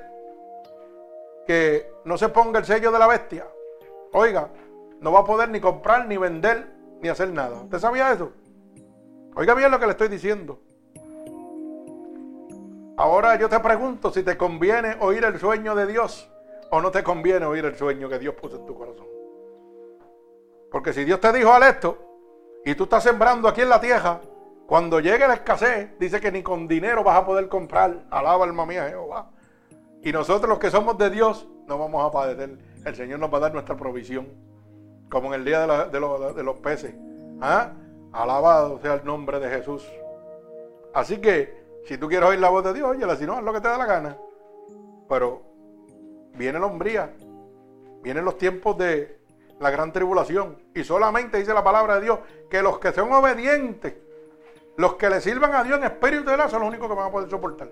que 1.45 1.91
no 2.05 2.17
se 2.17 2.29
ponga 2.29 2.59
el 2.59 2.65
sello 2.65 2.89
de 2.89 2.99
la 2.99 3.07
bestia, 3.07 3.45
oiga, 4.13 4.47
no 5.01 5.11
va 5.11 5.19
a 5.19 5.25
poder 5.25 5.49
ni 5.49 5.59
comprar 5.59 6.07
ni 6.07 6.15
vender 6.15 6.65
ni 7.01 7.09
hacer 7.09 7.29
nada. 7.29 7.63
¿Usted 7.63 7.79
sabía 7.79 8.13
eso? 8.13 8.31
Oiga 9.35 9.55
bien 9.55 9.71
lo 9.71 9.77
que 9.77 9.87
le 9.87 9.91
estoy 9.91 10.07
diciendo. 10.07 10.61
Ahora 12.95 13.35
yo 13.35 13.49
te 13.49 13.59
pregunto 13.59 14.09
si 14.09 14.23
te 14.23 14.37
conviene 14.37 14.95
oír 15.01 15.25
el 15.25 15.37
sueño 15.37 15.75
de 15.75 15.85
Dios 15.85 16.31
o 16.71 16.79
no 16.79 16.91
te 16.91 17.03
conviene 17.03 17.45
oír 17.45 17.65
el 17.65 17.75
sueño 17.75 18.07
que 18.07 18.19
Dios 18.19 18.33
puso 18.35 18.55
en 18.55 18.65
tu 18.65 18.73
corazón. 18.73 19.16
Porque 20.77 20.93
si 20.93 21.05
Dios 21.05 21.19
te 21.19 21.33
dijo 21.33 21.51
al 21.51 21.63
esto 21.63 21.97
y 22.63 22.75
tú 22.75 22.83
estás 22.83 23.01
sembrando 23.01 23.47
aquí 23.47 23.61
en 23.61 23.69
la 23.69 23.81
tierra, 23.81 24.21
cuando 24.67 24.99
llegue 24.99 25.27
la 25.27 25.33
escasez, 25.33 25.97
dice 25.97 26.21
que 26.21 26.31
ni 26.31 26.43
con 26.43 26.67
dinero 26.67 27.03
vas 27.03 27.17
a 27.17 27.25
poder 27.25 27.49
comprar. 27.49 28.05
Alaba 28.11 28.45
alma 28.45 28.63
mía 28.67 28.87
Jehová. 28.87 29.31
Y 30.03 30.11
nosotros 30.11 30.47
los 30.47 30.59
que 30.59 30.69
somos 30.69 30.95
de 30.99 31.09
Dios 31.09 31.47
no 31.65 31.79
vamos 31.79 32.05
a 32.05 32.11
padecer. 32.11 32.59
El 32.85 32.95
Señor 32.95 33.17
nos 33.17 33.33
va 33.33 33.37
a 33.37 33.41
dar 33.41 33.53
nuestra 33.53 33.75
provisión. 33.75 34.27
Como 35.09 35.33
en 35.33 35.39
el 35.39 35.45
día 35.45 35.61
de, 35.87 36.43
los, 36.43 36.57
peces. 36.57 36.93
¿Ah? 37.41 37.71
Alabado 38.11 38.79
sea 38.79 38.93
el 38.93 39.03
nombre 39.03 39.39
de 39.39 39.49
Jesús. 39.49 39.83
Así 40.93 41.17
que, 41.17 41.59
si 41.87 41.97
tú 41.97 42.07
quieres 42.07 42.29
oír 42.29 42.39
la 42.39 42.49
voz 42.49 42.63
de 42.63 42.75
Dios, 42.75 42.87
óyela, 42.87 43.15
si 43.15 43.25
no, 43.25 43.33
haz 43.33 43.43
lo 43.43 43.51
que 43.51 43.61
te 43.61 43.67
da 43.67 43.79
la 43.79 43.85
gana. 43.87 44.15
Pero 45.09 45.41
viene 46.35 46.59
la 46.59 46.67
hombría. 46.67 47.15
Vienen 48.03 48.23
los 48.23 48.37
tiempos 48.37 48.77
de 48.77 49.17
la 49.59 49.69
gran 49.71 49.91
tribulación. 49.91 50.57
Y 50.73 50.84
solamente 50.84 51.38
dice 51.38 51.53
la 51.53 51.63
palabra 51.63 51.95
de 51.95 52.01
Dios 52.01 52.19
que 52.49 52.61
los 52.61 52.79
que 52.79 52.91
son 52.91 53.11
obedientes, 53.11 53.95
los 54.75 54.95
que 54.95 55.09
le 55.09 55.21
sirvan 55.21 55.55
a 55.55 55.63
Dios 55.63 55.79
en 55.79 55.85
espíritu 55.85 56.29
de 56.29 56.38
la 56.38 56.49
son 56.49 56.61
los 56.61 56.69
únicos 56.69 56.88
que 56.88 56.95
van 56.95 57.07
a 57.07 57.11
poder 57.11 57.29
soportar. 57.29 57.69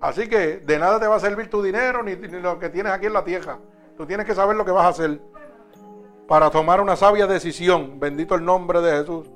Así 0.00 0.28
que 0.28 0.58
de 0.58 0.78
nada 0.78 1.00
te 1.00 1.06
va 1.06 1.16
a 1.16 1.20
servir 1.20 1.48
tu 1.48 1.62
dinero 1.62 2.02
ni, 2.02 2.14
lo 2.16 2.58
que 2.58 2.68
tienes 2.68 2.92
aquí 2.92 3.06
en 3.06 3.12
la 3.12 3.24
tierra. 3.24 3.58
Tú 3.96 4.06
tienes 4.06 4.26
que 4.26 4.34
saber 4.34 4.56
lo 4.56 4.64
que 4.64 4.70
vas 4.70 4.84
a 4.84 4.88
hacer 4.88 5.20
para 6.26 6.50
tomar 6.50 6.80
una 6.80 6.96
sabia 6.96 7.26
decisión. 7.26 8.00
Bendito 8.00 8.34
el 8.34 8.44
nombre 8.44 8.80
de 8.80 8.98
Jesús. 8.98 9.30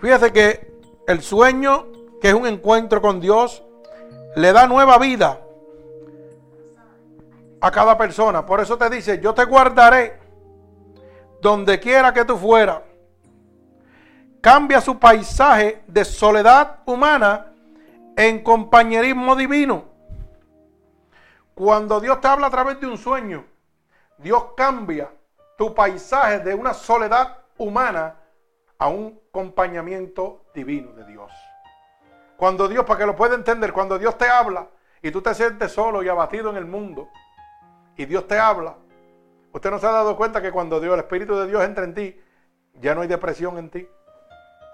Fíjese 0.00 0.32
que 0.32 0.80
el 1.06 1.22
sueño, 1.22 1.86
que 2.20 2.28
es 2.28 2.34
un 2.34 2.46
encuentro 2.46 3.00
con 3.00 3.20
Dios, 3.20 3.64
le 4.36 4.52
da 4.52 4.66
nueva 4.66 4.98
vida 4.98 5.40
a 7.60 7.70
cada 7.70 7.96
persona. 7.96 8.44
Por 8.44 8.60
eso 8.60 8.76
te 8.76 8.88
dice, 8.90 9.20
yo 9.20 9.34
te 9.34 9.44
guardaré 9.44 10.18
donde 11.40 11.78
quiera 11.80 12.12
que 12.12 12.24
tú 12.24 12.36
fueras. 12.36 12.80
Cambia 14.40 14.80
su 14.80 14.98
paisaje 14.98 15.82
de 15.86 16.04
soledad 16.04 16.80
humana 16.86 17.52
en 18.16 18.42
compañerismo 18.42 19.34
divino. 19.36 19.84
Cuando 21.54 22.00
Dios 22.00 22.20
te 22.20 22.28
habla 22.28 22.46
a 22.46 22.50
través 22.50 22.80
de 22.80 22.86
un 22.86 22.96
sueño, 22.96 23.44
Dios 24.18 24.46
cambia 24.56 25.10
tu 25.56 25.74
paisaje 25.74 26.38
de 26.40 26.54
una 26.54 26.72
soledad 26.72 27.38
humana 27.56 28.14
a 28.78 28.88
un 28.88 29.20
acompañamiento 29.28 30.44
divino 30.54 30.92
de 30.92 31.04
Dios. 31.04 31.32
Cuando 32.36 32.68
Dios, 32.68 32.84
para 32.84 33.00
que 33.00 33.06
lo 33.06 33.16
pueda 33.16 33.34
entender, 33.34 33.72
cuando 33.72 33.98
Dios 33.98 34.16
te 34.16 34.28
habla 34.28 34.68
y 35.02 35.10
tú 35.10 35.20
te 35.20 35.34
sientes 35.34 35.72
solo 35.72 36.02
y 36.02 36.08
abatido 36.08 36.50
en 36.50 36.56
el 36.56 36.66
mundo, 36.66 37.08
y 37.98 38.06
Dios 38.06 38.26
te 38.26 38.38
habla, 38.38 38.76
usted 39.52 39.70
no 39.70 39.78
se 39.78 39.86
ha 39.86 39.92
dado 39.92 40.16
cuenta 40.16 40.40
que 40.40 40.50
cuando 40.50 40.80
Dios, 40.80 40.94
el 40.94 41.00
Espíritu 41.00 41.36
de 41.36 41.46
Dios 41.46 41.62
entra 41.62 41.84
en 41.84 41.92
ti, 41.92 42.18
ya 42.80 42.94
no 42.94 43.02
hay 43.02 43.08
depresión 43.08 43.58
en 43.58 43.68
ti. 43.68 43.86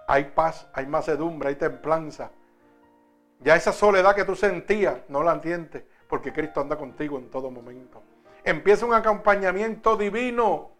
Hay 0.06 0.24
paz, 0.26 0.68
hay 0.72 0.86
macedumbre, 0.86 1.48
hay 1.48 1.56
templanza. 1.56 2.30
Ya 3.40 3.56
esa 3.56 3.72
soledad 3.72 4.14
que 4.14 4.24
tú 4.24 4.36
sentías, 4.36 4.98
no 5.08 5.22
la 5.22 5.32
entiendes, 5.32 5.82
porque 6.06 6.32
Cristo 6.32 6.60
anda 6.60 6.76
contigo 6.76 7.18
en 7.18 7.28
todo 7.30 7.50
momento 7.50 8.02
empieza 8.44 8.86
un 8.86 8.94
acompañamiento 8.94 9.96
divino. 9.96 10.70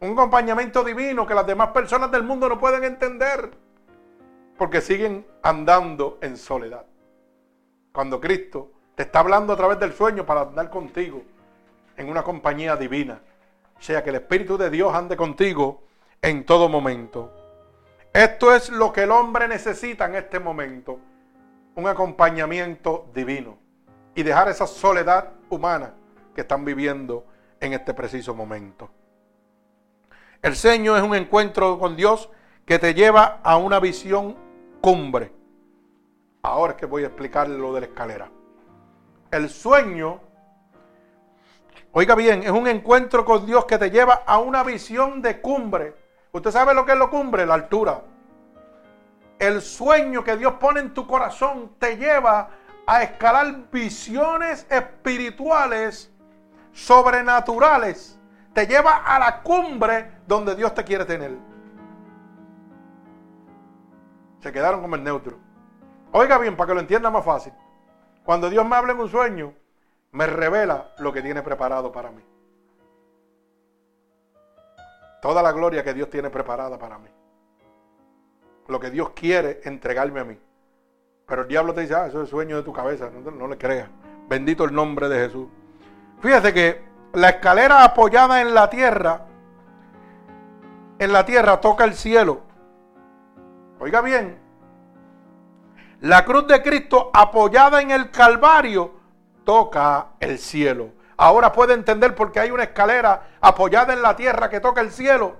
Un 0.00 0.12
acompañamiento 0.12 0.84
divino 0.84 1.26
que 1.26 1.34
las 1.34 1.46
demás 1.46 1.68
personas 1.68 2.10
del 2.10 2.24
mundo 2.24 2.48
no 2.48 2.58
pueden 2.58 2.84
entender. 2.84 3.50
Porque 4.56 4.80
siguen 4.80 5.26
andando 5.42 6.18
en 6.20 6.36
soledad. 6.36 6.84
Cuando 7.92 8.20
Cristo 8.20 8.72
te 8.94 9.04
está 9.04 9.20
hablando 9.20 9.52
a 9.52 9.56
través 9.56 9.78
del 9.78 9.92
sueño 9.92 10.26
para 10.26 10.42
andar 10.42 10.70
contigo 10.70 11.22
en 11.98 12.08
una 12.08 12.22
compañía 12.22 12.76
divina. 12.76 13.20
Sea, 13.78 14.02
que 14.02 14.10
el 14.10 14.16
Espíritu 14.16 14.56
de 14.56 14.70
Dios 14.70 14.94
ande 14.94 15.16
contigo 15.16 15.82
en 16.22 16.44
todo 16.46 16.68
momento. 16.68 17.32
Esto 18.12 18.54
es 18.54 18.70
lo 18.70 18.92
que 18.92 19.02
el 19.02 19.10
hombre 19.10 19.46
necesita 19.46 20.06
en 20.06 20.14
este 20.14 20.40
momento. 20.40 20.98
Un 21.74 21.86
acompañamiento 21.86 23.06
divino. 23.14 23.58
Y 24.14 24.22
dejar 24.22 24.48
esa 24.48 24.66
soledad 24.66 25.32
humana 25.50 25.94
que 26.34 26.40
están 26.40 26.64
viviendo 26.64 27.24
en 27.60 27.72
este 27.72 27.94
preciso 27.94 28.34
momento. 28.34 28.90
El 30.40 30.56
sueño 30.56 30.96
es 30.96 31.02
un 31.02 31.14
encuentro 31.14 31.78
con 31.78 31.96
Dios 31.96 32.30
que 32.64 32.78
te 32.78 32.94
lleva 32.94 33.40
a 33.42 33.56
una 33.56 33.80
visión 33.80 34.36
cumbre. 34.80 35.32
Ahora 36.42 36.72
es 36.72 36.78
que 36.78 36.86
voy 36.86 37.02
a 37.02 37.06
explicarle 37.08 37.58
lo 37.58 37.72
de 37.74 37.80
la 37.80 37.86
escalera. 37.86 38.30
El 39.30 39.50
sueño, 39.50 40.20
oiga 41.92 42.14
bien, 42.14 42.42
es 42.42 42.50
un 42.50 42.66
encuentro 42.66 43.24
con 43.24 43.46
Dios 43.46 43.64
que 43.64 43.78
te 43.78 43.90
lleva 43.90 44.22
a 44.26 44.38
una 44.38 44.62
visión 44.62 45.22
de 45.22 45.40
cumbre. 45.40 45.94
¿Usted 46.32 46.50
sabe 46.50 46.74
lo 46.74 46.84
que 46.84 46.92
es 46.92 46.98
lo 46.98 47.10
cumbre? 47.10 47.46
La 47.46 47.54
altura. 47.54 48.02
El 49.38 49.62
sueño 49.62 50.24
que 50.24 50.36
Dios 50.36 50.54
pone 50.54 50.80
en 50.80 50.94
tu 50.94 51.06
corazón 51.06 51.72
te 51.78 51.96
lleva 51.96 52.50
a 52.86 53.02
escalar 53.02 53.70
visiones 53.70 54.66
espirituales 54.70 56.12
sobrenaturales 56.72 58.18
te 58.52 58.66
lleva 58.66 59.04
a 59.04 59.18
la 59.18 59.42
cumbre 59.42 60.18
donde 60.26 60.54
Dios 60.54 60.74
te 60.74 60.84
quiere 60.84 61.04
tener. 61.04 61.36
Se 64.40 64.52
quedaron 64.52 64.80
como 64.80 64.96
el 64.96 65.04
neutro. 65.04 65.36
Oiga 66.12 66.38
bien, 66.38 66.56
para 66.56 66.68
que 66.68 66.74
lo 66.74 66.80
entienda 66.80 67.10
más 67.10 67.24
fácil. 67.24 67.52
Cuando 68.24 68.48
Dios 68.48 68.66
me 68.66 68.76
habla 68.76 68.92
en 68.92 69.00
un 69.00 69.08
sueño, 69.08 69.52
me 70.12 70.26
revela 70.26 70.92
lo 70.98 71.12
que 71.12 71.22
tiene 71.22 71.42
preparado 71.42 71.92
para 71.92 72.10
mí. 72.10 72.22
Toda 75.20 75.42
la 75.42 75.52
gloria 75.52 75.82
que 75.82 75.94
Dios 75.94 76.08
tiene 76.10 76.30
preparada 76.30 76.78
para 76.78 76.98
mí. 76.98 77.08
Lo 78.68 78.78
que 78.78 78.90
Dios 78.90 79.10
quiere 79.10 79.60
entregarme 79.64 80.20
a 80.20 80.24
mí. 80.24 80.38
Pero 81.26 81.42
el 81.42 81.48
diablo 81.48 81.74
te 81.74 81.82
dice, 81.82 81.94
ah, 81.94 82.06
eso 82.06 82.22
es 82.22 82.28
sueño 82.28 82.56
de 82.56 82.62
tu 82.62 82.72
cabeza. 82.72 83.10
No, 83.10 83.30
no 83.30 83.48
le 83.48 83.58
creas. 83.58 83.88
Bendito 84.28 84.64
el 84.64 84.74
nombre 84.74 85.08
de 85.08 85.26
Jesús. 85.26 85.48
Fíjese 86.20 86.52
que 86.54 86.82
la 87.12 87.30
escalera 87.30 87.84
apoyada 87.84 88.40
en 88.40 88.54
la 88.54 88.70
tierra, 88.70 89.26
en 90.98 91.12
la 91.12 91.24
tierra 91.24 91.60
toca 91.60 91.84
el 91.84 91.94
cielo. 91.94 92.42
Oiga 93.80 94.00
bien, 94.00 94.38
la 96.00 96.24
cruz 96.24 96.46
de 96.46 96.62
Cristo 96.62 97.10
apoyada 97.12 97.80
en 97.80 97.90
el 97.90 98.10
Calvario 98.10 98.97
toca 99.48 100.08
el 100.20 100.38
cielo. 100.38 100.90
Ahora 101.16 101.50
puede 101.50 101.72
entender 101.72 102.14
por 102.14 102.30
qué 102.30 102.40
hay 102.40 102.50
una 102.50 102.64
escalera 102.64 103.28
apoyada 103.40 103.94
en 103.94 104.02
la 104.02 104.14
tierra 104.14 104.50
que 104.50 104.60
toca 104.60 104.82
el 104.82 104.90
cielo. 104.90 105.36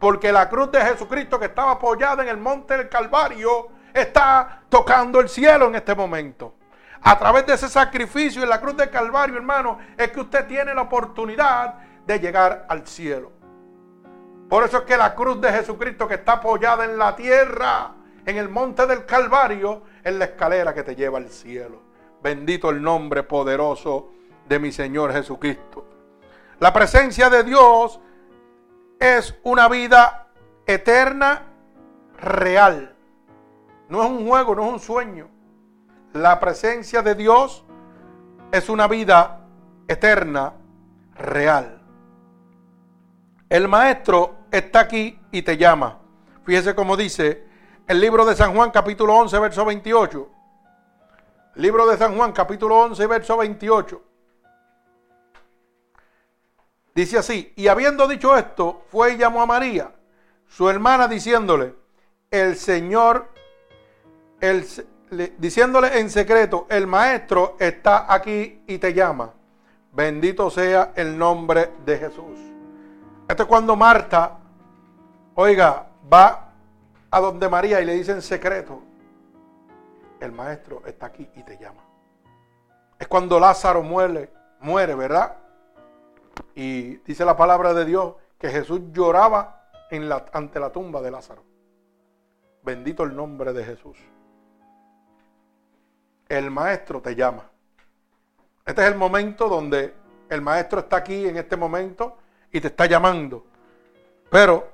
Porque 0.00 0.32
la 0.32 0.48
cruz 0.48 0.72
de 0.72 0.80
Jesucristo 0.80 1.38
que 1.38 1.44
estaba 1.44 1.70
apoyada 1.70 2.24
en 2.24 2.30
el 2.30 2.36
monte 2.36 2.76
del 2.76 2.88
Calvario 2.88 3.68
está 3.94 4.62
tocando 4.68 5.20
el 5.20 5.28
cielo 5.28 5.68
en 5.68 5.76
este 5.76 5.94
momento. 5.94 6.56
A 7.00 7.16
través 7.16 7.46
de 7.46 7.54
ese 7.54 7.68
sacrificio 7.68 8.42
en 8.42 8.48
la 8.48 8.60
cruz 8.60 8.76
de 8.76 8.90
Calvario, 8.90 9.36
hermano, 9.36 9.78
es 9.96 10.10
que 10.10 10.18
usted 10.18 10.44
tiene 10.48 10.74
la 10.74 10.82
oportunidad 10.82 11.76
de 12.04 12.18
llegar 12.18 12.66
al 12.68 12.88
cielo. 12.88 13.30
Por 14.48 14.64
eso 14.64 14.78
es 14.78 14.82
que 14.82 14.96
la 14.96 15.14
cruz 15.14 15.40
de 15.40 15.52
Jesucristo 15.52 16.08
que 16.08 16.14
está 16.14 16.32
apoyada 16.32 16.84
en 16.84 16.98
la 16.98 17.14
tierra, 17.14 17.92
en 18.26 18.36
el 18.36 18.48
monte 18.48 18.84
del 18.88 19.06
Calvario, 19.06 19.84
es 20.02 20.12
la 20.12 20.24
escalera 20.24 20.74
que 20.74 20.82
te 20.82 20.96
lleva 20.96 21.18
al 21.18 21.28
cielo. 21.28 21.86
Bendito 22.22 22.70
el 22.70 22.82
nombre 22.82 23.22
poderoso 23.22 24.10
de 24.48 24.58
mi 24.58 24.72
Señor 24.72 25.12
Jesucristo. 25.12 25.86
La 26.58 26.72
presencia 26.72 27.30
de 27.30 27.44
Dios 27.44 28.00
es 28.98 29.34
una 29.44 29.68
vida 29.68 30.28
eterna, 30.66 31.42
real. 32.20 32.96
No 33.88 34.02
es 34.02 34.10
un 34.10 34.26
juego, 34.26 34.54
no 34.54 34.66
es 34.66 34.72
un 34.72 34.80
sueño. 34.80 35.28
La 36.12 36.40
presencia 36.40 37.02
de 37.02 37.14
Dios 37.14 37.64
es 38.50 38.68
una 38.68 38.88
vida 38.88 39.40
eterna, 39.86 40.54
real. 41.14 41.80
El 43.48 43.68
maestro 43.68 44.34
está 44.50 44.80
aquí 44.80 45.18
y 45.30 45.42
te 45.42 45.56
llama. 45.56 45.98
Fíjese 46.44 46.74
cómo 46.74 46.96
dice 46.96 47.46
el 47.86 48.00
libro 48.00 48.24
de 48.24 48.34
San 48.34 48.54
Juan 48.54 48.70
capítulo 48.70 49.14
11, 49.14 49.38
verso 49.38 49.64
28. 49.64 50.28
Libro 51.58 51.88
de 51.88 51.96
San 51.96 52.16
Juan 52.16 52.30
capítulo 52.30 52.78
11, 52.78 53.04
verso 53.08 53.36
28. 53.36 54.00
Dice 56.94 57.18
así, 57.18 57.52
y 57.56 57.66
habiendo 57.66 58.06
dicho 58.06 58.36
esto, 58.36 58.84
fue 58.92 59.14
y 59.14 59.16
llamó 59.16 59.42
a 59.42 59.46
María, 59.46 59.92
su 60.46 60.70
hermana, 60.70 61.08
diciéndole, 61.08 61.74
el 62.30 62.54
Señor, 62.54 63.26
el, 64.40 64.64
diciéndole 65.38 65.98
en 65.98 66.10
secreto, 66.10 66.68
el 66.70 66.86
maestro 66.86 67.56
está 67.58 68.12
aquí 68.12 68.62
y 68.68 68.78
te 68.78 68.94
llama. 68.94 69.34
Bendito 69.90 70.50
sea 70.50 70.92
el 70.94 71.18
nombre 71.18 71.72
de 71.84 71.98
Jesús. 71.98 72.38
Esto 73.28 73.42
es 73.42 73.48
cuando 73.48 73.74
Marta, 73.74 74.38
oiga, 75.34 75.88
va 76.12 76.52
a 77.10 77.20
donde 77.20 77.48
María 77.48 77.80
y 77.80 77.84
le 77.84 77.94
dice 77.94 78.12
en 78.12 78.22
secreto, 78.22 78.84
el 80.20 80.32
maestro 80.32 80.82
está 80.86 81.06
aquí 81.06 81.28
y 81.34 81.42
te 81.42 81.58
llama. 81.58 81.82
Es 82.98 83.06
cuando 83.06 83.38
Lázaro 83.38 83.82
muere, 83.82 84.30
muere, 84.60 84.94
¿verdad? 84.94 85.36
Y 86.54 86.96
dice 86.98 87.24
la 87.24 87.36
palabra 87.36 87.72
de 87.74 87.84
Dios 87.84 88.14
que 88.38 88.48
Jesús 88.48 88.80
lloraba 88.92 89.70
ante 90.32 90.60
la 90.60 90.70
tumba 90.70 91.00
de 91.00 91.10
Lázaro. 91.10 91.44
Bendito 92.62 93.04
el 93.04 93.14
nombre 93.14 93.52
de 93.52 93.64
Jesús. 93.64 93.96
El 96.28 96.50
maestro 96.50 97.00
te 97.00 97.14
llama. 97.14 97.44
Este 98.66 98.82
es 98.82 98.88
el 98.88 98.96
momento 98.96 99.48
donde 99.48 99.94
el 100.28 100.42
maestro 100.42 100.80
está 100.80 100.96
aquí 100.96 101.26
en 101.26 101.38
este 101.38 101.56
momento 101.56 102.18
y 102.52 102.60
te 102.60 102.68
está 102.68 102.86
llamando. 102.86 103.46
Pero 104.30 104.68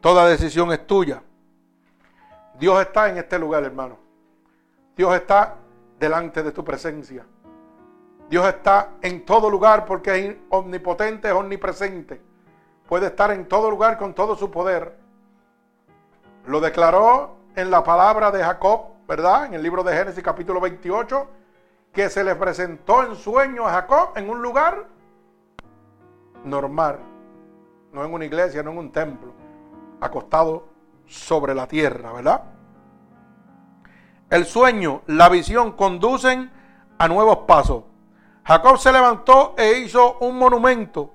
toda 0.00 0.28
decisión 0.28 0.70
es 0.72 0.86
tuya. 0.86 1.22
Dios 2.58 2.80
está 2.80 3.08
en 3.08 3.18
este 3.18 3.38
lugar, 3.38 3.64
hermano. 3.64 4.05
Dios 4.96 5.14
está 5.14 5.56
delante 5.98 6.42
de 6.42 6.52
tu 6.52 6.64
presencia. 6.64 7.26
Dios 8.30 8.46
está 8.46 8.92
en 9.02 9.24
todo 9.24 9.50
lugar 9.50 9.84
porque 9.84 10.16
es 10.16 10.36
omnipotente, 10.48 11.28
es 11.28 11.34
omnipresente. 11.34 12.20
Puede 12.88 13.06
estar 13.06 13.30
en 13.30 13.46
todo 13.46 13.70
lugar 13.70 13.98
con 13.98 14.14
todo 14.14 14.36
su 14.36 14.50
poder. 14.50 14.96
Lo 16.46 16.60
declaró 16.60 17.36
en 17.54 17.70
la 17.70 17.84
palabra 17.84 18.30
de 18.30 18.42
Jacob, 18.42 18.86
¿verdad? 19.06 19.46
En 19.46 19.54
el 19.54 19.62
libro 19.62 19.82
de 19.82 19.94
Génesis 19.94 20.22
capítulo 20.22 20.60
28, 20.60 21.28
que 21.92 22.08
se 22.08 22.24
le 22.24 22.34
presentó 22.34 23.02
en 23.04 23.16
sueño 23.16 23.66
a 23.66 23.72
Jacob 23.72 24.10
en 24.16 24.30
un 24.30 24.42
lugar 24.42 24.86
normal, 26.44 27.00
no 27.92 28.04
en 28.04 28.12
una 28.12 28.24
iglesia, 28.24 28.62
no 28.62 28.70
en 28.70 28.78
un 28.78 28.92
templo, 28.92 29.32
acostado 30.00 30.68
sobre 31.06 31.54
la 31.54 31.66
tierra, 31.66 32.12
¿verdad? 32.12 32.55
El 34.28 34.44
sueño, 34.44 35.02
la 35.06 35.28
visión 35.28 35.72
conducen 35.72 36.50
a 36.98 37.06
nuevos 37.06 37.38
pasos. 37.46 37.84
Jacob 38.44 38.76
se 38.78 38.92
levantó 38.92 39.54
e 39.56 39.78
hizo 39.78 40.18
un 40.18 40.36
monumento 40.36 41.12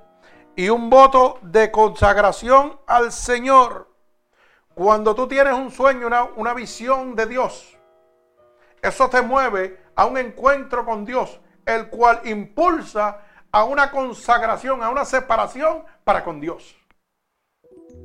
y 0.56 0.70
un 0.70 0.90
voto 0.90 1.40
de 1.42 1.72
consagración 1.72 2.80
al 2.88 3.12
Señor. 3.12 3.90
Cuando 4.74 5.14
tú 5.14 5.28
tienes 5.28 5.54
un 5.54 5.72
sueño, 5.72 6.08
una, 6.08 6.24
una, 6.24 6.54
visión 6.54 7.16
de 7.16 7.26
Dios, 7.26 7.78
eso 8.82 9.10
te 9.10 9.22
mueve 9.22 9.82
a 9.96 10.06
un 10.06 10.18
encuentro 10.18 10.86
con 10.86 11.04
Dios, 11.04 11.42
el 11.66 11.90
cual 11.90 12.22
impulsa 12.24 13.22
a 13.52 13.66
una 13.66 13.92
consagración, 13.92 14.82
a 14.82 14.90
una 14.90 15.04
separación 15.04 15.84
para 16.06 16.24
con 16.24 16.40
Dios. 16.40 16.78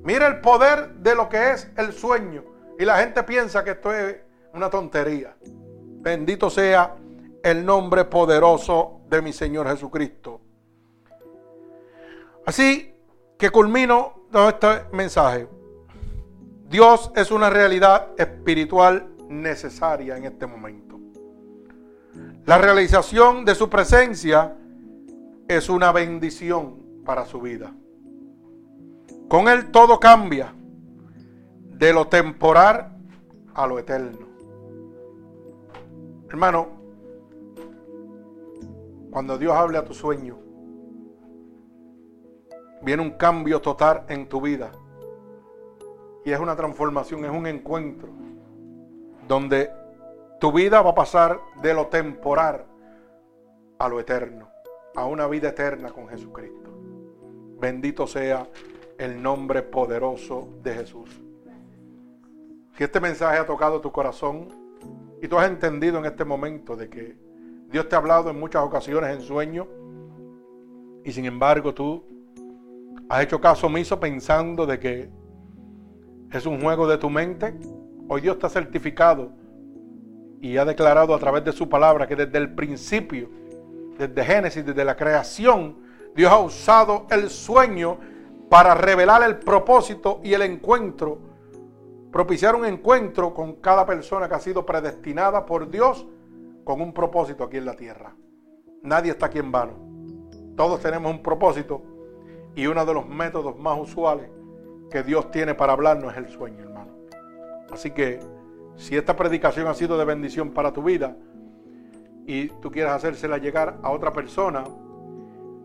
Mira 0.02 0.26
el 0.26 0.40
poder 0.40 0.94
de 0.94 1.14
lo 1.14 1.28
que 1.28 1.52
es 1.52 1.70
el 1.76 1.92
sueño. 1.92 2.44
Y 2.78 2.84
la 2.84 2.98
gente 2.98 3.22
piensa 3.22 3.64
que 3.64 3.70
esto 3.70 3.94
es 3.94 4.25
una 4.56 4.70
tontería. 4.70 5.36
Bendito 5.42 6.50
sea 6.50 6.96
el 7.42 7.64
nombre 7.64 8.04
poderoso 8.04 9.00
de 9.08 9.22
mi 9.22 9.32
Señor 9.32 9.68
Jesucristo. 9.68 10.40
Así 12.44 12.94
que 13.38 13.50
culmino 13.50 14.26
este 14.48 14.84
mensaje. 14.92 15.48
Dios 16.68 17.10
es 17.14 17.30
una 17.30 17.50
realidad 17.50 18.08
espiritual 18.18 19.08
necesaria 19.28 20.16
en 20.16 20.24
este 20.24 20.46
momento. 20.46 20.98
La 22.44 22.58
realización 22.58 23.44
de 23.44 23.54
su 23.54 23.68
presencia 23.68 24.56
es 25.48 25.68
una 25.68 25.92
bendición 25.92 27.02
para 27.04 27.24
su 27.24 27.40
vida. 27.40 27.72
Con 29.28 29.48
Él 29.48 29.70
todo 29.70 29.98
cambia, 29.98 30.52
de 31.78 31.92
lo 31.92 32.06
temporal 32.06 32.96
a 33.54 33.66
lo 33.66 33.78
eterno. 33.78 34.25
Hermano, 36.28 36.68
cuando 39.10 39.38
Dios 39.38 39.54
hable 39.54 39.78
a 39.78 39.84
tu 39.84 39.94
sueño, 39.94 40.38
viene 42.82 43.02
un 43.02 43.12
cambio 43.12 43.60
total 43.60 44.04
en 44.08 44.28
tu 44.28 44.40
vida. 44.40 44.72
Y 46.24 46.32
es 46.32 46.40
una 46.40 46.56
transformación, 46.56 47.24
es 47.24 47.30
un 47.30 47.46
encuentro 47.46 48.08
donde 49.28 49.70
tu 50.40 50.52
vida 50.52 50.82
va 50.82 50.90
a 50.90 50.94
pasar 50.94 51.40
de 51.62 51.72
lo 51.72 51.86
temporal 51.86 52.64
a 53.78 53.88
lo 53.88 54.00
eterno 54.00 54.48
a 54.96 55.04
una 55.04 55.28
vida 55.28 55.50
eterna 55.50 55.90
con 55.90 56.08
Jesucristo. 56.08 56.70
Bendito 57.60 58.06
sea 58.06 58.48
el 58.98 59.22
nombre 59.22 59.62
poderoso 59.62 60.48
de 60.62 60.74
Jesús. 60.74 61.22
Si 62.76 62.84
este 62.84 62.98
mensaje 62.98 63.38
ha 63.38 63.46
tocado 63.46 63.80
tu 63.80 63.92
corazón 63.92 64.48
y 65.22 65.28
tú 65.28 65.38
has 65.38 65.48
entendido 65.48 65.98
en 65.98 66.06
este 66.06 66.24
momento 66.24 66.76
de 66.76 66.88
que 66.88 67.16
Dios 67.70 67.88
te 67.88 67.94
ha 67.94 67.98
hablado 67.98 68.30
en 68.30 68.38
muchas 68.38 68.62
ocasiones 68.62 69.16
en 69.16 69.22
sueños 69.22 69.66
y 71.04 71.12
sin 71.12 71.24
embargo 71.24 71.74
tú 71.74 72.04
has 73.08 73.22
hecho 73.22 73.40
caso 73.40 73.66
omiso 73.66 73.98
pensando 73.98 74.66
de 74.66 74.78
que 74.78 75.10
es 76.32 76.46
un 76.46 76.60
juego 76.60 76.88
de 76.88 76.98
tu 76.98 77.08
mente, 77.08 77.54
hoy 78.08 78.20
Dios 78.20 78.36
está 78.36 78.48
certificado 78.48 79.30
y 80.40 80.56
ha 80.56 80.64
declarado 80.64 81.14
a 81.14 81.18
través 81.18 81.44
de 81.44 81.52
su 81.52 81.68
palabra 81.68 82.06
que 82.06 82.16
desde 82.16 82.38
el 82.38 82.54
principio 82.54 83.28
desde 83.98 84.24
Génesis, 84.24 84.64
desde 84.64 84.84
la 84.84 84.96
creación, 84.96 85.76
Dios 86.14 86.30
ha 86.30 86.38
usado 86.38 87.06
el 87.10 87.30
sueño 87.30 87.98
para 88.48 88.74
revelar 88.74 89.22
el 89.22 89.36
propósito 89.38 90.20
y 90.22 90.34
el 90.34 90.42
encuentro, 90.42 91.18
propiciar 92.16 92.56
un 92.56 92.64
encuentro 92.64 93.34
con 93.34 93.56
cada 93.56 93.84
persona 93.84 94.26
que 94.26 94.34
ha 94.34 94.40
sido 94.40 94.64
predestinada 94.64 95.44
por 95.44 95.68
Dios 95.68 96.06
con 96.64 96.80
un 96.80 96.94
propósito 96.94 97.44
aquí 97.44 97.58
en 97.58 97.66
la 97.66 97.76
tierra. 97.76 98.16
Nadie 98.82 99.10
está 99.10 99.26
aquí 99.26 99.38
en 99.38 99.52
vano. 99.52 99.74
Todos 100.56 100.80
tenemos 100.80 101.12
un 101.12 101.22
propósito 101.22 101.82
y 102.54 102.68
uno 102.68 102.86
de 102.86 102.94
los 102.94 103.06
métodos 103.06 103.58
más 103.58 103.78
usuales 103.78 104.30
que 104.90 105.02
Dios 105.02 105.30
tiene 105.30 105.54
para 105.54 105.74
hablarnos 105.74 106.10
es 106.12 106.16
el 106.16 106.28
sueño, 106.28 106.60
hermano. 106.60 106.90
Así 107.70 107.90
que 107.90 108.18
si 108.76 108.96
esta 108.96 109.14
predicación 109.14 109.66
ha 109.66 109.74
sido 109.74 109.98
de 109.98 110.06
bendición 110.06 110.52
para 110.52 110.72
tu 110.72 110.82
vida, 110.82 111.18
y 112.24 112.48
tú 112.62 112.70
quieres 112.70 112.92
hacérsela 112.92 113.36
llegar 113.36 113.78
a 113.82 113.90
otra 113.90 114.14
persona, 114.14 114.64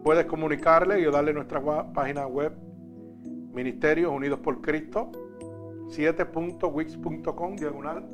puedes 0.03 0.25
comunicarle 0.25 0.99
y 0.99 1.05
darle 1.05 1.31
nuestra 1.31 1.61
página 1.93 2.27
web 2.27 2.51
Ministerios 3.53 4.11
Unidos 4.11 4.41
por 4.41 4.59
Cristo 4.59 5.13
7.wix.com 5.91 7.55
diagonal 7.55 8.09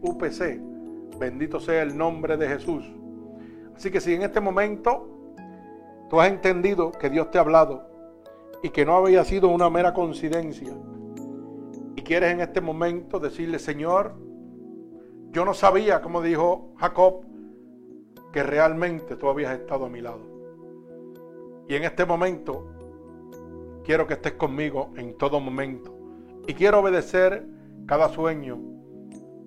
MUPC. 0.00 1.18
Bendito 1.18 1.60
sea 1.60 1.82
el 1.82 1.96
nombre 1.96 2.36
de 2.36 2.48
Jesús. 2.48 2.84
Así 3.74 3.90
que 3.90 4.00
si 4.00 4.14
en 4.14 4.22
este 4.22 4.40
momento 4.40 5.08
tú 6.10 6.20
has 6.20 6.30
entendido 6.30 6.92
que 6.92 7.10
Dios 7.10 7.30
te 7.30 7.38
ha 7.38 7.40
hablado 7.40 7.88
y 8.62 8.68
que 8.68 8.84
no 8.84 8.96
había 8.96 9.24
sido 9.24 9.48
una 9.48 9.70
mera 9.70 9.92
coincidencia 9.94 10.72
y 11.96 12.02
quieres 12.02 12.32
en 12.32 12.40
este 12.40 12.60
momento 12.60 13.18
decirle, 13.18 13.58
Señor, 13.58 14.14
yo 15.30 15.44
no 15.44 15.54
sabía, 15.54 16.02
como 16.02 16.20
dijo 16.20 16.74
Jacob, 16.76 17.24
que 18.32 18.42
realmente 18.42 19.16
tú 19.16 19.28
habías 19.28 19.58
estado 19.58 19.86
a 19.86 19.88
mi 19.88 20.00
lado. 20.00 20.20
Y 21.68 21.74
en 21.74 21.84
este 21.84 22.04
momento 22.04 22.66
quiero 23.84 24.06
que 24.06 24.14
estés 24.14 24.32
conmigo 24.32 24.90
en 24.96 25.16
todo 25.16 25.40
momento. 25.40 25.91
Y 26.46 26.54
quiero 26.54 26.80
obedecer 26.80 27.46
cada 27.86 28.08
sueño 28.08 28.58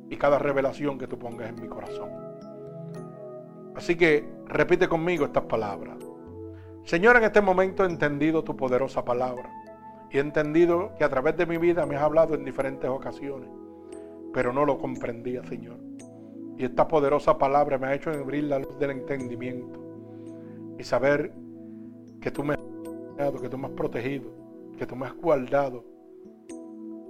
y 0.09 0.17
cada 0.17 0.39
revelación 0.39 0.97
que 0.97 1.07
tú 1.07 1.17
pongas 1.17 1.49
en 1.49 1.61
mi 1.61 1.67
corazón. 1.67 2.09
Así 3.75 3.95
que 3.95 4.25
repite 4.45 4.87
conmigo 4.87 5.25
estas 5.25 5.43
palabras. 5.45 5.97
Señor, 6.83 7.17
en 7.17 7.23
este 7.23 7.41
momento 7.41 7.83
he 7.83 7.87
entendido 7.87 8.43
tu 8.43 8.55
poderosa 8.55 9.03
palabra. 9.03 9.49
Y 10.11 10.17
he 10.17 10.21
entendido 10.21 10.91
que 10.97 11.03
a 11.03 11.09
través 11.09 11.35
de 11.35 11.45
mi 11.45 11.57
vida 11.57 11.85
me 11.85 11.95
has 11.95 12.03
hablado 12.03 12.35
en 12.35 12.45
diferentes 12.45 12.89
ocasiones. 12.89 13.49
Pero 14.33 14.53
no 14.53 14.65
lo 14.65 14.77
comprendía, 14.77 15.43
Señor. 15.43 15.77
Y 16.57 16.63
esta 16.63 16.87
poderosa 16.87 17.37
palabra 17.37 17.77
me 17.77 17.87
ha 17.87 17.95
hecho 17.95 18.11
abrir 18.11 18.45
la 18.45 18.59
luz 18.59 18.77
del 18.79 18.91
entendimiento 18.91 19.79
y 20.77 20.83
saber 20.83 21.33
que 22.21 22.31
tú 22.31 22.43
me 22.43 22.53
has 22.53 22.59
que 23.41 23.49
tú 23.49 23.57
me 23.57 23.67
has 23.67 23.73
protegido, 23.73 24.29
que 24.77 24.85
tú 24.85 24.95
me 24.95 25.05
has 25.05 25.13
guardado, 25.15 25.85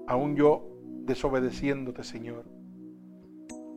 aún 0.07 0.36
yo 0.36 0.68
desobedeciéndote, 1.06 2.03
Señor. 2.03 2.45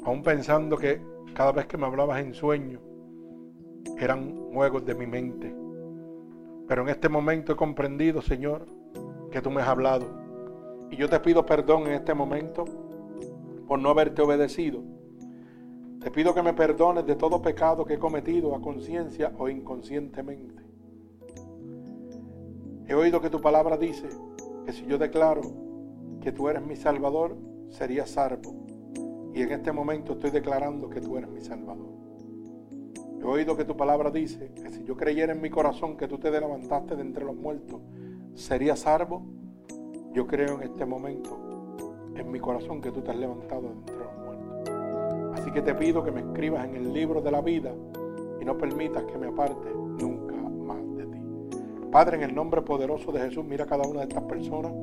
Aún 0.04 0.22
pensando 0.22 0.76
que 0.76 1.00
cada 1.34 1.52
vez 1.52 1.66
que 1.66 1.76
me 1.76 1.86
hablabas 1.86 2.20
en 2.20 2.34
sueño 2.34 2.80
eran 3.98 4.52
juegos 4.52 4.84
de 4.84 4.94
mi 4.94 5.06
mente. 5.06 5.54
Pero 6.66 6.82
en 6.82 6.88
este 6.88 7.08
momento 7.08 7.52
he 7.52 7.56
comprendido, 7.56 8.22
Señor, 8.22 8.66
que 9.30 9.40
tú 9.40 9.50
me 9.50 9.62
has 9.62 9.68
hablado. 9.68 10.06
Y 10.90 10.96
yo 10.96 11.08
te 11.08 11.20
pido 11.20 11.44
perdón 11.44 11.86
en 11.86 11.92
este 11.92 12.14
momento 12.14 12.64
por 13.66 13.78
no 13.78 13.90
haberte 13.90 14.22
obedecido 14.22 14.82
te 16.00 16.12
pido 16.12 16.32
que 16.32 16.42
me 16.42 16.54
perdones 16.54 17.04
de 17.06 17.16
todo 17.16 17.42
pecado 17.42 17.84
que 17.84 17.94
he 17.94 17.98
cometido 17.98 18.54
a 18.54 18.62
conciencia 18.62 19.32
o 19.36 19.48
inconscientemente. 19.48 20.62
He 22.86 22.94
oído 22.94 23.20
que 23.20 23.28
tu 23.28 23.40
palabra 23.40 23.76
dice 23.76 24.08
que 24.64 24.72
si 24.72 24.86
yo 24.86 24.96
declaro 24.96 25.42
que 26.28 26.32
tú 26.32 26.46
eres 26.50 26.62
mi 26.62 26.76
Salvador, 26.76 27.38
sería 27.70 28.04
salvo. 28.04 28.52
Y 29.32 29.40
en 29.40 29.50
este 29.50 29.72
momento 29.72 30.12
estoy 30.12 30.30
declarando 30.30 30.90
que 30.90 31.00
tú 31.00 31.16
eres 31.16 31.30
mi 31.30 31.40
Salvador. 31.40 31.88
He 33.18 33.24
oído 33.24 33.56
que 33.56 33.64
tu 33.64 33.78
palabra 33.78 34.10
dice 34.10 34.52
que 34.52 34.68
si 34.68 34.84
yo 34.84 34.94
creyera 34.94 35.32
en 35.32 35.40
mi 35.40 35.48
corazón 35.48 35.96
que 35.96 36.06
tú 36.06 36.18
te 36.18 36.30
levantaste 36.30 36.96
de 36.96 37.00
entre 37.00 37.24
los 37.24 37.34
muertos, 37.34 37.80
sería 38.34 38.76
salvo. 38.76 39.22
Yo 40.12 40.26
creo 40.26 40.56
en 40.56 40.64
este 40.64 40.84
momento, 40.84 41.78
en 42.14 42.30
mi 42.30 42.40
corazón, 42.40 42.82
que 42.82 42.92
tú 42.92 43.00
te 43.00 43.10
has 43.10 43.16
levantado 43.16 43.62
de 43.62 43.72
entre 43.72 43.96
los 43.96 44.14
muertos. 44.18 45.40
Así 45.40 45.50
que 45.50 45.62
te 45.62 45.74
pido 45.76 46.04
que 46.04 46.10
me 46.10 46.20
escribas 46.20 46.68
en 46.68 46.76
el 46.76 46.92
libro 46.92 47.22
de 47.22 47.30
la 47.30 47.40
vida 47.40 47.72
y 48.38 48.44
no 48.44 48.58
permitas 48.58 49.02
que 49.04 49.16
me 49.16 49.28
aparte 49.28 49.70
nunca 49.74 50.36
más 50.36 50.94
de 50.94 51.06
ti. 51.06 51.22
Padre, 51.90 52.18
en 52.18 52.24
el 52.24 52.34
nombre 52.34 52.60
poderoso 52.60 53.12
de 53.12 53.20
Jesús, 53.20 53.46
mira 53.46 53.64
cada 53.64 53.88
una 53.88 54.00
de 54.00 54.08
estas 54.08 54.24
personas 54.24 54.74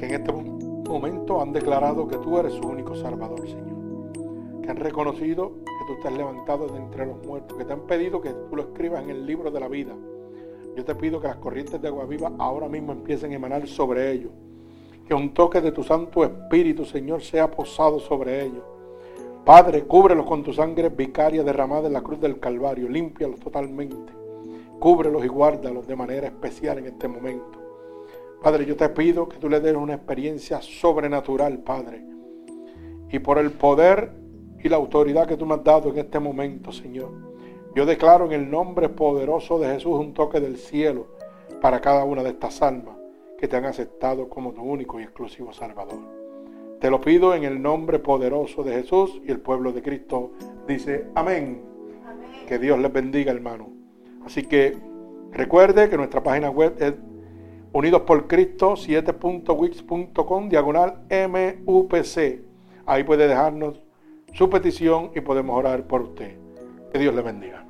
que 0.00 0.06
en 0.06 0.14
este 0.14 0.32
momento 0.32 1.42
han 1.42 1.52
declarado 1.52 2.08
que 2.08 2.16
tú 2.16 2.38
eres 2.38 2.54
su 2.54 2.66
único 2.66 2.94
Salvador, 2.94 3.46
Señor. 3.46 4.62
Que 4.62 4.70
han 4.70 4.78
reconocido 4.78 5.56
que 5.62 5.86
tú 5.86 6.00
te 6.00 6.08
has 6.08 6.14
levantado 6.14 6.68
de 6.68 6.78
entre 6.78 7.04
los 7.04 7.22
muertos, 7.26 7.58
que 7.58 7.66
te 7.66 7.72
han 7.74 7.82
pedido 7.82 8.22
que 8.22 8.30
tú 8.30 8.56
lo 8.56 8.62
escribas 8.62 9.04
en 9.04 9.10
el 9.10 9.26
libro 9.26 9.50
de 9.50 9.60
la 9.60 9.68
vida. 9.68 9.94
Yo 10.74 10.86
te 10.86 10.94
pido 10.94 11.20
que 11.20 11.26
las 11.28 11.36
corrientes 11.36 11.82
de 11.82 11.88
agua 11.88 12.06
viva 12.06 12.32
ahora 12.38 12.66
mismo 12.66 12.92
empiecen 12.92 13.32
a 13.32 13.34
emanar 13.34 13.68
sobre 13.68 14.10
ellos. 14.10 14.32
Que 15.06 15.12
un 15.12 15.34
toque 15.34 15.60
de 15.60 15.70
tu 15.70 15.82
Santo 15.82 16.24
Espíritu, 16.24 16.86
Señor, 16.86 17.20
sea 17.20 17.50
posado 17.50 17.98
sobre 18.00 18.42
ellos. 18.42 18.64
Padre, 19.44 19.84
cúbrelos 19.84 20.24
con 20.24 20.42
tu 20.42 20.54
sangre 20.54 20.88
vicaria 20.88 21.42
derramada 21.42 21.88
en 21.88 21.92
la 21.92 22.00
cruz 22.00 22.20
del 22.20 22.40
Calvario. 22.40 22.88
Límpialos 22.88 23.38
totalmente. 23.38 24.14
Cúbrelos 24.78 25.22
y 25.22 25.28
guárdalos 25.28 25.86
de 25.86 25.96
manera 25.96 26.26
especial 26.26 26.78
en 26.78 26.86
este 26.86 27.06
momento. 27.06 27.59
Padre, 28.42 28.64
yo 28.64 28.74
te 28.74 28.88
pido 28.88 29.28
que 29.28 29.36
tú 29.36 29.50
le 29.50 29.60
des 29.60 29.76
una 29.76 29.94
experiencia 29.94 30.62
sobrenatural, 30.62 31.58
Padre. 31.58 32.02
Y 33.10 33.18
por 33.18 33.38
el 33.38 33.50
poder 33.50 34.12
y 34.62 34.68
la 34.68 34.76
autoridad 34.76 35.26
que 35.26 35.36
tú 35.36 35.44
me 35.44 35.54
has 35.54 35.64
dado 35.64 35.90
en 35.90 35.98
este 35.98 36.18
momento, 36.18 36.72
Señor. 36.72 37.10
Yo 37.74 37.86
declaro 37.86 38.26
en 38.26 38.32
el 38.32 38.50
nombre 38.50 38.88
poderoso 38.88 39.58
de 39.58 39.68
Jesús 39.68 39.92
un 39.92 40.14
toque 40.14 40.40
del 40.40 40.56
cielo 40.56 41.06
para 41.60 41.80
cada 41.80 42.04
una 42.04 42.22
de 42.22 42.30
estas 42.30 42.62
almas 42.62 42.96
que 43.38 43.46
te 43.46 43.56
han 43.56 43.64
aceptado 43.64 44.28
como 44.28 44.52
tu 44.52 44.62
único 44.62 44.98
y 44.98 45.02
exclusivo 45.02 45.52
Salvador. 45.52 46.00
Te 46.80 46.90
lo 46.90 47.00
pido 47.00 47.34
en 47.34 47.44
el 47.44 47.60
nombre 47.60 47.98
poderoso 47.98 48.62
de 48.62 48.72
Jesús 48.72 49.20
y 49.24 49.30
el 49.30 49.40
pueblo 49.40 49.72
de 49.72 49.82
Cristo 49.82 50.32
dice 50.66 51.06
amén. 51.14 51.62
Que 52.48 52.58
Dios 52.58 52.78
les 52.78 52.92
bendiga, 52.92 53.32
hermano. 53.32 53.68
Así 54.24 54.44
que 54.44 54.76
recuerde 55.30 55.88
que 55.90 55.96
nuestra 55.96 56.22
página 56.22 56.50
web 56.50 56.74
es 56.80 56.94
Unidos 57.72 58.02
por 58.02 58.26
Cristo 58.26 58.74
7.wix.com 58.74 60.48
diagonal 60.48 61.02
MUPC. 61.08 62.42
Ahí 62.86 63.04
puede 63.04 63.28
dejarnos 63.28 63.80
su 64.32 64.50
petición 64.50 65.12
y 65.14 65.20
podemos 65.20 65.56
orar 65.56 65.86
por 65.86 66.02
usted. 66.02 66.36
Que 66.92 66.98
Dios 66.98 67.14
le 67.14 67.22
bendiga. 67.22 67.69